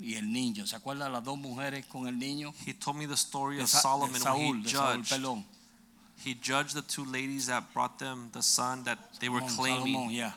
Y 0.00 0.14
el 0.14 0.32
niño, 0.32 0.66
¿se 0.66 0.76
acuerdan 0.76 1.12
las 1.12 1.22
dos 1.22 1.36
mujeres 1.38 1.84
con 1.86 2.06
el 2.06 2.18
niño? 2.18 2.52
he 2.66 2.72
told 2.72 2.96
me 2.96 3.06
the 3.06 3.14
story 3.16 3.56
De, 3.56 3.62
of 3.64 3.68
Sa- 3.68 3.78
de 3.78 3.82
Solomon 3.82 4.12
when 4.12 4.22
Saúl, 4.22 4.56
he 4.56 4.62
de 4.62 4.68
Saúl, 4.70 5.04
judged. 5.04 5.44
He 6.24 6.34
judged 6.34 6.74
the 6.74 6.82
two 6.82 7.04
ladies 7.04 7.46
that 7.46 7.72
brought 7.72 7.98
them 7.98 8.30
the 8.32 8.42
son 8.42 8.84
that 8.84 8.98
they 9.20 9.28
were 9.28 9.40
Salomón, 9.42 9.56
claiming 9.56 9.94
Salomón, 10.10 10.12
ya. 10.16 10.32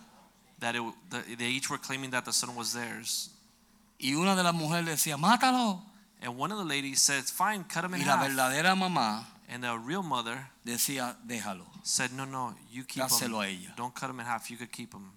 that 0.60 0.76
it, 0.76 0.82
the, 1.10 1.36
they 1.38 1.50
each 1.50 1.70
were 1.70 1.78
claiming 1.78 2.12
that 2.12 2.24
the 2.26 2.32
son 2.34 2.56
was 2.56 2.74
theirs. 2.74 3.30
Y 4.00 4.14
una 4.16 4.36
de 4.36 4.44
las 4.44 4.54
mujeres 4.54 4.86
decía, 4.86 5.18
mátalo. 5.18 5.82
And 6.22 6.38
one 6.38 6.52
of 6.54 6.58
the 6.58 6.64
ladies 6.66 7.02
said, 7.02 7.24
"Fine, 7.26 7.66
cut 7.66 7.84
him 7.84 7.94
in 7.96 8.02
Y 8.02 8.06
la 8.08 8.18
half." 8.18 8.28
verdadera 8.30 8.76
mamá 8.78 9.26
And 9.50 9.64
the 9.64 9.78
real 9.78 10.04
mother 10.04 10.50
decía, 10.66 11.16
déjalo. 11.28 11.66
said, 11.84 12.12
"No, 12.14 12.24
no, 12.26 12.56
you 12.72 12.84
keep 12.86 13.04
him. 13.04 13.10
Dáselo 13.10 13.46
ella. 13.46 13.74
Don't 13.76 13.94
cut 13.94 14.10
him 14.10 14.20
in 14.22 14.26
half. 14.26 14.50
You 14.50 14.58
could 14.58 14.72
keep 14.72 14.94
him." 14.94 15.12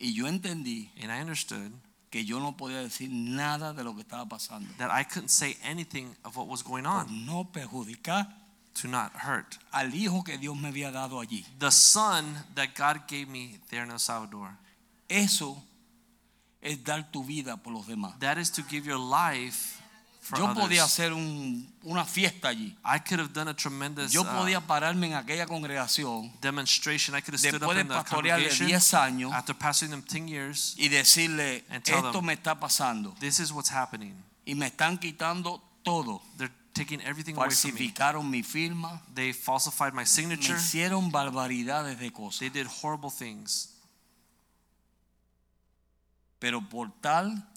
Y 0.00 0.12
yo 0.14 0.26
entendí 0.26 0.90
And 1.00 1.10
I 1.12 1.20
understood 1.20 1.72
que 2.10 2.24
yo 2.24 2.40
no 2.40 2.56
podía 2.56 2.78
decir 2.80 3.10
nada 3.10 3.72
de 3.72 3.84
lo 3.84 3.94
que 3.94 4.02
estaba 4.02 4.26
pasando. 4.26 4.68
that 4.78 4.90
I 4.90 5.04
couldn't 5.04 5.30
say 5.30 5.56
anything 5.62 6.14
of 6.24 6.36
what 6.36 6.46
was 6.46 6.62
going 6.62 6.84
Por 6.84 6.92
on 6.92 7.26
no 7.26 7.44
perjudicar 7.44 8.26
to 8.74 8.88
not 8.88 9.12
hurt 9.12 9.58
al 9.72 9.88
hijo 9.94 10.22
que 10.24 10.38
Dios 10.38 10.56
me 10.56 10.68
había 10.68 10.90
dado 10.92 11.20
allí. 11.20 11.44
the 11.58 11.70
son 11.70 12.24
that 12.54 12.74
God 12.74 13.06
gave 13.08 13.28
me 13.28 13.58
there 13.70 13.82
in 13.82 13.90
El 13.90 13.98
Salvador. 13.98 14.50
Eso 15.08 15.62
es 16.60 16.82
dar 16.84 17.10
tu 17.10 17.24
vida 17.24 17.56
por 17.56 17.72
los 17.72 17.86
demás. 17.86 18.18
That 18.20 18.38
is 18.38 18.50
to 18.52 18.62
give 18.62 18.86
your 18.86 18.98
life 18.98 19.80
for 20.28 20.38
Yo 20.38 20.44
others. 20.44 20.60
podía 20.60 20.84
hacer 20.84 21.12
un- 21.12 21.66
una 21.84 22.04
fiesta 22.04 22.48
allí. 22.48 22.76
I 22.84 22.98
could 23.00 23.18
have 23.20 23.32
done 23.32 23.48
a 23.50 23.54
tremendous 23.54 24.12
Yo 24.12 24.22
uh, 24.22 24.26
podía 24.26 24.60
pararme 24.60 25.06
en 25.06 25.14
aquella 25.14 25.46
congregación 25.46 26.30
demonstration. 26.42 27.16
I 27.16 27.22
could 27.22 27.34
have 27.34 27.38
stood 27.38 27.54
up 27.54 27.60
después 27.60 27.76
de 27.76 27.80
in 27.82 27.88
pastorearle 27.88 28.48
congregation 28.48 28.66
10 28.68 28.94
años 28.94 29.32
after 29.32 29.54
pastoring 29.56 29.90
them 29.90 30.02
10 30.02 30.28
years. 30.28 30.74
y 30.76 30.88
decirle, 30.88 31.64
And 31.70 31.82
tell 31.82 31.96
esto 31.98 32.12
them- 32.12 32.26
me 32.26 32.34
está 32.34 32.60
pasando 32.60 33.14
This 33.20 33.40
is 33.40 33.50
what's 33.52 33.70
happening. 33.72 34.14
y 34.44 34.54
me 34.54 34.66
están 34.66 34.98
quitando 34.98 35.62
todo. 35.82 36.20
They're 36.36 36.52
taking 36.74 37.00
everything 37.00 37.34
away 37.34 37.50
from 37.50 37.72
me. 37.72 37.78
Falsificaron 37.78 38.28
mi 38.30 38.42
firma, 38.42 39.02
They 39.14 39.32
falsified 39.32 39.92
my 39.94 40.00
me 40.02 40.06
signature. 40.06 40.54
hicieron 40.58 41.10
barbaridades 41.10 41.98
de 41.98 42.12
cosas. 42.12 42.40
They 42.40 42.50
did 42.50 42.66
horrible 42.82 43.10
things. 43.10 43.70
Pero 46.38 46.60
por 46.68 46.92
tal 47.00 47.48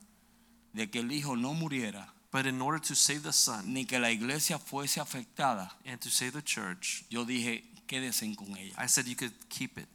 de 0.73 0.89
que 0.89 0.99
el 0.99 1.11
hijo 1.11 1.35
no 1.35 1.53
muriera, 1.53 2.13
But 2.31 2.45
in 2.45 2.61
order 2.61 2.79
to 2.79 2.95
save 2.95 3.23
the 3.23 3.33
son 3.33 3.73
ni 3.73 3.83
que 3.85 3.99
la 3.99 4.07
iglesia 4.07 4.57
fuese 4.57 4.99
afectada, 5.01 5.69
and 5.85 5.99
to 5.99 6.09
save 6.09 6.31
the 6.33 6.41
church, 6.41 7.03
yo 7.09 7.25
dije, 7.25 7.61
quédese 7.87 8.33
con 8.37 8.55
ella. 8.57 8.73
I 8.77 8.85
said 8.87 9.05
you 9.07 9.15
could 9.15 9.33
keep 9.49 9.77
it. 9.77 9.87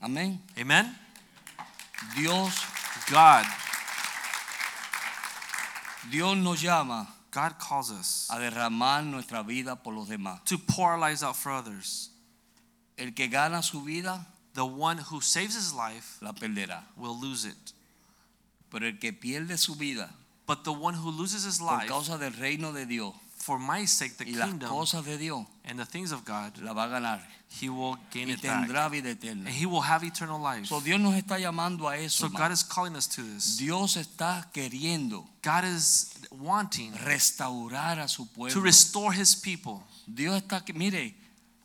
Amén. 0.00 0.38
Amen? 0.58 0.94
Dios, 2.16 2.52
God, 3.10 3.44
Dios 6.10 6.36
nos 6.36 6.60
llama 6.60 7.06
God 7.30 7.58
calls 7.58 7.90
us 7.92 8.28
a 8.30 8.38
derramar 8.38 9.04
nuestra 9.04 9.42
vida 9.44 9.76
por 9.76 9.94
los 9.94 10.08
demás. 10.08 10.44
to 10.44 10.58
pour 10.58 10.90
our 10.92 10.98
lives 10.98 11.22
out 11.22 11.36
for 11.36 11.50
others. 11.52 12.10
El 12.98 13.12
que 13.12 13.28
gana 13.28 13.62
su 13.62 13.80
vida, 13.80 14.26
The 14.54 14.66
one 14.66 14.98
who 14.98 15.20
saves 15.22 15.54
his 15.54 15.72
life 15.72 16.18
la 16.20 16.32
perderá. 16.32 16.82
will 16.96 17.18
lose 17.18 17.44
it. 17.46 17.72
Pero 18.72 18.88
el 18.88 18.98
que 18.98 19.12
pierde 19.12 19.56
su 19.56 19.76
vida 19.76 20.10
But 20.44 20.64
the 20.64 20.72
one 20.72 20.96
who 20.96 21.12
loses 21.12 21.44
his 21.44 21.58
por 21.58 21.78
life 21.78 21.86
causa 21.86 22.18
del 22.18 22.32
reino 22.32 22.72
de 22.72 22.86
Dios 22.86 23.14
for 23.36 23.58
my 23.58 23.86
sake, 23.86 24.16
the 24.16 24.24
y 24.24 24.34
las 24.34 24.48
kingdom 24.48 24.68
cosas 24.68 25.04
de 25.04 25.18
Dios, 25.18 25.46
and 25.64 25.78
the 25.78 25.84
things 25.84 26.12
of 26.12 26.24
God, 26.24 26.58
la 26.58 26.72
va 26.72 26.84
a 26.84 26.88
ganar 26.88 27.20
he 27.60 27.68
will 27.68 27.98
gain 28.10 28.28
y 28.28 28.34
it 28.34 28.42
back. 28.42 28.66
tendrá 28.66 28.88
vida 28.88 29.10
eterna. 29.10 29.46
And 29.46 29.54
he 29.54 29.66
will 29.66 29.82
have 29.82 30.04
eternal 30.04 30.40
life. 30.40 30.66
So, 30.66 30.80
Dios 30.80 30.98
nos 31.00 31.14
está 31.14 31.38
llamando 31.38 31.88
a 31.88 31.96
eso. 31.96 32.28
So 32.28 32.28
God 32.28 32.52
is 32.52 32.62
calling 32.62 32.96
us 32.96 33.06
to 33.08 33.22
this. 33.22 33.58
Dios 33.58 33.96
está 33.96 34.48
queriendo 34.52 35.26
God 35.42 35.64
is 35.64 36.14
wanting 36.30 36.92
restaurar 36.94 37.98
a 37.98 38.08
su 38.08 38.24
to 38.24 38.32
pueblo. 38.32 38.62
restore 38.62 39.12
his 39.12 39.34
people. 39.34 39.82
Dios 40.06 40.40
está 40.42 40.62
mire, 40.74 41.14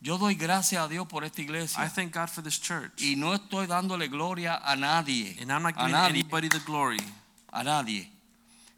yo 0.01 0.17
doy 0.17 0.35
gracias 0.35 0.83
a 0.83 0.87
Dios 0.87 1.07
por 1.07 1.23
esta 1.23 1.41
I 1.41 1.45
iglesia 1.45 1.89
thank 1.89 2.13
God 2.13 2.27
for 2.29 2.43
this 2.43 2.59
church. 2.59 3.01
y 3.01 3.15
no 3.15 3.33
estoy 3.33 3.67
dándole 3.67 4.07
gloria 4.09 4.55
a 4.63 4.75
nadie, 4.75 5.35
And 5.41 5.51
I'm 5.51 5.63
not 5.63 5.75
giving 5.75 5.95
anybody 5.95 6.49
the 6.49 6.59
glory. 6.65 6.99
a 7.51 7.63
nadie. 7.63 8.11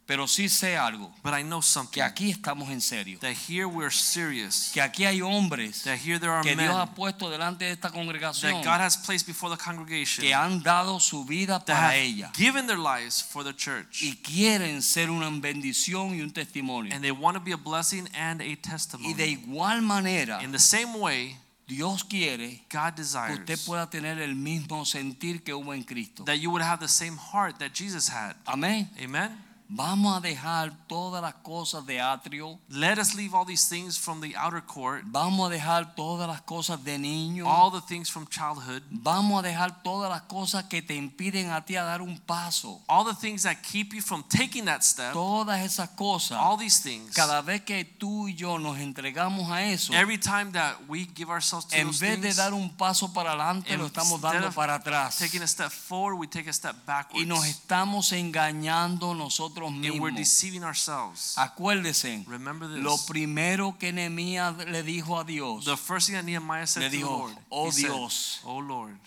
Pero 0.09 0.27
sí 0.27 0.49
sé 0.49 0.75
algo, 0.75 1.13
But 1.23 1.35
I 1.37 1.43
know 1.43 1.59
que 1.59 1.67
something. 1.67 2.01
aquí 2.01 2.31
estamos 2.31 2.67
en 2.71 2.81
serio, 2.81 3.19
That 3.19 3.35
here 3.47 3.65
we're 3.67 3.91
serious. 3.93 4.71
que 4.73 4.81
aquí 4.81 5.05
hay 5.05 5.21
hombres 5.21 5.83
That 5.83 5.99
here 6.03 6.17
there 6.19 6.31
are 6.31 6.41
que 6.41 6.55
Dios 6.55 6.73
ha 6.75 6.87
men 6.87 6.95
puesto 6.95 7.29
delante 7.29 7.65
de 7.65 7.71
esta 7.73 7.91
congregación 7.91 8.53
that 8.53 8.63
God 8.63 8.81
has 8.81 8.97
placed 8.97 9.27
before 9.27 9.55
the 9.55 9.63
congregation 9.63 10.23
que 10.25 10.33
han 10.33 10.63
dado 10.63 10.99
su 10.99 11.25
vida 11.25 11.63
para 11.63 11.95
ella 11.95 12.31
given 12.35 12.65
their 12.65 12.79
lives 12.79 13.21
for 13.21 13.43
the 13.43 13.53
church. 13.55 14.01
y 14.01 14.15
quieren 14.23 14.81
ser 14.81 15.11
una 15.11 15.29
bendición 15.29 16.15
y 16.15 16.21
un 16.21 16.31
testimonio. 16.31 16.91
And 16.91 17.03
they 17.03 17.11
want 17.11 17.37
to 17.37 17.43
be 17.43 17.51
a 17.51 17.57
blessing 17.57 18.09
and 18.15 18.41
a 18.41 18.45
Y 18.45 18.55
de 18.55 18.57
testimony. 18.57 19.13
igual 19.23 19.83
manera, 19.83 20.41
In 20.43 20.51
the 20.51 20.57
same 20.57 20.97
way, 20.97 21.37
Dios 21.67 22.03
quiere 22.03 22.65
God 22.71 22.95
que 22.95 23.03
desires 23.03 23.39
usted 23.41 23.59
pueda 23.63 23.87
tener 23.87 24.19
el 24.19 24.33
mismo 24.33 24.85
sentir 24.85 25.43
que 25.43 25.53
hubo 25.53 25.71
en 25.75 25.83
Cristo. 25.83 26.23
that 26.25 26.39
you 26.39 26.49
would 26.49 26.63
have 26.63 26.79
the 26.79 26.87
same 26.87 27.15
heart 27.15 27.59
that 27.59 27.73
Jesus 27.75 28.09
had. 28.09 28.35
Amén. 28.47 28.89
Amen. 28.99 29.48
Vamos 29.71 30.17
a 30.17 30.19
dejar 30.19 30.71
todas 30.87 31.21
las 31.21 31.35
cosas 31.35 31.85
de 31.85 32.01
atrio. 32.01 32.57
Let 32.69 32.97
us 32.97 33.13
leave 33.13 33.35
all 33.35 33.45
these 33.45 33.69
things 33.69 33.99
from 33.99 34.19
the 34.19 34.35
outer 34.35 34.63
court, 34.65 35.03
Vamos 35.05 35.45
a 35.47 35.53
dejar 35.53 35.93
todas 35.95 36.27
las 36.27 36.41
cosas 36.41 36.83
de 36.83 36.97
niño. 36.97 37.45
all 37.47 37.71
the 37.71 37.81
things 37.87 38.09
from 38.09 38.25
childhood, 38.27 38.81
Vamos 38.89 39.37
a 39.43 39.47
dejar 39.47 39.83
todas 39.83 40.09
las 40.09 40.23
cosas 40.23 40.63
que 40.63 40.81
te 40.81 40.95
impiden 40.95 41.51
a 41.51 41.63
ti 41.63 41.75
a 41.75 41.83
dar 41.83 42.01
un 42.01 42.17
paso. 42.17 42.81
all 42.87 43.05
the 43.05 43.13
things 43.13 43.43
that 43.43 43.57
keep 43.61 43.93
you 43.93 44.01
from 44.01 44.23
taking 44.23 44.65
that 44.65 44.81
step, 44.81 45.13
Todas 45.13 45.59
esas 45.61 45.89
cosas. 45.89 46.39
all 46.41 46.57
these 46.57 46.81
things. 46.81 47.13
Cada 47.13 47.41
vez 47.43 47.61
que 47.61 47.85
tú 47.85 48.27
y 48.27 48.33
yo 48.33 48.57
nos 48.57 48.79
entregamos 48.79 49.51
a 49.51 49.63
eso, 49.65 49.93
Every 49.93 50.17
time 50.17 50.51
that 50.53 50.77
we 50.87 51.05
give 51.15 51.29
ourselves 51.29 51.67
to 51.67 51.75
en 51.75 51.87
those 51.87 51.99
vez 52.03 52.19
de 52.19 52.33
dar 52.33 52.55
un 52.55 52.75
paso 52.75 53.13
para 53.13 53.33
adelante, 53.33 53.77
lo 53.77 53.85
estamos 53.85 54.19
dando 54.19 54.51
para 54.51 54.73
atrás. 54.75 55.17
taking 55.19 55.43
a 55.43 55.47
step 55.47 55.69
forward, 55.69 56.15
we 56.17 56.25
take 56.27 56.49
a 56.49 56.53
step 56.53 56.73
Y 57.13 57.25
nos 57.27 57.41
backwards. 57.41 57.45
estamos 57.49 58.11
engañando 58.13 59.13
nosotros 59.13 59.58
And 59.67 59.99
we're 59.99 60.11
mismos. 60.11 60.15
deceiving 60.17 60.63
ourselves. 60.63 61.35
Acuérdese, 61.37 62.23
Remember 62.27 62.67
lo 62.67 62.95
this. 62.97 63.05
primero 63.07 63.77
que 63.77 63.91
Nehemías 63.91 64.57
le 64.69 64.83
dijo 64.83 65.19
a 65.19 65.23
Dios, 65.23 65.65
The 65.65 65.77
first 65.77 66.07
thing 66.07 66.15
that 66.15 66.23
Nehemiah 66.23 66.65
said 66.67 66.83
Le 66.83 66.89
to 66.89 66.97
the 66.97 67.03
Lord, 67.03 67.35
"Oh 67.49 67.65
he 67.67 67.71
said, 67.71 67.91
Dios." 67.91 68.39
Oh 68.45 68.59
Lord, 68.59 68.97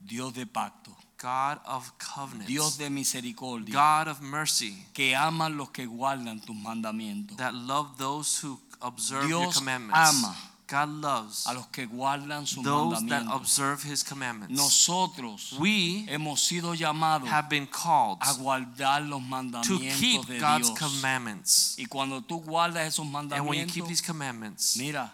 Dios 0.00 0.32
de 0.34 0.46
pacto, 0.46 0.96
God 1.20 1.58
of 1.66 1.92
covenants, 1.98 2.46
Dios 2.46 2.78
de 2.78 2.88
misericordia, 2.90 3.72
God 3.74 4.08
of 4.08 4.20
mercy, 4.20 4.86
que 4.94 5.14
aman 5.16 5.56
los 5.56 5.70
que 5.70 5.86
guardan 5.86 6.40
tus 6.40 6.54
mandamientos, 6.56 7.36
that 7.36 7.52
love 7.54 7.96
those 7.98 8.38
who 8.42 8.60
observe 8.80 9.28
your 9.28 9.40
Dios 9.42 9.58
commandments. 9.58 9.98
ama 9.98 10.36
God 10.68 10.88
loves 11.02 11.46
a 11.46 11.54
los 11.54 11.66
que 11.68 11.86
guardan 11.86 12.46
sus 12.46 12.62
those 12.62 13.02
that 13.08 13.24
observe 13.32 13.82
his 13.82 14.02
commandments. 14.04 14.54
Nosotros 14.54 15.54
We 15.58 16.04
hemos 16.08 16.40
sido 16.40 16.74
llamados 16.74 17.28
have 17.28 17.48
been 17.48 17.66
called 17.66 18.18
a 18.20 18.34
guardar 18.34 19.00
los 19.08 19.22
to 19.66 19.78
keep 19.78 20.26
de 20.26 20.38
God's 20.38 20.68
Dios. 20.68 20.78
commandments. 20.78 21.76
Y 21.78 21.86
cuando 21.86 22.20
tú 22.20 22.42
guardas 22.44 22.86
esos 22.86 23.06
And 23.06 23.46
when 23.48 23.60
you 23.60 23.66
keep 23.66 23.86
these 23.86 24.02
commandments, 24.02 24.76
mira, 24.76 25.12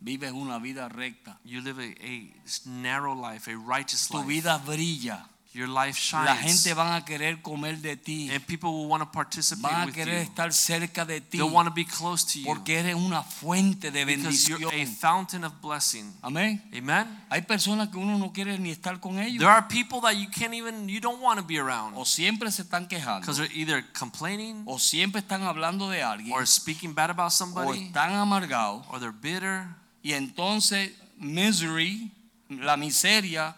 vives 0.00 0.32
una 0.32 0.58
vida 0.60 0.88
recta. 0.88 1.36
you 1.44 1.60
live 1.60 1.78
a, 1.80 1.94
a 2.04 2.32
narrow 2.66 3.14
life, 3.14 3.48
a 3.48 3.56
righteous 3.56 4.08
Tu 4.08 4.16
life. 4.18 4.26
vida 4.26 4.60
brilla. 4.64 5.28
Your 5.56 5.68
life 5.68 5.98
La 6.12 6.34
shines. 6.36 6.62
gente 6.64 6.74
van 6.74 6.92
a 6.92 7.02
querer 7.04 7.40
comer 7.40 7.80
de 7.80 7.96
ti. 7.96 8.28
And 8.30 8.44
people 8.44 8.68
will 8.70 8.88
want 8.88 9.02
to 9.02 9.10
participate 9.10 9.62
Van 9.72 9.82
a 9.82 9.86
with 9.86 9.96
you. 9.96 10.04
estar 10.12 10.52
cerca 10.52 11.06
de 11.06 11.22
ti. 11.22 11.38
They'll 11.38 11.50
want 11.50 11.66
to 11.66 11.74
be 11.74 11.86
close 11.86 12.24
to 12.34 12.38
you 12.40 12.44
Porque 12.44 12.78
eres 12.78 12.94
una 12.94 13.22
fuente 13.22 13.90
de 13.90 14.04
because 14.04 14.46
you're 14.48 14.68
a 14.70 14.84
fountain 14.86 15.44
of 15.44 15.54
blessing. 15.62 16.12
Amén. 16.22 16.62
Amen. 16.76 17.06
Hay 17.30 17.40
personas 17.42 17.88
que 17.88 17.96
uno 17.96 18.18
no 18.18 18.32
quiere 18.32 18.58
ni 18.58 18.70
estar 18.70 19.00
con 19.00 19.18
ellos. 19.18 19.38
There 19.38 19.48
are 19.50 19.66
people 19.66 20.00
that 20.02 20.12
you 20.16 20.28
can't 20.28 20.52
even 20.52 20.88
you 20.90 21.00
don't 21.00 21.22
want 21.22 21.40
to 21.40 21.46
be 21.46 21.58
around 21.58 21.94
O 21.96 22.04
siempre 22.04 22.50
se 22.50 22.62
están 22.62 22.86
quejando. 22.86 23.20
because 23.22 23.38
they're 23.38 23.56
either 23.56 23.82
complaining 23.98 24.62
O 24.66 24.78
siempre 24.78 25.20
están 25.22 25.42
hablando 25.42 25.88
de 25.88 26.02
alguien. 26.02 26.32
or 26.34 26.46
speaking 26.46 26.92
bad 26.92 27.08
about 27.08 27.28
O 27.28 27.30
somebody 27.30 27.86
están 27.86 28.12
amargados. 28.12 28.84
or 28.90 29.00
they're 29.00 29.10
bitter. 29.10 29.66
Y 30.02 30.12
entonces, 30.12 30.92
misery, 31.18 32.10
la 32.48 32.76
miseria, 32.76 33.56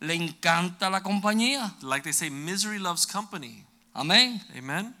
le 0.00 0.14
encanta 0.14 0.90
la 0.90 1.02
compañía. 1.02 1.74
Like 1.82 2.02
they 2.04 2.12
say, 2.12 2.30
misery 2.30 2.78
loves 2.78 3.06
company. 3.06 3.64
Amén. 3.94 4.42
Amen. 4.56 4.94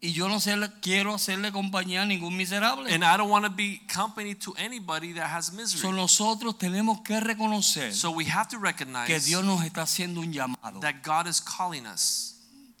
Y 0.00 0.12
yo 0.12 0.28
no 0.28 0.38
quiero 0.80 1.12
hacerle 1.14 1.50
compañía 1.50 2.02
a 2.02 2.06
ningún 2.06 2.36
miserable. 2.36 2.92
And 2.92 3.02
I 3.04 3.16
don't 3.16 3.30
want 3.30 3.44
to 3.46 3.50
be 3.50 3.80
company 3.92 4.34
to 4.36 4.54
anybody 4.56 5.12
that 5.14 5.26
has 5.28 5.46
So, 5.46 5.52
misery. 5.56 5.92
nosotros 5.92 6.56
tenemos 6.56 7.00
que 7.02 7.18
reconocer 7.18 7.92
So 7.92 8.12
we 8.12 8.24
have 8.26 8.46
to 8.50 8.58
que 8.58 8.64
recognize 8.64 9.24
Dios 9.26 9.44
nos 9.44 9.64
está 9.64 9.82
haciendo 9.82 10.20
un 10.20 10.32
llamado. 10.32 10.80
that 10.80 11.02
God 11.02 11.26
is 11.26 11.40
calling 11.40 11.84
us. 11.84 12.37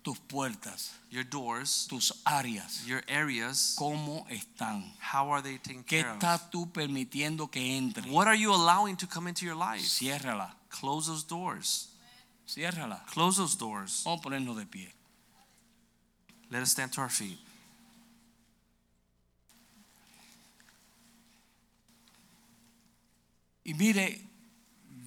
Tus 0.08 0.18
puertas, 0.20 0.92
Your 1.10 1.22
doors, 1.22 1.86
tus 1.86 2.12
áreas, 2.24 2.86
your 2.86 3.02
areas, 3.08 3.74
¿cómo 3.76 4.24
están? 4.30 4.90
how 5.00 5.28
are 5.30 5.42
they 5.42 5.58
taken 5.58 5.84
¿Qué 5.84 6.00
care 6.00 6.08
of? 6.12 6.14
estás 6.18 6.50
tú 6.50 6.72
permitiendo 6.72 7.50
que 7.50 7.76
entre? 7.76 8.10
What 8.10 8.26
are 8.26 8.34
you 8.34 8.50
allowing 8.54 8.96
to 8.96 9.06
come 9.06 9.28
into 9.28 9.44
your 9.44 9.54
life? 9.54 9.82
Ciérrala, 9.82 10.54
Close 10.70 11.08
those 11.08 11.24
doors. 11.24 11.88
ciérrala. 12.46 13.04
Close 13.08 13.36
those 13.36 13.54
doors. 13.54 14.00
Vamos 14.06 14.20
a 14.20 14.22
ponernos 14.30 14.56
de 14.56 14.64
pie. 14.64 14.90
Let 16.50 16.62
us 16.62 16.70
stand 16.70 16.90
to 16.94 17.02
our 17.02 17.10
feet. 17.10 17.38
Y 23.64 23.74
mire, 23.74 24.20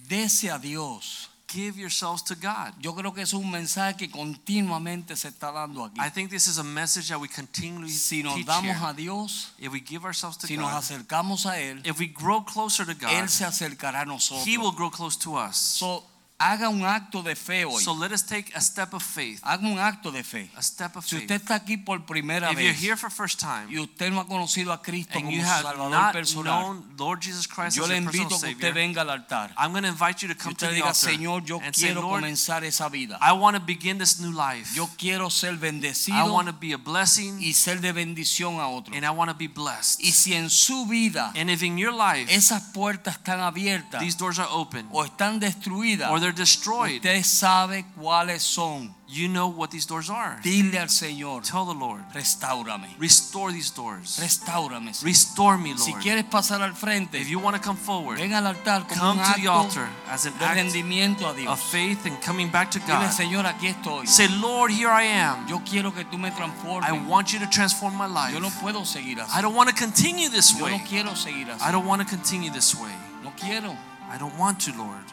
dese 0.08 0.50
a 0.50 0.58
Dios. 0.58 1.30
Give 1.52 1.78
yourselves 1.78 2.22
to 2.24 2.34
God. 2.34 2.72
Yo 2.80 2.94
creo 2.94 3.12
que 3.12 3.22
es 3.22 3.32
un 3.34 3.50
mensaje 3.50 3.96
que 3.96 4.10
continuamente 4.10 5.16
se 5.16 5.28
está 5.28 5.52
dando 5.52 5.84
aquí. 5.84 6.00
I 6.00 6.08
think 6.10 6.30
this 6.30 6.46
is 6.48 6.58
a 6.58 6.62
message 6.64 7.08
that 7.08 7.20
we 7.20 7.28
continually 7.28 7.90
Si 7.90 8.22
nos 8.22 8.34
teach 8.36 8.46
damos 8.46 8.76
here. 8.76 8.86
a 8.90 8.94
Dios, 8.94 9.52
If 9.58 9.72
we 9.72 9.80
give 9.80 10.04
ourselves 10.04 10.38
to 10.38 10.46
si 10.46 10.56
nos 10.56 10.70
God, 10.70 10.78
acercamos 10.78 11.44
a 11.46 11.58
Él, 11.60 11.80
if 11.84 11.98
we 11.98 12.06
grow 12.06 12.42
closer 12.42 12.86
to 12.86 12.94
God, 12.94 13.10
Él 13.10 13.28
se 13.28 13.44
acercará 13.44 14.02
a 14.02 14.04
nosotros. 14.06 14.46
He 14.46 14.56
will 14.56 14.72
grow 14.72 14.90
close 14.90 15.16
to 15.18 15.36
us. 15.36 15.56
So, 15.56 16.04
haga 16.50 16.68
un 16.68 16.84
acto 16.84 17.22
de 17.22 17.34
fe 17.36 17.64
hoy. 17.64 17.82
So 17.82 17.94
let 17.94 18.12
us 18.12 18.24
take 18.24 18.52
a 18.54 18.60
step 18.60 18.92
of 18.94 19.02
faith. 19.02 19.40
Haga 19.42 19.66
un 19.66 19.78
acto 19.78 20.10
de 20.10 20.22
fe. 20.24 20.50
A 20.56 20.62
step 20.62 20.96
of 20.96 21.04
Si 21.06 21.16
faith. 21.16 21.22
usted 21.30 21.34
está 21.42 21.54
aquí 21.54 21.76
por 21.76 22.04
primera 22.04 22.50
If 22.52 22.58
you're 22.58 22.72
here 22.72 22.96
for 22.96 23.10
first 23.10 23.40
time 23.40 23.66
y 23.70 23.78
usted 23.78 24.10
no 24.10 24.20
ha 24.20 24.26
conocido 24.26 24.72
a 24.72 24.82
Cristo 24.82 25.12
and 25.18 25.24
como 25.26 25.36
you 25.36 25.42
su 25.42 25.46
have 25.48 25.62
Salvador 25.62 25.90
not 25.90 26.12
personal, 26.12 26.44
known 26.44 26.84
Lord 26.98 27.20
Jesus 27.22 27.46
Christ 27.46 27.76
yo 27.76 27.84
as 27.84 27.88
le 27.88 27.94
your 27.96 28.04
invito 28.04 28.28
que 28.28 28.34
usted 28.36 28.48
Savior, 28.54 28.74
venga 28.74 29.00
al 29.02 29.10
altar 29.10 29.52
I'm 29.56 29.72
going 29.72 29.82
to 29.84 29.88
invite 29.88 30.22
you 30.22 30.28
to 30.28 30.34
y 30.34 30.42
come 30.42 30.54
to 30.54 30.66
usted 30.66 30.70
the 30.70 30.74
diga, 30.82 30.88
altar 30.88 31.10
Señor, 31.10 31.44
yo 31.46 31.60
and 31.62 31.74
say, 31.74 31.86
quiero 31.88 32.02
Lord, 32.02 32.22
comenzar 32.22 32.64
esa 32.64 32.88
vida. 32.88 33.18
I 33.20 33.32
want 33.32 33.56
to 33.56 33.62
begin 33.62 33.98
this 33.98 34.18
new 34.20 34.32
life. 34.32 34.74
Yo 34.74 34.88
quiero 34.98 35.30
ser 35.30 35.52
I 35.54 35.56
bendecido 35.56 36.32
want 36.32 36.48
to 36.48 36.54
be 36.54 36.72
a 36.72 36.78
blessing 36.78 37.38
y 37.40 37.52
ser 37.54 37.80
de 37.80 37.92
bendición 37.92 38.58
a 38.60 38.68
otros. 38.68 38.96
and 38.96 39.04
I 39.04 39.10
want 39.10 39.30
to 39.30 39.36
be 39.36 39.46
blessed. 39.48 40.00
Y 40.00 40.12
si 40.12 40.34
en 40.34 40.50
su 40.50 40.86
vida 40.86 41.32
And 41.36 41.50
if 41.50 41.62
in 41.62 41.76
your 41.78 41.92
life 41.92 42.30
esas 42.32 42.62
puertas 42.72 43.16
están 43.16 43.40
abiertas 43.40 44.00
these 44.00 44.16
doors 44.16 44.38
are 44.38 44.48
open 44.50 44.86
o 44.90 45.04
están 45.04 45.38
destruidas, 45.40 46.10
or 46.10 46.18
they're 46.20 46.31
destroyed, 46.32 46.96
usted 46.96 47.22
sabe 47.24 47.84
cuáles 47.96 48.42
son. 48.42 48.94
you 49.08 49.28
know 49.28 49.46
what 49.48 49.70
these 49.70 49.84
doors 49.86 50.08
are. 50.08 50.38
Dile 50.42 50.78
al 50.78 50.88
Señor, 50.88 51.42
Tell 51.42 51.66
the 51.66 51.74
Lord, 51.74 52.00
restáurame, 52.14 52.88
restore 52.98 53.52
these 53.52 53.70
doors. 53.70 54.18
restáurame. 54.18 54.94
Señor. 54.94 55.04
Restore 55.04 55.58
me, 55.58 55.76
Si 55.76 55.90
Lord. 55.90 56.02
quieres 56.02 56.24
pasar 56.24 56.62
al 56.62 56.74
frente, 56.74 57.18
If 57.20 57.28
you 57.28 57.38
want 57.38 57.54
to 57.56 57.60
come 57.62 57.76
forward, 57.76 58.18
ven 58.18 58.32
al 58.32 58.46
altar 58.46 58.86
come 58.88 59.18
to 59.22 59.40
the 59.40 59.48
altar 59.48 59.86
as 60.08 60.24
an 60.24 60.32
act 60.40 60.56
rendimiento 60.56 61.26
a 61.26 61.30
of 61.30 61.36
Dios. 61.36 61.60
faith 61.70 62.06
and 62.06 62.18
coming 62.22 62.50
back 62.50 62.70
to 62.70 62.78
Dile, 62.80 63.04
God. 63.06 63.12
Señor, 63.12 63.44
aquí 63.46 63.66
estoy. 63.66 64.06
Say, 64.06 64.28
Lord, 64.28 64.70
here 64.72 64.88
I 64.88 65.02
am. 65.04 65.46
Yo 65.46 65.60
quiero 65.60 65.92
que 65.92 66.04
tú 66.04 66.18
me 66.18 66.30
I 66.30 66.92
want 67.06 67.32
you 67.32 67.38
to 67.40 67.46
transform 67.50 67.96
my 67.96 68.06
life. 68.06 68.32
Yo 68.32 68.40
no 68.40 68.48
puedo 68.62 68.86
seguir 68.86 69.20
así. 69.20 69.30
I 69.36 69.42
don't 69.42 69.54
want 69.54 69.68
to 69.68 69.74
continue 69.76 70.30
this 70.30 70.52
Yo 70.52 70.60
no 70.60 70.64
way. 70.76 70.82
quiero 70.88 71.14
seguir 71.14 71.50
así. 71.50 71.60
I 71.62 71.70
don't 71.70 71.86
want 71.86 72.00
to 72.00 72.08
continue 72.08 72.50
this 72.50 72.74
way. 72.74 72.92
No 73.22 73.30
quiero. 73.36 73.76
I 74.10 74.16
don't 74.18 74.36
want 74.38 74.58
to, 74.60 74.72
Lord. 74.72 75.11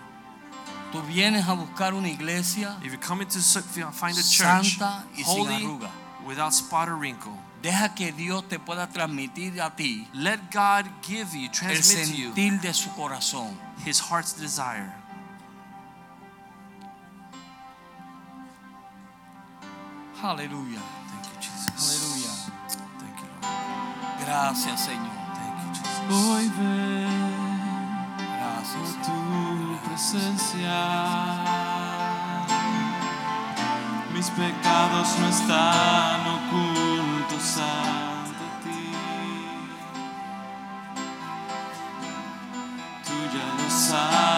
Tú 0.91 1.01
vienes 1.03 1.47
a 1.47 1.53
buscar 1.53 1.93
una 1.93 2.09
iglesia, 2.09 2.75
If 2.81 2.91
you're 2.91 2.97
coming 2.97 3.27
to 3.27 3.39
find 3.91 4.17
a 4.17 4.23
church 4.23 4.77
Santa 4.77 5.05
y 5.15 5.23
sin 5.23 5.25
holy, 5.45 5.55
arruga. 5.63 5.89
without 6.25 6.51
spot 6.53 6.89
or 6.89 6.95
wrinkle, 6.95 7.33
deja 7.61 7.93
que 7.93 8.11
Dios 8.11 8.43
te 8.49 8.57
pueda 8.57 8.87
transmitir 8.87 9.61
a 9.61 9.69
ti 9.75 10.07
let 10.13 10.39
God 10.51 10.85
give 11.03 11.35
you, 11.35 11.45
el 11.45 11.51
transmit 11.51 12.07
to 12.07 12.15
you 12.15 12.33
sentir 12.33 12.59
de 12.61 12.73
su 12.73 12.89
corazón. 12.95 13.55
His 13.85 13.99
heart's 13.99 14.33
desire. 14.33 14.91
Aleluya. 20.21 20.81
Thank 21.07 21.25
you, 21.25 21.39
Jesus. 21.39 21.79
Aleluya. 21.79 22.33
Thank 22.99 23.19
you, 23.21 23.27
Lord. 23.41 24.25
Gracias, 24.25 24.81
Señor. 24.85 25.15
Thank 25.35 25.55
you, 25.63 25.69
Jesus. 25.73 25.99
Hoy 26.09 26.47
ven 26.57 26.88
presencia. 29.99 30.79
Mis 34.13 34.29
pecados 34.29 35.19
no 35.19 35.27
están 35.27 36.21
ocultos 36.37 37.57
ante 37.57 38.45
ti. 38.63 38.91
Tú 43.05 43.13
ya 43.33 43.63
lo 43.63 43.69
sabes 43.69 44.28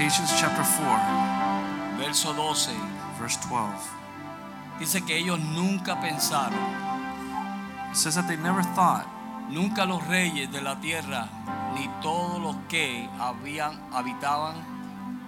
Lamentations, 0.00 0.32
chapter 0.40 0.64
4, 0.64 1.98
verso 1.98 2.32
12, 2.32 2.72
verse 3.18 3.36
12, 3.50 3.68
dice 4.78 5.04
que 5.04 5.14
ellos 5.18 5.38
nunca 5.38 6.00
pensaron, 6.00 6.58
it 7.90 7.94
says 7.94 8.14
that 8.14 8.26
they 8.26 8.38
never 8.38 8.62
thought. 8.62 9.06
Nunca 9.50 9.84
los 9.84 10.02
reyes 10.08 10.50
de 10.50 10.62
la 10.62 10.80
tierra, 10.80 11.28
ni 11.74 11.86
todos 12.00 12.40
los 12.40 12.56
que 12.70 13.10
habían, 13.18 13.78
habitaban 13.92 14.54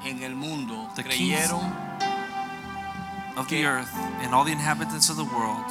en 0.07 0.23
el 0.23 0.35
mundo, 0.35 0.89
The 0.97 1.03
creyeron 1.03 1.71
of 3.37 3.47
the 3.49 3.67
earth 3.67 3.93
and 4.23 4.33
all 4.33 4.45
the 4.45 4.53
inhabitants 4.53 5.11
of 5.11 5.19
the 5.19 5.25
world 5.25 5.71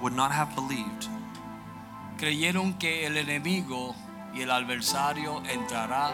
would 0.00 0.14
not 0.14 0.30
have 0.30 0.54
believed. 0.54 1.08
creyeron 2.16 2.74
que 2.78 3.06
el 3.06 3.16
enemigo 3.16 3.96
y 4.32 4.42
el 4.42 4.52
adversario 4.52 5.42
entrará 5.50 6.12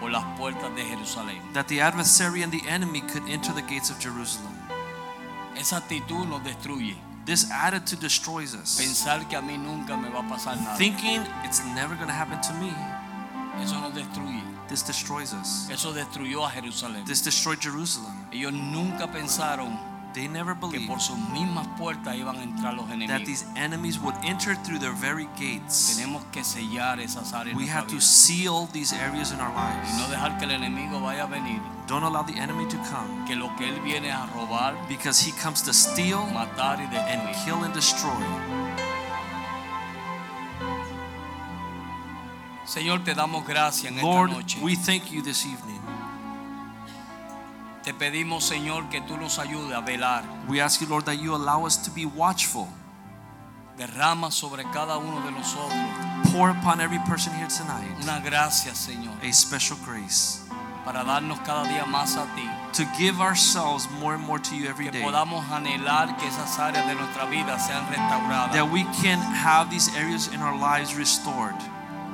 por 0.00 0.10
las 0.10 0.24
puertas 0.38 0.74
de 0.74 0.84
Jerusalén. 0.84 1.40
that 1.52 1.66
the 1.68 1.80
adversary 1.80 2.42
and 2.42 2.52
the 2.52 2.62
enemy 2.68 3.00
could 3.00 3.22
enter 3.28 3.52
the 3.54 3.62
gates 3.62 3.90
of 3.90 3.98
Jerusalem. 4.00 4.54
Esa 5.56 5.76
actitud 5.78 6.26
nos 6.28 6.40
destruye. 6.42 6.96
This 7.24 7.50
attitude 7.50 8.00
destroys 8.00 8.54
us. 8.54 8.78
Pensar 8.78 9.28
que 9.28 9.36
a 9.36 9.42
mí 9.42 9.58
nunca 9.58 9.96
me 9.96 10.08
va 10.08 10.20
a 10.20 10.28
pasar 10.28 10.56
nada. 10.56 10.76
Thinking 10.78 11.20
it's 11.44 11.60
never 11.74 11.94
going 11.96 12.08
to 12.08 12.14
happen 12.14 12.40
to 12.40 12.54
me, 12.54 12.72
Eso 13.62 13.74
nos 13.80 13.92
destruye. 13.92 14.42
this 14.68 14.82
destroys 14.82 15.34
us. 15.34 15.68
Eso 15.70 15.92
destruyó 15.92 16.46
a 16.46 16.50
Jerusalén. 16.50 17.04
This 17.04 17.20
destroyed 17.22 17.60
Jerusalem. 17.60 18.14
Ellos 18.32 18.52
nunca 18.52 19.08
pensaron 19.10 19.78
They 20.18 20.26
never 20.26 20.54
que 20.54 20.66
believed 20.66 20.88
por 20.88 21.00
sus 21.00 21.16
mismas 21.30 21.68
puertas 21.78 22.16
iban 22.16 22.34
a 22.38 22.42
entrar 22.42 22.74
los 22.74 22.88
that 23.06 23.24
these 23.24 23.46
enemies 23.54 24.00
would 24.00 24.16
enter 24.24 24.56
through 24.56 24.80
their 24.80 24.92
very 24.92 25.28
gates. 25.38 25.94
Tenemos 25.96 26.24
que 26.32 26.42
sellar 26.42 26.98
esas 26.98 27.32
áreas 27.32 27.56
We 27.56 27.68
have 27.68 27.86
to 27.86 28.00
seal 28.00 28.66
these 28.72 28.92
areas 28.92 29.30
in 29.30 29.38
our 29.38 29.52
y 29.52 29.96
no 29.96 30.08
dejar 30.08 30.36
que 30.36 30.46
el 30.46 30.50
enemigo 30.50 31.00
vaya 31.00 31.22
a 31.22 31.26
venir, 31.26 31.60
Don't 31.86 32.02
allow 32.02 32.24
the 32.24 32.36
enemy 32.36 32.66
to 32.66 32.76
come 32.78 33.24
que 33.28 33.36
lo 33.36 33.54
que 33.56 33.68
él 33.68 33.80
viene 33.84 34.10
a 34.10 34.26
robar, 34.34 34.74
because 34.88 35.20
he 35.24 35.30
comes 35.40 35.62
to 35.62 35.72
steal 35.72 36.26
matar 36.32 36.80
y 36.80 36.96
and 36.96 37.32
kill 37.44 37.62
and 37.62 37.72
destroy. 37.72 38.10
Señor, 42.66 43.04
te 43.04 43.14
damos 43.14 43.46
gracias 43.46 43.92
en 43.92 43.98
esta 43.98 44.04
Lord, 44.04 44.32
noche. 44.32 44.58
we 44.60 44.74
thank 44.74 45.12
you 45.12 45.22
this 45.22 45.46
evening. 45.46 45.80
Te 47.88 47.94
pedimos, 47.94 48.44
Señor, 48.44 48.90
que 48.90 49.00
tú 49.00 49.16
nos 49.16 49.38
ayudes 49.38 49.74
a 49.74 49.80
velar. 49.80 50.22
We 50.46 50.60
ask 50.60 50.78
you, 50.82 50.86
Lord, 50.86 51.06
that 51.06 51.14
you 51.22 51.34
allow 51.34 51.64
us 51.64 51.78
to 51.84 51.90
be 51.90 52.04
watchful. 52.04 52.68
Derrama 53.78 54.30
sobre 54.30 54.62
cada 54.74 54.98
uno 54.98 55.22
de 55.24 55.30
nosotros 55.30 55.72
Pour 56.30 56.50
upon 56.50 56.82
every 56.82 56.98
person 57.08 57.32
here 57.32 57.48
tonight 57.48 57.88
una 58.02 58.20
gracia, 58.20 58.74
Señor, 58.74 59.14
a 59.22 59.32
special 59.32 59.78
grace 59.86 60.42
para 60.84 61.02
darnos 61.02 61.38
cada 61.46 61.64
día 61.66 61.86
más 61.86 62.18
a 62.18 62.26
ti. 62.36 62.46
to 62.74 62.84
give 62.98 63.22
ourselves 63.22 63.88
more 64.02 64.14
and 64.16 64.22
more 64.22 64.38
to 64.38 64.54
you 64.54 64.68
every 64.68 64.84
Que 64.90 64.98
day. 64.98 65.02
podamos 65.02 65.42
anhelar 65.50 66.14
que 66.18 66.26
esas 66.28 66.58
áreas 66.58 66.86
de 66.86 66.94
nuestra 66.94 67.24
vida 67.24 67.58
sean 67.58 67.88
restauradas. 67.88 68.52
That 68.52 68.70
we 68.70 68.84
can 69.00 69.18
have 69.18 69.70
these 69.70 69.88
areas 69.96 70.28
in 70.34 70.42
our 70.42 70.54
lives 70.54 70.94
restored. 70.94 71.56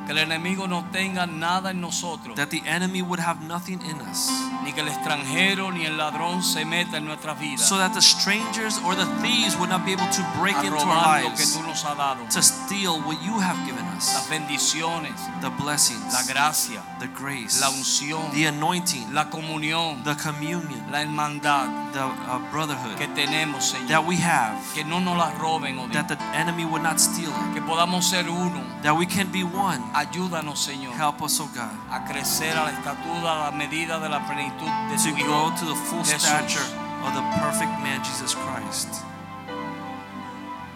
Que 0.07 0.13
el 0.13 0.19
enemigo 0.19 0.67
no 0.69 0.85
tenga 0.93 1.27
nada 1.27 1.71
en 1.71 1.81
nosotros. 1.81 2.37
That 2.37 2.49
the 2.49 2.63
enemy 2.67 3.01
would 3.03 3.21
have 3.21 3.41
nothing 3.43 3.81
in 3.83 4.01
us. 4.11 4.31
Ni 4.63 4.73
que 4.73 4.81
el 4.83 4.89
extranjero 4.89 5.73
ni 5.73 5.85
el 5.87 5.97
ladrón 5.97 6.43
se 6.43 6.65
meta 6.65 6.99
en 6.99 7.07
nuestras 7.07 7.39
vidas. 7.39 7.67
So 7.67 7.79
that 7.79 7.93
the 7.95 8.03
strangers 8.03 8.79
or 8.85 8.95
the 8.97 9.07
thieves 9.23 9.57
would 9.59 9.71
not 9.71 9.85
be 9.85 9.93
able 9.93 10.07
to 10.11 10.23
break 10.41 10.57
into 10.63 10.77
our 10.77 10.85
robar 10.85 11.23
lo 11.23 11.31
que 11.31 11.37
lives. 11.39 11.55
tú 11.55 11.63
nos 11.63 11.83
has 11.85 11.97
dado. 11.97 12.25
To 12.33 12.43
steal 12.43 13.01
what 13.03 13.21
you 13.23 13.39
have 13.41 13.57
given 13.67 13.85
Las 13.95 14.15
us. 14.17 14.29
bendiciones, 14.29 15.13
The 15.41 15.51
blessings. 15.51 16.13
la 16.13 16.23
gracia, 16.25 16.83
The 16.99 17.09
grace. 17.09 17.61
la 17.61 17.71
unción, 17.71 18.31
The 18.33 18.49
anointing. 18.49 19.13
la 19.15 19.31
comunión, 19.31 20.03
The 20.05 20.17
communion. 20.17 20.91
la 20.91 21.01
hermandad 21.03 21.67
The 21.93 22.05
uh, 22.05 22.39
brotherhood. 22.51 22.97
que 22.97 23.07
tenemos, 23.09 23.65
Señor. 23.65 23.89
That 23.89 24.05
we 24.07 24.17
have. 24.17 24.57
Que 24.75 24.85
no 24.85 25.01
nos 25.01 25.17
la 25.17 25.31
roben, 25.39 25.79
oh. 25.79 25.89
That 25.89 26.09
the 26.09 26.19
enemy 26.35 26.65
would 26.65 26.83
not 26.83 26.99
steal 26.99 27.31
it. 27.31 27.55
Que 27.55 27.63
podamos 27.63 28.05
ser 28.09 28.29
uno. 28.29 28.63
That 28.83 28.97
we 28.97 29.07
can 29.07 29.31
be 29.31 29.45
one. 29.45 29.81
Ayúdanos, 29.95 30.59
Señor, 30.59 30.93
Help 30.95 31.23
us, 31.23 31.39
oh 31.41 31.49
God. 31.55 31.71
a 31.91 32.05
crecer 32.05 32.57
a 32.57 32.65
la 32.65 32.71
estatura, 32.73 33.47
a 33.47 33.51
la 33.51 33.57
medida 33.57 34.01
de 34.01 34.09
la 34.09 34.27
plenitud 34.27 34.67
de 34.91 34.97
to 34.97 35.17
tu 35.17 35.25
grow 35.25 35.51
to 35.51 35.65
the 35.67 35.75
full 35.87 36.03
Jesús. 36.03 36.21
stature 36.21 36.67
of 37.05 37.15
the 37.15 37.23
perfect 37.41 37.71
man 37.81 38.03
Jesus 38.03 38.35
Christ. 38.35 38.89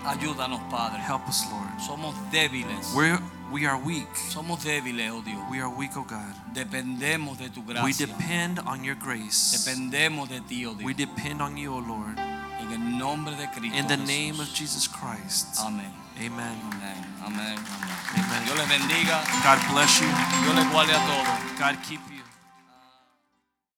Ayúdanos, 0.05 0.61
Padre. 0.71 0.99
Help 1.01 1.29
us, 1.29 1.45
Lord. 1.51 1.69
Somos 1.81 2.15
débiles. 2.31 2.95
We're, 2.95 3.19
we 3.53 3.67
are 3.67 3.77
weak. 3.77 4.09
Somos 4.15 4.63
débiles, 4.65 5.11
oh 5.13 5.21
Dios. 5.21 5.43
We 5.51 5.61
are 5.61 5.69
weak, 5.69 5.97
oh 5.97 6.05
God. 6.05 6.33
Dependemos 6.55 7.37
de 7.39 7.51
tu 7.51 7.63
gracia. 7.63 7.85
We 7.85 7.93
depend 7.93 8.59
on 8.61 8.85
your 8.85 8.95
grace. 8.97 9.53
Dependemos 9.53 10.29
de 10.29 10.41
ti, 10.41 10.65
oh 10.65 10.75
We 10.83 10.95
depend 10.95 11.43
on 11.43 11.57
you, 11.59 11.75
oh 11.75 11.81
Lord. 11.87 12.19
En 12.61 12.73
el 12.73 12.99
nombre 12.99 13.35
de 13.37 13.49
Cristo. 13.51 13.77
In 13.77 13.87
the 13.87 13.97
Jesús. 13.97 14.07
name 14.07 14.41
of 14.41 14.49
Jesus 14.55 14.87
Christ. 14.89 15.59
Amén. 15.61 15.93
Amen. 16.19 16.57
Amén. 16.73 17.08
Amén. 17.25 17.41
Amén. 17.41 18.25
Amen. 18.25 18.45
Dios 18.45 18.57
les 18.57 18.69
bendiga. 18.69 19.21
God 19.43 19.59
bless 19.73 20.01
you. 20.01 20.09
Dios 20.43 20.55
les 20.55 20.71
guarde 20.71 20.95
a 20.95 21.01
todos. 21.07 21.27
God 21.59 21.77
keep 21.87 22.01
you. 22.11 22.18